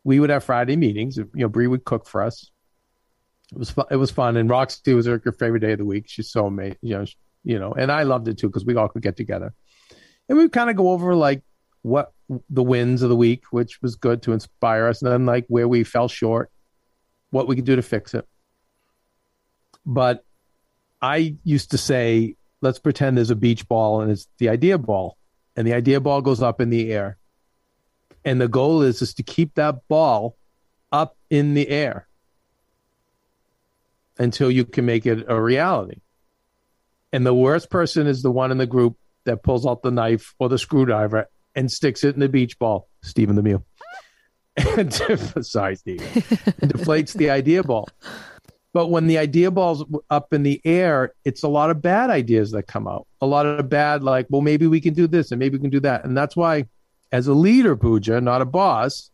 we 0.05 0.19
would 0.19 0.31
have 0.31 0.45
Friday 0.45 0.77
meetings. 0.77 1.17
You 1.17 1.29
know, 1.35 1.49
Bree 1.49 1.69
would 1.69 1.85
cook 1.85 2.07
for 2.07 2.23
us. 2.23 2.51
It 3.53 3.59
was 3.59 3.71
fun. 3.71 3.87
It 3.91 3.97
was 3.97 4.11
fun, 4.11 4.37
and 4.37 4.49
Roxy 4.51 4.95
was 4.95 5.07
her, 5.07 5.21
her 5.25 5.33
favorite 5.33 5.61
day 5.61 5.73
of 5.73 5.79
the 5.79 5.85
week. 5.85 6.05
She's 6.09 6.31
so 6.31 6.47
amazing, 6.47 6.79
you 6.83 6.97
know. 6.99 7.05
she- 7.05 7.17
You 7.45 7.59
know, 7.59 7.73
and 7.73 7.91
I 7.91 8.05
loved 8.05 8.29
it 8.29 8.39
too 8.39 8.49
because 8.49 8.65
we 8.65 8.77
all 8.77 8.89
could 8.89 9.03
get 9.03 9.17
together, 9.17 9.53
and 10.29 10.39
we 10.39 10.45
would 10.45 10.53
kind 10.53 10.71
of 10.71 10.77
go 10.77 10.91
over 10.91 11.15
like 11.15 11.43
what 11.83 12.13
the 12.49 12.63
wins 12.63 13.03
of 13.03 13.09
the 13.11 13.17
week, 13.17 13.45
which 13.51 13.83
was 13.83 13.97
good 13.97 14.23
to 14.23 14.33
inspire 14.33 14.87
us, 14.87 15.03
and 15.03 15.11
then 15.11 15.27
like 15.27 15.45
where 15.49 15.67
we 15.69 15.83
fell 15.85 16.07
short, 16.09 16.51
what 17.31 17.49
we 17.49 17.57
could 17.57 17.65
do 17.65 17.75
to 17.77 17.83
fix 17.83 18.15
it. 18.15 18.27
But 19.85 20.25
I 21.01 21.37
used 21.43 21.73
to 21.73 21.79
say, 21.79 22.37
let's 22.61 22.79
pretend 22.79 23.17
there's 23.17 23.31
a 23.31 23.37
beach 23.37 23.67
ball 23.69 24.01
and 24.01 24.11
it's 24.13 24.29
the 24.39 24.49
idea 24.49 24.79
ball, 24.79 25.19
and 25.57 25.67
the 25.67 25.73
idea 25.73 26.01
ball 26.01 26.23
goes 26.23 26.43
up 26.43 26.61
in 26.61 26.71
the 26.71 26.93
air 26.93 27.17
and 28.25 28.41
the 28.41 28.49
goal 28.49 28.83
is 28.83 29.03
is 29.03 29.15
to 29.15 29.23
keep 29.23 29.55
that 29.55 29.87
ball 29.89 30.37
up 30.91 31.17
in 31.31 31.55
the 31.55 31.69
air 31.69 32.07
until 34.19 34.51
you 34.51 34.65
can 34.65 34.85
make 34.85 35.07
it 35.07 35.25
a 35.29 35.41
reality 35.41 36.01
and 37.13 37.27
the 37.27 37.35
worst 37.35 37.71
person 37.71 38.07
is 38.07 38.23
the 38.23 38.31
one 38.31 38.51
in 38.51 38.59
the 38.59 38.67
group 38.67 38.97
that 39.25 39.43
pulls 39.43 39.67
out 39.67 39.83
the 39.83 39.91
knife 39.91 40.35
or 40.39 40.49
the 40.49 40.59
screwdriver 40.59 41.27
and 41.55 41.71
sticks 41.71 42.05
it 42.05 42.15
in 42.15 42.21
the 42.21 42.29
beach 42.29 42.59
ball. 42.59 42.89
Stephen 43.03 43.37
the 43.37 43.43
Mew. 43.43 43.63
And 44.57 44.93
sorry, 45.45 45.77
Steve. 45.77 46.01
deflates 46.01 47.13
the 47.15 47.31
idea 47.31 47.63
ball. 47.63 47.89
But 48.73 48.89
when 48.89 49.07
the 49.07 49.19
idea 49.19 49.51
ball's 49.51 49.85
up 50.09 50.33
in 50.33 50.43
the 50.43 50.61
air, 50.65 51.13
it's 51.25 51.43
a 51.43 51.49
lot 51.49 51.71
of 51.71 51.83
bad 51.83 52.09
ideas 52.09 52.53
that 52.53 52.65
come 52.65 52.89
out. 52.89 53.07
A 53.21 53.27
lot 53.27 53.45
of 53.45 53.69
bad, 53.69 54.03
like, 54.03 54.27
well, 54.31 54.41
maybe 54.41 54.67
we 54.67 54.81
can 54.81 54.95
do 54.95 55.07
this 55.07 55.31
and 55.31 55.39
maybe 55.39 55.59
we 55.59 55.63
can 55.63 55.71
do 55.71 55.81
that. 55.81 56.05
And 56.05 56.17
that's 56.17 56.35
why, 56.35 56.67
as 57.11 57.27
a 57.27 57.35
leader, 57.35 57.77
Pooja, 57.77 58.21
not 58.21 58.41
a 58.41 58.47
boss, 58.47 59.11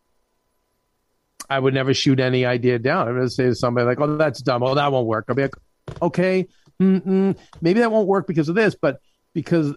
I 1.50 1.58
would 1.58 1.74
never 1.74 1.92
shoot 1.92 2.20
any 2.20 2.44
idea 2.44 2.78
down. 2.78 3.08
I 3.08 3.12
would 3.12 3.32
say 3.32 3.46
to 3.46 3.54
somebody 3.54 3.86
like, 3.86 4.00
"Oh, 4.00 4.16
that's 4.16 4.42
dumb. 4.42 4.62
Oh, 4.62 4.74
that 4.74 4.92
won't 4.92 5.06
work." 5.06 5.24
I'll 5.28 5.34
be 5.34 5.42
like, 5.42 5.56
"Okay, 6.02 6.46
mm-mm, 6.80 7.36
maybe 7.60 7.80
that 7.80 7.90
won't 7.90 8.06
work 8.06 8.26
because 8.26 8.48
of 8.48 8.54
this, 8.54 8.76
but 8.80 9.00
because 9.32 9.74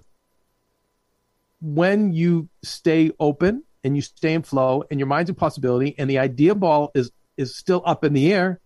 when 1.61 2.11
you 2.11 2.49
stay 2.63 3.11
open 3.19 3.63
and 3.83 3.95
you 3.95 4.01
stay 4.01 4.33
in 4.33 4.41
flow 4.41 4.83
and 4.89 4.99
your 4.99 5.07
mind's 5.07 5.29
a 5.29 5.33
possibility 5.33 5.95
and 5.97 6.09
the 6.09 6.19
idea 6.19 6.55
ball 6.55 6.91
is 6.93 7.11
is 7.37 7.55
still 7.55 7.81
up 7.85 8.03
in 8.03 8.13
the 8.13 8.33
air 8.33 8.59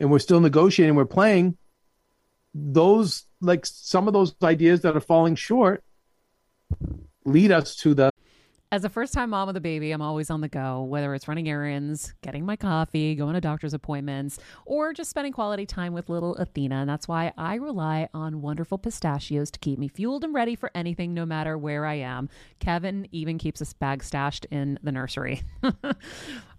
and 0.00 0.10
we're 0.10 0.18
still 0.18 0.40
negotiating, 0.40 0.94
we're 0.94 1.04
playing, 1.04 1.56
those 2.54 3.24
like 3.40 3.66
some 3.66 4.08
of 4.08 4.14
those 4.14 4.34
ideas 4.42 4.82
that 4.82 4.96
are 4.96 5.00
falling 5.00 5.34
short 5.34 5.84
lead 7.24 7.52
us 7.52 7.76
to 7.76 7.94
the 7.94 8.10
As 8.72 8.84
a 8.84 8.88
first 8.88 9.14
time 9.14 9.30
mom 9.30 9.46
with 9.46 9.56
a 9.56 9.60
baby, 9.60 9.92
I'm 9.92 10.02
always 10.02 10.30
on 10.30 10.40
the 10.40 10.48
go, 10.48 10.82
whether 10.82 11.14
it's 11.14 11.28
running 11.28 11.48
errands, 11.48 12.14
getting 12.22 12.44
my 12.44 12.56
coffee, 12.56 13.14
going 13.14 13.34
to 13.34 13.40
doctor's 13.40 13.74
appointments, 13.74 14.38
or 14.66 14.92
just 14.92 15.10
spending 15.10 15.32
quality 15.32 15.66
time 15.66 15.92
with 15.92 16.08
little 16.08 16.34
Athena. 16.36 16.76
And 16.76 16.88
that's 16.88 17.06
why 17.06 17.32
I 17.36 17.54
rely 17.54 18.08
on 18.12 18.42
wonderful 18.42 18.78
pistachios 18.78 19.50
to 19.52 19.58
keep 19.58 19.78
me 19.78 19.88
fueled 19.88 20.24
and 20.24 20.34
ready 20.34 20.56
for 20.56 20.70
anything, 20.74 21.14
no 21.14 21.24
matter 21.24 21.56
where 21.56 21.86
I 21.86 21.94
am. 21.94 22.28
Kevin 22.60 23.08
even 23.12 23.38
keeps 23.38 23.60
a 23.60 23.74
bag 23.76 24.02
stashed 24.02 24.46
in 24.50 24.78
the 24.82 24.92
nursery. 24.92 25.42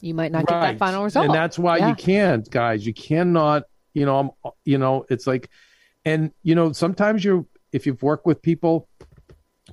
you 0.00 0.14
might 0.14 0.32
not 0.32 0.46
get 0.46 0.60
that 0.60 0.78
final 0.78 1.04
result. 1.04 1.26
And 1.26 1.34
that's 1.34 1.58
why 1.58 1.78
Yeah. 1.78 1.88
you 1.90 1.94
can't, 1.94 2.48
guys. 2.50 2.86
You 2.86 2.94
cannot, 2.94 3.64
you 3.94 4.06
know, 4.06 4.18
I'm, 4.44 4.52
you 4.64 4.78
know, 4.78 5.06
it's 5.10 5.26
like, 5.26 5.48
and 6.04 6.30
you 6.42 6.54
know, 6.54 6.72
sometimes 6.72 7.24
you're, 7.24 7.46
if 7.72 7.86
you've 7.86 8.02
worked 8.02 8.26
with 8.26 8.42
people 8.42 8.88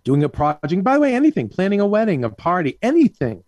doing 0.04 0.24
a 0.24 0.30
project, 0.30 0.84
by 0.84 0.96
the 0.96 1.00
way, 1.00 1.16
anything, 1.16 1.50
planning 1.50 1.80
a 1.80 1.88
wedding, 1.88 2.24
a 2.24 2.30
party, 2.30 2.78
anything, 2.82 3.44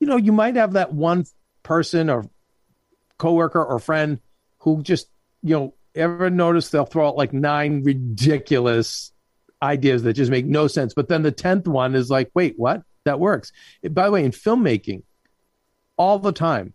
you 0.00 0.06
know, 0.06 0.16
you 0.16 0.32
might 0.32 0.56
have 0.56 0.72
that 0.72 0.92
one 0.92 1.24
person 1.62 2.10
or 2.10 2.24
coworker 3.18 3.64
or 3.64 3.78
friend 3.78 4.18
who 4.58 4.82
just, 4.82 5.08
you 5.42 5.54
know, 5.54 5.74
ever 5.94 6.30
notice 6.30 6.70
they'll 6.70 6.84
throw 6.84 7.08
out 7.08 7.16
like 7.16 7.32
nine 7.32 7.82
ridiculous 7.82 9.12
ideas 9.62 10.04
that 10.04 10.12
just 10.14 10.30
make 10.30 10.46
no 10.46 10.66
sense. 10.66 10.94
But 10.94 11.08
then 11.08 11.22
the 11.22 11.32
10th 11.32 11.66
one 11.66 11.94
is 11.94 12.10
like, 12.10 12.30
wait, 12.34 12.54
what? 12.56 12.82
That 13.04 13.18
works. 13.20 13.52
By 13.90 14.06
the 14.06 14.10
way, 14.12 14.24
in 14.24 14.32
filmmaking, 14.32 15.02
all 15.98 16.18
the 16.18 16.32
time. 16.32 16.72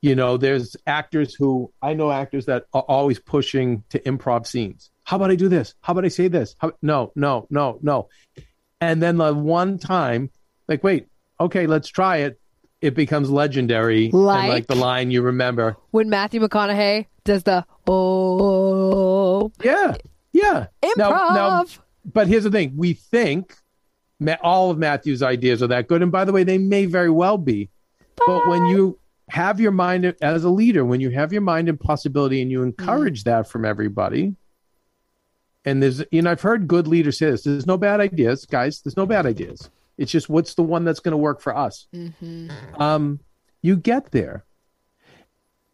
You 0.00 0.16
know, 0.16 0.36
there's 0.36 0.76
actors 0.86 1.34
who 1.34 1.72
I 1.80 1.94
know 1.94 2.10
actors 2.10 2.46
that 2.46 2.64
are 2.72 2.82
always 2.82 3.18
pushing 3.20 3.84
to 3.90 4.00
improv 4.00 4.46
scenes. 4.46 4.90
How 5.04 5.16
about 5.16 5.30
I 5.30 5.36
do 5.36 5.48
this? 5.48 5.74
How 5.80 5.92
about 5.92 6.04
I 6.04 6.08
say 6.08 6.28
this? 6.28 6.56
How, 6.58 6.72
no, 6.82 7.12
no, 7.14 7.46
no, 7.50 7.78
no. 7.82 8.08
And 8.80 9.00
then 9.00 9.18
the 9.18 9.32
one 9.32 9.78
time, 9.78 10.30
like, 10.66 10.82
wait, 10.82 11.06
okay, 11.38 11.66
let's 11.68 11.88
try 11.88 12.18
it. 12.18 12.40
It 12.80 12.96
becomes 12.96 13.30
legendary, 13.30 14.06
and 14.06 14.14
Like? 14.14 14.48
like 14.48 14.66
the 14.66 14.74
line 14.74 15.12
you 15.12 15.22
remember. 15.22 15.76
when 15.92 16.10
Matthew 16.10 16.40
McConaughey 16.40 17.06
does 17.22 17.44
the 17.44 17.64
oh 17.86 19.52
Yeah, 19.62 19.94
yeah. 20.32 20.66
improv. 20.84 20.96
Now, 20.96 21.10
now, 21.34 21.64
but 22.12 22.26
here's 22.26 22.42
the 22.42 22.50
thing: 22.50 22.72
we 22.76 22.94
think 22.94 23.54
all 24.42 24.72
of 24.72 24.78
Matthew's 24.78 25.22
ideas 25.22 25.62
are 25.62 25.68
that 25.68 25.86
good, 25.86 26.02
and 26.02 26.10
by 26.10 26.24
the 26.24 26.32
way, 26.32 26.42
they 26.42 26.58
may 26.58 26.86
very 26.86 27.10
well 27.10 27.38
be. 27.38 27.68
But 28.26 28.46
when 28.48 28.66
you 28.66 28.98
have 29.28 29.60
your 29.60 29.72
mind 29.72 30.14
as 30.20 30.44
a 30.44 30.50
leader, 30.50 30.84
when 30.84 31.00
you 31.00 31.10
have 31.10 31.32
your 31.32 31.42
mind 31.42 31.68
in 31.68 31.76
possibility, 31.76 32.42
and 32.42 32.50
you 32.50 32.62
encourage 32.62 33.24
that 33.24 33.48
from 33.48 33.64
everybody, 33.64 34.34
and 35.64 35.82
there's, 35.82 36.02
you 36.10 36.22
know, 36.22 36.30
I've 36.30 36.40
heard 36.40 36.66
good 36.68 36.86
leaders 36.86 37.18
say 37.18 37.30
this: 37.30 37.42
there's 37.44 37.66
no 37.66 37.76
bad 37.76 38.00
ideas, 38.00 38.46
guys. 38.46 38.80
There's 38.82 38.96
no 38.96 39.06
bad 39.06 39.26
ideas. 39.26 39.70
It's 39.98 40.10
just 40.10 40.28
what's 40.28 40.54
the 40.54 40.62
one 40.62 40.84
that's 40.84 41.00
going 41.00 41.12
to 41.12 41.18
work 41.18 41.40
for 41.40 41.56
us. 41.56 41.86
Um, 42.80 43.20
you 43.60 43.76
get 43.76 44.10
there, 44.10 44.44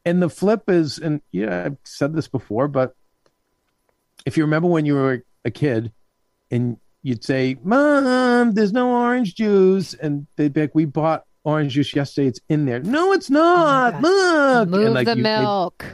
and 0.04 0.22
the 0.22 0.28
flip 0.28 0.68
is, 0.68 0.98
and 0.98 1.20
yeah, 1.30 1.64
I've 1.66 1.76
said 1.84 2.14
this 2.14 2.28
before, 2.28 2.68
but 2.68 2.94
if 4.26 4.36
you 4.36 4.44
remember 4.44 4.68
when 4.68 4.84
you 4.84 4.94
were 4.94 5.24
a 5.44 5.50
kid 5.50 5.92
and 6.50 6.76
you'd 7.02 7.24
say, 7.24 7.56
Mom, 7.62 8.52
there's 8.52 8.72
no 8.72 8.90
orange 8.90 9.34
juice. 9.34 9.94
And 9.94 10.26
they'd 10.36 10.52
be 10.52 10.62
like, 10.62 10.74
We 10.74 10.84
bought 10.84 11.24
orange 11.44 11.72
juice 11.74 11.94
yesterday. 11.94 12.28
It's 12.28 12.40
in 12.48 12.64
there. 12.66 12.80
No, 12.80 13.12
it's 13.12 13.30
oh 13.30 13.34
not. 13.34 14.02
Look. 14.02 14.68
Move 14.68 14.84
and 14.86 14.94
like 14.94 15.06
the 15.06 15.16
you- 15.16 15.22
they- 15.22 15.40
milk. 15.40 15.84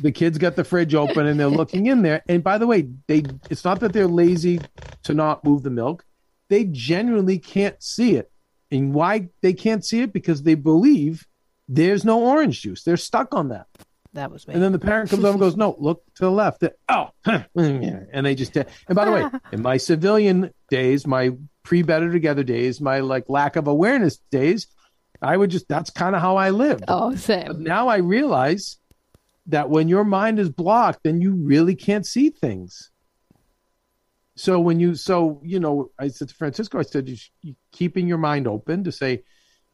the 0.00 0.12
kids 0.12 0.38
got 0.38 0.56
the 0.56 0.64
fridge 0.64 0.94
open 0.94 1.26
and 1.26 1.38
they're 1.38 1.46
looking 1.60 1.86
in 1.86 2.02
there. 2.02 2.22
And 2.28 2.42
by 2.42 2.58
the 2.58 2.66
way, 2.66 2.88
they 3.06 3.22
it's 3.50 3.64
not 3.64 3.80
that 3.80 3.92
they're 3.92 4.06
lazy 4.08 4.60
to 5.04 5.14
not 5.14 5.44
move 5.44 5.62
the 5.62 5.70
milk. 5.70 6.04
They 6.50 6.64
genuinely 6.64 7.38
can't 7.38 7.80
see 7.82 8.16
it. 8.16 8.30
And 8.70 8.92
why 8.92 9.28
they 9.42 9.52
can't 9.52 9.84
see 9.84 10.00
it? 10.00 10.12
Because 10.12 10.42
they 10.42 10.54
believe 10.56 11.26
there's 11.68 12.04
no 12.04 12.20
orange 12.22 12.60
juice. 12.62 12.82
They're 12.82 12.96
stuck 12.96 13.34
on 13.34 13.48
that. 13.48 13.66
That 14.14 14.30
was 14.30 14.46
me. 14.46 14.54
And 14.54 14.62
then 14.62 14.72
the 14.72 14.78
parent 14.78 15.10
comes 15.10 15.24
over 15.24 15.32
and 15.32 15.40
goes, 15.40 15.56
"No, 15.56 15.74
look 15.78 16.02
to 16.16 16.22
the 16.24 16.30
left." 16.30 16.60
They- 16.60 16.70
oh, 16.88 17.08
and 17.56 18.26
they 18.26 18.34
just. 18.34 18.56
And 18.56 18.66
by 18.94 19.04
the 19.04 19.10
way, 19.12 19.24
in 19.52 19.62
my 19.62 19.76
civilian 19.76 20.52
days, 20.70 21.06
my 21.06 21.30
pre-better 21.64 22.12
together 22.12 22.42
days, 22.44 22.80
my 22.80 23.00
like 23.00 23.24
lack 23.28 23.56
of 23.56 23.66
awareness 23.66 24.18
days, 24.30 24.66
I 25.24 25.36
would 25.36 25.50
just. 25.50 25.68
That's 25.68 25.90
kind 25.90 26.14
of 26.14 26.22
how 26.22 26.36
I 26.36 26.50
lived. 26.50 26.84
oh, 26.88 27.10
But 27.10 27.18
same. 27.18 27.62
now 27.62 27.88
I 27.88 27.96
realize 27.98 28.78
that 29.46 29.68
when 29.70 29.88
your 29.88 30.04
mind 30.04 30.38
is 30.38 30.48
blocked, 30.48 31.00
then 31.02 31.20
you 31.20 31.32
really 31.34 31.74
can't 31.74 32.06
see 32.06 32.30
things. 32.30 32.90
So 34.36 34.58
when 34.58 34.80
you, 34.80 34.94
so 34.94 35.40
you 35.44 35.60
know, 35.60 35.90
I 35.98 36.08
said 36.08 36.28
to 36.28 36.34
Francisco, 36.34 36.78
I 36.78 36.82
said, 36.82 37.08
you, 37.08 37.16
you 37.42 37.54
keeping 37.72 38.08
your 38.08 38.18
mind 38.18 38.48
open 38.48 38.84
to 38.84 38.92
say, 38.92 39.22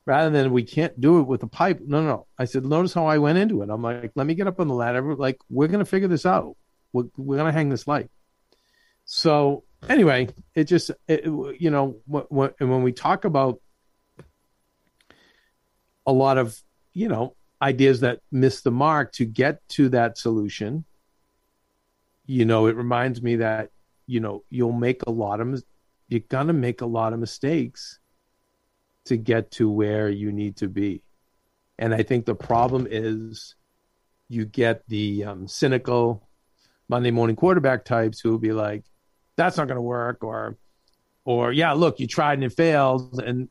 rather 0.07 0.31
than 0.31 0.53
we 0.53 0.63
can't 0.65 1.01
do 1.01 1.21
it 1.21 1.27
with 1.27 1.43
a 1.43 1.47
pipe. 1.47 1.81
No, 1.85 2.01
no, 2.03 2.07
no. 2.09 2.27
I 2.39 2.45
said, 2.47 2.65
notice 2.65 2.93
how 2.93 3.07
I 3.07 3.19
went 3.19 3.39
into 3.39 3.63
it. 3.63 3.71
I'm 3.71 3.83
like, 3.83 4.13
let 4.17 4.27
me 4.27 4.35
get 4.35 4.47
up 4.49 4.61
on 4.61 4.69
the 4.69 4.75
ladder. 4.75 5.15
Like, 5.15 5.39
we're 5.49 5.69
gonna 5.69 5.85
figure 5.85 6.09
this 6.09 6.27
out. 6.27 6.57
We're, 6.93 7.05
we're 7.17 7.37
gonna 7.39 7.53
hang 7.53 7.69
this 7.71 7.87
light. 7.87 8.11
So 9.05 9.65
anyway, 9.89 10.29
it 10.55 10.65
just, 10.65 10.91
it, 11.09 11.25
you 11.25 11.71
know, 11.71 11.97
and 12.61 12.71
when 12.71 12.83
we 12.83 12.93
talk 12.93 13.25
about 13.25 13.61
a 16.11 16.13
lot 16.13 16.39
of, 16.39 16.61
you 16.93 17.09
know, 17.09 17.37
ideas 17.63 18.01
that 18.01 18.21
miss 18.33 18.63
the 18.63 18.71
mark 18.71 19.13
to 19.13 19.25
get 19.25 19.67
to 19.69 19.89
that 19.91 20.19
solution, 20.19 20.85
you 22.27 22.45
know, 22.45 22.67
it 22.67 22.77
reminds 22.77 23.23
me 23.23 23.37
that, 23.37 23.71
you 24.07 24.19
know, 24.19 24.43
you'll 24.51 24.73
make 24.73 25.03
a 25.07 25.11
lot 25.11 25.41
of, 25.41 25.63
you're 26.09 26.21
gonna 26.29 26.53
make 26.53 26.81
a 26.81 26.87
lot 26.87 27.13
of 27.13 27.21
mistakes 27.21 28.01
to 29.05 29.17
get 29.17 29.51
to 29.53 29.71
where 29.71 30.09
you 30.09 30.33
need 30.33 30.57
to 30.57 30.69
be. 30.69 31.03
And 31.79 31.95
I 31.95 32.03
think 32.03 32.27
the 32.27 32.35
problem 32.35 32.89
is 32.91 33.55
you 34.29 34.45
get 34.45 34.83
the 34.89 35.25
um, 35.25 35.49
cynical 35.49 36.29
Monday 36.89 37.11
morning 37.11 37.37
quarterback 37.37 37.85
types 37.85 38.21
who 38.21 38.31
will 38.31 38.39
be 38.39 38.53
like, 38.53 38.85
that's 39.37 39.57
not 39.57 39.69
going 39.69 39.77
to 39.77 39.83
work 39.83 40.25
or, 40.25 40.57
or 41.25 41.53
yeah, 41.53 41.73
look, 41.73 42.01
you 42.01 42.07
tried 42.07 42.35
and 42.35 42.45
it 42.45 42.53
failed. 42.53 43.21
And, 43.21 43.49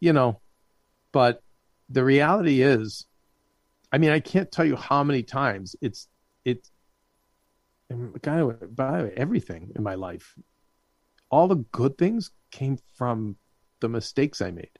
you 0.00 0.12
know, 0.12 0.40
but 1.12 1.42
the 1.88 2.04
reality 2.04 2.62
is, 2.62 3.06
I 3.92 3.98
mean, 3.98 4.10
I 4.10 4.20
can't 4.20 4.50
tell 4.50 4.64
you 4.64 4.76
how 4.76 5.04
many 5.04 5.22
times 5.22 5.76
it's, 5.80 6.08
it's, 6.44 6.70
and 7.90 8.20
kind 8.22 8.40
of 8.40 8.74
by 8.74 8.98
the 8.98 9.04
way, 9.04 9.14
everything 9.16 9.72
in 9.76 9.82
my 9.82 9.94
life, 9.94 10.34
all 11.30 11.48
the 11.48 11.64
good 11.72 11.98
things 11.98 12.30
came 12.50 12.78
from 12.94 13.36
the 13.80 13.88
mistakes 13.88 14.40
I 14.40 14.50
made. 14.50 14.70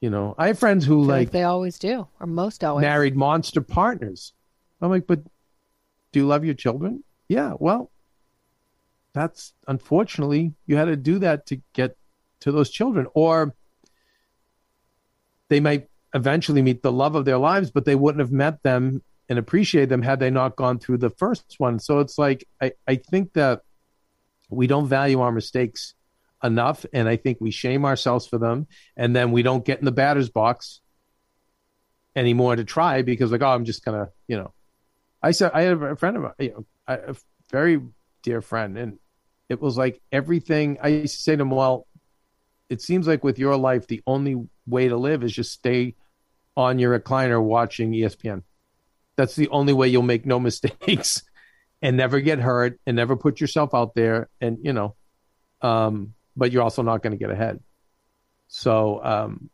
You 0.00 0.10
know, 0.10 0.34
I 0.36 0.48
have 0.48 0.58
friends 0.58 0.84
who 0.84 1.02
like 1.02 1.18
like 1.18 1.30
they 1.30 1.44
always 1.44 1.78
do, 1.78 2.08
or 2.18 2.26
most 2.26 2.64
always. 2.64 2.82
married 2.82 3.16
monster 3.16 3.60
partners. 3.60 4.32
I'm 4.80 4.90
like, 4.90 5.06
but 5.06 5.22
do 6.12 6.20
you 6.20 6.26
love 6.26 6.44
your 6.44 6.54
children? 6.54 7.04
Yeah, 7.28 7.52
well, 7.58 7.90
that's 9.12 9.52
unfortunately 9.68 10.54
you 10.66 10.76
had 10.76 10.86
to 10.86 10.96
do 10.96 11.20
that 11.20 11.46
to 11.46 11.60
get 11.72 11.96
to 12.40 12.50
those 12.50 12.70
children, 12.70 13.06
or 13.14 13.54
they 15.52 15.60
might 15.60 15.86
eventually 16.14 16.62
meet 16.62 16.82
the 16.82 16.90
love 16.90 17.14
of 17.14 17.26
their 17.26 17.36
lives, 17.36 17.70
but 17.70 17.84
they 17.84 17.94
wouldn't 17.94 18.20
have 18.20 18.32
met 18.32 18.62
them 18.62 19.02
and 19.28 19.38
appreciate 19.38 19.90
them 19.90 20.00
had 20.00 20.18
they 20.18 20.30
not 20.30 20.56
gone 20.56 20.78
through 20.78 20.96
the 20.96 21.10
first 21.10 21.56
one. 21.58 21.78
So 21.78 21.98
it's 21.98 22.16
like 22.16 22.48
I, 22.58 22.72
I 22.88 22.96
think 22.96 23.34
that 23.34 23.60
we 24.48 24.66
don't 24.66 24.88
value 24.88 25.20
our 25.20 25.30
mistakes 25.30 25.92
enough, 26.42 26.86
and 26.94 27.06
I 27.06 27.16
think 27.16 27.36
we 27.38 27.50
shame 27.50 27.84
ourselves 27.84 28.26
for 28.26 28.38
them, 28.38 28.66
and 28.96 29.14
then 29.14 29.30
we 29.30 29.42
don't 29.42 29.62
get 29.62 29.78
in 29.78 29.84
the 29.84 29.92
batter's 29.92 30.30
box 30.30 30.80
anymore 32.16 32.56
to 32.56 32.64
try 32.64 33.02
because 33.02 33.30
like 33.30 33.42
oh 33.42 33.48
I'm 33.48 33.66
just 33.66 33.84
gonna 33.84 34.08
you 34.28 34.36
know 34.36 34.54
I 35.22 35.32
said 35.32 35.50
I 35.52 35.62
have 35.62 35.82
a 35.82 35.96
friend 35.96 36.16
of 36.16 36.32
you 36.38 36.50
know 36.50 36.66
a 36.86 37.14
very 37.50 37.80
dear 38.22 38.40
friend 38.40 38.78
and 38.78 38.98
it 39.50 39.60
was 39.60 39.76
like 39.76 40.00
everything 40.10 40.78
I 40.82 40.88
used 40.88 41.16
to 41.16 41.22
say 41.22 41.36
to 41.36 41.42
him 41.42 41.50
well 41.50 41.86
it 42.68 42.82
seems 42.82 43.06
like 43.06 43.24
with 43.24 43.38
your 43.38 43.56
life 43.56 43.86
the 43.86 44.02
only 44.06 44.46
way 44.66 44.88
to 44.88 44.96
live 44.96 45.24
is 45.24 45.32
just 45.32 45.52
stay 45.52 45.94
on 46.56 46.78
your 46.78 46.98
recliner 46.98 47.42
watching 47.42 47.92
ESPN 47.92 48.42
that's 49.16 49.36
the 49.36 49.48
only 49.48 49.72
way 49.72 49.88
you'll 49.88 50.02
make 50.02 50.26
no 50.26 50.40
mistakes 50.48 51.22
and 51.80 51.96
never 51.96 52.20
get 52.20 52.38
hurt 52.38 52.78
and 52.86 52.96
never 52.96 53.16
put 53.16 53.40
yourself 53.40 53.74
out 53.74 53.94
there 53.94 54.28
and 54.40 54.58
you 54.62 54.72
know 54.72 54.94
um 55.62 56.14
but 56.36 56.52
you're 56.52 56.62
also 56.62 56.82
not 56.82 57.02
going 57.02 57.10
to 57.12 57.18
get 57.18 57.30
ahead 57.30 57.60
so 58.48 59.02
um 59.04 59.50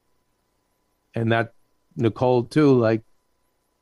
and 1.15 1.33
that 1.33 1.53
Nicole 1.99 2.45
too, 2.45 2.79
like 2.79 3.03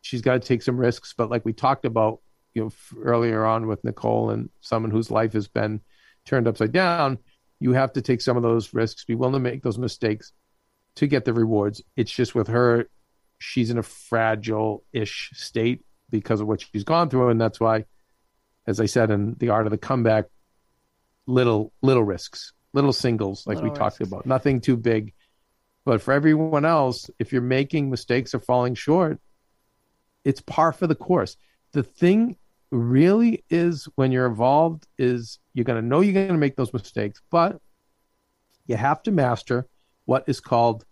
she's 0.00 0.22
got 0.22 0.34
to 0.34 0.40
take 0.40 0.62
some 0.62 0.78
risks. 0.78 1.14
But 1.16 1.30
like 1.30 1.44
we 1.44 1.52
talked 1.52 1.84
about, 1.84 2.20
you 2.54 2.64
know, 2.64 2.70
earlier 3.02 3.44
on 3.44 3.66
with 3.66 3.84
Nicole 3.84 4.30
and 4.30 4.48
someone 4.60 4.90
whose 4.90 5.10
life 5.10 5.34
has 5.34 5.46
been 5.46 5.80
turned 6.24 6.48
upside 6.48 6.72
down, 6.72 7.18
you 7.60 7.72
have 7.72 7.92
to 7.92 8.02
take 8.02 8.20
some 8.20 8.36
of 8.36 8.42
those 8.42 8.74
risks, 8.74 9.04
be 9.04 9.14
willing 9.14 9.34
to 9.34 9.38
make 9.38 9.62
those 9.62 9.78
mistakes 9.78 10.32
to 10.96 11.06
get 11.06 11.24
the 11.24 11.32
rewards. 11.32 11.82
It's 11.96 12.10
just 12.10 12.34
with 12.34 12.48
her, 12.48 12.88
she's 13.38 13.70
in 13.70 13.78
a 13.78 13.82
fragile-ish 13.82 15.30
state 15.34 15.84
because 16.10 16.40
of 16.40 16.46
what 16.46 16.60
she's 16.60 16.84
gone 16.84 17.10
through, 17.10 17.30
and 17.30 17.40
that's 17.40 17.60
why, 17.60 17.84
as 18.66 18.80
I 18.80 18.86
said 18.86 19.10
in 19.10 19.34
the 19.38 19.50
art 19.50 19.66
of 19.66 19.70
the 19.70 19.78
comeback, 19.78 20.26
little 21.26 21.72
little 21.82 22.04
risks, 22.04 22.52
little 22.72 22.92
singles, 22.92 23.46
like 23.46 23.56
Little 23.56 23.72
we 23.72 23.76
talked 23.76 24.00
about, 24.00 24.26
nothing 24.26 24.60
too 24.60 24.76
big. 24.76 25.12
But 25.84 26.00
for 26.00 26.12
everyone 26.12 26.64
else, 26.64 27.10
if 27.18 27.32
you're 27.32 27.42
making 27.42 27.90
mistakes 27.90 28.34
or 28.34 28.40
falling 28.40 28.74
short, 28.74 29.20
it's 30.24 30.40
par 30.40 30.72
for 30.72 30.86
the 30.86 30.94
course. 30.94 31.36
The 31.72 31.82
thing 31.82 32.36
really 32.70 33.44
is 33.50 33.88
when 33.94 34.12
you're 34.12 34.26
involved 34.26 34.86
is 34.98 35.38
you're 35.52 35.64
going 35.64 35.80
to 35.80 35.86
know 35.86 36.00
you're 36.00 36.14
going 36.14 36.28
to 36.28 36.34
make 36.34 36.56
those 36.56 36.72
mistakes, 36.72 37.20
but 37.30 37.60
you 38.66 38.76
have 38.76 39.02
to 39.04 39.12
master 39.12 39.66
what 40.06 40.24
is 40.28 40.40
called 40.40 40.84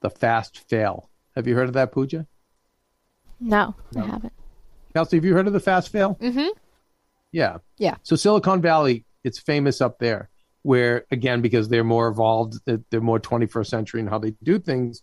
the 0.00 0.10
fast 0.10 0.68
fail. 0.68 1.10
Have 1.34 1.46
you 1.46 1.54
heard 1.54 1.68
of 1.68 1.74
that, 1.74 1.92
Pooja? 1.92 2.26
No, 3.40 3.74
I 3.96 4.00
haven't. 4.00 4.32
Kelsey, 4.94 5.18
have 5.18 5.24
you 5.24 5.34
heard 5.34 5.46
of 5.46 5.52
the 5.52 5.60
fast 5.60 5.90
fail? 5.90 6.16
Mm-hmm. 6.20 6.48
Yeah. 7.32 7.58
Yeah. 7.76 7.96
So 8.02 8.16
Silicon 8.16 8.62
Valley, 8.62 9.04
it's 9.24 9.38
famous 9.38 9.80
up 9.80 9.98
there, 9.98 10.30
where 10.62 11.04
again, 11.10 11.42
because 11.42 11.68
they're 11.68 11.84
more 11.84 12.08
evolved, 12.08 12.54
they're 12.64 12.80
they're 12.90 13.00
more 13.00 13.20
21st 13.20 13.66
century 13.66 14.00
in 14.00 14.06
how 14.06 14.18
they 14.18 14.32
do 14.42 14.58
things. 14.58 15.02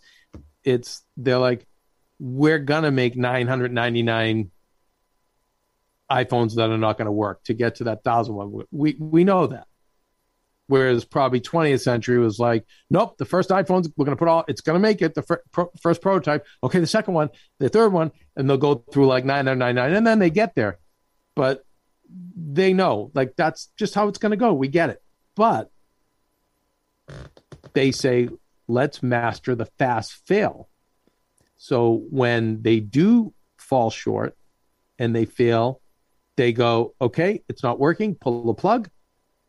It's 0.63 1.03
they're 1.17 1.37
like, 1.37 1.67
we're 2.19 2.59
gonna 2.59 2.91
make 2.91 3.15
999 3.15 4.49
iPhones 6.09 6.55
that 6.55 6.69
are 6.69 6.77
not 6.77 6.97
going 6.97 7.05
to 7.07 7.11
work 7.11 7.43
to 7.43 7.53
get 7.53 7.75
to 7.75 7.85
that 7.85 8.03
thousand 8.03 8.35
one. 8.35 8.63
We 8.71 8.95
we 8.99 9.23
know 9.23 9.47
that. 9.47 9.67
Whereas 10.67 11.03
probably 11.03 11.41
20th 11.41 11.81
century 11.81 12.19
was 12.19 12.39
like, 12.39 12.65
nope, 12.89 13.17
the 13.17 13.25
first 13.25 13.49
iPhones 13.49 13.91
we're 13.97 14.05
going 14.05 14.15
to 14.15 14.19
put 14.19 14.29
all, 14.29 14.45
it's 14.47 14.61
going 14.61 14.75
to 14.75 14.79
make 14.79 15.01
it 15.01 15.13
the 15.13 15.21
fir- 15.21 15.43
pro- 15.51 15.71
first 15.81 16.01
prototype. 16.01 16.45
Okay, 16.63 16.79
the 16.79 16.87
second 16.87 17.13
one, 17.13 17.29
the 17.59 17.69
third 17.69 17.91
one, 17.91 18.11
and 18.35 18.49
they'll 18.49 18.57
go 18.57 18.75
through 18.75 19.07
like 19.07 19.25
9999, 19.25 19.97
and 19.97 20.07
then 20.07 20.19
they 20.19 20.29
get 20.29 20.55
there. 20.55 20.79
But 21.35 21.65
they 22.35 22.73
know, 22.73 23.11
like 23.13 23.35
that's 23.35 23.71
just 23.77 23.93
how 23.93 24.07
it's 24.07 24.19
going 24.19 24.31
to 24.31 24.37
go. 24.37 24.53
We 24.53 24.69
get 24.69 24.89
it. 24.89 25.01
But 25.35 25.69
they 27.73 27.91
say, 27.91 28.29
let's 28.67 29.03
master 29.03 29.55
the 29.55 29.65
fast 29.77 30.13
fail. 30.27 30.69
So 31.57 32.03
when 32.09 32.61
they 32.61 32.79
do 32.79 33.33
fall 33.57 33.89
short 33.89 34.37
and 34.99 35.15
they 35.15 35.25
fail, 35.25 35.81
they 36.35 36.51
go, 36.51 36.93
okay, 36.99 37.43
it's 37.47 37.63
not 37.63 37.79
working, 37.79 38.15
pull 38.15 38.45
the 38.45 38.53
plug, 38.53 38.89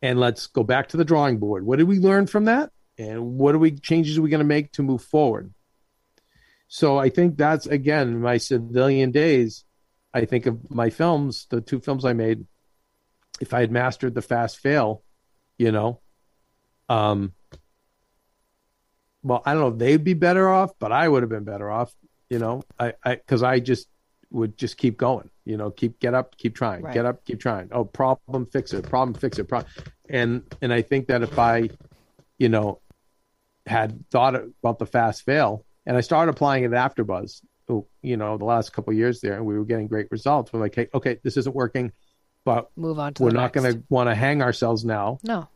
and 0.05 0.19
let's 0.19 0.45
go 0.45 0.63
back 0.63 0.89
to 0.89 0.97
the 0.97 1.03
drawing 1.03 1.39
board. 1.39 1.65
What 1.65 1.79
did 1.79 1.87
we 1.87 1.97
learn 1.97 2.27
from 2.27 2.45
that? 2.45 2.69
And 2.99 3.39
what 3.39 3.55
are 3.55 3.57
we 3.57 3.71
changes 3.71 4.19
are 4.19 4.21
we 4.21 4.29
going 4.29 4.39
to 4.39 4.45
make 4.45 4.71
to 4.73 4.83
move 4.83 5.01
forward? 5.01 5.51
So 6.67 6.99
I 6.99 7.09
think 7.09 7.37
that's 7.37 7.65
again 7.65 8.21
my 8.21 8.37
civilian 8.37 9.11
days. 9.11 9.65
I 10.13 10.25
think 10.25 10.45
of 10.45 10.69
my 10.69 10.91
films, 10.91 11.47
the 11.49 11.59
two 11.59 11.79
films 11.79 12.05
I 12.05 12.13
made. 12.13 12.45
If 13.41 13.53
I 13.53 13.61
had 13.61 13.71
mastered 13.71 14.13
the 14.13 14.21
fast 14.21 14.59
fail, 14.59 15.03
you 15.57 15.71
know, 15.71 16.01
um, 16.87 17.33
well, 19.23 19.41
I 19.43 19.53
don't 19.53 19.61
know 19.61 19.67
if 19.69 19.79
they'd 19.79 20.03
be 20.03 20.13
better 20.13 20.47
off, 20.47 20.71
but 20.77 20.91
I 20.91 21.09
would 21.09 21.23
have 21.23 21.31
been 21.31 21.43
better 21.45 21.69
off, 21.69 21.91
you 22.29 22.37
know, 22.37 22.61
I, 22.79 22.93
I, 23.03 23.15
cause 23.27 23.41
I 23.41 23.59
just 23.59 23.87
would 24.29 24.55
just 24.55 24.77
keep 24.77 24.97
going, 24.97 25.31
you 25.45 25.57
know, 25.57 25.71
keep, 25.71 25.99
get 25.99 26.13
up, 26.13 26.35
keep 26.37 26.55
trying, 26.55 26.83
Right. 26.83 26.93
get 26.93 27.05
up, 27.05 27.23
keep 27.25 27.39
trying. 27.39 27.69
Oh, 27.71 27.85
problem, 27.85 28.45
fix 28.47 28.73
it, 28.73 28.89
problem, 28.89 29.13
fix 29.13 29.39
it. 29.39 29.45
Pro-. 29.45 29.63
And, 30.09 30.43
and 30.61 30.73
I 30.73 30.81
think 30.81 31.07
that 31.07 31.21
if 31.23 31.37
I, 31.39 31.69
you 32.37 32.49
know, 32.49 32.79
had 33.65 34.09
thought 34.11 34.35
about 34.35 34.79
the 34.79 34.85
fast 34.85 35.23
fail 35.23 35.63
and 35.85 35.95
I 35.97 36.01
started 36.01 36.31
applying 36.31 36.63
it 36.63 36.73
after 36.73 37.03
buzz 37.03 37.41
you 38.01 38.15
know, 38.17 38.37
the 38.37 38.45
last 38.45 38.71
couple 38.73 38.91
of 38.91 38.97
years 38.97 39.21
there, 39.21 39.33
and 39.33 39.45
we 39.45 39.57
were 39.57 39.65
getting 39.65 39.87
great 39.87 40.07
results. 40.11 40.53
We're 40.53 40.59
like, 40.59 40.75
hey, 40.75 40.87
okay, 40.93 41.19
this 41.23 41.35
isn't 41.37 41.55
working, 41.55 41.91
but 42.43 42.69
Move 42.75 42.99
on 42.99 43.15
to 43.15 43.23
we're 43.23 43.31
not 43.31 43.53
going 43.53 43.73
to 43.73 43.83
want 43.89 44.07
to 44.07 44.13
hang 44.15 44.43
ourselves 44.43 44.85
now 44.85 45.17
No. 45.23 45.47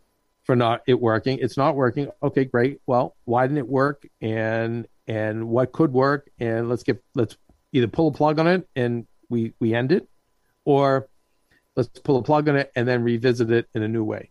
for 0.44 0.56
not 0.56 0.82
it 0.88 1.00
working. 1.00 1.38
It's 1.40 1.56
not 1.56 1.76
working. 1.76 2.10
Okay, 2.24 2.46
great. 2.46 2.82
Well, 2.88 3.16
why 3.26 3.44
didn't 3.46 3.60
it 3.60 3.68
work? 3.68 4.08
And 4.22 4.88
and 5.08 5.48
what 5.50 5.72
could 5.72 5.94
work? 5.94 6.30
And 6.40 6.68
let's 6.70 6.82
get 6.82 7.04
let's 7.14 7.38
either 7.74 7.88
pull 7.88 8.08
a 8.08 8.12
plug 8.12 8.40
on 8.40 8.48
it 8.48 8.68
and 8.76 9.06
we 9.30 9.54
we 9.60 9.74
end 9.74 9.92
it, 9.92 10.08
or 10.66 11.08
let's 11.76 11.88
pull 12.00 12.18
a 12.18 12.24
plug 12.24 12.50
on 12.50 12.56
it 12.56 12.72
and 12.76 12.88
then 12.88 13.04
revisit 13.04 13.52
it 13.52 13.68
in 13.74 13.84
a 13.84 13.88
new 13.88 14.04
way. 14.04 14.30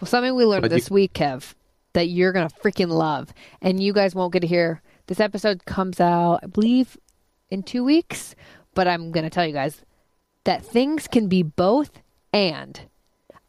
Well, 0.00 0.06
something 0.06 0.34
we 0.34 0.44
learned 0.44 0.62
But 0.62 0.70
you- 0.70 0.76
this 0.78 0.90
week, 0.90 1.12
Kev, 1.12 1.54
that 1.92 2.08
you're 2.08 2.32
gonna 2.32 2.48
freaking 2.62 2.88
love, 2.88 3.32
and 3.60 3.82
you 3.82 3.92
guys 3.92 4.14
won't 4.14 4.32
get 4.32 4.40
to 4.40 4.46
hear. 4.46 4.82
This 5.06 5.20
episode 5.20 5.64
comes 5.64 6.00
out, 6.00 6.40
I 6.42 6.46
believe, 6.46 6.96
in 7.50 7.62
two 7.62 7.84
weeks. 7.84 8.34
But 8.74 8.88
I'm 8.88 9.12
gonna 9.12 9.30
tell 9.30 9.46
you 9.46 9.52
guys 9.52 9.82
that 10.44 10.64
things 10.64 11.06
can 11.08 11.28
be 11.28 11.42
both 11.42 11.90
and. 12.32 12.80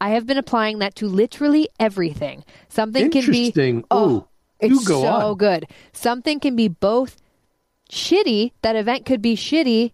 I 0.01 0.09
have 0.09 0.27
been 0.27 0.37
applying 0.37 0.79
that 0.79 0.95
to 0.95 1.07
literally 1.07 1.69
everything. 1.79 2.43
Something 2.67 3.09
can 3.09 3.31
be 3.31 3.53
oh, 3.89 4.09
Ooh, 4.09 4.27
it's 4.59 4.69
you 4.69 4.85
go 4.85 5.01
so 5.01 5.07
on. 5.07 5.37
good. 5.37 5.65
Something 5.93 6.41
can 6.41 6.57
be 6.57 6.67
both 6.67 7.21
shitty. 7.89 8.51
That 8.63 8.75
event 8.75 9.05
could 9.05 9.21
be 9.21 9.35
shitty, 9.37 9.93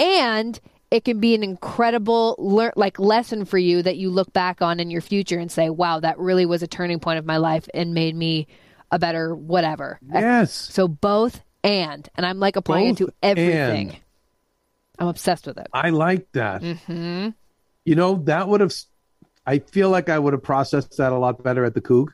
and 0.00 0.58
it 0.90 1.04
can 1.04 1.20
be 1.20 1.34
an 1.34 1.44
incredible 1.44 2.34
lear- 2.38 2.72
like 2.74 2.98
lesson 2.98 3.44
for 3.44 3.58
you 3.58 3.82
that 3.82 3.96
you 3.96 4.10
look 4.10 4.32
back 4.32 4.60
on 4.60 4.80
in 4.80 4.90
your 4.90 5.00
future 5.00 5.38
and 5.38 5.50
say, 5.52 5.70
"Wow, 5.70 6.00
that 6.00 6.18
really 6.18 6.46
was 6.46 6.62
a 6.62 6.66
turning 6.66 6.98
point 6.98 7.18
of 7.18 7.26
my 7.26 7.36
life 7.36 7.68
and 7.74 7.94
made 7.94 8.16
me 8.16 8.48
a 8.90 8.98
better 8.98 9.34
whatever." 9.34 10.00
Yes. 10.12 10.52
So 10.52 10.88
both 10.88 11.42
and, 11.62 12.08
and 12.16 12.26
I'm 12.26 12.40
like 12.40 12.56
applying 12.56 12.94
Both 12.94 13.00
it 13.02 13.06
to 13.06 13.12
everything. 13.22 13.90
and. 13.90 14.00
I'm 14.98 15.08
obsessed 15.08 15.46
with 15.46 15.56
it. 15.56 15.66
I 15.72 15.88
like 15.90 16.30
that. 16.32 16.60
Mm-hmm. 16.60 17.30
You 17.86 17.94
know, 17.94 18.16
that 18.24 18.48
would 18.48 18.60
have. 18.60 18.74
I 19.46 19.60
feel 19.60 19.88
like 19.88 20.10
I 20.10 20.18
would 20.18 20.34
have 20.34 20.42
processed 20.42 20.98
that 20.98 21.12
a 21.12 21.18
lot 21.18 21.42
better 21.42 21.64
at 21.64 21.72
the 21.72 21.80
Coug 21.80 22.08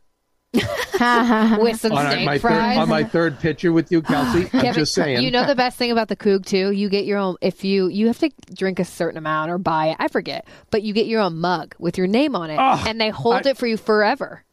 With 1.61 1.81
some 1.81 1.93
on 1.93 2.11
steak 2.11 2.25
my 2.27 2.35
third 2.39 2.41
fries. 2.41 2.79
on 2.79 2.89
my 2.89 3.05
third 3.05 3.39
picture 3.39 3.73
with 3.73 3.91
you, 3.93 4.03
Kelsey. 4.03 4.49
I'm 4.53 4.75
just 4.75 4.95
saying. 4.95 5.23
You 5.23 5.31
know 5.31 5.47
the 5.47 5.55
best 5.55 5.77
thing 5.77 5.91
about 5.91 6.09
the 6.09 6.17
Coug 6.17 6.47
too? 6.47 6.71
You 6.71 6.89
get 6.89 7.05
your 7.05 7.19
own 7.19 7.37
if 7.41 7.65
you 7.65 7.89
you 7.89 8.07
have 8.09 8.19
to 8.21 8.31
drink 8.55 8.79
a 8.79 8.85
certain 8.85 9.19
amount 9.19 9.51
or 9.51 9.59
buy 9.59 9.89
it. 9.89 9.97
I 9.99 10.09
forget. 10.09 10.47
But 10.71 10.83
you 10.83 10.93
get 10.93 11.07
your 11.07 11.21
own 11.21 11.37
mug 11.39 11.75
with 11.79 11.99
your 11.99 12.07
name 12.07 12.35
on 12.37 12.51
it 12.51 12.57
Ugh, 12.59 12.87
and 12.87 13.01
they 13.01 13.11
hold 13.11 13.47
I- 13.47 13.51
it 13.51 13.57
for 13.57 13.67
you 13.67 13.77
forever. 13.77 14.45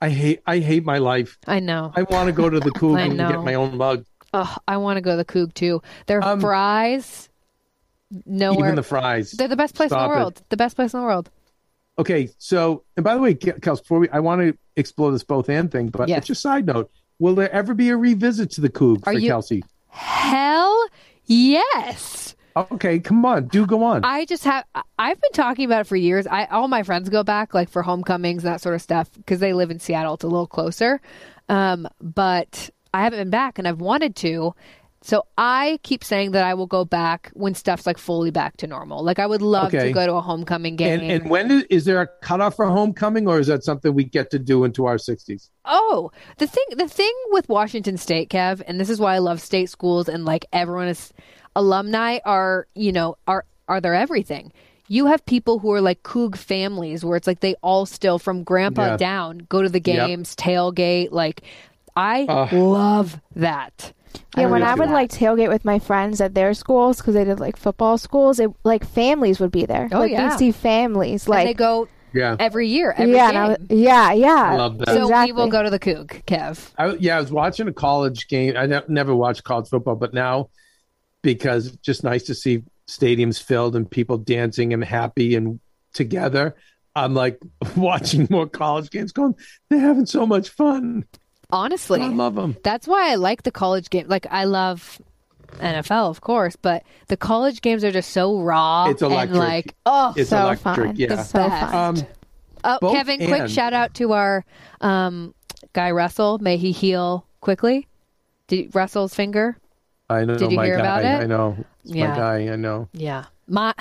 I 0.00 0.10
hate 0.10 0.42
I 0.46 0.58
hate 0.58 0.84
my 0.84 0.98
life. 0.98 1.38
I 1.46 1.60
know. 1.60 1.92
I 1.94 2.02
want 2.02 2.26
to 2.26 2.32
go 2.32 2.50
to 2.50 2.60
the 2.60 2.70
Coug 2.72 2.98
I 2.98 3.02
and 3.02 3.16
get 3.16 3.42
my 3.42 3.54
own 3.54 3.76
mug. 3.76 4.04
Ugh, 4.32 4.60
I 4.68 4.76
want 4.76 4.98
to 4.98 5.00
go 5.00 5.12
to 5.12 5.16
the 5.16 5.24
Coug 5.24 5.54
too. 5.54 5.80
Their 6.06 6.22
Um, 6.22 6.40
fries 6.40 7.28
nowhere. 8.24 8.66
Even 8.66 8.76
the 8.76 8.82
fries. 8.82 9.32
They're 9.32 9.48
the 9.48 9.56
best 9.56 9.74
place 9.74 9.88
Stop 9.90 10.04
in 10.06 10.10
the 10.10 10.16
world. 10.16 10.42
The 10.50 10.56
best 10.56 10.76
place 10.76 10.92
in 10.94 11.00
the 11.00 11.06
world. 11.06 11.30
Okay, 11.98 12.28
so 12.38 12.84
and 12.96 13.04
by 13.04 13.14
the 13.14 13.20
way, 13.20 13.34
Kels, 13.34 13.80
before 13.80 13.98
we, 14.00 14.08
I 14.10 14.20
want 14.20 14.42
to 14.42 14.56
explore 14.76 15.10
this 15.12 15.24
both 15.24 15.48
and 15.48 15.70
thing, 15.70 15.88
but 15.88 16.08
Yes. 16.08 16.26
just 16.26 16.30
a 16.30 16.40
side 16.42 16.66
note: 16.66 16.90
Will 17.18 17.34
there 17.34 17.50
ever 17.50 17.72
be 17.74 17.88
a 17.88 17.96
revisit 17.96 18.50
to 18.52 18.60
the 18.60 18.68
Coug 18.68 19.02
for 19.04 19.12
you- 19.12 19.28
Kelsey? 19.30 19.64
Hell 19.88 20.88
yes. 21.24 22.34
Okay, 22.56 22.98
come 23.00 23.24
on, 23.26 23.48
do 23.48 23.66
go 23.66 23.84
on. 23.84 24.02
I 24.04 24.24
just 24.24 24.44
have. 24.44 24.64
I've 24.98 25.20
been 25.20 25.32
talking 25.32 25.66
about 25.66 25.82
it 25.82 25.86
for 25.86 25.96
years. 25.96 26.26
I 26.26 26.46
all 26.46 26.68
my 26.68 26.82
friends 26.82 27.08
go 27.10 27.22
back 27.22 27.52
like 27.52 27.68
for 27.68 27.82
homecomings 27.82 28.44
and 28.44 28.52
that 28.54 28.62
sort 28.62 28.74
of 28.74 28.80
stuff 28.82 29.10
because 29.12 29.40
they 29.40 29.52
live 29.52 29.70
in 29.70 29.78
Seattle. 29.78 30.14
It's 30.14 30.24
a 30.24 30.28
little 30.28 30.46
closer, 30.46 31.00
um, 31.50 31.86
but 32.00 32.70
I 32.94 33.02
haven't 33.02 33.18
been 33.20 33.30
back 33.30 33.58
and 33.58 33.68
I've 33.68 33.80
wanted 33.80 34.16
to. 34.16 34.54
So 35.06 35.24
I 35.38 35.78
keep 35.84 36.02
saying 36.02 36.32
that 36.32 36.42
I 36.44 36.54
will 36.54 36.66
go 36.66 36.84
back 36.84 37.30
when 37.34 37.54
stuff's 37.54 37.86
like 37.86 37.96
fully 37.96 38.32
back 38.32 38.56
to 38.56 38.66
normal. 38.66 39.04
Like 39.04 39.20
I 39.20 39.26
would 39.28 39.40
love 39.40 39.68
Okay. 39.72 39.86
to 39.86 39.92
go 39.92 40.04
to 40.04 40.14
a 40.14 40.20
homecoming 40.20 40.74
game. 40.74 41.00
and 41.00 41.22
and 41.22 41.30
when 41.30 41.48
is, 41.52 41.62
is 41.70 41.84
there 41.84 42.00
a 42.00 42.08
cutoff 42.22 42.56
for 42.56 42.66
homecoming, 42.66 43.28
or 43.28 43.38
is 43.38 43.46
that 43.46 43.62
something 43.62 43.94
we 43.94 44.02
get 44.02 44.32
to 44.32 44.40
do 44.40 44.64
into 44.64 44.84
our 44.86 44.98
sixties? 44.98 45.48
Oh, 45.64 46.10
the 46.38 46.48
thing 46.48 46.64
the 46.76 46.88
thing 46.88 47.12
with 47.30 47.48
Washington 47.48 47.96
State, 47.98 48.30
Kev, 48.30 48.60
and 48.66 48.80
this 48.80 48.90
is 48.90 48.98
why 48.98 49.14
I 49.14 49.18
love 49.18 49.40
state 49.40 49.70
schools 49.70 50.08
and 50.08 50.24
like 50.24 50.44
everyone 50.52 50.88
is 50.88 51.12
alumni 51.54 52.18
are, 52.24 52.66
you 52.74 52.90
know, 52.90 53.16
are 53.28 53.44
are 53.68 53.80
their 53.80 53.94
everything. 53.94 54.52
You 54.88 55.06
have 55.06 55.24
people 55.24 55.60
who 55.60 55.70
are 55.72 55.80
like 55.80 56.02
Coug 56.02 56.36
families 56.36 57.04
where 57.04 57.16
it's 57.16 57.28
like 57.28 57.40
they 57.40 57.54
all 57.62 57.86
still 57.86 58.18
from 58.18 58.42
grandpa 58.42 58.86
Yeah. 58.86 58.96
down 58.96 59.38
go 59.48 59.62
to 59.62 59.68
the 59.68 59.78
Yep. 59.78 60.08
games, 60.08 60.34
tailgate, 60.34 61.12
like 61.12 61.42
I 61.94 62.26
Ugh. 62.28 62.52
love 62.52 63.20
that. 63.36 63.92
Yeah, 64.36 64.46
when 64.46 64.62
I 64.62 64.74
would 64.74 64.88
that. 64.88 64.92
like 64.92 65.10
tailgate 65.10 65.48
with 65.48 65.64
my 65.64 65.78
friends 65.78 66.20
at 66.20 66.34
their 66.34 66.54
schools 66.54 66.98
because 66.98 67.14
they 67.14 67.24
did 67.24 67.40
like 67.40 67.56
football 67.56 67.98
schools, 67.98 68.38
it 68.40 68.50
like 68.64 68.84
families 68.86 69.40
would 69.40 69.50
be 69.52 69.66
there. 69.66 69.88
Oh, 69.92 70.00
like 70.00 70.12
yeah. 70.12 70.30
you'd 70.30 70.38
see 70.38 70.52
families 70.52 71.26
and 71.26 71.34
they 71.34 71.46
like 71.46 71.56
go 71.56 71.88
Yeah, 72.12 72.36
every 72.38 72.68
year, 72.68 72.94
every 72.96 73.14
yeah, 73.14 73.32
game. 73.32 73.48
Was- 73.48 73.58
yeah, 73.70 74.12
yeah. 74.12 74.54
Love 74.56 74.78
that. 74.78 74.88
so 74.88 75.02
exactly. 75.02 75.32
we 75.32 75.36
will 75.36 75.50
go 75.50 75.62
to 75.62 75.70
the 75.70 75.78
Coug, 75.78 76.24
Kev. 76.24 76.70
I, 76.78 76.94
yeah, 76.96 77.16
I 77.16 77.20
was 77.20 77.30
watching 77.30 77.68
a 77.68 77.72
college 77.72 78.28
game. 78.28 78.56
I 78.56 78.66
ne- 78.66 78.80
never 78.88 79.14
watched 79.14 79.44
college 79.44 79.68
football, 79.68 79.96
but 79.96 80.12
now 80.14 80.50
because 81.22 81.66
it's 81.66 81.76
just 81.78 82.04
nice 82.04 82.22
to 82.24 82.34
see 82.34 82.62
stadiums 82.88 83.42
filled 83.42 83.74
and 83.74 83.90
people 83.90 84.16
dancing 84.18 84.72
and 84.72 84.84
happy 84.84 85.34
and 85.34 85.58
together. 85.92 86.54
I'm 86.94 87.14
like 87.14 87.38
watching 87.76 88.26
more 88.30 88.48
college 88.48 88.90
games. 88.90 89.12
Going, 89.12 89.34
they're 89.68 89.80
having 89.80 90.06
so 90.06 90.26
much 90.26 90.50
fun. 90.50 91.04
Honestly. 91.50 92.00
I 92.00 92.08
love 92.08 92.34
them. 92.34 92.56
That's 92.62 92.86
why 92.88 93.10
I 93.10 93.14
like 93.16 93.42
the 93.44 93.50
college 93.52 93.90
game. 93.90 94.06
Like 94.08 94.26
I 94.30 94.44
love 94.44 95.00
NFL, 95.58 96.10
of 96.10 96.20
course, 96.20 96.56
but 96.56 96.82
the 97.08 97.16
college 97.16 97.60
games 97.62 97.84
are 97.84 97.92
just 97.92 98.10
so 98.10 98.40
raw 98.40 98.88
It's 98.88 99.00
and 99.02 99.12
electric. 99.12 99.38
like 99.38 99.74
oh, 99.86 100.12
It's 100.16 100.30
so 100.30 100.38
electric. 100.42 100.62
fun. 100.86 100.96
Yeah. 100.96 101.12
It's 101.20 101.30
so 101.30 101.48
Best. 101.48 101.72
fun. 101.72 101.98
Um, 101.98 102.06
oh, 102.64 102.78
both 102.80 102.94
Kevin, 102.94 103.26
quick 103.26 103.48
shout 103.48 103.72
out 103.72 103.94
to 103.94 104.12
our 104.12 104.44
um, 104.80 105.34
guy 105.72 105.90
Russell. 105.92 106.38
May 106.38 106.56
he 106.56 106.72
heal 106.72 107.26
quickly. 107.40 107.86
Did 108.48 108.74
Russell's 108.74 109.14
finger? 109.14 109.56
I 110.10 110.24
know 110.24 110.36
Did 110.38 110.50
you 110.52 110.56
my 110.56 110.66
hear 110.66 110.76
guy. 110.76 110.80
about 111.00 111.04
it? 111.04 111.24
I 111.24 111.26
know. 111.26 111.56
It's 111.84 111.94
Yeah. 111.94 112.08
my 112.10 112.16
guy. 112.16 112.36
I 112.52 112.56
know. 112.56 112.88
Yeah. 112.92 113.24
My. 113.48 113.72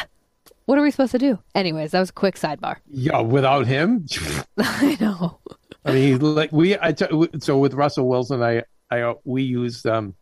What 0.65 0.79
are 0.79 0.81
we 0.81 0.89
supposed 0.89 1.11
to 1.11 1.19
do? 1.19 1.37
Anyways, 1.53 1.91
that 1.91 1.99
was 1.99 2.09
a 2.09 2.13
quick 2.13 2.35
sidebar. 2.35 2.77
Yeah, 2.89 3.19
without 3.21 3.67
him, 3.67 4.05
I 4.57 4.97
know. 4.99 5.37
I 5.85 5.93
mean, 5.93 6.19
like 6.19 6.51
we, 6.51 6.77
I 6.79 6.91
t- 6.93 7.05
so 7.39 7.59
with 7.59 7.73
Russell 7.73 8.07
Wilson, 8.07 8.41
I, 8.41 8.63
I, 8.89 9.13
we 9.23 9.43
use, 9.43 9.85
um, 9.85 10.15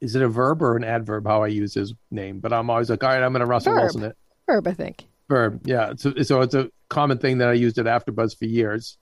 is 0.00 0.14
it 0.14 0.22
a 0.22 0.28
verb 0.28 0.62
or 0.62 0.76
an 0.76 0.84
adverb? 0.84 1.26
How 1.26 1.42
I 1.42 1.48
use 1.48 1.74
his 1.74 1.92
name, 2.10 2.40
but 2.40 2.52
I'm 2.52 2.70
always 2.70 2.88
like, 2.88 3.04
all 3.04 3.10
right, 3.10 3.22
I'm 3.22 3.32
going 3.32 3.40
to 3.40 3.46
Russell 3.46 3.74
Verb. 3.74 3.82
Wilson 3.82 4.04
it. 4.04 4.16
Verb, 4.46 4.66
I 4.66 4.72
think. 4.72 5.06
Verb, 5.28 5.60
yeah. 5.66 5.92
So, 5.96 6.14
so 6.22 6.40
it's 6.40 6.54
a 6.54 6.70
common 6.88 7.18
thing 7.18 7.38
that 7.38 7.48
I 7.48 7.52
used 7.52 7.78
at 7.78 7.84
AfterBuzz 7.84 8.38
for 8.38 8.46
years, 8.46 8.96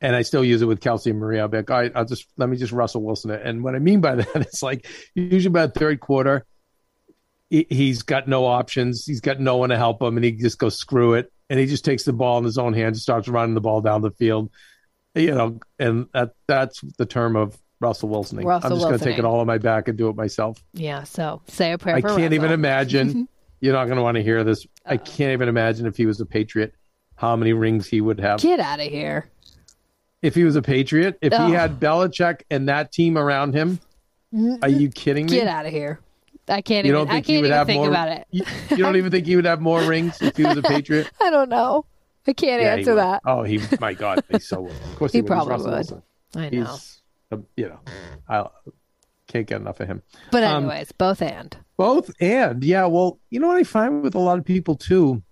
and 0.00 0.16
I 0.16 0.22
still 0.22 0.44
use 0.44 0.60
it 0.60 0.66
with 0.66 0.80
Kelsey 0.80 1.10
and 1.10 1.20
Maria. 1.20 1.42
I'll 1.42 1.48
be 1.48 1.58
like, 1.58 1.70
all 1.70 1.78
right, 1.78 1.92
I'll 1.94 2.04
just 2.04 2.26
let 2.36 2.48
me 2.48 2.56
just 2.56 2.72
Russell 2.72 3.02
Wilson 3.02 3.30
it. 3.30 3.42
And 3.44 3.62
what 3.62 3.76
I 3.76 3.78
mean 3.78 4.00
by 4.00 4.14
that 4.16 4.48
is 4.52 4.62
like 4.62 4.86
usually 5.14 5.46
about 5.46 5.74
third 5.74 6.00
quarter, 6.00 6.44
he, 7.48 7.66
he's 7.70 8.02
got 8.02 8.26
no 8.26 8.44
options. 8.44 9.06
He's 9.06 9.20
got 9.20 9.38
no 9.38 9.56
one 9.58 9.70
to 9.70 9.76
help 9.76 10.02
him, 10.02 10.16
and 10.16 10.24
he 10.24 10.32
just 10.32 10.58
goes 10.58 10.76
screw 10.76 11.14
it, 11.14 11.32
and 11.48 11.60
he 11.60 11.66
just 11.66 11.84
takes 11.84 12.02
the 12.02 12.12
ball 12.12 12.38
in 12.38 12.44
his 12.44 12.58
own 12.58 12.74
hands, 12.74 12.98
and 12.98 13.02
starts 13.02 13.28
running 13.28 13.54
the 13.54 13.60
ball 13.60 13.80
down 13.80 14.02
the 14.02 14.10
field. 14.10 14.50
You 15.14 15.34
know, 15.34 15.60
and 15.78 16.06
that 16.14 16.34
that's 16.46 16.80
the 16.96 17.06
term 17.06 17.36
of 17.36 17.58
Russell 17.80 18.08
Wilson. 18.08 18.38
I'm 18.38 18.60
just 18.60 18.80
going 18.80 18.98
to 18.98 19.04
take 19.04 19.18
it 19.18 19.24
all 19.24 19.40
on 19.40 19.46
my 19.46 19.58
back 19.58 19.88
and 19.88 19.98
do 19.98 20.08
it 20.08 20.16
myself. 20.16 20.62
Yeah. 20.72 21.02
So 21.02 21.42
say 21.48 21.72
a 21.72 21.78
prayer 21.78 21.96
I 21.96 22.00
can't 22.00 22.32
even 22.32 22.52
imagine. 22.52 23.28
You're 23.60 23.74
not 23.74 23.84
going 23.84 23.96
to 23.96 24.02
want 24.02 24.16
to 24.16 24.22
hear 24.22 24.42
this. 24.42 24.66
I 24.86 24.94
oh. 24.94 24.98
can't 24.98 25.32
even 25.32 25.48
imagine 25.48 25.86
if 25.86 25.96
he 25.96 26.06
was 26.06 26.20
a 26.20 26.26
Patriot, 26.26 26.74
how 27.14 27.36
many 27.36 27.52
rings 27.52 27.86
he 27.86 28.00
would 28.00 28.18
have. 28.18 28.40
Get 28.40 28.58
out 28.58 28.80
of 28.80 28.86
here. 28.86 29.30
If 30.20 30.34
he 30.34 30.44
was 30.44 30.56
a 30.56 30.62
Patriot, 30.62 31.18
if 31.20 31.32
Ugh. 31.32 31.48
he 31.48 31.54
had 31.54 31.78
Belichick 31.78 32.42
and 32.50 32.68
that 32.68 32.92
team 32.92 33.18
around 33.18 33.54
him, 33.54 33.80
are 34.62 34.68
you 34.68 34.88
kidding 34.88 35.26
me? 35.26 35.32
Get 35.32 35.46
out 35.46 35.66
of 35.66 35.72
here. 35.72 36.00
I 36.48 36.60
can't 36.60 36.86
You 36.86 36.92
even. 36.92 37.06
don't 37.06 37.08
I 37.08 37.14
think 37.14 37.26
he 37.26 37.32
can't 37.34 37.42
would 37.42 37.46
even 37.48 37.58
have 37.58 37.66
think 37.66 37.80
more? 37.80 37.88
about 37.88 38.08
it. 38.08 38.26
You, 38.30 38.44
you 38.70 38.76
don't 38.78 38.96
even 38.96 39.10
think 39.10 39.26
he 39.26 39.36
would 39.36 39.44
have 39.44 39.60
more 39.60 39.82
rings 39.82 40.20
if 40.20 40.36
he 40.36 40.44
was 40.44 40.56
a 40.56 40.62
Patriot? 40.62 41.10
I 41.20 41.30
don't 41.30 41.48
know. 41.48 41.84
I 42.26 42.32
can't 42.32 42.62
Yeah, 42.62 42.74
answer 42.74 42.94
that. 42.96 43.22
Oh, 43.24 43.42
he. 43.42 43.60
My 43.80 43.94
God, 43.94 44.22
he's 44.30 44.46
so. 44.46 44.66
Of 44.92 44.96
course, 44.98 45.12
he, 45.12 45.18
He 45.18 45.22
would. 45.22 45.28
Probably 45.28 45.50
Russell 45.50 45.66
would. 45.70 45.76
Wilson. 45.76 46.02
I 46.36 46.50
know. 46.50 46.64
He's, 46.64 47.02
you 47.56 47.68
know, 47.68 47.80
I 48.28 48.46
can't 49.26 49.46
get 49.46 49.60
enough 49.60 49.80
of 49.80 49.88
him. 49.88 50.02
But 50.30 50.44
Um, 50.44 50.64
anyways, 50.64 50.92
both 50.92 51.22
and. 51.22 51.56
Both 51.76 52.10
and 52.20 52.62
yeah, 52.62 52.86
well, 52.86 53.18
you 53.30 53.40
know 53.40 53.48
what 53.48 53.56
I 53.56 53.64
find 53.64 54.02
with 54.02 54.14
a 54.14 54.18
lot 54.20 54.38
of 54.38 54.44
people 54.44 54.76
too 54.76 55.22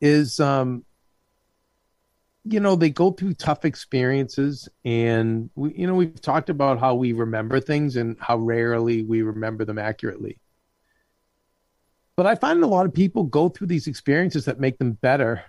is 0.00 0.40
um 0.40 0.84
you 2.44 2.58
know, 2.58 2.74
they 2.74 2.88
go 2.90 3.12
through 3.12 3.34
tough 3.34 3.64
experiences 3.66 4.68
and 4.84 5.50
we 5.54 5.74
you 5.74 5.86
know, 5.86 5.94
we've 5.94 6.20
talked 6.20 6.50
about 6.50 6.80
how 6.80 6.94
we 6.94 7.12
remember 7.12 7.60
things 7.60 7.96
and 7.96 8.16
how 8.18 8.36
rarely 8.38 9.02
we 9.02 9.22
remember 9.22 9.64
them 9.64 9.78
accurately. 9.78 10.39
But 12.16 12.26
I 12.26 12.34
find 12.34 12.62
a 12.62 12.66
lot 12.66 12.86
of 12.86 12.92
people 12.92 13.24
go 13.24 13.48
through 13.48 13.68
these 13.68 13.86
experiences 13.86 14.44
that 14.44 14.60
make 14.60 14.78
them 14.78 14.92
better, 14.92 15.42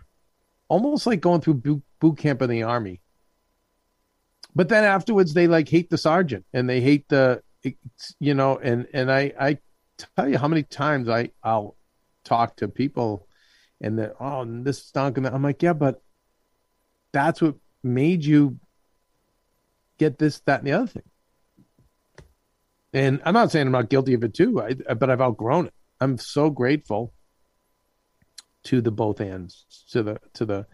almost 0.69 1.05
like 1.05 1.21
going 1.21 1.41
through 1.41 1.81
boot, 1.99 2.17
camp 2.17 2.41
in 2.41 2.49
the 2.49 2.63
army. 2.63 3.01
But 4.55 4.69
then 4.69 4.83
afterwards, 4.83 5.33
they 5.33 5.47
like 5.47 5.69
hate 5.69 5.89
the 5.89 5.97
sergeant 5.97 6.45
and 6.53 6.69
they 6.69 6.81
hate 6.81 7.07
the, 7.09 7.41
you 8.19 8.33
know, 8.33 8.57
and 8.57 8.87
and 8.93 9.11
I 9.11 9.33
I 9.39 9.57
tell 10.15 10.29
you 10.29 10.37
how 10.37 10.47
many 10.47 10.63
times 10.63 11.09
I 11.09 11.31
I'll 11.43 11.75
talk 12.23 12.57
to 12.57 12.67
people, 12.67 13.27
and 13.79 13.99
that 13.99 14.15
oh 14.19 14.45
this 14.45 14.79
is 14.79 14.91
not 14.95 15.13
gonna. 15.13 15.31
I'm 15.31 15.43
like 15.43 15.61
yeah, 15.61 15.73
but 15.73 16.01
that's 17.11 17.41
what 17.41 17.55
made 17.83 18.23
you 18.23 18.59
get 19.97 20.17
this, 20.17 20.39
that, 20.41 20.59
and 20.59 20.67
the 20.67 20.73
other 20.73 20.87
thing. 20.87 21.03
And 22.93 23.21
I'm 23.23 23.33
not 23.33 23.51
saying 23.51 23.67
I'm 23.67 23.71
not 23.71 23.89
guilty 23.89 24.13
of 24.13 24.23
it 24.23 24.33
too, 24.33 24.61
I, 24.61 24.73
but 24.73 25.09
I've 25.09 25.21
outgrown 25.21 25.67
it. 25.67 25.73
I'm 26.01 26.17
so 26.17 26.49
grateful 26.49 27.13
to 28.63 28.81
the 28.81 28.91
both 28.91 29.21
ends, 29.21 29.65
to 29.91 30.03
the 30.03 30.19
to 30.33 30.45
the 30.45 30.65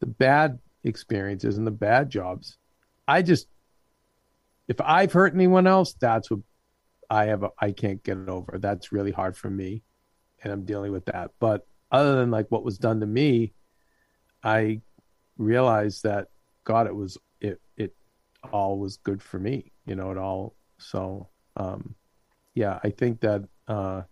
the 0.00 0.06
bad 0.06 0.58
experiences 0.84 1.56
and 1.58 1.66
the 1.66 1.72
bad 1.72 2.10
jobs. 2.10 2.58
I 3.08 3.22
just 3.22 3.48
if 4.68 4.80
I've 4.80 5.12
hurt 5.12 5.34
anyone 5.34 5.66
else, 5.66 5.94
that's 5.94 6.30
what 6.30 6.40
I 7.10 7.26
have. 7.26 7.44
I 7.58 7.72
can't 7.72 8.02
get 8.02 8.16
over. 8.28 8.58
That's 8.58 8.92
really 8.92 9.10
hard 9.10 9.36
for 9.36 9.50
me, 9.50 9.82
and 10.42 10.52
I'm 10.52 10.64
dealing 10.64 10.92
with 10.92 11.06
that. 11.06 11.32
But 11.40 11.66
other 11.90 12.16
than 12.16 12.30
like 12.30 12.50
what 12.50 12.64
was 12.64 12.78
done 12.78 13.00
to 13.00 13.06
me, 13.06 13.54
I 14.42 14.80
realized 15.38 16.02
that 16.04 16.28
God, 16.64 16.86
it 16.86 16.94
was 16.94 17.18
it 17.40 17.60
it 17.76 17.94
all 18.52 18.78
was 18.78 18.98
good 18.98 19.22
for 19.22 19.38
me. 19.38 19.72
You 19.86 19.96
know, 19.96 20.10
it 20.10 20.18
all. 20.18 20.54
So 20.78 21.28
um, 21.56 21.94
yeah, 22.54 22.78
I 22.82 22.90
think 22.90 23.20
that 23.20 23.44
uh, 23.68 24.02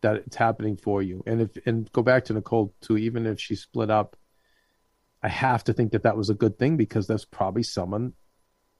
that 0.00 0.16
it's 0.16 0.36
happening 0.36 0.76
for 0.76 1.02
you. 1.02 1.22
And 1.26 1.42
if 1.42 1.50
and 1.66 1.90
go 1.92 2.02
back 2.02 2.24
to 2.26 2.34
Nicole 2.34 2.74
too. 2.80 2.96
Even 2.96 3.26
if 3.26 3.40
she 3.40 3.56
split 3.56 3.90
up, 3.90 4.16
I 5.22 5.28
have 5.28 5.64
to 5.64 5.72
think 5.72 5.92
that 5.92 6.04
that 6.04 6.16
was 6.16 6.30
a 6.30 6.34
good 6.34 6.58
thing 6.58 6.76
because 6.76 7.06
that's 7.06 7.24
probably 7.24 7.62
someone 7.62 8.12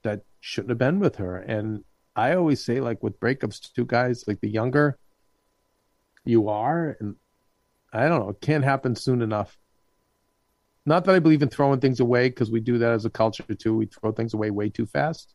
that 0.02 0.22
shouldn't 0.40 0.70
have 0.70 0.78
been 0.78 1.00
with 1.00 1.16
her. 1.16 1.36
And 1.36 1.84
I 2.14 2.34
always 2.34 2.64
say, 2.64 2.80
like 2.80 3.02
with 3.02 3.18
breakups, 3.20 3.72
two 3.72 3.84
guys, 3.84 4.24
like 4.26 4.40
the 4.40 4.50
younger 4.50 4.98
you 6.24 6.48
are, 6.48 6.96
and 7.00 7.16
I 7.92 8.08
don't 8.08 8.20
know, 8.20 8.30
it 8.30 8.40
can't 8.40 8.64
happen 8.64 8.94
soon 8.94 9.22
enough. 9.22 9.58
Not 10.86 11.04
that 11.04 11.14
I 11.14 11.18
believe 11.18 11.42
in 11.42 11.48
throwing 11.48 11.80
things 11.80 12.00
away 12.00 12.28
because 12.28 12.50
we 12.50 12.60
do 12.60 12.78
that 12.78 12.92
as 12.92 13.04
a 13.04 13.10
culture 13.10 13.42
too. 13.54 13.76
We 13.76 13.86
throw 13.86 14.12
things 14.12 14.34
away 14.34 14.50
way 14.50 14.68
too 14.68 14.86
fast. 14.86 15.34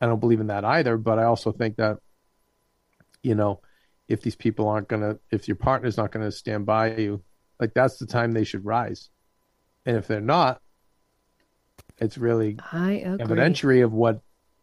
I 0.00 0.06
don't 0.06 0.20
believe 0.20 0.40
in 0.40 0.48
that 0.48 0.64
either, 0.64 0.96
but 0.96 1.18
I 1.18 1.24
also 1.24 1.52
think 1.52 1.76
that, 1.76 1.98
you 3.22 3.36
know, 3.36 3.60
if 4.12 4.20
these 4.22 4.36
people 4.36 4.68
aren't 4.68 4.88
gonna, 4.88 5.18
if 5.30 5.48
your 5.48 5.56
partner's 5.56 5.96
not 5.96 6.12
gonna 6.12 6.30
stand 6.30 6.66
by 6.66 6.94
you, 6.96 7.22
like 7.58 7.74
that's 7.74 7.98
the 7.98 8.06
time 8.06 8.32
they 8.32 8.44
should 8.44 8.64
rise. 8.64 9.10
And 9.86 9.96
if 9.96 10.06
they're 10.06 10.20
not, 10.20 10.60
it's 11.98 12.18
really 12.18 12.58
I 12.72 12.92
agree. 12.92 13.24
evidentiary 13.24 13.84
of 13.84 13.92
what 13.92 14.20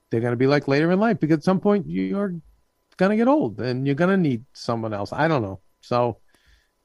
they're 0.10 0.22
going 0.22 0.34
to 0.34 0.38
be 0.38 0.48
like 0.48 0.68
later 0.68 0.92
in 0.92 1.00
life. 1.00 1.20
Because 1.20 1.38
at 1.38 1.44
some 1.44 1.60
point, 1.60 1.88
you're 1.88 2.36
gonna 2.98 3.16
get 3.18 3.28
old, 3.28 3.60
and 3.62 3.86
you're 3.86 3.96
gonna 3.96 4.18
need 4.18 4.46
someone 4.54 4.94
else. 4.94 5.12
I 5.14 5.28
don't 5.28 5.42
know. 5.42 5.60
So, 5.82 6.18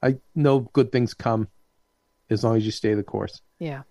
I 0.01 0.17
know 0.35 0.59
good 0.59 0.91
things 0.91 1.13
come 1.13 1.47
as 2.29 2.43
long 2.43 2.57
as 2.57 2.65
you 2.65 2.71
stay 2.71 2.93
the 2.93 3.03
course. 3.03 3.41
Yeah. 3.59 3.83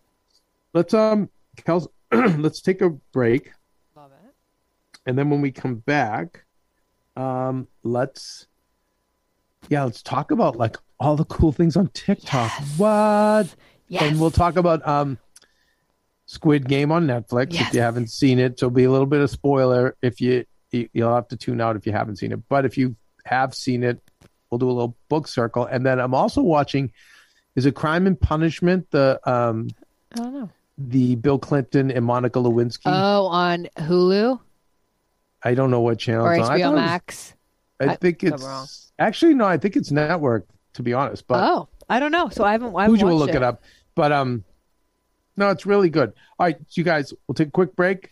Let's 0.72 0.94
um, 0.94 1.28
Kels, 1.56 1.88
let's 2.12 2.60
take 2.60 2.80
a 2.80 2.90
break, 3.12 3.52
Love 3.96 4.12
it. 4.12 4.34
and 5.06 5.18
then 5.18 5.30
when 5.30 5.40
we 5.40 5.50
come 5.52 5.76
back, 5.76 6.44
um, 7.16 7.68
let's 7.82 8.46
yeah, 9.68 9.84
let's 9.84 10.02
talk 10.02 10.30
about 10.30 10.56
like 10.56 10.76
all 11.00 11.16
the 11.16 11.24
cool 11.24 11.52
things 11.52 11.76
on 11.76 11.88
TikTok. 11.88 12.50
What? 12.76 13.54
Yes. 13.88 14.02
And 14.02 14.20
we'll 14.20 14.30
talk 14.30 14.56
about 14.56 14.86
um 14.86 15.18
Squid 16.26 16.66
Game 16.68 16.90
on 16.90 17.06
Netflix 17.06 17.52
Yes. 17.52 17.68
if 17.68 17.74
you 17.74 17.80
haven't 17.80 18.10
seen 18.10 18.38
it. 18.38 18.58
So 18.58 18.66
it'll 18.66 18.74
be 18.74 18.84
a 18.84 18.90
little 18.90 19.06
bit 19.06 19.20
of 19.20 19.30
spoiler 19.30 19.96
if 20.02 20.20
you 20.20 20.44
you- 20.72 20.88
you'll 20.92 21.14
have 21.14 21.28
to 21.28 21.36
tune 21.36 21.60
out 21.60 21.76
if 21.76 21.86
you 21.86 21.92
haven't 21.92 22.16
seen 22.16 22.32
it. 22.32 22.40
But 22.48 22.64
if 22.64 22.76
you 22.76 22.96
have 23.26 23.54
seen 23.54 23.84
it, 23.84 24.02
we'll 24.50 24.58
do 24.58 24.68
a 24.68 24.72
little 24.72 24.96
book 25.08 25.28
circle. 25.28 25.64
And 25.66 25.86
then 25.86 26.00
I'm 26.00 26.14
also 26.14 26.42
watching 26.42 26.90
is 27.54 27.66
it 27.66 27.76
Crime 27.76 28.06
and 28.08 28.20
Punishment, 28.20 28.90
the 28.90 29.20
um 29.30 29.68
I 30.12 30.16
don't 30.16 30.32
know. 30.34 30.50
the 30.78 31.14
Bill 31.16 31.38
Clinton 31.38 31.90
and 31.90 32.04
Monica 32.04 32.38
Lewinsky. 32.40 32.82
Oh, 32.86 33.26
on 33.26 33.68
Hulu 33.78 34.40
I 35.44 35.54
don't 35.54 35.70
know 35.70 35.80
what 35.82 35.98
channel 35.98 36.26
or 36.26 36.34
it's 36.34 36.48
on. 36.48 36.58
HBO 36.58 36.72
was- 36.72 36.80
Max. 36.80 37.34
I 37.80 37.86
I- 37.92 37.96
think 37.96 38.22
it's 38.24 38.90
actually 38.98 39.34
no, 39.34 39.44
I 39.44 39.58
think 39.58 39.76
it's 39.76 39.90
network 39.90 40.46
to 40.74 40.82
be 40.82 40.92
honest. 40.92 41.26
But 41.26 41.48
oh, 41.48 41.68
I 41.88 42.00
don't 42.00 42.12
know. 42.12 42.28
So 42.28 42.44
I 42.44 42.52
haven't. 42.52 42.74
I 42.74 42.82
haven't 42.82 42.96
Fuji 42.96 43.04
will 43.04 43.16
look 43.18 43.30
it. 43.30 43.42
up. 43.42 43.62
But 43.94 44.12
um, 44.12 44.44
no, 45.36 45.50
it's 45.50 45.66
really 45.66 45.90
good. 45.90 46.12
All 46.38 46.46
right, 46.46 46.56
you 46.70 46.84
guys, 46.84 47.12
we'll 47.26 47.34
take 47.34 47.48
a 47.48 47.52
quick 47.52 47.74
break, 47.76 48.10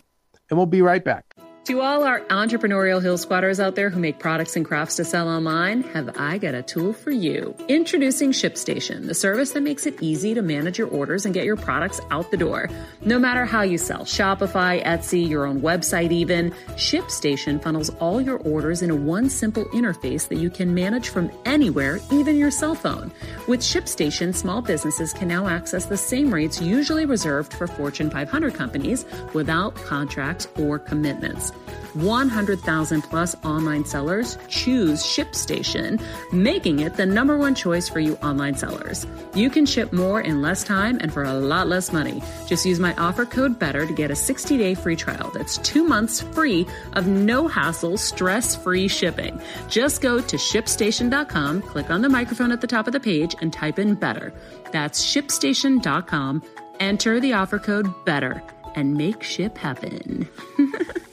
and 0.50 0.56
we'll 0.58 0.66
be 0.66 0.82
right 0.82 1.04
back. 1.04 1.34
To 1.66 1.80
all 1.80 2.02
our 2.02 2.22
entrepreneurial 2.22 3.00
hill 3.00 3.16
squatters 3.16 3.60
out 3.60 3.76
there 3.76 3.88
who 3.88 4.00
make 4.00 4.18
products 4.18 4.56
and 4.56 4.64
crafts 4.64 4.96
to 4.96 5.04
sell 5.04 5.28
online, 5.28 5.82
have 5.82 6.18
I 6.18 6.38
got 6.38 6.56
a 6.56 6.62
tool 6.62 6.92
for 6.92 7.12
you. 7.12 7.54
Introducing 7.68 8.32
ShipStation, 8.32 9.06
the 9.06 9.14
service 9.14 9.52
that 9.52 9.62
makes 9.62 9.86
it 9.86 10.02
easy 10.02 10.34
to 10.34 10.42
manage 10.42 10.76
your 10.76 10.88
orders 10.88 11.24
and 11.24 11.32
get 11.32 11.44
your 11.44 11.54
products 11.54 12.00
out 12.10 12.32
the 12.32 12.36
door. 12.36 12.68
No 13.04 13.16
matter 13.16 13.44
how 13.44 13.62
you 13.62 13.78
sell, 13.78 14.00
Shopify, 14.00 14.82
Etsy, 14.82 15.28
your 15.28 15.46
own 15.46 15.60
website 15.60 16.10
even, 16.10 16.50
ShipStation 16.70 17.62
funnels 17.62 17.90
all 18.00 18.20
your 18.20 18.38
orders 18.38 18.82
into 18.82 18.96
one 18.96 19.30
simple 19.30 19.66
interface 19.66 20.26
that 20.30 20.38
you 20.38 20.50
can 20.50 20.74
manage 20.74 21.10
from 21.10 21.30
anywhere, 21.44 22.00
even 22.10 22.36
your 22.36 22.50
cell 22.50 22.74
phone. 22.74 23.12
With 23.46 23.60
ShipStation, 23.60 24.34
small 24.34 24.62
businesses 24.62 25.12
can 25.12 25.28
now 25.28 25.46
access 25.46 25.84
the 25.84 25.96
same 25.96 26.34
rates 26.34 26.60
usually 26.60 27.06
reserved 27.06 27.54
for 27.54 27.68
Fortune 27.68 28.10
500 28.10 28.52
companies 28.52 29.04
without 29.32 29.76
contracts 29.76 30.48
or 30.56 30.80
commitments. 30.80 31.51
100,000 31.94 33.02
plus 33.02 33.36
online 33.44 33.84
sellers 33.84 34.38
choose 34.48 35.02
ShipStation, 35.02 36.00
making 36.32 36.80
it 36.80 36.96
the 36.96 37.06
number 37.06 37.36
one 37.36 37.54
choice 37.54 37.88
for 37.88 38.00
you 38.00 38.16
online 38.16 38.54
sellers. 38.54 39.06
You 39.34 39.50
can 39.50 39.66
ship 39.66 39.92
more 39.92 40.20
in 40.20 40.40
less 40.40 40.64
time 40.64 40.98
and 41.00 41.12
for 41.12 41.24
a 41.24 41.34
lot 41.34 41.68
less 41.68 41.92
money. 41.92 42.22
Just 42.46 42.64
use 42.64 42.80
my 42.80 42.94
offer 42.94 43.26
code 43.26 43.58
BETTER 43.58 43.86
to 43.86 43.92
get 43.92 44.10
a 44.10 44.16
60 44.16 44.56
day 44.56 44.74
free 44.74 44.96
trial. 44.96 45.30
That's 45.34 45.58
two 45.58 45.84
months 45.84 46.22
free 46.22 46.66
of 46.94 47.06
no 47.06 47.48
hassle, 47.48 47.98
stress 47.98 48.56
free 48.56 48.88
shipping. 48.88 49.40
Just 49.68 50.00
go 50.00 50.20
to 50.20 50.36
shipstation.com, 50.36 51.62
click 51.62 51.90
on 51.90 52.02
the 52.02 52.08
microphone 52.08 52.52
at 52.52 52.60
the 52.60 52.66
top 52.66 52.86
of 52.86 52.92
the 52.92 53.00
page, 53.00 53.34
and 53.40 53.52
type 53.52 53.78
in 53.78 53.94
BETTER. 53.94 54.32
That's 54.70 55.04
shipstation.com. 55.04 56.42
Enter 56.80 57.20
the 57.20 57.34
offer 57.34 57.58
code 57.58 57.92
BETTER 58.04 58.42
and 58.74 58.94
make 58.94 59.22
ship 59.22 59.58
happen. 59.58 60.28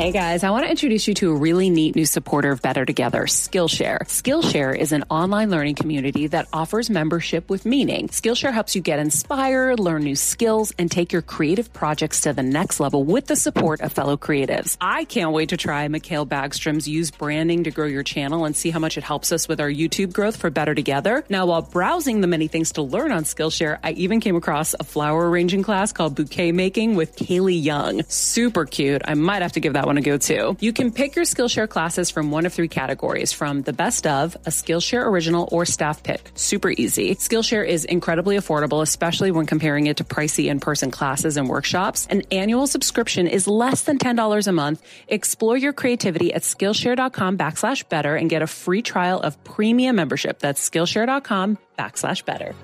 Hey 0.00 0.12
guys, 0.12 0.44
I 0.44 0.50
want 0.50 0.64
to 0.64 0.70
introduce 0.70 1.06
you 1.08 1.12
to 1.16 1.30
a 1.30 1.34
really 1.34 1.68
neat 1.68 1.94
new 1.94 2.06
supporter 2.06 2.50
of 2.50 2.62
Better 2.62 2.86
Together, 2.86 3.24
Skillshare. 3.24 3.98
Skillshare 4.04 4.74
is 4.74 4.92
an 4.92 5.04
online 5.10 5.50
learning 5.50 5.74
community 5.74 6.26
that 6.28 6.48
offers 6.54 6.88
membership 6.88 7.50
with 7.50 7.66
meaning. 7.66 8.08
Skillshare 8.08 8.50
helps 8.50 8.74
you 8.74 8.80
get 8.80 8.98
inspired, 8.98 9.78
learn 9.78 10.02
new 10.02 10.16
skills, 10.16 10.72
and 10.78 10.90
take 10.90 11.12
your 11.12 11.20
creative 11.20 11.70
projects 11.74 12.22
to 12.22 12.32
the 12.32 12.42
next 12.42 12.80
level 12.80 13.04
with 13.04 13.26
the 13.26 13.36
support 13.36 13.82
of 13.82 13.92
fellow 13.92 14.16
creatives. 14.16 14.78
I 14.80 15.04
can't 15.04 15.32
wait 15.32 15.50
to 15.50 15.58
try 15.58 15.86
Mikhail 15.88 16.24
Bagstrom's 16.24 16.88
Use 16.88 17.10
Branding 17.10 17.64
to 17.64 17.70
Grow 17.70 17.86
Your 17.86 18.02
Channel 18.02 18.46
and 18.46 18.56
see 18.56 18.70
how 18.70 18.78
much 18.78 18.96
it 18.96 19.04
helps 19.04 19.32
us 19.32 19.48
with 19.48 19.60
our 19.60 19.68
YouTube 19.68 20.14
growth 20.14 20.38
for 20.38 20.48
Better 20.48 20.74
Together. 20.74 21.26
Now, 21.28 21.44
while 21.44 21.60
browsing 21.60 22.22
the 22.22 22.26
many 22.26 22.48
things 22.48 22.72
to 22.72 22.80
learn 22.80 23.12
on 23.12 23.24
Skillshare, 23.24 23.78
I 23.84 23.90
even 23.90 24.20
came 24.20 24.36
across 24.36 24.72
a 24.80 24.82
flower 24.82 25.28
arranging 25.28 25.62
class 25.62 25.92
called 25.92 26.14
Bouquet 26.14 26.52
Making 26.52 26.94
with 26.94 27.16
Kaylee 27.16 27.62
Young. 27.62 28.02
Super 28.04 28.64
cute. 28.64 29.02
I 29.04 29.12
might 29.12 29.42
have 29.42 29.52
to 29.52 29.60
give 29.60 29.74
that 29.74 29.89
one 29.90 29.98
a 29.98 30.00
go 30.02 30.16
to. 30.16 30.56
You 30.60 30.72
can 30.72 30.92
pick 30.92 31.16
your 31.16 31.24
Skillshare 31.24 31.68
classes 31.68 32.10
from 32.10 32.30
one 32.30 32.46
of 32.46 32.52
three 32.52 32.68
categories 32.68 33.32
from 33.32 33.62
the 33.62 33.72
best 33.72 34.06
of, 34.06 34.36
a 34.46 34.50
Skillshare 34.50 35.04
original, 35.04 35.48
or 35.50 35.64
staff 35.64 36.04
pick. 36.04 36.30
Super 36.36 36.70
easy. 36.70 37.16
Skillshare 37.16 37.66
is 37.66 37.84
incredibly 37.84 38.36
affordable, 38.36 38.82
especially 38.82 39.32
when 39.32 39.46
comparing 39.46 39.88
it 39.88 39.96
to 39.96 40.04
pricey 40.04 40.46
in 40.46 40.60
person 40.60 40.92
classes 40.92 41.36
and 41.36 41.48
workshops. 41.48 42.06
An 42.08 42.22
annual 42.30 42.68
subscription 42.68 43.26
is 43.26 43.48
less 43.48 43.82
than 43.82 43.98
$10 43.98 44.46
a 44.46 44.52
month. 44.52 44.80
Explore 45.08 45.56
your 45.56 45.72
creativity 45.72 46.32
at 46.32 46.42
Skillshare.com 46.42 47.36
backslash 47.36 47.88
better 47.88 48.14
and 48.14 48.30
get 48.30 48.42
a 48.42 48.46
free 48.46 48.82
trial 48.82 49.18
of 49.20 49.42
premium 49.42 49.96
membership. 49.96 50.38
That's 50.38 50.62
Skillshare.com 50.70 51.58
backslash 51.76 52.24
better. 52.24 52.54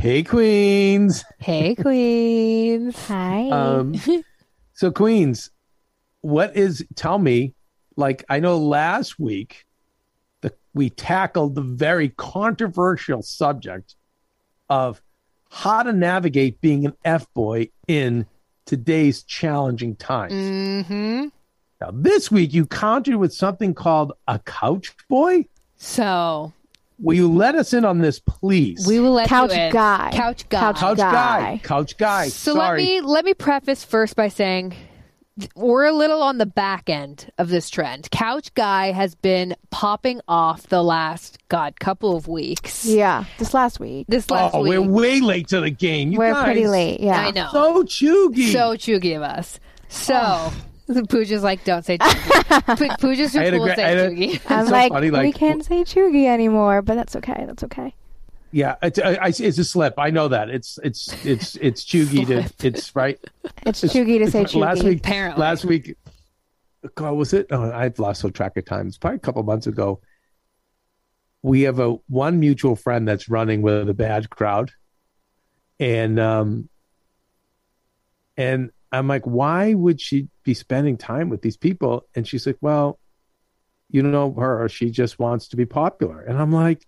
Hey, 0.00 0.22
Queens. 0.22 1.26
Hey, 1.40 1.74
Queens. 1.74 2.96
Hi. 3.08 3.50
Um, 3.50 3.94
so, 4.72 4.90
Queens, 4.90 5.50
what 6.22 6.56
is? 6.56 6.82
Tell 6.94 7.18
me. 7.18 7.54
Like, 7.96 8.24
I 8.30 8.40
know 8.40 8.56
last 8.56 9.20
week, 9.20 9.66
the 10.40 10.54
we 10.72 10.88
tackled 10.88 11.54
the 11.54 11.60
very 11.60 12.08
controversial 12.08 13.20
subject 13.20 13.96
of 14.70 15.02
how 15.50 15.82
to 15.82 15.92
navigate 15.92 16.62
being 16.62 16.86
an 16.86 16.94
f 17.04 17.26
boy 17.34 17.68
in 17.86 18.24
today's 18.64 19.22
challenging 19.22 19.96
times. 19.96 20.32
Mm-hmm. 20.32 21.26
Now, 21.82 21.90
this 21.92 22.30
week 22.30 22.54
you 22.54 22.64
countered 22.64 23.16
with 23.16 23.34
something 23.34 23.74
called 23.74 24.14
a 24.26 24.38
couch 24.38 24.94
boy. 25.10 25.44
So 25.76 26.54
Will 27.02 27.16
you 27.16 27.32
let 27.32 27.54
us 27.54 27.72
in 27.72 27.84
on 27.84 27.98
this, 27.98 28.18
please? 28.18 28.86
we 28.86 29.00
will 29.00 29.12
let 29.12 29.28
Couch 29.28 29.54
you 29.54 29.60
in. 29.60 29.72
guy. 29.72 30.10
Couch 30.12 30.48
guy. 30.48 30.60
Couch 30.60 30.78
Couch 30.78 30.98
guy. 30.98 31.12
guy. 31.12 31.60
Couch 31.62 31.96
guy. 31.96 32.28
So 32.28 32.54
Sorry. 32.54 32.82
let 32.82 32.84
me 32.84 33.00
let 33.00 33.24
me 33.24 33.34
preface 33.34 33.84
first 33.84 34.16
by 34.16 34.28
saying 34.28 34.74
we're 35.56 35.86
a 35.86 35.92
little 35.92 36.22
on 36.22 36.38
the 36.38 36.46
back 36.46 36.90
end 36.90 37.30
of 37.38 37.48
this 37.48 37.70
trend. 37.70 38.10
Couch 38.10 38.52
guy 38.54 38.92
has 38.92 39.14
been 39.14 39.56
popping 39.70 40.20
off 40.28 40.64
the 40.64 40.82
last 40.82 41.38
god 41.48 41.80
couple 41.80 42.16
of 42.16 42.28
weeks. 42.28 42.84
yeah, 42.84 43.24
this 43.38 43.54
last 43.54 43.80
week. 43.80 44.06
This 44.08 44.30
last 44.30 44.54
oh, 44.54 44.62
week. 44.62 44.70
we're 44.70 44.82
way 44.82 45.20
late 45.20 45.48
to 45.48 45.60
the 45.60 45.70
game. 45.70 46.12
You 46.12 46.18
We're 46.18 46.34
guys, 46.34 46.44
pretty 46.44 46.66
late. 46.66 47.00
Yeah. 47.00 47.18
I 47.18 47.30
know. 47.30 47.48
So 47.52 47.82
cheugy. 47.84 48.52
So 48.52 48.74
cheugy 48.76 49.16
of 49.16 49.22
us. 49.22 49.58
So 49.88 50.20
oh. 50.22 50.54
Pooja's 51.08 51.42
like, 51.42 51.64
don't 51.64 51.84
say 51.84 51.98
cheugy. 51.98 52.76
Poo- 52.76 52.88
Pooja's 53.08 53.32
too 53.32 53.40
I 53.40 53.44
had 53.44 53.54
a 53.54 53.58
cool 53.58 53.66
to 53.68 53.76
say 53.76 53.82
had 53.82 53.98
a- 53.98 54.10
cheugy. 54.10 54.40
I'm 54.50 54.66
so 54.66 54.72
like, 54.72 54.92
funny, 54.92 55.10
we 55.10 55.32
can't 55.32 55.64
say 55.64 55.82
cheugy 55.84 56.26
anymore, 56.26 56.82
but 56.82 56.94
that's 56.96 57.16
okay. 57.16 57.44
That's 57.46 57.62
okay. 57.64 57.94
yeah, 58.52 58.74
it's, 58.82 58.98
I, 58.98 59.14
I, 59.14 59.26
it's 59.28 59.40
a 59.58 59.64
slip. 59.64 59.94
I 59.98 60.10
know 60.10 60.28
that. 60.28 60.50
It's 60.50 60.78
it's 60.82 61.24
it's 61.24 61.56
it's 61.56 61.84
cheugy 61.84 62.26
to 62.26 62.66
it's 62.66 62.94
right. 62.96 63.18
It's 63.66 63.82
cheugy 63.82 64.18
to 64.18 64.30
say 64.30 64.40
It's- 64.42 64.52
cheugy. 64.54 64.60
Last 64.60 64.82
week, 64.82 64.98
Apparently. 64.98 65.40
last 65.40 65.64
week, 65.64 65.96
God, 66.94 67.12
was 67.12 67.32
it? 67.32 67.46
Oh, 67.50 67.70
I've 67.70 67.98
lost 67.98 68.22
so 68.22 68.30
track 68.30 68.56
of 68.56 68.64
time. 68.64 68.88
It's 68.88 68.98
probably 68.98 69.16
a 69.16 69.20
couple 69.20 69.42
months 69.42 69.66
ago. 69.66 70.00
We 71.42 71.62
have 71.62 71.78
a 71.78 71.92
one 72.08 72.38
mutual 72.40 72.76
friend 72.76 73.06
that's 73.08 73.28
running 73.30 73.62
with 73.62 73.88
a 73.88 73.94
bad 73.94 74.28
crowd, 74.30 74.72
and 75.78 76.18
um, 76.20 76.68
and 78.36 78.70
I'm 78.92 79.06
like, 79.08 79.24
why 79.24 79.72
would 79.74 80.00
she 80.00 80.28
be 80.50 80.54
spending 80.54 80.96
time 80.96 81.28
with 81.28 81.42
these 81.42 81.56
people? 81.56 82.06
And 82.16 82.26
she's 82.26 82.44
like, 82.44 82.58
well, 82.60 82.98
you 83.88 84.02
know 84.02 84.32
her. 84.34 84.68
She 84.68 84.90
just 84.90 85.18
wants 85.20 85.48
to 85.48 85.56
be 85.56 85.64
popular. 85.64 86.20
And 86.20 86.36
I'm 86.36 86.50
like, 86.50 86.84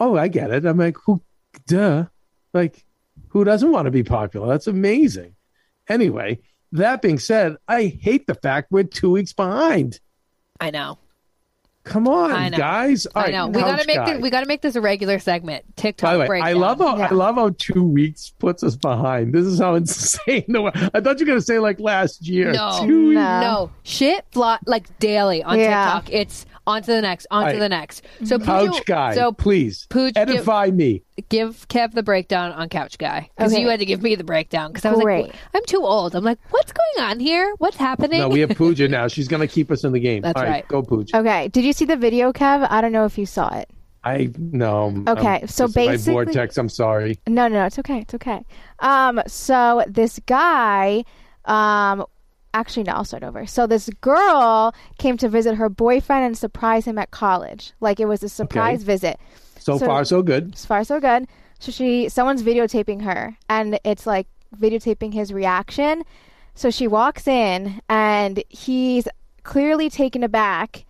oh, 0.00 0.16
I 0.16 0.28
get 0.28 0.50
it. 0.50 0.64
I'm 0.64 0.78
like, 0.78 0.96
who, 1.04 1.22
duh, 1.66 2.06
like, 2.54 2.82
who 3.28 3.44
doesn't 3.44 3.70
want 3.70 3.84
to 3.86 3.90
be 3.90 4.02
popular? 4.02 4.48
That's 4.48 4.66
amazing. 4.66 5.36
Anyway, 5.86 6.40
that 6.72 7.02
being 7.02 7.18
said, 7.18 7.56
I 7.68 7.84
hate 7.84 8.26
the 8.26 8.34
fact 8.34 8.72
we're 8.72 8.84
two 8.84 9.10
weeks 9.10 9.34
behind. 9.34 10.00
I 10.58 10.70
know. 10.70 10.98
Come 11.84 12.06
on, 12.06 12.30
I 12.30 12.48
know. 12.48 12.56
guys. 12.58 13.06
All 13.06 13.22
I 13.22 13.24
right, 13.24 13.32
know. 13.34 13.48
We 13.48 13.60
gotta 13.60 13.84
make 13.86 13.96
guy. 13.96 14.12
this, 14.12 14.22
we 14.22 14.30
gotta 14.30 14.46
make 14.46 14.60
this 14.62 14.76
a 14.76 14.80
regular 14.80 15.18
segment. 15.18 15.64
TikTok 15.76 16.08
By 16.08 16.12
the 16.14 16.20
way, 16.20 16.26
breakdown. 16.28 16.48
I 16.48 16.52
love 16.52 16.78
how 16.78 16.96
Yeah. 16.96 17.08
I 17.10 17.10
love 17.14 17.34
how 17.34 17.50
two 17.58 17.82
weeks 17.84 18.32
puts 18.38 18.62
us 18.62 18.76
behind. 18.76 19.32
This 19.34 19.46
is 19.46 19.58
how 19.58 19.74
insane. 19.76 20.44
The 20.46 20.62
world. 20.62 20.76
I 20.94 21.00
thought 21.00 21.18
you 21.18 21.26
were 21.26 21.30
gonna 21.32 21.40
say 21.40 21.58
like 21.58 21.80
last 21.80 22.26
year. 22.28 22.52
No. 22.52 22.78
Two 22.86 23.08
weeks. 23.08 23.14
No. 23.16 23.40
no 23.40 23.70
shit 23.82 24.24
fly 24.30 24.58
like 24.64 24.96
daily 25.00 25.42
on 25.42 25.58
Yeah. 25.58 25.84
TikTok. 25.96 26.12
It's 26.12 26.46
on 26.66 26.82
to 26.82 26.92
the 26.92 27.00
next, 27.02 27.26
on 27.30 27.52
to 27.52 27.58
the 27.58 27.68
next. 27.68 28.02
So 28.24 28.38
Couch 28.38 28.68
Pooja- 28.70 28.82
guy, 28.86 29.14
So 29.14 29.32
please 29.32 29.86
Pooj, 29.90 30.14
give- 30.14 30.28
edify 30.28 30.70
me. 30.72 31.02
give 31.28 31.66
Kev 31.68 31.92
the 31.92 32.02
breakdown 32.02 32.52
on 32.52 32.68
Couch 32.68 32.98
Guy 32.98 33.28
because 33.36 33.52
Okay. 33.52 33.62
you 33.62 33.68
had 33.68 33.80
to 33.80 33.86
give 33.86 34.02
me 34.02 34.14
the 34.14 34.24
breakdown 34.24 34.70
because 34.72 34.84
I 34.84 34.92
was 34.92 35.00
Great. 35.02 35.24
like, 35.26 35.34
I'm 35.54 35.64
too 35.66 35.82
old. 35.84 36.14
I'm 36.14 36.24
like, 36.24 36.38
what's 36.50 36.72
going 36.72 37.10
on 37.10 37.20
here? 37.20 37.52
What's 37.58 37.76
happening? 37.76 38.18
No, 38.20 38.28
we 38.28 38.40
have 38.40 38.50
Pooja 38.56 38.88
now. 38.88 39.08
She's 39.08 39.28
gonna 39.28 39.48
keep 39.48 39.70
us 39.70 39.84
in 39.84 39.92
the 39.92 40.00
game. 40.00 40.22
That's 40.22 40.36
All 40.36 40.42
right, 40.44 40.50
right. 40.50 40.68
go 40.68 40.82
Pooja. 40.82 41.16
Okay. 41.18 41.48
Did 41.48 41.64
you 41.64 41.72
see 41.72 41.84
the 41.84 41.96
video, 41.96 42.32
Kev? 42.32 42.66
I 42.70 42.80
don't 42.80 42.92
know 42.92 43.04
if 43.06 43.18
you 43.18 43.26
saw 43.26 43.52
it. 43.56 43.68
I 44.04 44.30
no. 44.36 45.02
Okay, 45.06 45.40
I'm 45.42 45.46
so 45.48 45.66
just 45.66 45.76
in 45.76 45.84
my 45.86 45.92
basically- 45.92 46.12
vortex. 46.14 46.58
I'm 46.58 46.68
sorry. 46.68 47.18
No, 47.28 47.46
no, 47.48 47.60
no, 47.60 47.66
it's 47.66 47.78
okay. 47.78 47.98
It's 47.98 48.14
okay. 48.14 48.44
Um, 48.80 49.20
so 49.28 49.84
this 49.86 50.18
guy, 50.26 51.04
um, 51.44 52.04
actually, 52.54 52.84
no, 52.84 52.92
I'll 52.92 53.04
start 53.04 53.22
over. 53.22 53.46
So 53.46 53.66
this 53.66 53.88
girl 54.00 54.74
came 54.98 55.16
to 55.18 55.28
visit 55.28 55.54
her 55.56 55.68
boyfriend 55.68 56.24
and 56.24 56.36
surprise 56.38 56.84
him 56.86 56.98
at 56.98 57.10
college. 57.10 57.72
Like 57.80 58.00
it 58.00 58.06
was 58.06 58.22
a 58.22 58.28
surprise 58.28 58.82
visit. 58.82 59.18
So, 59.58 59.78
So- 59.78 59.86
far, 59.86 60.04
so 60.04 60.22
good. 60.22 60.56
so 60.58 60.66
far 60.66 60.84
so 60.84 61.00
good. 61.00 61.26
So 61.58 61.70
she, 61.70 62.08
someone's 62.08 62.42
videotaping 62.42 63.02
her, 63.02 63.36
and 63.48 63.78
it's 63.84 64.04
like 64.06 64.26
videotaping 64.58 65.14
his 65.14 65.32
reaction. 65.32 66.02
So 66.56 66.70
she 66.70 66.88
walks 66.88 67.28
in, 67.28 67.80
and 67.88 68.42
he's 68.48 69.06
clearly 69.44 69.88
taken 69.88 70.22
aback. 70.24 70.84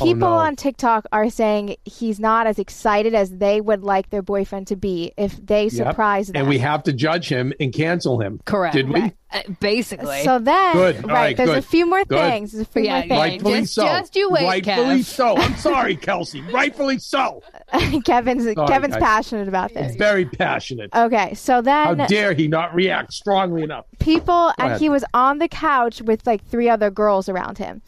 Oh, 0.00 0.04
People 0.04 0.30
no. 0.30 0.34
on 0.36 0.56
TikTok 0.56 1.04
are 1.12 1.28
saying 1.28 1.76
he's 1.84 2.18
not 2.18 2.46
as 2.46 2.58
excited 2.58 3.14
as 3.14 3.30
they 3.36 3.60
would 3.60 3.82
like 3.84 4.08
their 4.08 4.22
boyfriend 4.22 4.66
to 4.68 4.76
be 4.76 5.12
if 5.18 5.36
they 5.44 5.64
Yep. 5.64 5.72
surprise 5.72 6.28
them. 6.28 6.36
And 6.36 6.48
we 6.48 6.58
have 6.60 6.82
to 6.84 6.94
judge 6.94 7.28
him 7.28 7.52
and 7.60 7.74
cancel 7.74 8.18
him. 8.18 8.40
Correct. 8.46 8.74
Did 8.74 8.88
we? 8.88 9.12
Uh, 9.30 9.40
basically. 9.60 10.22
So 10.24 10.38
then, 10.38 10.72
Good. 10.72 10.96
All 10.96 11.02
right, 11.02 11.12
right, 11.12 11.36
there's 11.36 11.50
a 11.50 11.60
few 11.62 11.84
more 11.84 12.04
Good. 12.04 12.18
things. 12.18 12.52
There's 12.52 12.66
a 12.66 12.70
few 12.70 12.82
Yeah, 12.84 12.90
more 12.90 13.00
yeah. 13.00 13.08
things. 13.08 13.20
Rightfully 13.42 13.60
Just- 13.60 13.74
so. 13.74 13.82
just 13.84 14.16
you 14.16 14.30
wait, 14.30 14.44
Rightfully 14.44 15.00
Kev. 15.00 15.04
so. 15.04 15.36
I'm 15.36 15.56
sorry, 15.56 15.96
Kelsey. 15.96 16.40
Rightfully 16.40 16.98
so. 16.98 17.42
Kevin's 18.04 18.46
Kevin's 18.66 18.94
guys. 18.94 19.02
passionate 19.02 19.48
about 19.48 19.74
this. 19.74 19.94
Very 19.96 20.24
passionate. 20.24 20.88
Okay, 20.94 21.34
so 21.34 21.60
then. 21.60 21.98
How 21.98 22.06
dare 22.06 22.32
he 22.32 22.48
not 22.48 22.74
react 22.74 23.12
strongly 23.12 23.62
enough? 23.62 23.84
people, 23.98 24.52
and 24.58 24.68
ahead. 24.68 24.80
he 24.80 24.88
was 24.88 25.04
on 25.14 25.38
the 25.38 25.48
couch 25.48 26.00
with 26.02 26.26
like 26.26 26.44
three 26.46 26.68
other 26.68 26.90
girls 26.90 27.28
around 27.28 27.58
him, 27.58 27.82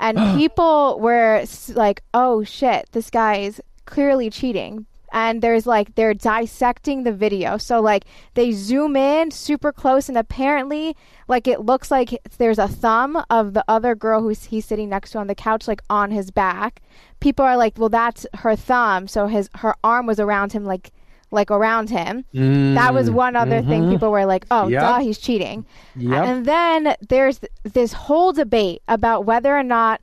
and 0.00 0.18
people 0.38 0.98
were 0.98 1.44
like, 1.68 2.02
"Oh 2.12 2.42
shit, 2.42 2.88
this 2.92 3.10
guy 3.10 3.36
is 3.36 3.60
clearly 3.84 4.30
cheating." 4.30 4.86
And 5.12 5.42
there's 5.42 5.66
like 5.66 5.96
they're 5.96 6.14
dissecting 6.14 7.02
the 7.02 7.12
video, 7.12 7.58
so 7.58 7.80
like 7.80 8.04
they 8.34 8.52
zoom 8.52 8.96
in 8.96 9.32
super 9.32 9.72
close, 9.72 10.08
and 10.08 10.16
apparently, 10.16 10.96
like 11.26 11.48
it 11.48 11.60
looks 11.60 11.90
like 11.90 12.20
there's 12.38 12.60
a 12.60 12.68
thumb 12.68 13.22
of 13.28 13.52
the 13.52 13.64
other 13.66 13.94
girl 13.96 14.22
who's 14.22 14.44
he's 14.44 14.64
sitting 14.66 14.88
next 14.88 15.10
to 15.10 15.18
on 15.18 15.26
the 15.26 15.34
couch, 15.34 15.66
like 15.66 15.82
on 15.90 16.10
his 16.12 16.30
back. 16.30 16.80
People 17.18 17.44
are 17.44 17.56
like, 17.56 17.76
"Well, 17.76 17.88
that's 17.88 18.24
her 18.34 18.54
thumb," 18.56 19.08
so 19.08 19.26
his 19.26 19.50
her 19.56 19.74
arm 19.82 20.06
was 20.06 20.20
around 20.20 20.52
him, 20.52 20.64
like 20.64 20.92
like 21.30 21.50
around 21.50 21.90
him. 21.90 22.24
That 22.32 22.94
was 22.94 23.10
mm. 23.10 23.14
one 23.14 23.36
other 23.36 23.62
thing. 23.62 23.82
Mm-hmm. 23.82 23.92
People 23.92 24.10
were 24.10 24.26
like, 24.26 24.46
"Oh, 24.50 24.68
Yep. 24.68 24.80
duh, 24.80 24.98
he's 25.00 25.18
cheating." 25.18 25.64
Yep. 25.96 26.24
And 26.24 26.46
then 26.46 26.96
there's 27.08 27.38
th- 27.38 27.52
this 27.62 27.92
whole 27.92 28.32
debate 28.32 28.82
about 28.88 29.24
whether 29.24 29.56
or 29.56 29.62
not. 29.62 30.00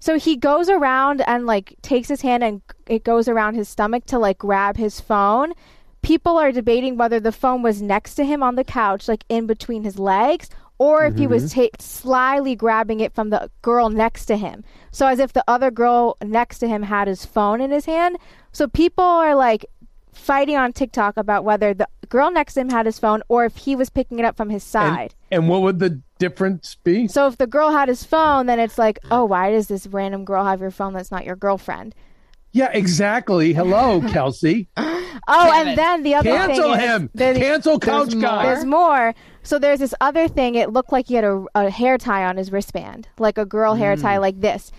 So 0.00 0.18
he 0.18 0.36
goes 0.36 0.68
around 0.68 1.22
and 1.22 1.46
like 1.46 1.74
takes 1.82 2.08
his 2.08 2.22
hand 2.22 2.44
and 2.44 2.62
it 2.86 3.02
goes 3.02 3.28
around 3.28 3.54
his 3.54 3.68
stomach 3.68 4.06
to 4.06 4.18
like 4.18 4.38
grab 4.38 4.76
his 4.76 5.00
phone. 5.00 5.54
People 6.02 6.38
are 6.38 6.52
debating 6.52 6.96
whether 6.96 7.18
the 7.18 7.32
phone 7.32 7.62
was 7.62 7.82
next 7.82 8.14
to 8.14 8.24
him 8.24 8.42
on 8.42 8.54
the 8.54 8.62
couch, 8.62 9.08
like 9.08 9.24
in 9.28 9.46
between 9.46 9.82
his 9.82 9.98
legs, 9.98 10.48
or 10.78 11.04
if 11.06 11.16
he 11.16 11.26
was 11.26 11.52
mm-hmm. 11.52 11.62
ta- 11.62 11.76
slyly 11.80 12.54
grabbing 12.54 13.00
it 13.00 13.12
from 13.12 13.30
the 13.30 13.50
girl 13.62 13.90
next 13.90 14.26
to 14.26 14.36
him. 14.36 14.62
So 14.92 15.08
as 15.08 15.18
if 15.18 15.32
the 15.32 15.44
other 15.48 15.72
girl 15.72 16.16
next 16.22 16.60
to 16.60 16.68
him 16.68 16.84
had 16.84 17.08
his 17.08 17.26
phone 17.26 17.60
in 17.60 17.72
his 17.72 17.84
hand. 17.84 18.16
So 18.52 18.68
people 18.68 19.04
are 19.04 19.34
like 19.34 19.66
fighting 20.18 20.56
on 20.56 20.72
TikTok 20.72 21.16
about 21.16 21.44
whether 21.44 21.72
the 21.74 21.88
girl 22.08 22.30
next 22.30 22.54
to 22.54 22.60
him 22.60 22.70
had 22.70 22.86
his 22.86 22.98
phone 22.98 23.22
or 23.28 23.44
if 23.44 23.56
he 23.56 23.76
was 23.76 23.88
picking 23.90 24.18
it 24.18 24.24
up 24.24 24.36
from 24.36 24.50
his 24.50 24.62
side. 24.64 25.14
And, 25.30 25.42
and 25.42 25.48
what 25.48 25.62
would 25.62 25.78
the 25.78 26.00
difference 26.18 26.76
be? 26.84 27.08
So 27.08 27.26
if 27.26 27.36
the 27.38 27.46
girl 27.46 27.70
had 27.70 27.88
his 27.88 28.04
phone, 28.04 28.46
then 28.46 28.58
it's 28.60 28.78
like, 28.78 28.98
oh, 29.10 29.24
why 29.24 29.50
does 29.50 29.68
this 29.68 29.86
random 29.86 30.24
girl 30.24 30.44
have 30.44 30.60
your 30.60 30.70
phone 30.70 30.92
that's 30.92 31.10
not 31.10 31.24
your 31.24 31.36
girlfriend? 31.36 31.94
Yeah, 32.52 32.70
exactly. 32.72 33.52
Hello, 33.52 34.00
Kelsey. 34.12 34.68
Oh, 34.76 35.50
Kevin. 35.52 35.68
and 35.68 35.78
then 35.78 36.02
the 36.02 36.14
other 36.14 36.30
Cancel 36.30 36.62
thing 36.74 36.80
is 36.80 36.86
him. 36.90 37.10
there- 37.14 37.34
Cancel 37.34 37.78
couch 37.78 38.08
there's 38.10 38.22
guy. 38.22 38.42
There's 38.46 38.64
more. 38.64 39.14
So 39.42 39.58
there's 39.58 39.78
this 39.80 39.94
other 40.00 40.28
thing. 40.28 40.54
It 40.54 40.72
looked 40.72 40.90
like 40.92 41.08
he 41.08 41.14
had 41.14 41.24
a, 41.24 41.44
a 41.54 41.70
hair 41.70 41.98
tie 41.98 42.24
on 42.24 42.36
his 42.38 42.50
wristband, 42.50 43.08
like 43.18 43.36
a 43.38 43.44
girl 43.44 43.74
hair 43.74 43.96
Mm. 43.96 44.00
tie, 44.02 44.18
like 44.18 44.40
this. 44.40 44.70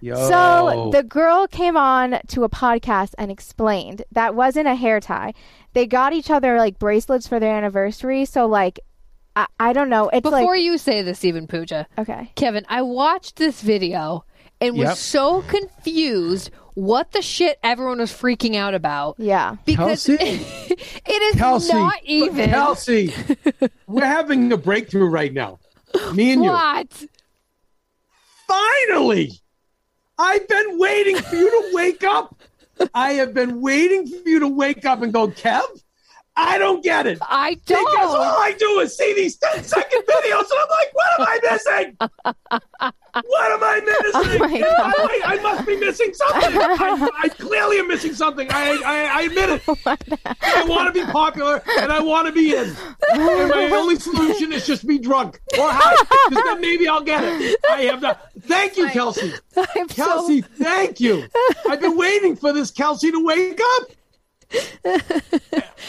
Yo. 0.00 0.14
So 0.28 0.90
the 0.92 1.02
girl 1.02 1.46
came 1.48 1.76
on 1.76 2.20
to 2.28 2.44
a 2.44 2.48
podcast 2.48 3.14
and 3.18 3.30
explained 3.30 4.02
that 4.12 4.34
wasn't 4.34 4.68
a 4.68 4.74
hair 4.74 5.00
tie. 5.00 5.34
They 5.72 5.86
got 5.86 6.12
each 6.12 6.30
other 6.30 6.56
like 6.56 6.78
bracelets 6.78 7.26
for 7.26 7.40
their 7.40 7.54
anniversary. 7.54 8.24
So 8.24 8.46
like, 8.46 8.80
I, 9.36 9.46
I 9.58 9.72
don't 9.72 9.88
know. 9.88 10.08
It's 10.08 10.22
Before 10.22 10.40
like 10.54 10.60
you 10.60 10.78
say 10.78 11.02
this, 11.02 11.24
even 11.24 11.46
Pooja, 11.46 11.86
okay. 11.96 12.30
Kevin, 12.36 12.64
I 12.68 12.82
watched 12.82 13.36
this 13.36 13.60
video 13.60 14.24
and 14.60 14.76
was 14.76 14.88
Yep. 14.88 14.96
so 14.96 15.42
confused 15.42 16.50
what 16.74 17.10
the 17.12 17.22
shit 17.22 17.58
everyone 17.62 17.98
was 17.98 18.12
freaking 18.12 18.54
out 18.54 18.74
about. 18.74 19.16
Yeah. 19.18 19.56
Because 19.64 20.06
Kelsey? 20.06 20.14
it 21.06 21.22
is 21.34 21.34
Kelsey, 21.36 21.72
not 21.72 21.98
even. 22.04 22.50
Kelsey, 22.50 23.12
we're 23.86 24.04
having 24.04 24.52
a 24.52 24.56
breakthrough 24.56 25.06
right 25.08 25.32
now. 25.32 25.58
Me 26.14 26.32
and 26.32 26.44
you. 26.44 26.50
What? 26.50 27.06
Finally! 28.46 29.40
I've 30.18 30.48
been 30.48 30.78
waiting 30.78 31.16
for 31.16 31.36
you 31.36 31.50
to 31.50 31.74
wake 31.74 32.02
up. 32.02 32.34
I 32.92 33.12
have 33.14 33.34
been 33.34 33.60
waiting 33.60 34.06
for 34.06 34.28
you 34.28 34.40
to 34.40 34.48
wake 34.48 34.84
up 34.84 35.02
and 35.02 35.12
go, 35.12 35.28
Kev, 35.28 35.62
I 36.40 36.56
don't 36.56 36.84
get 36.84 37.06
it. 37.06 37.18
I 37.22 37.54
Because 37.66 37.84
all 37.84 38.12
don't. 38.14 38.16
All 38.16 38.38
I 38.40 38.52
do 38.58 38.78
is 38.80 38.96
see 38.96 39.12
these 39.14 39.36
10 39.38 39.64
second 39.64 40.02
videos 40.08 40.40
and 40.50 40.60
I'm 40.60 40.68
like, 40.70 40.90
what 40.92 41.20
am 41.20 41.26
I 41.26 41.38
missing? 41.50 41.96
What 43.26 43.52
am 43.52 43.64
I 43.64 43.80
oh 44.14 44.22
missing? 44.22 44.38
my 44.40 44.46
And 44.46 44.62
by 44.62 45.20
I 45.24 45.38
must 45.42 45.66
be 45.66 45.76
missing 45.78 46.14
something. 46.14 46.56
I, 46.56 47.10
I 47.24 47.28
clearly 47.30 47.78
am 47.80 47.88
missing 47.88 48.14
something. 48.14 48.46
I, 48.52 48.80
I, 48.86 49.20
I 49.20 49.22
admit 49.22 49.50
it. 49.50 49.62
I 50.42 50.64
want 50.68 50.94
to 50.94 51.04
be 51.04 51.10
popular 51.10 51.60
and 51.80 51.90
I 51.92 52.00
want 52.00 52.26
to 52.28 52.32
be 52.32 52.54
in. 52.54 52.72
And 53.12 53.48
my 53.50 53.70
only 53.72 53.96
solution 53.96 54.52
is 54.52 54.64
just 54.66 54.86
be 54.86 54.98
drunk 54.98 55.40
or 55.58 55.68
high 55.72 55.96
because 56.28 56.44
then 56.44 56.60
maybe 56.60 56.86
I'll 56.86 57.02
get 57.02 57.24
it. 57.24 57.58
I 57.68 57.82
have 57.82 58.00
not. 58.00 58.30
Thank 58.42 58.76
you, 58.76 58.88
Kelsey. 58.90 59.32
I'm 59.56 59.88
so- 59.88 59.94
Kelsey, 60.04 60.40
thank 60.42 61.00
you. 61.00 61.26
I've 61.68 61.80
been 61.80 61.96
waiting 61.96 62.36
for 62.36 62.52
this 62.52 62.70
Kelsey 62.70 63.10
to 63.10 63.24
wake 63.24 63.60
up. 63.78 63.88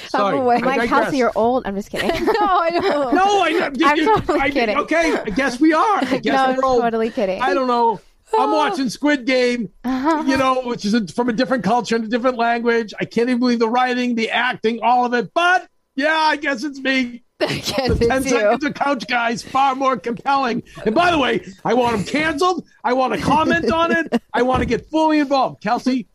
Sorry, 0.08 0.36
I'm 0.36 0.42
aware. 0.42 0.60
Mike. 0.60 0.90
Kelsey, 0.90 1.18
you're 1.18 1.32
old. 1.36 1.66
I'm 1.66 1.76
just 1.76 1.90
kidding. 1.90 2.10
no, 2.26 2.34
I 2.40 2.70
don't. 2.72 3.14
No, 3.16 3.24
I, 3.44 3.72
I'm 3.86 3.98
totally 4.06 4.40
I, 4.40 4.50
kidding. 4.50 4.78
Okay, 4.78 5.14
I 5.16 5.30
guess 5.30 5.60
we 5.60 5.74
are. 5.74 5.98
I 6.04 6.18
guess 6.18 6.34
no, 6.34 6.46
I'm 6.46 6.58
we're 6.58 6.66
old. 6.66 6.82
totally 6.82 7.10
kidding. 7.10 7.42
I 7.42 7.54
don't 7.54 7.68
know. 7.68 8.00
I'm 8.38 8.52
watching 8.52 8.90
Squid 8.90 9.26
Game, 9.26 9.70
Uh-huh. 9.84 10.24
you 10.28 10.38
know, 10.38 10.62
which 10.62 10.86
is 10.86 10.94
a, 10.94 11.08
from 11.08 11.30
a 11.30 11.34
different 11.34 11.64
culture 11.64 11.96
and 11.96 12.06
a 12.06 12.08
different 12.08 12.38
language. 12.38 12.94
I 13.00 13.06
can't 13.06 13.28
even 13.30 13.40
believe 13.40 13.58
the 13.60 13.70
writing, 13.70 14.14
the 14.16 14.30
acting, 14.30 14.82
all 14.84 15.04
of 15.06 15.14
it. 15.16 15.32
But 15.34 15.68
yeah, 15.96 16.14
I 16.16 16.36
guess 16.36 16.64
it's 16.64 16.80
me. 16.80 17.24
Guess 17.40 17.72
The 17.72 17.74
10 17.74 17.92
it's 18.22 18.26
you. 18.26 18.38
seconds 18.38 18.66
of 18.66 18.74
couch 18.76 19.08
guys 19.08 19.42
far 19.42 19.74
more 19.74 19.98
compelling. 19.98 20.62
And 20.86 20.94
by 20.94 21.10
the 21.10 21.18
way, 21.18 21.44
I 21.66 21.74
want 21.74 21.96
them 21.96 22.06
canceled. 22.06 22.66
I 22.84 22.94
want 22.94 23.14
to 23.14 23.20
comment 23.20 23.72
on 23.72 23.92
it. 23.94 24.22
I 24.34 24.42
want 24.44 24.60
to 24.60 24.66
get 24.68 24.90
fully 24.90 25.20
involved. 25.20 25.62
Kelsey, 25.64 26.08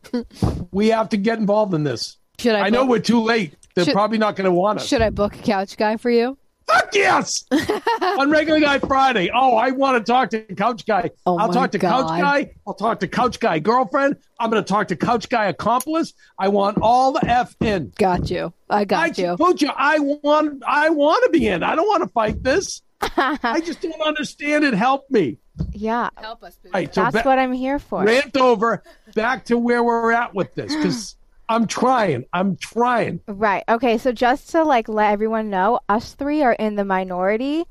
we 0.71 0.89
have 0.89 1.09
to 1.09 1.17
get 1.17 1.39
involved 1.39 1.73
in 1.73 1.83
this. 1.83 2.17
Should 2.39 2.55
I? 2.55 2.65
I 2.65 2.69
know 2.69 2.81
book- 2.81 2.89
we're 2.89 2.99
too 2.99 3.21
late. 3.21 3.55
They're 3.75 3.85
Should- 3.85 3.93
probably 3.93 4.17
not 4.17 4.35
going 4.35 4.45
to 4.45 4.51
want 4.51 4.79
us. 4.79 4.87
Should 4.87 5.01
I 5.01 5.09
book 5.09 5.35
a 5.35 5.41
couch 5.41 5.77
guy 5.77 5.97
for 5.97 6.09
you? 6.09 6.37
Fuck 6.67 6.95
yes! 6.95 7.43
On 8.01 8.31
regular 8.31 8.59
guy 8.59 8.79
Friday. 8.79 9.29
Oh, 9.31 9.55
I 9.55 9.69
want 9.69 10.03
to 10.03 10.11
talk 10.11 10.31
to 10.31 10.41
Couch 10.55 10.83
Guy. 10.87 11.11
Oh 11.27 11.37
I'll 11.37 11.53
talk 11.53 11.69
to 11.73 11.77
Couch 11.79 12.07
Guy. 12.07 12.53
I'll 12.65 12.73
talk 12.73 13.01
to 13.01 13.07
Couch 13.07 13.39
Guy 13.39 13.59
girlfriend. 13.59 14.15
I'm 14.39 14.49
going 14.49 14.63
to 14.63 14.67
talk 14.67 14.87
to 14.87 14.95
Couch 14.95 15.29
Guy 15.29 15.45
accomplice. 15.45 16.13
I 16.39 16.47
want 16.47 16.79
all 16.81 17.11
the 17.11 17.23
f 17.23 17.55
in. 17.61 17.93
Got 17.99 18.31
you. 18.31 18.51
I 18.67 18.83
got 18.85 19.19
I, 19.19 19.21
you. 19.21 19.37
Pooja, 19.37 19.75
I 19.77 19.99
want. 19.99 20.63
I 20.67 20.89
want 20.89 21.23
to 21.25 21.29
be 21.29 21.45
in. 21.47 21.61
I 21.61 21.75
don't 21.75 21.87
want 21.87 22.01
to 22.01 22.09
fight 22.09 22.41
this. 22.41 22.81
I 23.01 23.61
just 23.63 23.81
don't 23.81 24.01
understand 24.01 24.63
it. 24.65 24.73
Help 24.73 25.05
me. 25.11 25.37
yeah, 25.71 26.09
Help 26.17 26.43
us. 26.43 26.57
All 26.65 26.71
right, 26.73 26.91
so 26.91 27.03
that's 27.03 27.17
ba- 27.17 27.29
what 27.29 27.37
I'm 27.37 27.53
here 27.53 27.77
for. 27.77 28.03
rant 28.03 28.35
over. 28.37 28.81
Back 29.13 29.45
to 29.45 29.57
where 29.59 29.83
we're 29.83 30.11
at 30.13 30.33
with 30.33 30.55
this 30.55 30.75
because 30.75 31.15
I'm 31.49 31.67
trying. 31.67 32.25
I'm 32.33 32.55
trying. 32.57 33.21
Right. 33.27 33.63
Okay. 33.69 33.97
So 33.97 34.11
just 34.11 34.49
to 34.51 34.63
like 34.63 34.87
let 34.89 35.11
everyone 35.11 35.49
know, 35.49 35.79
us 35.89 36.13
three 36.13 36.41
are 36.43 36.53
in 36.53 36.75
the 36.75 36.85
minority. 36.85 37.63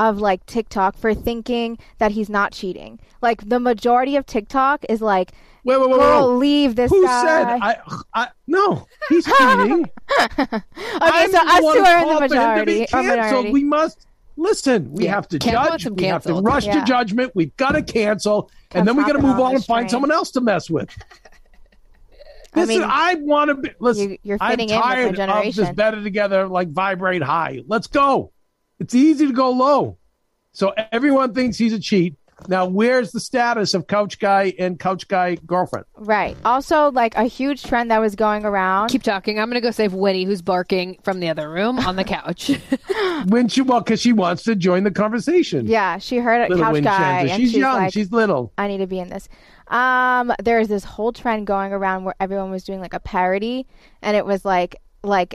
of 0.00 0.18
like 0.20 0.46
TikTok 0.46 0.96
for 0.96 1.12
thinking 1.12 1.76
that 1.98 2.12
he's 2.12 2.30
not 2.30 2.52
cheating. 2.52 3.00
Like 3.20 3.48
the 3.48 3.58
majority 3.58 4.14
of 4.14 4.24
TikTok 4.26 4.84
is 4.88 5.00
like, 5.02 5.32
Wait, 5.64 5.76
wait, 5.80 5.90
wait, 5.90 5.98
wait. 5.98 6.20
leave 6.20 6.76
this 6.76 6.90
Who 6.92 7.04
guy. 7.04 7.22
said 7.26 7.44
I? 7.60 7.76
I 8.14 8.28
no, 8.46 8.86
he's 9.08 9.24
cheating. 9.38 9.90
okay, 10.20 10.60
I'm 11.00 11.30
so 11.32 11.38
the 11.44 11.50
us 11.52 11.62
one 11.64 11.76
two 11.78 11.82
are 11.84 11.98
in 12.00 12.08
the 12.08 12.28
for 12.28 12.34
him 12.36 12.58
to 12.58 12.64
be 12.64 12.78
majority. 12.78 12.82
Or 12.84 12.86
canceled. 12.86 13.16
minority. 13.24 13.50
We 13.52 13.64
must 13.64 14.06
listen. 14.36 14.92
We 14.92 15.04
Yeah, 15.06 15.14
have 15.16 15.26
to 15.28 15.38
Kev 15.40 15.54
wants 15.54 15.70
judge. 15.70 15.86
him 15.86 15.94
We 15.96 16.04
have 16.04 16.22
to 16.22 16.34
rush 16.34 16.66
Yeah. 16.66 16.78
to 16.78 16.86
judgment. 16.86 17.32
We've 17.34 17.56
got 17.56 17.72
to 17.72 17.82
cancel, 17.82 18.50
and 18.70 18.86
then 18.86 18.96
we 18.96 19.02
got 19.02 19.14
to 19.14 19.18
move 19.22 19.32
on 19.40 19.46
on 19.46 19.54
and 19.56 19.64
find 19.64 19.82
train. 19.82 19.88
someone 19.90 20.12
else 20.12 20.30
to 20.30 20.40
mess 20.40 20.70
with. 20.70 20.88
I 22.58 22.64
Listen, 22.64 22.80
mean, 22.80 22.88
I 22.90 23.14
want 23.16 23.48
to 23.48 23.54
be. 23.54 23.70
Listen, 23.80 24.10
you- 24.10 24.18
you're 24.22 24.38
I'm 24.40 24.50
fitting 24.52 24.68
in 24.70 24.76
with 24.76 24.82
the 24.84 24.88
tired 24.88 25.04
of 25.04 25.10
this 25.10 25.16
generation. 25.56 25.74
better 25.74 26.02
together, 26.02 26.46
like 26.48 26.68
vibrate 26.70 27.22
high. 27.22 27.62
Let's 27.66 27.86
go. 27.86 28.32
It's 28.78 28.94
easy 28.94 29.26
to 29.26 29.32
go 29.32 29.50
low. 29.50 29.98
So 30.52 30.72
everyone 30.92 31.34
thinks 31.34 31.58
he's 31.58 31.72
a 31.72 31.80
cheat. 31.80 32.16
Now, 32.46 32.66
where's 32.66 33.10
the 33.10 33.18
status 33.18 33.74
of 33.74 33.88
Couch 33.88 34.20
Guy 34.20 34.54
and 34.60 34.78
Couch 34.78 35.08
Guy 35.08 35.34
girlfriend? 35.44 35.86
right. 35.96 36.36
Also, 36.44 36.92
like 36.92 37.16
a 37.16 37.24
huge 37.24 37.64
trend 37.64 37.90
that 37.90 37.98
was 37.98 38.14
going 38.14 38.44
around. 38.44 38.90
Keep 38.90 39.02
talking. 39.02 39.40
I'm 39.40 39.48
going 39.50 39.60
to 39.60 39.60
go 39.60 39.72
save 39.72 39.92
Winnie, 39.92 40.24
who's 40.24 40.40
barking 40.40 40.98
from 41.02 41.18
the 41.18 41.28
other 41.30 41.50
room 41.50 41.80
on 41.80 41.96
the 41.96 42.04
couch. 42.04 42.52
When 43.26 43.48
she 43.48 43.62
well, 43.62 43.80
because 43.80 44.00
she 44.00 44.12
wants 44.12 44.44
to 44.44 44.54
join 44.54 44.84
the 44.84 44.92
conversation. 44.92 45.66
yeah, 45.66 45.98
she 45.98 46.18
heard 46.18 46.42
a 46.48 46.54
little 46.54 46.72
couch 46.72 46.84
guy, 46.84 47.26
She's 47.26 47.50
she's 47.50 47.56
young. 47.56 47.74
like, 47.76 47.92
she's 47.92 48.12
little. 48.12 48.52
I 48.56 48.68
need 48.68 48.78
to 48.78 48.86
be 48.86 49.00
in 49.00 49.08
this. 49.08 49.28
Um, 49.68 50.32
there's 50.42 50.68
this 50.68 50.84
whole 50.84 51.12
trend 51.12 51.46
going 51.46 51.72
around 51.72 52.04
where 52.04 52.14
everyone 52.20 52.50
was 52.50 52.64
doing 52.64 52.80
like 52.80 52.94
a 52.94 53.00
parody, 53.00 53.66
and 54.02 54.16
it 54.16 54.24
was 54.26 54.44
like 54.44 54.76
like 55.02 55.34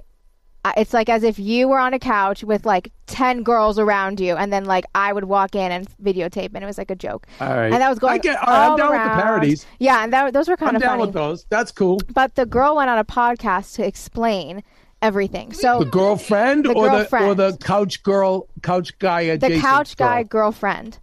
it's 0.77 0.93
like 0.93 1.09
as 1.09 1.23
if 1.23 1.37
you 1.37 1.67
were 1.67 1.77
on 1.77 1.93
a 1.93 1.99
couch 1.99 2.41
with 2.43 2.65
like 2.65 2.89
10 3.07 3.43
girls 3.43 3.77
around 3.77 4.21
you 4.21 4.33
and 4.37 4.51
then 4.53 4.63
like 4.63 4.85
i 4.95 5.11
would 5.11 5.25
walk 5.25 5.55
in 5.55 5.73
and 5.73 5.89
videotape 6.01 6.51
and 6.53 6.63
it 6.63 6.65
was 6.65 6.77
like 6.77 6.89
a 6.89 6.95
joke 6.95 7.27
All 7.41 7.49
right. 7.49 7.65
and 7.65 7.73
that 7.81 7.89
was 7.89 7.99
going 7.99 8.13
I 8.13 8.17
get. 8.17 8.37
All 8.47 8.71
I'm 8.71 8.77
down 8.77 8.91
with 8.91 9.03
the 9.03 9.21
parodies. 9.21 9.65
yeah 9.79 10.05
and 10.05 10.13
that, 10.13 10.31
those 10.33 10.47
were 10.47 10.55
kind 10.55 10.69
I'm 10.69 10.75
of 10.77 10.81
down 10.81 10.91
funny 10.91 11.01
with 11.07 11.13
those. 11.13 11.45
That's 11.49 11.69
cool. 11.73 11.99
but 12.13 12.35
the 12.35 12.45
girl 12.45 12.77
went 12.77 12.89
on 12.89 12.97
a 12.97 13.03
podcast 13.03 13.75
to 13.75 13.85
explain 13.85 14.63
everything 15.01 15.51
so 15.51 15.79
The 15.79 15.85
girlfriend 15.85 16.63
The 16.63 16.71
or 16.73 16.89
the 16.89 17.17
or 17.25 17.35
the 17.35 17.57
couch 17.57 18.01
girl, 18.01 18.47
couch 18.61 18.97
guy 18.99 19.35
the 19.35 19.59
couch 19.59 19.97
guy 19.97 20.23
girl. 20.23 20.43
girlfriend 20.43 20.97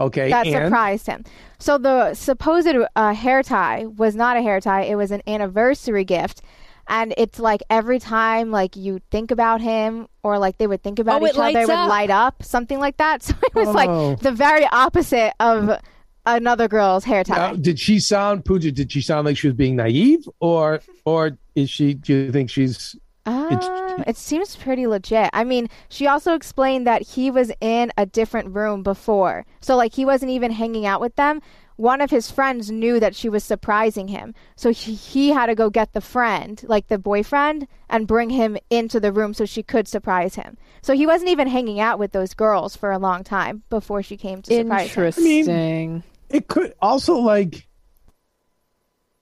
Okay, 0.00 0.30
that 0.30 0.46
and 0.46 0.66
surprised 0.66 1.06
him. 1.06 1.24
So 1.58 1.78
the 1.78 2.14
supposed 2.14 2.68
uh, 2.96 3.14
hair 3.14 3.42
tie 3.42 3.86
was 3.86 4.14
not 4.16 4.36
a 4.36 4.42
hair 4.42 4.60
tie; 4.60 4.82
it 4.82 4.96
was 4.96 5.10
an 5.10 5.22
anniversary 5.26 6.04
gift, 6.04 6.42
and 6.88 7.14
it's 7.16 7.38
like 7.38 7.62
every 7.70 7.98
time 8.00 8.50
like 8.50 8.74
you 8.76 9.00
think 9.10 9.30
about 9.30 9.60
him 9.60 10.08
or 10.22 10.38
like 10.38 10.58
they 10.58 10.66
would 10.66 10.82
think 10.82 10.98
about 10.98 11.22
Oh, 11.22 11.26
it 11.26 11.30
each 11.34 11.38
other, 11.38 11.60
it 11.60 11.66
would 11.68 11.74
up. 11.74 11.88
light 11.88 12.10
up, 12.10 12.42
something 12.42 12.78
like 12.80 12.96
that. 12.96 13.22
So 13.22 13.34
it 13.42 13.54
was 13.54 13.68
Oh. 13.68 13.72
like 13.72 14.20
the 14.20 14.32
very 14.32 14.66
opposite 14.66 15.32
of 15.40 15.78
another 16.26 16.68
girl's 16.68 17.04
hair 17.04 17.22
tie. 17.22 17.36
Now, 17.36 17.54
did 17.54 17.78
she 17.78 18.00
sound 18.00 18.44
Pooja? 18.44 18.72
Did 18.72 18.90
she 18.90 19.00
sound 19.00 19.26
like 19.26 19.36
she 19.36 19.46
was 19.48 19.56
being 19.56 19.76
naive, 19.76 20.28
or 20.40 20.80
or 21.04 21.38
is 21.54 21.70
she? 21.70 21.94
Do 21.94 22.12
you 22.14 22.32
think 22.32 22.50
she's? 22.50 22.96
Um, 23.26 24.04
it 24.06 24.16
seems 24.16 24.54
pretty 24.54 24.86
legit. 24.86 25.30
I 25.32 25.44
mean, 25.44 25.68
she 25.88 26.06
also 26.06 26.34
explained 26.34 26.86
that 26.86 27.02
he 27.02 27.30
was 27.30 27.50
in 27.60 27.90
a 27.96 28.04
different 28.04 28.54
room 28.54 28.82
before. 28.82 29.46
So, 29.60 29.76
like, 29.76 29.94
he 29.94 30.04
wasn't 30.04 30.32
even 30.32 30.50
hanging 30.50 30.84
out 30.84 31.00
with 31.00 31.16
them. 31.16 31.40
One 31.76 32.00
of 32.00 32.10
his 32.10 32.30
friends 32.30 32.70
knew 32.70 33.00
that 33.00 33.16
she 33.16 33.28
was 33.30 33.42
surprising 33.42 34.08
him. 34.08 34.34
So, 34.56 34.70
he, 34.70 34.94
he 34.94 35.30
had 35.30 35.46
to 35.46 35.54
go 35.54 35.70
get 35.70 35.94
the 35.94 36.02
friend, 36.02 36.62
like 36.66 36.88
the 36.88 36.98
boyfriend, 36.98 37.66
and 37.88 38.06
bring 38.06 38.28
him 38.28 38.58
into 38.68 39.00
the 39.00 39.12
room 39.12 39.32
so 39.32 39.46
she 39.46 39.62
could 39.62 39.88
surprise 39.88 40.34
him. 40.34 40.58
So, 40.82 40.92
he 40.92 41.06
wasn't 41.06 41.30
even 41.30 41.48
hanging 41.48 41.80
out 41.80 41.98
with 41.98 42.12
those 42.12 42.34
girls 42.34 42.76
for 42.76 42.92
a 42.92 42.98
long 42.98 43.24
time 43.24 43.62
before 43.70 44.02
she 44.02 44.18
came 44.18 44.42
to 44.42 44.54
surprise 44.54 44.92
him. 44.92 45.04
Interesting. 45.04 46.02
It 46.28 46.48
could 46.48 46.74
also 46.82 47.14
like. 47.14 47.66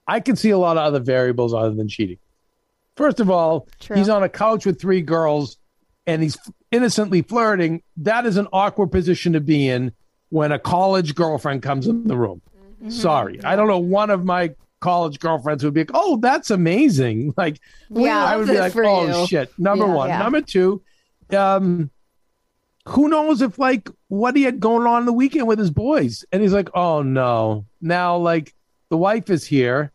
I 0.09 0.19
can 0.19 0.35
see 0.35 0.51
a 0.51 0.59
lot 0.59 0.77
of 0.77 0.83
other 0.83 0.99
variables 0.99 1.55
other 1.55 1.73
than 1.73 1.87
cheating. 1.89 2.19
First 2.97 3.21
of 3.21 3.31
all, 3.31 3.69
True. 3.81 3.97
he's 3.97 4.09
on 4.09 4.23
a 4.23 4.29
couch 4.29 4.67
with 4.67 4.81
three 4.81 5.01
girls, 5.01 5.57
and 6.07 6.23
he's 6.23 6.37
innocently 6.71 7.23
flirting. 7.23 7.83
That 7.97 8.27
is 8.27 8.37
an 8.37 8.49
awkward 8.53 8.89
position 8.93 9.33
to 9.33 9.41
be 9.41 9.69
in 9.69 9.93
when 10.31 10.53
a 10.53 10.59
college 10.59 11.15
girlfriend 11.15 11.63
comes 11.63 11.87
in 11.87 12.07
the 12.07 12.17
room. 12.17 12.43
Mm-hmm. 12.81 12.91
Sorry, 12.91 13.43
I 13.45 13.57
don't 13.57 13.69
know. 13.69 13.79
One 13.79 14.11
of 14.11 14.25
my 14.25 14.55
college 14.81 15.21
girlfriends 15.21 15.65
would 15.65 15.75
be 15.75 15.81
like, 15.81 15.91
"Oh, 15.95 16.17
that's 16.19 16.51
amazing!" 16.51 17.33
Like, 17.37 17.61
Yeah. 17.89 18.25
I 18.25 18.37
would 18.37 18.49
be 18.49 18.59
like, 18.59 18.75
"Oh 18.77 19.21
you. 19.23 19.27
shit!" 19.27 19.51
Number 19.59 19.87
Yeah, 19.87 19.95
one, 19.95 20.09
yeah. 20.09 20.19
number 20.19 20.41
two, 20.43 20.83
um, 21.31 21.91
who 22.89 23.09
knows 23.09 23.41
if 23.43 23.59
like 23.59 23.89
what 24.09 24.35
he 24.37 24.43
had 24.43 24.59
going 24.61 24.87
on 24.87 25.07
the 25.07 25.13
weekend 25.13 25.47
with 25.47 25.59
his 25.59 25.71
boys, 25.71 26.25
and 26.33 26.43
he's 26.43 26.53
like, 26.53 26.69
"Oh 26.75 27.03
no!" 27.03 27.65
Now 27.81 28.17
like 28.17 28.53
the 28.91 28.97
wife 28.99 29.31
is 29.31 29.47
here 29.47 29.93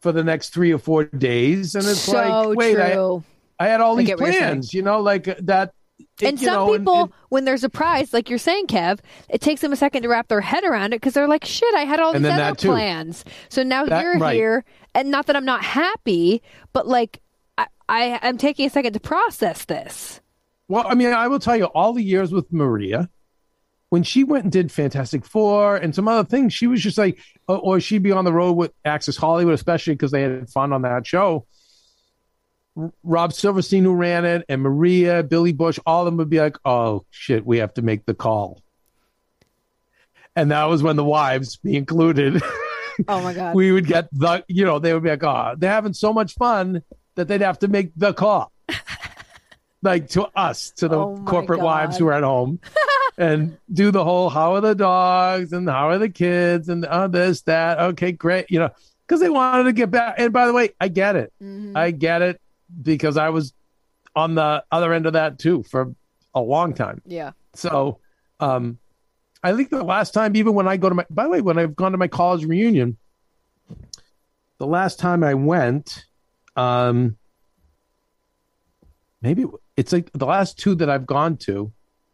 for 0.00 0.12
the 0.12 0.24
next 0.24 0.50
three 0.54 0.72
or 0.72 0.78
four 0.78 1.04
days, 1.04 1.74
and 1.74 1.84
it's 1.84 2.00
so 2.00 2.12
like, 2.48 2.56
wait, 2.58 2.78
I. 2.78 3.20
I 3.62 3.68
had 3.68 3.82
all 3.82 3.94
I 3.94 3.98
these 3.98 4.06
get 4.06 4.18
what 4.18 4.24
you're 4.26 4.32
saying. 4.32 4.44
plans, 4.52 4.72
you 4.72 4.80
know, 4.80 5.00
like 5.00 5.28
uh, 5.28 5.34
that. 5.40 5.74
and 6.22 6.40
some 6.40 6.54
know, 6.54 6.78
people, 6.78 7.02
and- 7.02 7.12
when 7.28 7.44
there's 7.44 7.62
a 7.62 7.68
prize, 7.68 8.14
like 8.14 8.30
you're 8.30 8.38
saying, 8.38 8.68
Kev, 8.68 9.00
it 9.28 9.42
takes 9.42 9.60
them 9.60 9.70
a 9.70 9.76
second 9.76 10.02
to 10.04 10.08
wrap 10.08 10.28
their 10.28 10.40
head 10.40 10.64
around 10.64 10.94
it 10.94 11.00
because 11.02 11.12
they're 11.12 11.28
like, 11.28 11.44
"Shit, 11.44 11.74
I 11.74 11.82
had 11.84 12.00
all 12.00 12.14
these 12.14 12.24
other 12.24 12.54
plans." 12.54 13.22
So 13.50 13.62
now 13.62 13.84
That- 13.84 14.02
you're 14.02 14.16
right. 14.16 14.34
here, 14.34 14.64
and 14.94 15.10
not 15.10 15.26
that 15.26 15.36
I'm 15.36 15.44
not 15.44 15.62
happy, 15.62 16.42
but 16.72 16.88
like 16.88 17.20
I, 17.58 17.66
I, 17.86 18.18
I'm 18.22 18.38
taking 18.38 18.64
a 18.66 18.70
second 18.70 18.94
to 18.94 19.00
process 19.00 19.66
this. 19.66 20.22
Well, 20.68 20.86
I 20.88 20.94
mean, 20.94 21.12
I 21.12 21.28
will 21.28 21.40
tell 21.40 21.56
you, 21.56 21.64
all 21.66 21.92
the 21.92 22.02
years 22.02 22.32
with 22.32 22.50
Maria, 22.50 23.10
when 23.90 24.04
she 24.04 24.24
went 24.24 24.44
and 24.44 24.52
did 24.52 24.72
Fantastic 24.72 25.26
Four 25.26 25.76
and 25.76 25.94
some 25.94 26.08
other 26.08 26.26
things, 26.26 26.54
she 26.54 26.68
was 26.68 26.80
just 26.80 26.96
like, 26.96 27.18
or, 27.48 27.58
or 27.58 27.80
she'd 27.80 28.02
be 28.02 28.12
on 28.12 28.24
the 28.24 28.32
road 28.32 28.52
with 28.52 28.72
Access 28.84 29.16
Hollywood, 29.16 29.54
especially 29.54 29.94
because 29.94 30.12
they 30.12 30.22
had 30.22 30.48
fun 30.48 30.72
on 30.72 30.82
that 30.82 31.06
show. 31.06 31.44
R- 32.76 32.92
Rob 33.02 33.32
Silverstein, 33.32 33.82
who 33.82 33.94
ran 33.94 34.24
it, 34.24 34.44
and 34.48 34.62
Maria, 34.62 35.24
Billy 35.24 35.52
Bush, 35.52 35.80
all 35.84 36.02
of 36.02 36.06
them 36.06 36.18
would 36.18 36.30
be 36.30 36.40
like, 36.40 36.56
oh, 36.64 37.04
shit, 37.10 37.44
we 37.44 37.58
have 37.58 37.74
to 37.74 37.82
make 37.82 38.06
the 38.06 38.14
call. 38.14 38.62
And 40.36 40.52
that 40.52 40.66
was 40.66 40.84
when 40.84 40.94
the 40.94 41.04
wives, 41.04 41.58
me 41.64 41.76
included, 41.76 42.40
Oh 43.08 43.20
my 43.22 43.34
god! 43.34 43.54
we 43.56 43.72
would 43.72 43.86
get 43.86 44.08
the, 44.12 44.44
you 44.46 44.64
know, 44.64 44.78
they 44.78 44.94
would 44.94 45.02
be 45.02 45.10
like, 45.10 45.24
oh, 45.24 45.54
they're 45.58 45.72
having 45.72 45.94
so 45.94 46.12
much 46.12 46.34
fun 46.34 46.82
that 47.16 47.26
they'd 47.26 47.40
have 47.40 47.58
to 47.58 47.68
make 47.68 47.90
the 47.96 48.14
call. 48.14 48.52
like 49.82 50.10
to 50.10 50.26
us, 50.36 50.70
to 50.76 50.86
the 50.86 50.98
Oh 50.98 51.16
corporate 51.26 51.60
wives 51.60 51.96
who 51.96 52.06
are 52.06 52.12
at 52.12 52.22
home 52.22 52.60
and 53.20 53.58
do 53.72 53.90
the 53.90 54.02
whole, 54.02 54.30
how 54.30 54.54
are 54.54 54.60
the 54.60 54.74
dogs 54.74 55.52
and 55.52 55.68
how 55.68 55.90
are 55.90 55.98
the 55.98 56.08
kids 56.08 56.68
and 56.68 56.86
oh, 56.90 57.06
this, 57.06 57.42
that. 57.42 57.78
Okay, 57.78 58.12
great. 58.12 58.50
You 58.50 58.60
know, 58.60 58.70
because 59.06 59.20
they 59.20 59.28
wanted 59.28 59.64
to 59.64 59.72
get 59.72 59.90
back. 59.90 60.14
And 60.18 60.32
by 60.32 60.46
the 60.46 60.52
way, 60.52 60.70
I 60.80 60.88
get 60.88 61.16
it. 61.16 61.32
Mm-hmm. 61.42 61.76
I 61.76 61.90
get 61.90 62.22
it 62.22 62.40
because 62.82 63.16
I 63.16 63.28
was 63.28 63.52
on 64.16 64.34
the 64.34 64.64
other 64.72 64.92
end 64.92 65.06
of 65.06 65.12
that 65.12 65.38
too 65.38 65.62
for 65.64 65.94
a 66.34 66.40
long 66.40 66.74
time. 66.74 67.02
yeah. 67.04 67.32
So, 67.54 67.98
um, 68.38 68.78
I 69.42 69.54
think 69.54 69.70
the 69.70 69.82
last 69.82 70.12
time, 70.12 70.36
even 70.36 70.54
when 70.54 70.68
I 70.68 70.76
go 70.76 70.88
to 70.88 70.94
my, 70.94 71.06
by 71.10 71.24
the 71.24 71.30
way, 71.30 71.40
when 71.40 71.58
I've 71.58 71.74
gone 71.74 71.92
to 71.92 71.98
my 71.98 72.08
college 72.08 72.44
reunion, 72.44 72.96
the 74.58 74.66
last 74.66 74.98
time 74.98 75.24
I 75.24 75.34
went, 75.34 76.04
um, 76.56 77.16
maybe 79.22 79.46
it's 79.76 79.92
like 79.92 80.10
the 80.12 80.26
last 80.26 80.58
two 80.58 80.74
that 80.76 80.90
I've 80.90 81.06
gone 81.06 81.38
to, 81.38 81.72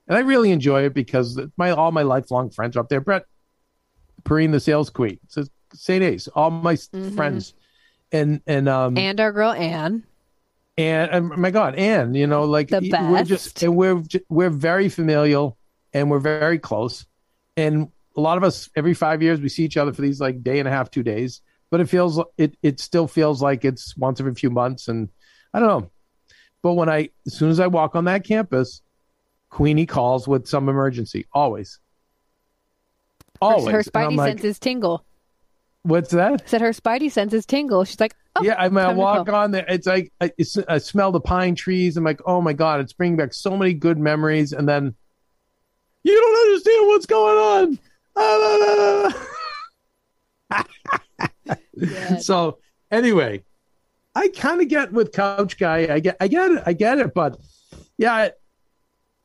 and 0.09 0.17
I 0.17 0.21
really 0.21 0.51
enjoy 0.51 0.85
it 0.85 0.95
because 0.95 1.41
my 1.57 1.71
all 1.71 1.93
my 1.93 2.03
lifelong 2.03 2.51
friends 2.51 2.77
are 2.77 2.81
up 2.81 2.89
there. 2.89 3.01
Brett, 3.01 3.25
Perrine, 4.25 4.53
the 4.53 4.61
sales 4.61 4.91
queen, 4.91 5.19
so 5.29 5.45
St. 5.73 6.03
Ace, 6.03 6.29
all 6.29 6.51
my 6.51 6.75
s 6.75 6.89
friends, 7.15 7.55
and 8.13 8.41
and 8.47 8.69
um 8.69 8.97
And 8.97 9.21
our 9.21 9.33
girl 9.33 9.53
Anne. 9.53 10.05
and, 10.79 11.11
and 11.11 11.29
my 11.37 11.51
God, 11.51 11.75
Anne, 11.75 12.15
you 12.15 12.27
know, 12.27 12.45
like 12.45 12.69
The 12.69 12.81
we're 13.11 13.25
just 13.25 13.63
and 13.63 13.77
we're 13.77 14.03
we're 14.29 14.51
very 14.51 14.89
familial 14.89 15.57
and 15.93 16.11
we're 16.11 16.21
very 16.21 16.59
close, 16.59 17.07
and 17.57 17.89
a 18.17 18.21
lot 18.21 18.39
of 18.39 18.45
us 18.45 18.71
every 18.77 18.95
five 18.95 19.23
years 19.23 19.41
we 19.41 19.49
see 19.49 19.65
each 19.65 19.77
other 19.77 19.93
for 19.93 20.03
these 20.03 20.21
like 20.21 20.43
day 20.43 20.59
and 20.59 20.69
a 20.69 20.71
half, 20.71 20.91
two 20.91 21.03
days, 21.03 21.41
but 21.71 21.81
it 21.81 21.89
feels 21.89 22.21
it 22.39 22.57
it 22.63 22.81
still 22.81 23.07
feels 23.07 23.43
like 23.43 23.65
it's 23.65 23.97
once 23.97 24.21
every 24.21 24.35
few 24.35 24.51
months, 24.51 24.89
and 24.89 25.09
I 25.53 25.61
don't 25.61 25.69
know, 25.69 25.91
but 26.63 26.75
when 26.75 26.89
I 26.89 27.11
as 27.27 27.35
soon 27.35 27.51
as 27.51 27.61
I 27.61 27.67
walk 27.67 27.95
on 27.97 28.05
that 28.05 28.25
campus, 28.25 28.83
Queenie 29.57 29.87
calls 29.87 30.29
with 30.29 30.47
some 30.47 30.69
emergency, 30.69 31.25
always, 31.33 31.79
always. 33.41 33.73
Her 33.73 33.79
I'm 33.79 33.85
spidey 33.85 34.17
like, 34.19 34.29
senses 34.33 34.59
tingle. 34.59 35.03
What's 35.83 36.11
that? 36.11 36.47
Said 36.47 36.61
her 36.61 36.73
spidey 36.73 37.11
senses 37.11 37.47
tingle. 37.47 37.83
She's 37.85 37.99
like, 37.99 38.15
oh, 38.35 38.43
yeah, 38.43 38.57
I 38.59 38.69
mean, 38.69 38.85
I 38.85 38.93
walk 38.93 39.31
on 39.31 39.53
there. 39.53 39.65
It's 39.67 39.87
like 39.87 40.13
I, 40.21 40.31
it's, 40.37 40.59
I 40.69 40.77
smell 40.77 41.11
the 41.11 41.21
pine 41.21 41.55
trees. 41.55 41.97
I'm 41.97 42.05
like, 42.05 42.21
oh 42.27 42.43
my 42.43 42.53
god, 42.53 42.81
it's 42.81 42.93
bringing 42.93 43.17
back 43.17 43.33
so 43.33 43.57
many 43.57 43.73
good 43.73 43.97
memories. 43.97 44.53
And 44.53 44.69
then 44.69 44.95
you 46.03 46.21
don't 46.21 46.47
understand 46.49 46.89
what's 46.89 47.07
going 47.07 47.39
on. 47.39 47.79
Ah, 48.15 49.11
la, 50.51 50.61
la, 51.49 51.57
la. 51.87 52.19
so 52.19 52.59
anyway, 52.91 53.43
I 54.15 54.29
kind 54.29 54.61
of 54.61 54.69
get 54.69 54.93
with 54.93 55.13
Couch 55.13 55.59
Guy. 55.59 55.95
I 55.95 56.01
get, 56.01 56.19
I 56.21 56.29
get 56.29 56.51
it, 56.51 56.63
I 56.67 56.75
get 56.75 56.99
it. 56.99 57.15
But 57.15 57.39
yeah, 57.97 58.29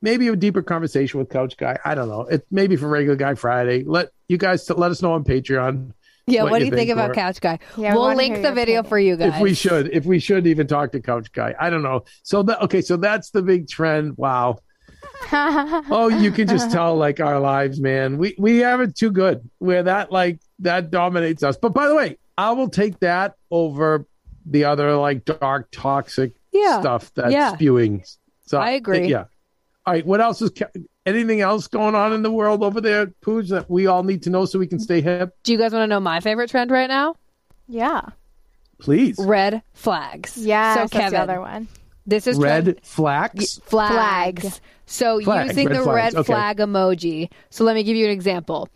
maybe 0.02 0.28
a 0.28 0.36
deeper 0.36 0.61
conversation 0.61 1.19
with 1.19 1.30
Couch 1.30 1.57
Guy. 1.57 1.78
I 1.86 1.95
don't 1.95 2.10
know. 2.10 2.22
It 2.22 2.45
maybe 2.52 2.76
for 2.76 2.88
regular 2.88 3.15
guy 3.15 3.36
Friday. 3.36 3.84
Let 3.84 4.10
you 4.28 4.38
guys 4.38 4.69
let 4.69 4.91
us 4.91 5.02
know 5.02 5.14
on 5.14 5.23
Patreon. 5.23 5.94
Yeah, 6.28 6.44
what 6.44 6.52
what, 6.52 6.60
do 6.60 6.65
you 6.65 6.72
you 6.72 6.78
think, 6.78 6.88
think, 6.90 6.94
about 6.98 7.11
or- 7.11 7.14
Couch 7.15 7.41
Guy? 7.41 7.60
Yeah, 7.78 7.94
we 7.94 7.99
we'll 7.99 8.15
link 8.15 8.41
the 8.41 8.52
video 8.52 8.80
opinion. 8.82 8.86
for 8.86 8.99
you 8.99 9.15
guys. 9.18 9.34
If 9.36 9.41
we 9.41 9.53
should, 9.53 9.90
if 9.91 10.06
we 10.06 10.19
should 10.19 10.45
even 10.48 10.68
talk 10.68 10.91
to 10.91 11.02
Couch 11.02 11.32
Guy. 11.32 11.56
I 11.60 11.69
don't 11.69 11.84
know. 11.84 12.06
So 12.23 12.44
that 12.44 12.61
okay, 12.64 12.82
so 12.82 12.98
that's 12.98 13.32
the 13.32 13.41
big 13.41 13.68
trend. 13.68 14.18
Wow. 14.18 14.60
oh, 15.32 16.10
you 16.10 16.32
can 16.32 16.48
just 16.48 16.72
tell 16.72 16.95
like 16.95 17.19
our 17.19 17.40
lives, 17.40 17.80
man. 17.80 18.18
We 18.18 18.36
we 18.38 18.60
have 18.60 18.82
it 18.82 18.95
too 18.95 19.11
good 19.11 19.49
where 19.57 19.84
that 19.84 20.11
like 20.11 20.40
that 20.60 20.91
dominates 20.91 21.41
us. 21.44 21.57
But 21.57 21.73
by 21.73 21.88
the 21.88 21.95
way, 21.95 22.18
I 22.38 22.52
will 22.52 22.69
take 22.69 22.99
that 22.99 23.36
over 23.49 24.06
the 24.45 24.65
other 24.65 24.95
like 24.95 25.26
dark 25.26 25.69
toxic 25.72 26.34
Yeah. 26.52 26.80
stuff 26.82 27.11
that's 27.15 27.34
Yeah. 27.34 27.53
spewing. 27.53 28.03
So 28.45 28.60
I 28.60 28.72
agree. 28.72 29.07
Yeah. 29.07 29.26
All 29.85 29.93
right. 29.93 30.05
What 30.05 30.21
else 30.21 30.41
is 30.41 30.51
anything 31.05 31.41
else 31.41 31.67
going 31.67 31.95
on 31.95 32.13
in 32.13 32.21
the 32.21 32.31
world 32.31 32.63
over 32.63 32.79
there, 32.81 33.07
Pooj, 33.07 33.49
that 33.49 33.69
we 33.69 33.87
all 33.87 34.03
need 34.03 34.23
to 34.23 34.29
know 34.29 34.45
so 34.45 34.59
we 34.59 34.67
can 34.67 34.79
stay 34.79 35.01
hip? 35.01 35.35
Do 35.43 35.51
you 35.51 35.57
guys 35.57 35.73
want 35.73 35.83
to 35.83 35.87
know 35.87 35.99
my 35.99 36.19
favorite 36.19 36.49
trend 36.49 36.71
right 36.71 36.87
now? 36.89 37.15
yeah. 37.67 38.01
Please. 38.79 39.15
Red 39.19 39.61
flags. 39.73 40.35
Yeah. 40.37 40.73
So 40.73 40.79
that's 40.81 40.91
Kevin, 40.93 41.11
the 41.11 41.19
other 41.19 41.39
one. 41.39 41.67
this 42.07 42.25
is 42.25 42.37
Red 42.39 42.63
trend- 42.65 42.79
flags. 42.83 43.59
flags. 43.63 44.41
Flag. 44.41 44.53
So 44.87 45.21
Flags, 45.21 45.49
using 45.49 45.67
red 45.67 45.77
the 45.77 45.83
flags, 45.83 46.13
red 46.15 46.19
okay. 46.21 46.33
flag 46.33 46.57
emoji. 46.57 47.29
So 47.51 47.63
let 47.63 47.75
me 47.75 47.83
give 47.83 47.95
you 47.95 48.05
an 48.05 48.11
example. 48.11 48.69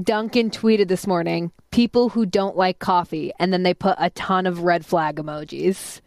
Duncan 0.00 0.50
tweeted 0.50 0.86
this 0.86 1.08
morning, 1.08 1.50
people 1.72 2.08
who 2.08 2.24
don't 2.24 2.56
like 2.56 2.78
coffee, 2.78 3.32
and 3.40 3.52
then 3.52 3.64
they 3.64 3.74
put 3.74 3.96
a 3.98 4.10
ton 4.10 4.46
of 4.46 4.62
red 4.62 4.86
flag 4.86 5.16
emojis. 5.16 6.00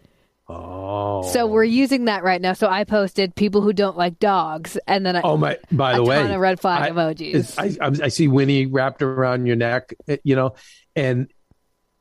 Oh. 0.52 1.24
So 1.32 1.48
we're 1.48 1.64
using 1.64 2.06
that 2.06 2.24
right 2.24 2.42
now. 2.42 2.54
So 2.54 2.68
I 2.68 2.84
posted 2.84 3.36
people 3.36 3.62
who 3.62 3.74
don't 3.74 3.98
like 3.98 4.20
dogs, 4.20 4.78
and 4.88 5.06
then 5.06 5.16
I, 5.16 5.22
Oh 5.22 5.38
my! 5.38 5.58
By 5.72 5.96
the 5.96 6.04
way, 6.04 6.18
ton 6.22 6.32
of 6.32 6.40
red 6.40 6.60
flag 6.60 6.84
I- 6.84 6.90
emojis. 6.92 7.58
I, 7.58 7.86
I, 7.86 8.06
I 8.06 8.08
see 8.10 8.28
Winnie 8.28 8.66
wrapped 8.66 9.02
around 9.02 9.46
your 9.46 9.56
neck, 9.56 9.94
eh, 10.08 10.18
you 10.24 10.36
know, 10.36 10.56
and 10.96 11.32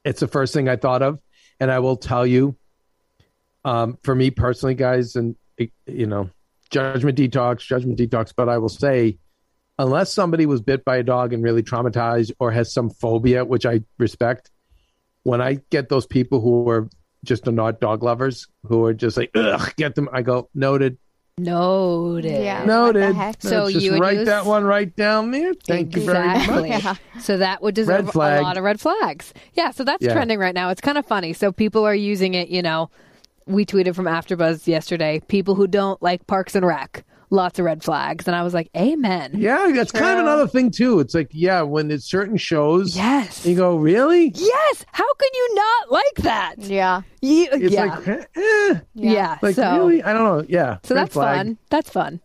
it's 0.04 0.20
the 0.20 0.28
first 0.28 0.52
thing 0.52 0.68
I 0.68 0.76
thought 0.76 1.02
of. 1.02 1.20
And 1.60 1.70
I 1.70 1.80
will 1.80 1.96
tell 1.96 2.26
you, 2.26 2.56
um, 3.64 3.98
for 4.02 4.14
me 4.14 4.30
personally, 4.30 4.74
guys, 4.74 5.14
and 5.14 5.36
eh, 5.58 5.66
you 5.86 6.06
know, 6.06 6.30
judgment 6.70 7.18
detox, 7.18 7.60
judgment 7.60 7.98
detox. 7.98 8.32
But 8.34 8.48
I 8.48 8.58
will 8.58 8.68
say, 8.68 9.18
unless 9.78 10.12
somebody 10.12 10.46
was 10.46 10.60
bit 10.60 10.84
by 10.84 10.96
a 10.96 11.02
dog 11.02 11.32
and 11.32 11.42
really 11.42 11.62
traumatized 11.62 12.32
or 12.38 12.50
has 12.50 12.72
some 12.72 12.90
phobia, 12.90 13.44
which 13.44 13.66
I 13.66 13.82
respect, 13.98 14.50
when 15.22 15.40
I 15.40 15.60
get 15.70 15.88
those 15.88 16.06
people 16.06 16.40
who 16.40 16.68
are 16.68 16.88
just 17.24 17.46
not 17.46 17.80
dog 17.80 18.02
lovers, 18.02 18.46
who 18.66 18.84
are 18.84 18.94
just 18.94 19.16
like, 19.16 19.30
ugh, 19.34 19.72
get 19.76 19.94
them, 19.94 20.08
I 20.12 20.22
go, 20.22 20.48
noted, 20.54 20.98
noted. 21.38 22.42
Yeah. 22.44 22.64
noted. 22.64 23.00
What 23.02 23.08
the 23.08 23.14
heck? 23.14 23.42
So 23.42 23.62
Let's 23.62 23.72
just 23.74 23.84
you 23.84 23.92
would 23.92 24.00
write 24.00 24.18
use- 24.18 24.26
that 24.26 24.46
one 24.46 24.64
right 24.64 24.94
down 24.96 25.30
there. 25.30 25.54
Thank 25.66 25.96
you 25.96 26.02
very 26.02 26.18
Exactly. 26.30 26.70
much. 26.70 26.82
Yeah. 26.84 26.94
So 27.20 27.36
that 27.38 27.62
would 27.62 27.74
deserve 27.74 28.06
Red 28.06 28.12
flag. 28.12 28.40
a 28.40 28.42
lot 28.42 28.56
of 28.56 28.64
red 28.64 28.80
flags. 28.80 29.32
Yeah, 29.54 29.70
so 29.70 29.84
that's 29.84 30.04
Yeah. 30.04 30.12
trending 30.12 30.38
right 30.38 30.54
now. 30.54 30.70
It's 30.70 30.80
kind 30.80 30.98
of 30.98 31.06
funny. 31.06 31.32
So 31.32 31.52
people 31.52 31.84
are 31.84 31.94
using 31.94 32.34
it, 32.34 32.48
you 32.48 32.62
know. 32.62 32.90
We 33.46 33.64
tweeted 33.66 33.94
from 33.96 34.04
AfterBuzz 34.04 34.66
yesterday. 34.66 35.20
People 35.28 35.54
who 35.56 35.66
don't 35.66 36.00
like 36.02 36.26
Parks 36.26 36.54
and 36.54 36.64
Rec, 36.64 37.04
lots 37.30 37.58
of 37.58 37.64
red 37.64 37.82
flags, 37.82 38.26
and 38.26 38.34
I 38.36 38.42
was 38.42 38.52
like, 38.54 38.68
"Amen." 38.76 39.32
Yeah, 39.34 39.70
that's 39.74 39.92
kind 39.92 40.18
of 40.18 40.24
another 40.24 40.46
thing 40.48 40.70
too. 40.70 41.00
It's 41.00 41.14
like, 41.14 41.28
yeah, 41.32 41.62
when 41.62 41.90
it's 41.90 42.04
certain 42.04 42.36
shows, 42.36 42.96
Yes. 42.96 43.46
you 43.46 43.54
go, 43.56 43.76
really? 43.76 44.32
Yes. 44.34 44.84
How 44.92 45.14
can 45.14 45.28
you 45.32 45.54
not 45.54 45.90
like 45.92 46.14
that? 46.24 46.54
Yeah. 46.58 47.02
You, 47.22 47.48
It's 47.52 47.72
yeah. 47.72 47.84
like, 47.84 48.28
eh, 48.36 48.74
yeah. 48.94 49.38
like 49.42 49.54
so, 49.54 49.76
really? 49.76 50.02
I 50.02 50.12
don't 50.12 50.24
know. 50.24 50.44
Yeah, 50.48 50.78
so 50.82 50.94
red 50.94 51.02
that's 51.04 51.12
flag. 51.14 51.36
fun. 51.38 51.58
That's 51.70 51.90
fun. 51.90 52.20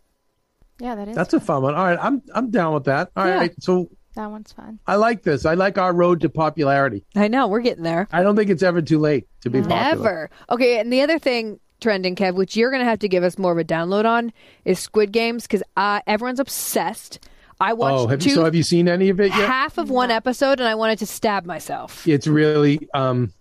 Yeah, 0.79 0.95
that 0.95 1.07
is. 1.07 1.15
That's 1.15 1.33
a 1.33 1.39
fun 1.39 1.61
one. 1.63 1.75
All 1.75 1.85
right, 1.85 1.99
I'm 2.01 2.21
I'm 2.33 2.51
down 2.51 2.73
with 2.73 2.85
that. 2.85 3.11
All 3.15 3.25
right, 3.25 3.51
Yeah. 3.51 3.55
so 3.59 3.89
that 4.15 4.29
one's 4.31 4.51
fun. 4.53 4.79
I 4.87 4.95
like 4.95 5.23
this. 5.23 5.45
I 5.45 5.53
like 5.53 5.77
our 5.77 5.93
road 5.93 6.21
to 6.21 6.29
popularity. 6.29 7.05
I 7.15 7.27
know 7.27 7.47
we're 7.47 7.59
getting 7.61 7.83
there. 7.83 8.07
I 8.11 8.23
don't 8.23 8.35
think 8.35 8.49
it's 8.49 8.63
ever 8.63 8.81
too 8.81 8.99
late 8.99 9.27
to 9.41 9.49
be 9.49 9.61
popular. 9.61 9.75
Never. 9.83 10.29
Okay, 10.49 10.79
and 10.79 10.91
the 10.91 11.01
other 11.01 11.19
thing 11.19 11.59
trending, 11.81 12.15
Kev, 12.15 12.35
which 12.35 12.55
you're 12.55 12.69
going 12.71 12.81
to 12.81 12.85
have 12.89 12.99
to 12.99 13.07
give 13.09 13.23
us 13.23 13.37
more 13.37 13.51
of 13.51 13.57
a 13.57 13.63
download 13.63 14.05
on, 14.05 14.31
is 14.65 14.79
Squid 14.79 15.11
Games 15.11 15.43
because 15.43 15.63
uh, 15.77 15.99
everyone's 16.07 16.39
obsessed. 16.39 17.27
I 17.59 17.73
watched 17.73 17.93
Oh, 17.99 18.07
have 18.07 18.19
two, 18.19 18.29
you, 18.29 18.35
so 18.35 18.43
have 18.43 18.55
you 18.55 18.63
seen 18.63 18.87
any 18.89 19.09
of 19.09 19.19
it 19.21 19.27
yet? 19.35 19.47
half 19.47 19.77
of 19.77 19.89
one 19.89 20.11
episode, 20.11 20.59
and 20.59 20.67
I 20.67 20.75
wanted 20.75 20.99
to 20.99 21.05
stab 21.05 21.45
myself. 21.45 22.05
It's 22.07 22.27
really 22.27 22.87
um 22.93 23.31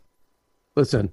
listen, 0.77 1.13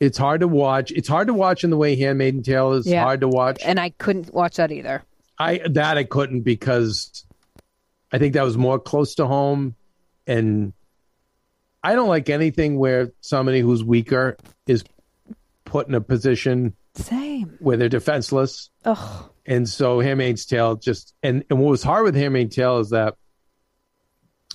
it's 0.00 0.18
hard 0.18 0.40
to 0.40 0.48
watch. 0.48 0.90
It's 0.90 1.08
hard 1.08 1.28
to 1.28 1.34
watch 1.34 1.64
in 1.64 1.70
the 1.70 1.76
way 1.78 1.96
Handmaiden 1.96 2.42
Tale 2.42 2.74
is 2.74 2.86
Yeah. 2.86 3.02
hard 3.04 3.20
to 3.22 3.28
watch. 3.28 3.62
And 3.64 3.80
I 3.80 3.88
couldn't 3.90 4.34
watch 4.34 4.56
that 4.56 4.70
either. 4.70 5.02
I 5.38 5.62
that 5.70 5.96
I 5.96 6.04
couldn't 6.04 6.42
because 6.42 7.24
I 8.12 8.18
think 8.18 8.34
that 8.34 8.42
was 8.42 8.58
more 8.58 8.78
close 8.78 9.14
to 9.16 9.26
home 9.26 9.74
and 10.26 10.74
I 11.82 11.94
don't 11.94 12.08
like 12.08 12.28
anything 12.28 12.78
where 12.78 13.12
somebody 13.22 13.60
who's 13.60 13.82
weaker 13.82 14.36
is 14.66 14.84
put 15.66 15.86
in 15.88 15.94
a 15.94 16.00
position 16.00 16.74
Same. 16.94 17.56
where 17.58 17.76
they're 17.76 17.90
defenseless. 17.90 18.70
Ugh. 18.86 19.30
And 19.44 19.68
so 19.68 20.00
Handmaid's 20.00 20.46
Tale 20.46 20.76
just 20.76 21.14
and, 21.22 21.44
and 21.50 21.58
what 21.58 21.70
was 21.70 21.82
hard 21.82 22.04
with 22.04 22.14
Handmaid's 22.14 22.56
Tale 22.56 22.78
is 22.78 22.90
that 22.90 23.16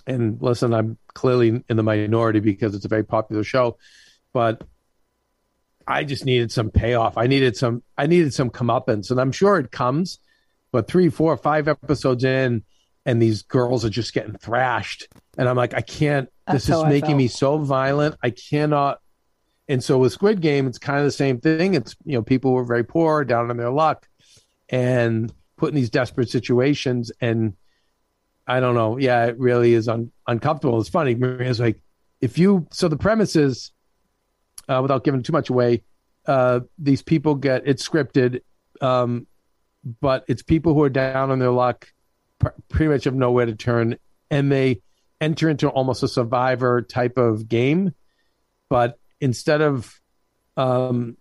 and 0.07 0.41
listen, 0.41 0.73
I'm 0.73 0.97
clearly 1.13 1.63
in 1.69 1.77
the 1.77 1.83
minority 1.83 2.39
because 2.39 2.73
it's 2.73 2.85
a 2.85 2.89
very 2.89 3.03
popular 3.03 3.43
show, 3.43 3.77
but 4.33 4.63
I 5.88 6.03
just 6.03 6.25
needed 6.25 6.51
some 6.51 6.71
payoff. 6.71 7.17
I 7.17 7.27
needed 7.27 7.55
some 7.55 7.83
I 7.97 8.07
needed 8.07 8.33
some 8.33 8.49
comeuppance, 8.49 9.11
and 9.11 9.19
I'm 9.19 9.31
sure 9.31 9.57
it 9.57 9.71
comes, 9.71 10.19
but 10.71 10.88
three, 10.88 11.09
four, 11.09 11.35
five 11.38 11.67
episodes 11.67 12.23
in, 12.23 12.63
and 13.05 13.21
these 13.21 13.43
girls 13.43 13.85
are 13.85 13.89
just 13.89 14.13
getting 14.13 14.38
thrashed. 14.38 15.07
And 15.38 15.47
I'm 15.47 15.55
like, 15.55 15.73
I 15.73 15.81
can't 15.81 16.29
That's 16.47 16.67
this 16.67 16.75
is 16.75 16.83
making 16.85 17.17
me 17.17 17.27
so 17.27 17.57
violent. 17.57 18.15
I 18.23 18.31
cannot 18.31 18.99
and 19.67 19.83
so 19.83 19.97
with 19.97 20.11
Squid 20.11 20.41
Game, 20.41 20.67
it's 20.67 20.77
kind 20.77 20.99
of 20.99 21.05
the 21.05 21.11
same 21.11 21.39
thing. 21.39 21.75
It's 21.75 21.95
you 22.05 22.13
know, 22.13 22.21
people 22.21 22.51
were 22.51 22.63
very 22.63 22.83
poor, 22.83 23.23
down 23.23 23.49
on 23.49 23.57
their 23.57 23.69
luck, 23.69 24.07
and 24.69 25.31
put 25.57 25.69
in 25.69 25.75
these 25.75 25.89
desperate 25.89 26.29
situations. 26.29 27.11
And 27.21 27.55
I 28.47 28.59
don't 28.59 28.75
know. 28.75 28.97
Yeah, 28.97 29.25
it 29.25 29.39
really 29.39 29.73
is 29.73 29.88
un- 29.88 30.11
uncomfortable. 30.27 30.79
It's 30.79 30.89
funny. 30.89 31.15
Maria's 31.15 31.59
like, 31.59 31.79
if 32.19 32.38
you 32.38 32.67
so 32.71 32.88
the 32.88 32.97
premise 32.97 33.35
is, 33.35 33.71
uh, 34.67 34.79
without 34.81 35.03
giving 35.03 35.23
too 35.23 35.33
much 35.33 35.49
away, 35.49 35.83
uh, 36.25 36.61
these 36.77 37.01
people 37.01 37.35
get 37.35 37.63
it's 37.65 37.88
scripted, 37.88 38.41
um, 38.81 39.27
but 40.01 40.25
it's 40.27 40.43
people 40.43 40.73
who 40.73 40.83
are 40.83 40.89
down 40.89 41.31
on 41.31 41.39
their 41.39 41.51
luck, 41.51 41.88
pr- 42.39 42.49
pretty 42.69 42.91
much 42.91 43.05
have 43.05 43.15
nowhere 43.15 43.45
to 43.45 43.55
turn, 43.55 43.97
and 44.29 44.51
they 44.51 44.81
enter 45.19 45.49
into 45.49 45.69
almost 45.69 46.03
a 46.03 46.07
survivor 46.07 46.81
type 46.81 47.17
of 47.17 47.47
game, 47.47 47.93
but 48.69 48.97
instead 49.22 49.61
of 49.61 50.02
um, 50.57 51.15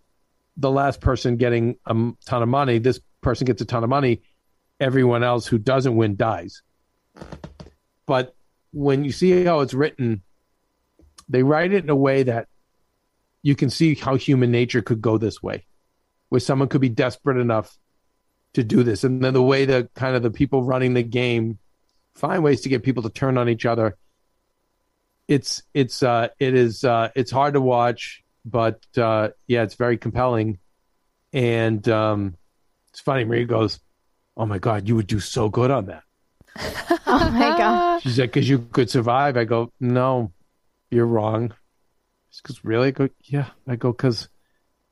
the 0.56 0.70
last 0.70 1.00
person 1.00 1.36
getting 1.36 1.76
a 1.86 1.94
ton 2.24 2.42
of 2.42 2.48
money, 2.48 2.78
this 2.78 3.00
person 3.20 3.44
gets 3.44 3.62
a 3.62 3.66
ton 3.66 3.84
of 3.84 3.90
money. 3.90 4.22
Everyone 4.80 5.22
else 5.22 5.46
who 5.46 5.58
doesn't 5.58 5.94
win 5.94 6.16
dies. 6.16 6.62
But 8.06 8.34
when 8.72 9.04
you 9.04 9.12
see 9.12 9.44
how 9.44 9.60
it's 9.60 9.74
written, 9.74 10.22
they 11.28 11.42
write 11.42 11.72
it 11.72 11.84
in 11.84 11.90
a 11.90 11.96
way 11.96 12.24
that 12.24 12.48
you 13.42 13.54
can 13.54 13.70
see 13.70 13.94
how 13.94 14.16
human 14.16 14.50
nature 14.50 14.82
could 14.82 15.00
go 15.00 15.18
this 15.18 15.42
way, 15.42 15.66
where 16.30 16.40
someone 16.40 16.68
could 16.68 16.80
be 16.80 16.88
desperate 16.88 17.36
enough 17.38 17.78
to 18.54 18.64
do 18.64 18.82
this, 18.82 19.04
and 19.04 19.22
then 19.22 19.34
the 19.34 19.42
way 19.42 19.64
that 19.64 19.94
kind 19.94 20.16
of 20.16 20.22
the 20.22 20.30
people 20.30 20.64
running 20.64 20.94
the 20.94 21.04
game 21.04 21.58
find 22.16 22.42
ways 22.42 22.62
to 22.62 22.68
get 22.68 22.82
people 22.82 23.02
to 23.04 23.10
turn 23.10 23.38
on 23.38 23.48
each 23.48 23.64
other 23.64 23.96
it's 25.30 25.62
it's 25.72 26.02
uh 26.02 26.26
it 26.40 26.54
is 26.54 26.82
uh 26.82 27.08
it's 27.14 27.30
hard 27.30 27.54
to 27.54 27.60
watch 27.60 28.24
but 28.44 28.80
uh 28.98 29.28
yeah 29.46 29.62
it's 29.62 29.76
very 29.76 29.96
compelling. 29.96 30.58
And 31.32 31.88
um 31.88 32.36
it's 32.90 33.00
funny 33.00 33.24
maria 33.24 33.44
goes 33.44 33.78
oh 34.36 34.44
my 34.44 34.58
god 34.58 34.88
you 34.88 34.96
would 34.96 35.06
do 35.06 35.20
so 35.20 35.48
good 35.48 35.70
on 35.70 35.86
that. 35.86 36.02
Oh 37.12 37.30
my 37.30 37.56
god. 37.58 38.02
she's 38.02 38.18
like 38.18 38.32
because 38.32 38.48
you 38.48 38.58
could 38.58 38.88
survive 38.90 39.36
i 39.36 39.44
go 39.44 39.72
no 39.80 40.32
you're 40.90 41.06
wrong. 41.06 41.54
Because 42.42 42.64
really? 42.64 42.88
I 42.88 42.90
go 42.90 43.08
yeah. 43.22 43.50
I 43.68 43.76
go 43.76 43.92
because 43.92 44.28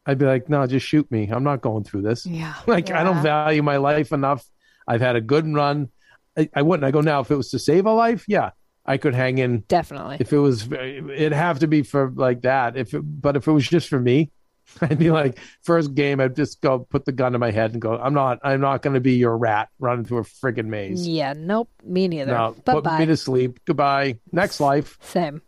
i'd 0.07 0.19
be 0.19 0.25
like 0.25 0.49
no 0.49 0.65
just 0.69 0.87
shoot 0.87 1.11
me. 1.11 1.29
I'm 1.29 1.43
not 1.43 1.63
going 1.63 1.83
through 1.83 2.03
this. 2.03 2.25
Yeah. 2.25 2.55
like 2.69 2.93
i 2.93 3.03
don't 3.03 3.23
value 3.23 3.63
my 3.63 3.79
life 3.79 4.13
enough. 4.13 4.45
I've 4.87 5.01
had 5.01 5.17
a 5.17 5.21
good 5.21 5.53
run. 5.53 5.91
I, 6.37 6.49
I 6.55 6.63
wouldn't. 6.63 6.85
I 6.85 6.93
go 6.93 7.01
now 7.01 7.21
if 7.21 7.31
it 7.33 7.37
was 7.37 7.51
to 7.51 7.59
save 7.59 7.87
a 7.87 7.93
life 7.93 8.25
yeah 8.29 8.51
i 8.89 8.97
could 8.97 9.15
hang 9.15 9.39
in 9.39 9.61
Definitely. 9.69 10.17
if 10.21 10.33
it 10.33 10.39
was 10.39 10.71
it'd 10.73 11.33
have 11.33 11.61
to 11.61 11.67
be 11.69 11.83
for 11.83 12.11
like 12.17 12.43
that 12.43 12.77
if 12.77 12.95
it, 12.95 13.01
but 13.03 13.37
if 13.37 13.47
it 13.47 13.53
was 13.53 13.67
just 13.69 13.89
for 13.89 14.01
me 14.01 14.31
i'd 14.83 14.99
be 14.99 15.11
like 15.11 15.39
first 15.63 15.95
game 15.95 16.21
i'd 16.21 16.35
just 16.37 16.61
go 16.61 16.81
put 16.81 17.05
the 17.05 17.13
gun 17.13 17.33
to 17.33 17.39
my 17.39 17.51
head 17.51 17.73
and 17.73 17.81
go 17.81 17.97
i'm 17.99 18.13
not 18.15 18.39
i'm 18.43 18.61
not 18.61 18.83
going 18.83 18.95
to 18.95 19.01
be 19.01 19.13
your 19.15 19.37
rat 19.39 19.69
running 19.79 20.05
through 20.05 20.19
a 20.19 20.23
friggin' 20.23 20.67
maze 20.67 21.07
Yeah, 21.07 21.35
nope, 21.37 21.71
me 21.85 22.09
neither. 22.09 22.33
no 22.33 22.57
but 22.65 22.75
put 22.75 22.85
bye. 22.85 22.99
me 22.99 23.07
to 23.07 23.17
sleep 23.17 23.61
goodbye 23.65 24.19
next 24.33 24.61
life 24.61 24.99
Same. 25.01 25.41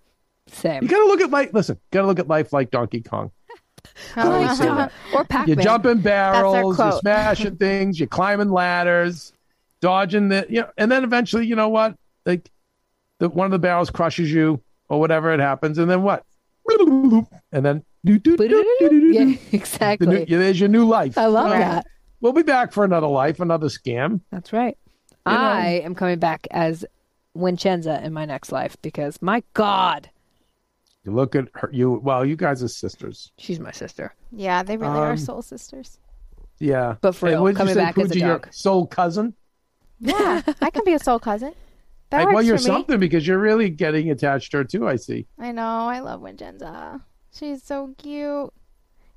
Same. 0.47 0.83
you 0.83 0.89
gotta 0.89 1.05
look 1.07 1.21
at 1.21 1.31
life 1.31 1.51
listen 1.53 1.79
gotta 1.91 2.07
look 2.07 2.19
at 2.19 2.29
life 2.29 2.53
like 2.53 2.71
donkey 2.71 3.01
kong 3.03 3.31
I 4.17 4.23
always 4.23 4.59
say 4.59 4.69
or 5.15 5.25
Pac-Man. 5.25 5.49
You're 5.49 5.57
Man. 5.57 5.65
jumping 5.65 5.99
barrels, 6.01 6.79
you're 6.79 6.93
smashing 7.01 7.57
things, 7.59 7.99
you're 7.99 8.09
climbing 8.09 8.51
ladders, 8.51 9.33
dodging 9.81 10.29
the, 10.29 10.47
you 10.49 10.61
know, 10.63 10.69
and 10.77 10.91
then 10.93 11.03
eventually, 11.03 11.47
you 11.47 11.57
know 11.57 11.71
what? 11.71 11.97
Like, 12.27 12.51
the 13.21 13.29
one 13.29 13.45
of 13.45 13.53
the 13.53 13.59
barrels 13.61 13.89
crushes 13.91 14.33
you 14.33 14.61
or 14.89 14.99
whatever 14.99 15.33
it 15.33 15.39
happens, 15.41 15.79
and 15.79 15.89
then 15.89 16.03
what? 16.03 16.25
And 17.53 17.65
then. 17.65 17.85
Yeah, 18.03 18.17
The 18.25 18.89
new, 18.91 19.39
exactly. 19.53 20.25
there's 20.25 20.59
your 20.59 20.69
new 20.71 20.87
life. 20.87 21.19
I 21.19 21.27
love 21.27 21.51
Well, 21.51 21.59
that. 21.59 21.87
We'll 22.23 22.33
be 22.33 22.43
back 22.43 22.73
for 22.73 22.83
another 22.85 23.07
life, 23.07 23.41
another 23.41 23.67
scam. 23.69 24.21
That's 24.31 24.53
right. 24.55 24.77
You 25.27 25.33
know. 25.33 25.39
I 25.39 25.67
am 25.85 25.95
coming 25.95 26.19
back 26.19 26.47
as 26.51 26.85
Wincenza 27.37 28.03
in 28.03 28.13
my 28.15 28.25
next 28.25 28.53
life 28.53 28.77
because 28.81 29.21
my 29.21 29.43
God, 29.53 30.09
You 31.05 31.13
look 31.13 31.35
at 31.35 31.49
her. 31.55 31.69
You 31.73 32.01
well, 32.03 32.25
you 32.25 32.37
guys 32.37 32.63
are 32.63 32.69
sisters. 32.69 33.33
she's 33.39 33.61
my 33.61 33.71
sister. 33.73 34.15
Yeah, 34.33 34.63
they 34.63 34.77
really 34.79 34.99
are 34.99 35.11
Um, 35.13 35.19
soul 35.19 35.43
sisters. 35.43 35.99
Yeah, 36.59 36.97
But 37.03 37.15
for 37.15 37.27
Hey, 37.29 37.35
real, 37.35 37.51
you 37.51 37.55
coming 37.57 37.75
say, 37.75 37.81
back 37.81 37.99
as 37.99 38.07
a 38.07 38.09
Pooja, 38.15 38.19
your 38.19 38.39
dog. 38.39 38.53
soul 38.53 38.87
cousin. 38.87 39.35
Yeah, 39.99 40.43
I 40.63 40.71
can 40.71 40.85
be 40.85 40.95
a 40.95 40.99
soul 40.99 41.19
cousin. 41.19 41.53
That 42.11 42.21
Hey, 42.21 42.25
works 42.27 42.35
well, 42.35 42.45
you're 42.45 42.59
something 42.59 42.99
because 42.99 43.27
you're 43.27 43.39
really 43.39 43.71
getting 43.71 44.11
attached 44.11 44.51
to 44.53 44.59
her 44.59 44.65
too. 44.65 44.89
I 44.89 44.97
see. 44.97 45.27
I 45.39 45.53
know. 45.53 45.63
I 45.63 46.01
love 46.01 46.21
Wincenza. 46.21 47.01
She's 47.33 47.63
so 47.63 47.95
cute. 47.99 48.53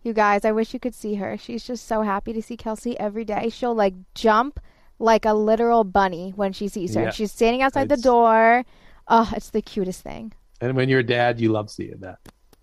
You 0.04 0.14
guys, 0.14 0.46
I 0.46 0.52
wish 0.52 0.74
you 0.74 0.80
could 0.80 0.94
see 0.94 1.16
her. 1.16 1.38
She's 1.38 1.64
just 1.66 1.88
so 1.88 2.02
happy 2.04 2.34
to 2.34 2.42
see 2.42 2.56
Kelsey 2.58 3.00
every 3.00 3.26
day. 3.26 3.50
She'll 3.50 3.74
like 3.74 3.94
jump 4.14 4.60
like 5.00 5.26
a 5.26 5.34
literal 5.34 5.84
bunny 5.84 6.34
when 6.36 6.54
she 6.54 6.68
sees 6.68 6.94
her. 6.96 7.04
Yeah. 7.04 7.10
She's 7.12 7.32
standing 7.32 7.62
outside 7.62 7.90
the 7.90 7.98
door. 7.98 8.64
Oh, 9.08 9.32
it's 9.36 9.50
the 9.50 9.62
cutest 9.62 10.02
thing. 10.04 10.34
And 10.62 10.76
when 10.76 10.88
you're 10.88 11.00
a 11.00 11.06
dad, 11.06 11.40
you 11.40 11.52
love 11.52 11.70
seeing 11.72 12.00
that. 12.02 12.20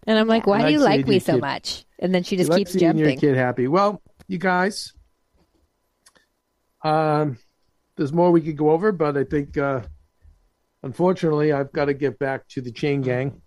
And 0.06 0.18
I'm 0.18 0.28
like, 0.28 0.44
Yeah. 0.46 0.50
why 0.50 0.66
do 0.66 0.72
you 0.72 0.78
like 0.78 0.98
like 1.00 1.08
me 1.08 1.18
so 1.18 1.32
kid- 1.34 1.40
much? 1.40 1.84
And 1.98 2.14
then 2.14 2.22
she 2.22 2.36
just 2.36 2.50
You 2.50 2.50
just 2.50 2.50
like 2.50 2.58
keeps 2.58 2.72
seeing 2.72 2.96
your 2.98 3.08
jumping. 3.08 3.18
kid 3.20 3.36
happy. 3.36 3.66
Well, 3.68 4.00
you 4.28 4.38
guys, 4.38 4.92
um, 6.82 7.36
there's 7.96 8.12
more 8.12 8.30
we 8.30 8.40
could 8.40 8.56
go 8.56 8.70
over, 8.70 8.92
but 8.92 9.16
I 9.16 9.24
think, 9.24 9.58
uh, 9.58 9.80
unfortunately, 10.82 11.52
I've 11.52 11.72
got 11.72 11.86
to 11.86 11.94
get 11.94 12.18
back 12.18 12.48
to 12.48 12.60
the 12.60 12.72
chain 12.72 13.02
gang. 13.02 13.40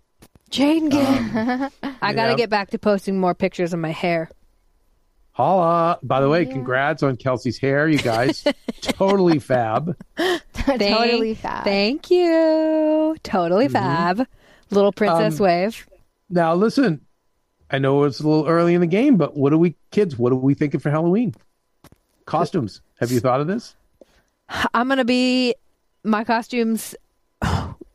Jane 0.49 0.89
gang. 0.89 1.31
I 2.01 2.13
got 2.13 2.25
to 2.25 2.31
yeah. 2.31 2.35
get 2.35 2.49
back 2.49 2.69
to 2.71 2.79
posting 2.79 3.19
more 3.19 3.33
pictures 3.33 3.73
of 3.73 3.79
my 3.79 3.91
hair. 3.91 4.29
Holla! 5.31 5.97
By 6.03 6.21
the 6.21 6.29
way, 6.29 6.43
Yeah. 6.43 6.51
congrats 6.51 7.01
on 7.01 7.17
Kelsey's 7.17 7.57
hair, 7.57 7.87
you 7.87 7.97
guys. 7.97 8.43
totally 8.81 9.39
fab. 9.39 9.95
totally 10.53 11.33
fab. 11.33 11.63
Thank 11.63 12.11
you. 12.11 13.15
Totally 13.23 13.67
fab. 13.67 14.27
Little 14.69 14.91
princess 14.91 15.39
Um, 15.39 15.43
wave. 15.45 15.87
Now, 16.29 16.53
listen, 16.53 17.01
I 17.71 17.79
know 17.79 18.03
it's 18.03 18.19
a 18.19 18.27
little 18.27 18.47
early 18.47 18.75
in 18.75 18.81
the 18.81 18.87
game, 18.87 19.17
but 19.17 19.35
what 19.35 19.51
are 19.53 19.57
we, 19.57 19.75
kids? 19.89 20.17
What 20.19 20.31
are 20.31 20.35
we 20.35 20.53
thinking 20.53 20.79
for 20.79 20.91
Halloween? 20.91 21.33
Costumes. 22.25 22.81
Have 22.99 23.11
you 23.11 23.19
thought 23.19 23.41
of 23.41 23.47
this? 23.47 23.75
I'm 24.73 24.87
gonna 24.87 25.03
be 25.03 25.55
my 26.03 26.23
costumes 26.23 26.95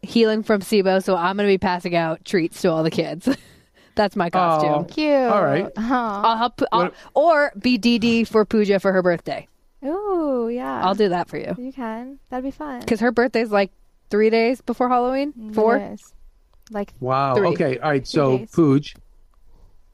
healing 0.08 0.42
from 0.42 0.60
SIBO, 0.60 1.02
so 1.02 1.14
I'm 1.16 1.36
gonna 1.36 1.48
be 1.48 1.58
passing 1.58 1.94
out 1.94 2.24
treats 2.24 2.62
to 2.62 2.70
all 2.70 2.82
the 2.82 2.90
kids. 2.90 3.28
That's 3.94 4.16
my 4.16 4.30
costume. 4.30 4.70
Oh. 4.70 4.84
Cute. 4.84 5.10
All 5.10 5.44
right. 5.44 5.70
Aw. 5.76 6.22
I'll 6.22 6.36
help, 6.36 6.62
I'll, 6.72 6.90
or 7.14 7.52
be 7.58 7.78
DD 7.78 8.28
for 8.28 8.44
Pooja 8.44 8.78
for 8.78 8.92
her 8.92 9.02
birthday. 9.02 9.48
Ooh, 9.84 10.48
yeah. 10.52 10.84
I'll 10.84 10.94
do 10.94 11.08
that 11.10 11.28
for 11.28 11.36
you 11.36 11.54
You 11.58 11.72
can. 11.72 12.18
That'd 12.30 12.44
be 12.44 12.50
fun. 12.50 12.80
because 12.80 13.00
her 13.00 13.12
birthday's 13.12 13.50
like 13.50 13.70
three 14.10 14.30
days 14.30 14.60
before 14.60 14.88
Halloween. 14.88 15.52
Four. 15.52 15.78
is. 15.78 16.14
Like 16.70 16.92
Wow. 17.00 17.34
Three. 17.34 17.48
Okay. 17.48 17.78
All 17.78 17.90
right. 17.90 18.06
So, 18.06 18.38
days. 18.38 18.52
Pooj, 18.52 18.96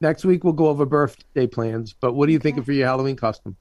next 0.01 0.23
week 0.23 0.43
we'll 0.43 0.53
go 0.53 0.67
over 0.67 0.85
birthday 0.85 1.47
plans, 1.47 1.93
but 1.99 2.13
what 2.13 2.29
are 2.29 2.31
you 2.31 2.39
thinking 2.39 2.63
for 2.63 2.71
your 2.73 2.87
Halloween 2.87 3.15
costume? 3.15 3.55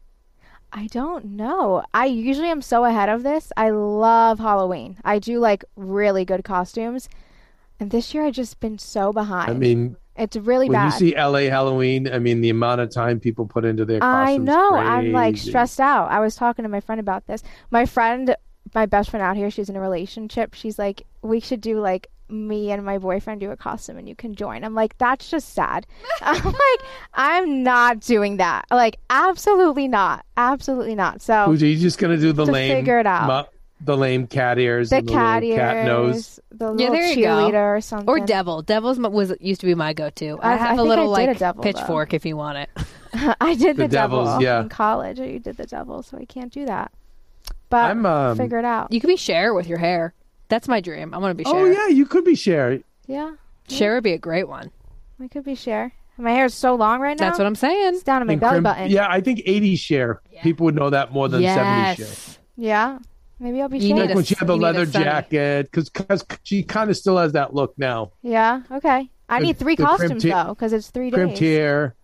I 0.76 0.88
don't 0.88 1.24
know. 1.24 1.84
I 1.94 2.06
usually 2.06 2.48
am 2.48 2.60
so 2.60 2.84
ahead 2.84 3.08
of 3.08 3.22
this. 3.22 3.52
I 3.56 3.70
love 3.70 4.40
Halloween. 4.40 4.96
I 5.04 5.20
do 5.20 5.38
like 5.38 5.64
really 5.76 6.24
good 6.24 6.42
costumes. 6.42 7.08
And 7.78 7.92
this 7.92 8.12
year 8.12 8.24
I've 8.24 8.34
just 8.34 8.58
been 8.58 8.78
so 8.78 9.12
behind. 9.12 9.50
I 9.50 9.54
mean, 9.54 9.96
it's 10.16 10.36
really 10.36 10.68
when 10.68 10.74
bad. 10.74 11.00
you 11.00 11.10
see 11.10 11.16
LA 11.16 11.50
Halloween, 11.50 12.12
I 12.12 12.18
mean, 12.18 12.40
the 12.40 12.50
amount 12.50 12.80
of 12.80 12.90
time 12.90 13.20
people 13.20 13.46
put 13.46 13.64
into 13.64 13.84
their 13.84 14.00
costumes. 14.00 14.48
I 14.48 14.52
know. 14.52 14.74
I'm 14.74 15.12
like 15.12 15.36
stressed 15.36 15.78
out. 15.78 16.10
I 16.10 16.18
was 16.18 16.34
talking 16.34 16.64
to 16.64 16.68
my 16.68 16.80
friend 16.80 17.00
about 17.00 17.28
this. 17.28 17.44
My 17.70 17.86
friend, 17.86 18.34
my 18.74 18.86
best 18.86 19.10
friend 19.10 19.22
out 19.22 19.36
here, 19.36 19.52
she's 19.52 19.68
in 19.68 19.76
a 19.76 19.80
relationship. 19.80 20.54
She's 20.54 20.76
like, 20.76 21.06
we 21.22 21.38
should 21.38 21.60
do 21.60 21.78
like 21.78 22.08
me 22.34 22.70
and 22.70 22.84
my 22.84 22.98
boyfriend 22.98 23.40
do 23.40 23.50
a 23.50 23.56
costume 23.56 23.96
and 23.98 24.08
you 24.08 24.14
can 24.16 24.34
join. 24.34 24.64
I'm 24.64 24.74
like, 24.74 24.96
that's 24.98 25.30
just 25.30 25.50
sad. 25.54 25.86
I'm 26.22 26.44
like, 26.44 26.80
I'm 27.14 27.62
not 27.62 28.00
doing 28.00 28.36
that. 28.38 28.64
Like, 28.70 28.98
absolutely 29.10 29.88
not. 29.88 30.24
Absolutely 30.36 30.94
not. 30.94 31.22
So 31.22 31.32
Pooj, 31.32 31.62
are 31.62 31.66
you 31.66 31.78
just 31.78 31.98
gonna 31.98 32.16
do 32.18 32.32
the 32.32 32.44
lame, 32.46 32.76
figure 32.76 32.98
it 32.98 33.06
out. 33.06 33.26
mu- 33.46 33.50
the 33.84 33.96
lame 33.96 34.26
cat 34.26 34.58
ears, 34.58 34.90
the 34.90 34.96
and 34.96 35.08
the 35.08 35.12
little 35.12 35.24
cat 35.24 35.42
cat 35.74 35.86
nose? 35.86 36.14
ears, 36.14 36.40
the 36.52 36.64
Yeah, 36.66 36.70
little 36.70 36.92
there 36.94 37.06
you 37.12 37.24
go. 37.52 37.58
or 37.58 37.80
something. 37.80 38.08
Or 38.08 38.20
devil. 38.20 38.62
Devil's 38.62 38.98
m- 38.98 39.12
was 39.12 39.32
used 39.40 39.60
to 39.60 39.66
be 39.66 39.74
my 39.74 39.92
go-to. 39.92 40.38
I, 40.40 40.50
I- 40.50 40.54
I 40.54 40.56
have 40.56 40.68
think 40.70 40.80
a 40.80 40.82
I 40.82 40.86
little 40.86 41.14
did 41.14 41.22
a 41.24 41.28
like 41.28 41.38
devil, 41.38 41.62
though. 41.62 41.72
pitchfork 41.72 42.14
if 42.14 42.24
you 42.26 42.36
want 42.36 42.58
it. 42.58 42.70
I 43.40 43.54
did 43.54 43.76
the, 43.76 43.82
The 43.84 43.88
devils, 43.88 44.28
devil 44.28 44.42
yeah. 44.42 44.60
in 44.62 44.68
college. 44.68 45.20
You 45.20 45.38
did 45.38 45.56
the 45.56 45.66
devil, 45.66 46.02
so 46.02 46.18
I 46.18 46.24
can't 46.24 46.52
do 46.52 46.66
that. 46.66 46.90
But 47.70 47.90
I'm 47.90 48.06
um. 48.06 48.36
figure 48.36 48.58
it 48.58 48.64
out. 48.64 48.92
You 48.92 49.00
could 49.00 49.08
be 49.08 49.16
Cher 49.16 49.52
with 49.54 49.66
your 49.66 49.78
hair. 49.78 50.14
That's 50.48 50.68
my 50.68 50.80
dream. 50.80 51.14
I 51.14 51.18
want 51.18 51.30
to 51.36 51.42
be 51.42 51.44
oh, 51.48 51.52
Cher. 51.52 51.60
oh 51.60 51.66
yeah, 51.70 51.88
you 51.88 52.06
could 52.06 52.24
be 52.24 52.34
Cher. 52.34 52.80
Yeah, 53.06 53.32
Cher 53.68 53.94
would 53.94 54.04
be 54.04 54.12
a 54.12 54.18
great 54.18 54.48
one. 54.48 54.70
I 55.22 55.28
could 55.28 55.44
be 55.44 55.54
Cher. 55.54 55.92
My 56.16 56.30
hair 56.30 56.44
is 56.44 56.54
so 56.54 56.74
long 56.76 57.00
right 57.00 57.18
now. 57.18 57.26
That's 57.26 57.38
what 57.38 57.46
I'm 57.46 57.54
saying. 57.56 57.94
It's 57.94 58.02
down 58.04 58.20
to 58.20 58.24
my 58.24 58.34
And 58.34 58.40
belly 58.40 58.52
crim- 58.54 58.62
button. 58.62 58.90
Yeah, 58.90 59.08
I 59.10 59.20
think 59.20 59.40
80s 59.40 59.78
Cher. 59.80 60.20
People 60.42 60.64
would 60.66 60.74
know 60.76 60.90
that 60.90 61.12
more 61.12 61.28
than 61.28 61.42
70s 61.42 61.54
Cher. 61.96 62.06
yes. 62.06 62.38
Yeah. 62.56 62.98
Maybe 63.40 63.60
I'll 63.60 63.68
be 63.68 63.78
You 63.78 63.88
Cher. 63.88 63.94
need 63.96 64.00
Like 64.02 64.10
a- 64.10 64.14
when 64.14 64.24
she 64.24 64.34
had 64.36 64.46
the 64.46 64.52
you 64.54 64.58
need 64.60 64.62
a 64.64 64.66
leather 64.72 64.86
sunny. 64.86 65.04
jacket, 65.04 65.70
because 65.70 65.88
because 65.90 66.24
she 66.44 66.62
kind 66.62 66.88
of 66.88 66.96
still 66.96 67.16
has 67.18 67.32
that 67.32 67.52
look 67.52 67.74
now. 67.78 68.12
Yeah. 68.22 68.60
Okay. 68.70 69.10
I 69.28 69.40
The- 69.40 69.46
need 69.46 69.58
three 69.58 69.74
the 69.74 69.82
costumes 69.84 70.08
crimped 70.10 70.22
hair- 70.22 70.44
though, 70.44 70.54
because 70.54 70.72
it's 70.72 70.90
three 70.90 71.10
Crimped 71.10 71.40
days. 71.40 71.56
hair. 71.58 71.94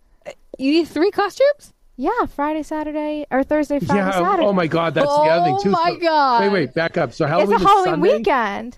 You 0.57 0.71
need 0.73 0.87
three 0.89 1.11
costumes? 1.11 1.73
Yeah, 2.01 2.25
Friday, 2.35 2.63
Saturday, 2.63 3.25
or 3.29 3.43
Thursday, 3.43 3.79
Friday, 3.79 3.99
yeah. 4.01 4.11
Oh, 4.15 4.23
Saturday. 4.23 4.47
Oh 4.47 4.53
my 4.53 4.65
God, 4.67 4.93
that's 4.95 5.05
the 5.07 5.11
other 5.13 5.45
thing 5.45 5.55
too. 5.55 5.59
Oh 5.59 5.63
too. 5.63 5.69
my 5.71 5.91
So- 5.93 5.99
God. 5.99 6.41
Wait, 6.41 6.49
wait, 6.51 6.73
back 6.73 6.97
up. 6.97 7.13
So 7.13 7.25
It's 7.25 7.29
Halloween 7.31 7.53
a 7.53 7.55
is 7.57 7.61
Halloween 7.63 7.91
Sunday? 7.93 8.17
weekend. 8.17 8.77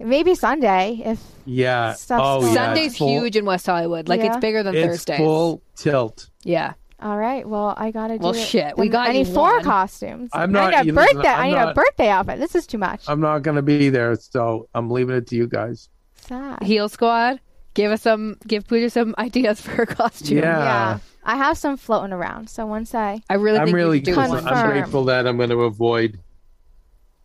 Maybe 0.00 0.34
Sunday 0.34 1.02
if 1.04 1.20
Yeah. 1.44 1.92
Stuff's 1.94 2.22
oh 2.24 2.40
going 2.40 2.54
yeah. 2.54 2.66
Sunday's 2.66 2.96
full, 2.96 3.08
huge 3.20 3.36
in 3.36 3.44
West 3.44 3.66
Hollywood. 3.66 4.08
Like 4.08 4.20
it's 4.20 4.36
bigger 4.38 4.62
than 4.62 4.74
It's 4.76 4.86
Thursdays. 4.86 5.18
full 5.18 5.60
tilt. 5.76 6.30
Yeah. 6.44 6.74
All 7.00 7.18
right. 7.18 7.46
Well, 7.48 7.74
I 7.76 7.90
gotta 7.90 8.16
do. 8.18 8.22
Well, 8.24 8.32
it. 8.34 8.38
shit, 8.44 8.76
we 8.78 8.88
got 8.88 9.08
I 9.10 9.12
need 9.12 9.28
four 9.28 9.52
one. 9.56 9.62
costumes. 9.64 10.30
I'm 10.32 10.50
not. 10.50 10.72
I 10.74 10.82
need 10.82 10.82
a 10.82 10.86
you 10.86 10.92
listen, 10.94 11.16
birthday. 11.16 11.28
I 11.30 11.44
I'm 11.46 11.50
need 11.52 11.58
a 11.70 11.74
birthday 11.74 12.08
outfit. 12.08 12.38
This 12.40 12.54
is 12.54 12.66
too 12.66 12.78
much. 12.78 13.04
I'm 13.08 13.20
not 13.20 13.42
gonna 13.42 13.62
be 13.62 13.88
there, 13.90 14.14
so 14.16 14.68
I'm 14.74 14.90
leaving 14.90 15.16
it 15.16 15.26
to 15.28 15.36
you 15.36 15.46
guys. 15.48 15.88
Sad. 16.16 16.62
Heal 16.62 16.88
Squad. 16.88 17.40
Give 17.74 17.92
us 17.92 18.02
some. 18.02 18.36
Give 18.46 18.66
Pooja 18.66 18.90
some 18.90 19.14
ideas 19.18 19.60
for 19.60 19.70
her 19.72 19.86
costume. 19.86 20.38
Yeah. 20.38 20.58
yeah. 20.58 20.98
I 21.28 21.36
have 21.36 21.58
some 21.58 21.76
floating 21.76 22.14
around. 22.14 22.48
So 22.48 22.64
once 22.64 22.94
I 22.94 23.20
I 23.28 23.34
really 23.34 23.58
I'm 23.58 23.70
really 23.70 24.00
do 24.00 24.14
Confirm. 24.14 24.48
I'm 24.48 24.70
grateful 24.70 25.04
that 25.04 25.26
I'm 25.26 25.36
going 25.36 25.50
to 25.50 25.60
avoid 25.64 26.18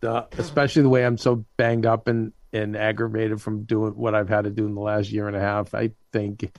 the, 0.02 0.28
especially 0.38 0.82
the 0.82 0.90
way 0.90 1.06
I'm 1.06 1.18
so 1.18 1.46
banged 1.56 1.86
up 1.86 2.10
and 2.10 2.34
and 2.52 2.76
aggravated 2.76 3.42
from 3.42 3.64
doing 3.64 3.94
what 3.94 4.14
I've 4.14 4.28
had 4.28 4.44
to 4.44 4.50
do 4.50 4.66
in 4.68 4.76
the 4.76 4.82
last 4.82 5.10
year 5.10 5.28
and 5.28 5.38
a 5.38 5.40
half. 5.40 5.74
I 5.74 5.92
think 6.12 6.54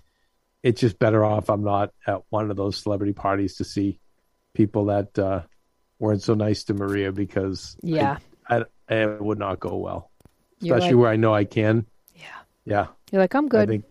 it's 0.63 0.81
just 0.81 0.99
better 0.99 1.23
off 1.23 1.51
I'm 1.51 1.63
not 1.63 1.93
at 2.07 2.23
one 2.31 2.51
of 2.51 2.57
those 2.57 2.79
celebrity 2.79 3.13
parties 3.13 3.57
to 3.57 3.65
see 3.65 4.01
people 4.55 4.87
that 4.87 5.17
uh, 5.19 5.43
weren't 5.99 6.23
so 6.23 6.33
nice 6.35 6.65
to 6.65 6.75
Maria 6.75 7.13
because 7.13 7.77
I- 7.85 7.87
Yeah. 7.87 8.19
I, 8.49 8.65
it 8.89 9.21
would 9.23 9.39
not 9.39 9.61
go 9.61 9.77
well, 9.77 10.11
You're 10.61 10.77
especially 10.77 10.95
like, 10.97 11.03
where 11.03 11.11
I 11.11 11.17
know 11.17 11.35
I 11.35 11.45
can. 11.45 11.87
Yeah. 12.15 12.25
yeah. 12.65 12.87
you're 13.13 13.23
like, 13.23 13.35
I'm 13.35 13.49
good. 13.49 13.63
I 13.63 13.67
think, 13.67 13.85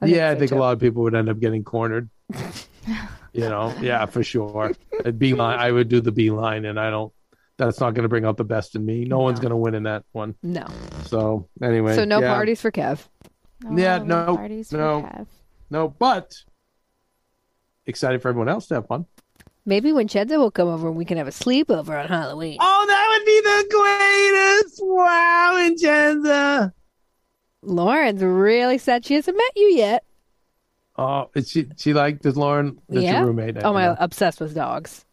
I 0.00 0.06
think 0.06 0.16
yeah, 0.16 0.30
so, 0.30 0.36
I 0.36 0.38
think 0.38 0.50
too. 0.50 0.56
a 0.56 0.58
lot 0.58 0.72
of 0.72 0.80
people 0.80 1.02
would 1.04 1.14
end 1.14 1.28
up 1.28 1.38
getting 1.38 1.62
cornered. 1.64 2.10
you 3.32 3.48
know, 3.48 3.74
yeah, 3.80 4.06
for 4.06 4.22
sure. 4.22 4.72
A 5.04 5.12
beeline, 5.12 5.58
I 5.58 5.70
would 5.70 5.88
do 5.88 6.00
the 6.00 6.12
beeline, 6.12 6.64
and 6.64 6.78
I 6.78 6.90
don't. 6.90 7.12
That's 7.56 7.78
not 7.78 7.94
going 7.94 8.02
to 8.02 8.08
bring 8.08 8.24
out 8.24 8.36
the 8.36 8.44
best 8.44 8.74
in 8.74 8.84
me. 8.84 9.04
No, 9.04 9.20
one's 9.20 9.38
going 9.38 9.50
to 9.50 9.56
win 9.56 9.74
in 9.74 9.84
that 9.84 10.04
one. 10.10 10.34
No. 10.42 10.66
So 11.04 11.48
anyway, 11.62 11.94
So 11.94 12.04
no 12.04 12.20
yeah. 12.20 12.34
parties 12.34 12.60
for 12.60 12.72
Kev. 12.72 13.06
Yeah, 13.62 13.98
Halloween 13.98 14.08
no, 14.08 14.36
parties 14.36 14.70
for 14.70 14.76
no. 14.76 15.02
Kev. 15.02 15.26
No, 15.70 15.88
but 15.88 16.34
excited 17.86 18.22
for 18.22 18.28
everyone 18.28 18.48
else 18.48 18.66
to 18.68 18.74
have 18.74 18.86
fun. 18.88 19.06
Maybe 19.66 19.92
when 19.92 20.08
Chenza 20.08 20.36
will 20.36 20.50
come 20.50 20.68
over 20.68 20.88
and 20.88 20.96
we 20.96 21.04
can 21.04 21.16
have 21.16 21.28
a 21.28 21.30
sleepover 21.30 21.98
on 21.98 22.08
Halloween. 22.08 22.58
Oh, 22.60 22.84
that 22.86 23.08
would 23.10 23.24
be 23.24 23.40
the 23.40 24.60
greatest! 24.60 24.80
Wow, 24.82 25.54
Vincenza. 25.56 26.74
Lauren's 27.62 28.22
really 28.22 28.76
sad 28.76 29.06
she 29.06 29.14
hasn't 29.14 29.36
met 29.36 29.52
you 29.56 29.68
yet. 29.68 30.04
Oh, 30.96 31.30
is 31.34 31.50
she 31.50 31.66
she 31.76 31.92
like 31.92 32.20
does 32.20 32.36
Lauren? 32.36 32.80
That's 32.88 33.04
yeah. 33.04 33.18
your 33.18 33.26
roommate. 33.26 33.56
Oh 33.62 33.72
my, 33.72 33.86
know. 33.86 33.96
obsessed 33.98 34.40
with 34.40 34.54
dogs. 34.54 35.04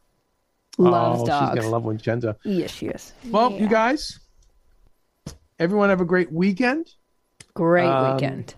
Loves 0.78 1.22
oh, 1.22 1.26
dogs. 1.26 1.52
She's 1.52 1.60
gonna 1.64 1.72
love 1.72 1.84
Vincenza. 1.84 2.38
Yes, 2.44 2.72
she 2.72 2.88
is. 2.88 3.14
Well, 3.26 3.52
Yeah. 3.52 3.60
you 3.60 3.68
guys, 3.68 4.20
everyone 5.60 5.90
have 5.90 6.02
a 6.02 6.06
great 6.06 6.32
weekend. 6.32 6.88
Great 7.53 7.88
Um, 7.88 8.16
weekend. 8.16 8.56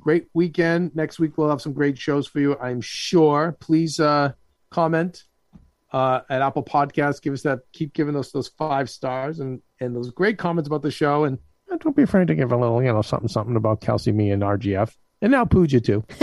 great 0.00 0.28
weekend. 0.32 0.94
Next 0.94 1.18
week 1.18 1.36
we'll 1.36 1.50
have 1.50 1.60
some 1.60 1.72
great 1.72 1.98
shows 1.98 2.26
for 2.26 2.40
you, 2.40 2.56
I'm 2.58 2.80
sure. 2.80 3.56
Please 3.60 4.00
uh, 4.00 4.32
comment 4.70 5.24
uh, 5.92 6.20
at 6.30 6.40
Apple 6.40 6.62
Podcasts. 6.62 7.20
Give 7.20 7.32
us 7.34 7.42
that. 7.42 7.60
Keep 7.72 7.94
giving 7.94 8.16
us 8.16 8.30
those 8.30 8.48
five 8.48 8.88
stars 8.88 9.40
and 9.40 9.60
and 9.80 9.94
those 9.94 10.10
great 10.10 10.38
comments 10.38 10.68
about 10.68 10.82
the 10.82 10.90
show. 10.90 11.24
And 11.24 11.38
don't 11.80 11.96
be 11.96 12.02
afraid 12.02 12.28
to 12.28 12.34
give 12.34 12.52
a 12.52 12.56
little, 12.56 12.82
you 12.82 12.92
know, 12.92 13.02
something 13.02 13.28
something 13.28 13.56
about 13.56 13.80
Kelsey, 13.80 14.12
me, 14.12 14.30
and 14.30 14.42
RGF, 14.42 14.94
and 15.22 15.32
now 15.32 15.44
Pooja 15.44 15.80
too. 15.80 16.04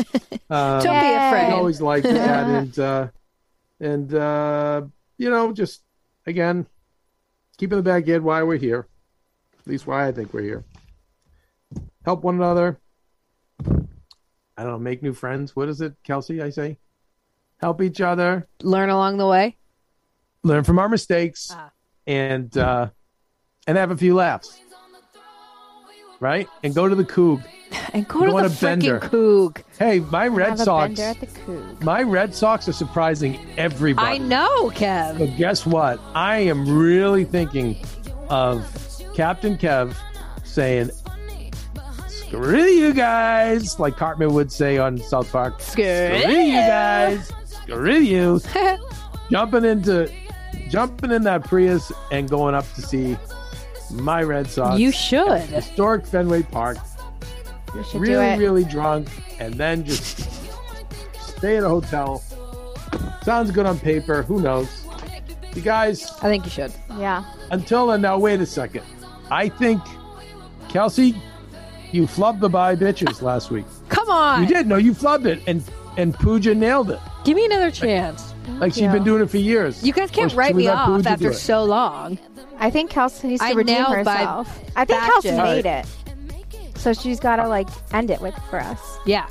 Um, 0.48 0.80
Don't 0.84 0.94
be 1.02 1.08
afraid. 1.08 1.48
I 1.48 1.52
always 1.54 1.82
like 1.82 2.04
that, 2.04 2.48
and 2.48 2.78
uh, 2.80 3.08
and 3.80 4.14
uh, 4.14 4.84
you 5.18 5.32
know, 5.32 5.52
just 5.54 5.82
again, 6.28 6.68
keep 7.58 7.72
in 7.72 7.78
the 7.80 7.84
back 7.84 8.04
of 8.04 8.08
head 8.10 8.22
why 8.22 8.44
we're 8.44 8.58
here. 8.58 8.86
At 9.60 9.66
least 9.66 9.88
why 9.88 10.08
I 10.08 10.12
think 10.12 10.34
we're 10.36 10.44
here. 10.44 10.64
Help 12.06 12.24
one 12.24 12.36
another. 12.36 12.80
I 13.68 14.62
don't 14.64 14.68
know, 14.68 14.78
make 14.78 15.02
new 15.02 15.14
friends. 15.14 15.56
What 15.56 15.68
is 15.68 15.82
it, 15.82 15.96
Kelsey? 16.04 16.44
I 16.44 16.52
say, 16.52 16.78
help 17.58 17.82
each 17.82 18.00
other, 18.02 18.48
Learn 18.62 18.90
along 18.92 19.18
the 19.18 19.26
way. 19.28 19.58
learn 20.44 20.64
from 20.64 20.78
our 20.78 20.88
mistakes, 20.90 21.50
Ah. 21.52 21.72
and 22.06 22.56
uh, 22.56 22.90
and 23.66 23.78
have 23.80 23.90
a 23.90 23.98
few 23.98 24.14
laughs. 24.14 24.60
Right, 26.20 26.48
and 26.64 26.74
go 26.74 26.88
to 26.88 26.96
the 26.96 27.04
Coug. 27.06 27.44
And 27.94 28.08
go 28.08 28.22
You 28.22 28.28
to 28.28 28.32
want 28.34 28.48
the 28.50 28.58
a 28.58 28.62
bender. 28.70 29.00
Coug. 29.00 29.62
Hey, 29.80 30.00
my 30.00 30.28
Red 30.28 30.50
Have 30.52 30.60
a 30.62 30.64
Sox. 30.64 30.96
bender 31.00 31.02
at 31.26 31.36
the. 31.36 31.86
My 31.86 32.04
Red 32.04 32.34
Sox 32.36 32.68
are 32.70 32.74
surprising 32.74 33.40
everybody. 33.58 34.08
I 34.08 34.18
know, 34.18 34.70
Kev. 34.70 35.18
But 35.18 35.36
guess 35.38 35.66
what? 35.66 36.00
I 36.14 36.38
am 36.40 36.78
really 36.78 37.26
thinking 37.26 37.78
of 38.30 38.66
Captain 39.16 39.58
Kev 39.58 39.96
saying, 40.44 40.90
"Screw 42.08 42.64
you 42.64 42.94
guys," 42.94 43.80
like 43.80 43.96
Cartman 43.98 44.34
would 44.34 44.52
say 44.52 44.78
on 44.78 44.98
South 45.00 45.32
Park. 45.32 45.60
Screw 45.62 45.84
you 45.84 46.54
guys. 46.54 47.32
Screw 47.46 47.96
you. 47.98 48.40
jumping 49.30 49.66
into, 49.66 50.12
jumping 50.70 51.12
in 51.12 51.24
that 51.24 51.44
Prius 51.46 51.92
and 52.12 52.30
going 52.30 52.56
up 52.56 52.66
to 52.76 52.82
see 52.82 53.18
my 54.02 54.22
Red 54.24 54.48
Sox. 54.48 54.80
You 54.80 54.92
should. 54.92 55.42
historic 55.42 56.06
Fenway 56.06 56.44
Park. 56.44 56.78
You 57.74 57.84
should 57.84 57.94
do 57.94 58.00
Really, 58.00 58.26
it. 58.28 58.38
really 58.40 58.64
drunk, 58.64 59.08
and 59.40 59.54
then 59.56 59.84
just 59.84 60.20
stay 61.20 61.58
at 61.58 61.64
a 61.64 61.70
hotel. 61.70 62.24
Sounds 63.24 63.52
good 63.52 63.66
on 63.66 63.80
paper. 63.80 64.22
Who 64.24 64.42
knows? 64.42 64.86
You 65.56 65.62
guys, 65.62 66.10
I 66.22 66.28
think 66.30 66.46
you 66.46 66.52
should. 66.52 66.72
Yeah. 66.98 67.24
until 67.52 67.88
then, 67.88 68.02
now 68.02 68.18
wait 68.18 68.40
a 68.42 68.46
second. 68.46 68.84
I 69.32 69.50
think, 69.50 69.82
Kelsey, 70.70 71.16
you 71.92 72.04
flubbed 72.04 72.40
the 72.42 72.50
bye 72.50 72.76
bitches 72.76 73.22
last 73.22 73.52
week. 73.52 73.66
Come 73.90 74.10
on. 74.10 74.42
You 74.44 74.48
did. 74.48 74.68
No, 74.68 74.76
you 74.78 74.94
flubbed 74.94 75.26
it, 75.26 75.42
and 75.48 75.64
and 75.98 76.14
Pooja 76.14 76.54
nailed 76.54 76.92
it. 76.92 77.00
Give 77.24 77.36
me 77.36 77.46
another 77.46 77.72
chance. 77.72 78.34
Like 78.48 78.74
she's 78.74 78.92
been 78.92 79.04
doing 79.04 79.22
it 79.22 79.30
for 79.30 79.38
years. 79.38 79.84
You 79.84 79.94
guys 79.94 80.12
can't 80.12 80.34
write 80.34 80.56
me 80.56 80.68
off 80.68 81.06
after 81.06 81.34
so 81.34 81.64
long. 81.64 82.18
I 82.58 82.70
think 82.70 82.90
Kelsey 82.90 83.28
needs 83.30 83.42
to 83.42 83.48
I 83.48 83.52
redeem 83.52 83.76
nailed 83.76 84.06
by 84.06 84.18
herself. 84.18 84.60
I 84.76 84.86
think 84.86 85.00
batches. 85.00 85.24
Kelsey 85.24 85.30
All 85.32 85.44
made 85.44 85.66
it. 85.66 85.86
So 86.78 86.94
she's 86.94 87.20
got 87.20 87.38
to 87.38 87.48
like 87.48 87.68
end 87.94 88.12
it 88.12 88.22
with 88.22 88.36
for 88.50 88.60
us. 88.60 88.80
Yeah. 89.06 89.28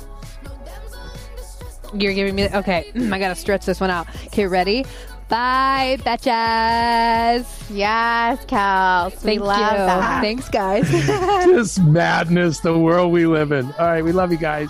You're 1.93 2.13
giving 2.13 2.35
me 2.35 2.49
okay. 2.49 2.91
I 3.11 3.19
gotta 3.19 3.35
stretch 3.35 3.65
this 3.65 3.79
one 3.79 3.89
out. 3.89 4.07
Okay, 4.27 4.47
ready? 4.47 4.85
Bye, 5.29 5.97
betches. 6.01 7.45
Yes, 7.71 8.45
Kels. 8.45 9.11
We 9.23 9.37
Thank 9.37 9.41
love 9.41 9.71
you. 9.71 9.77
that. 9.77 10.21
Thanks, 10.21 10.49
guys. 10.49 10.89
This 11.55 11.79
madness, 11.79 12.59
the 12.59 12.77
world 12.77 13.11
we 13.11 13.25
live 13.25 13.51
in. 13.51 13.65
All 13.73 13.85
right, 13.87 14.03
we 14.03 14.11
love 14.11 14.31
you 14.31 14.37
guys. 14.37 14.69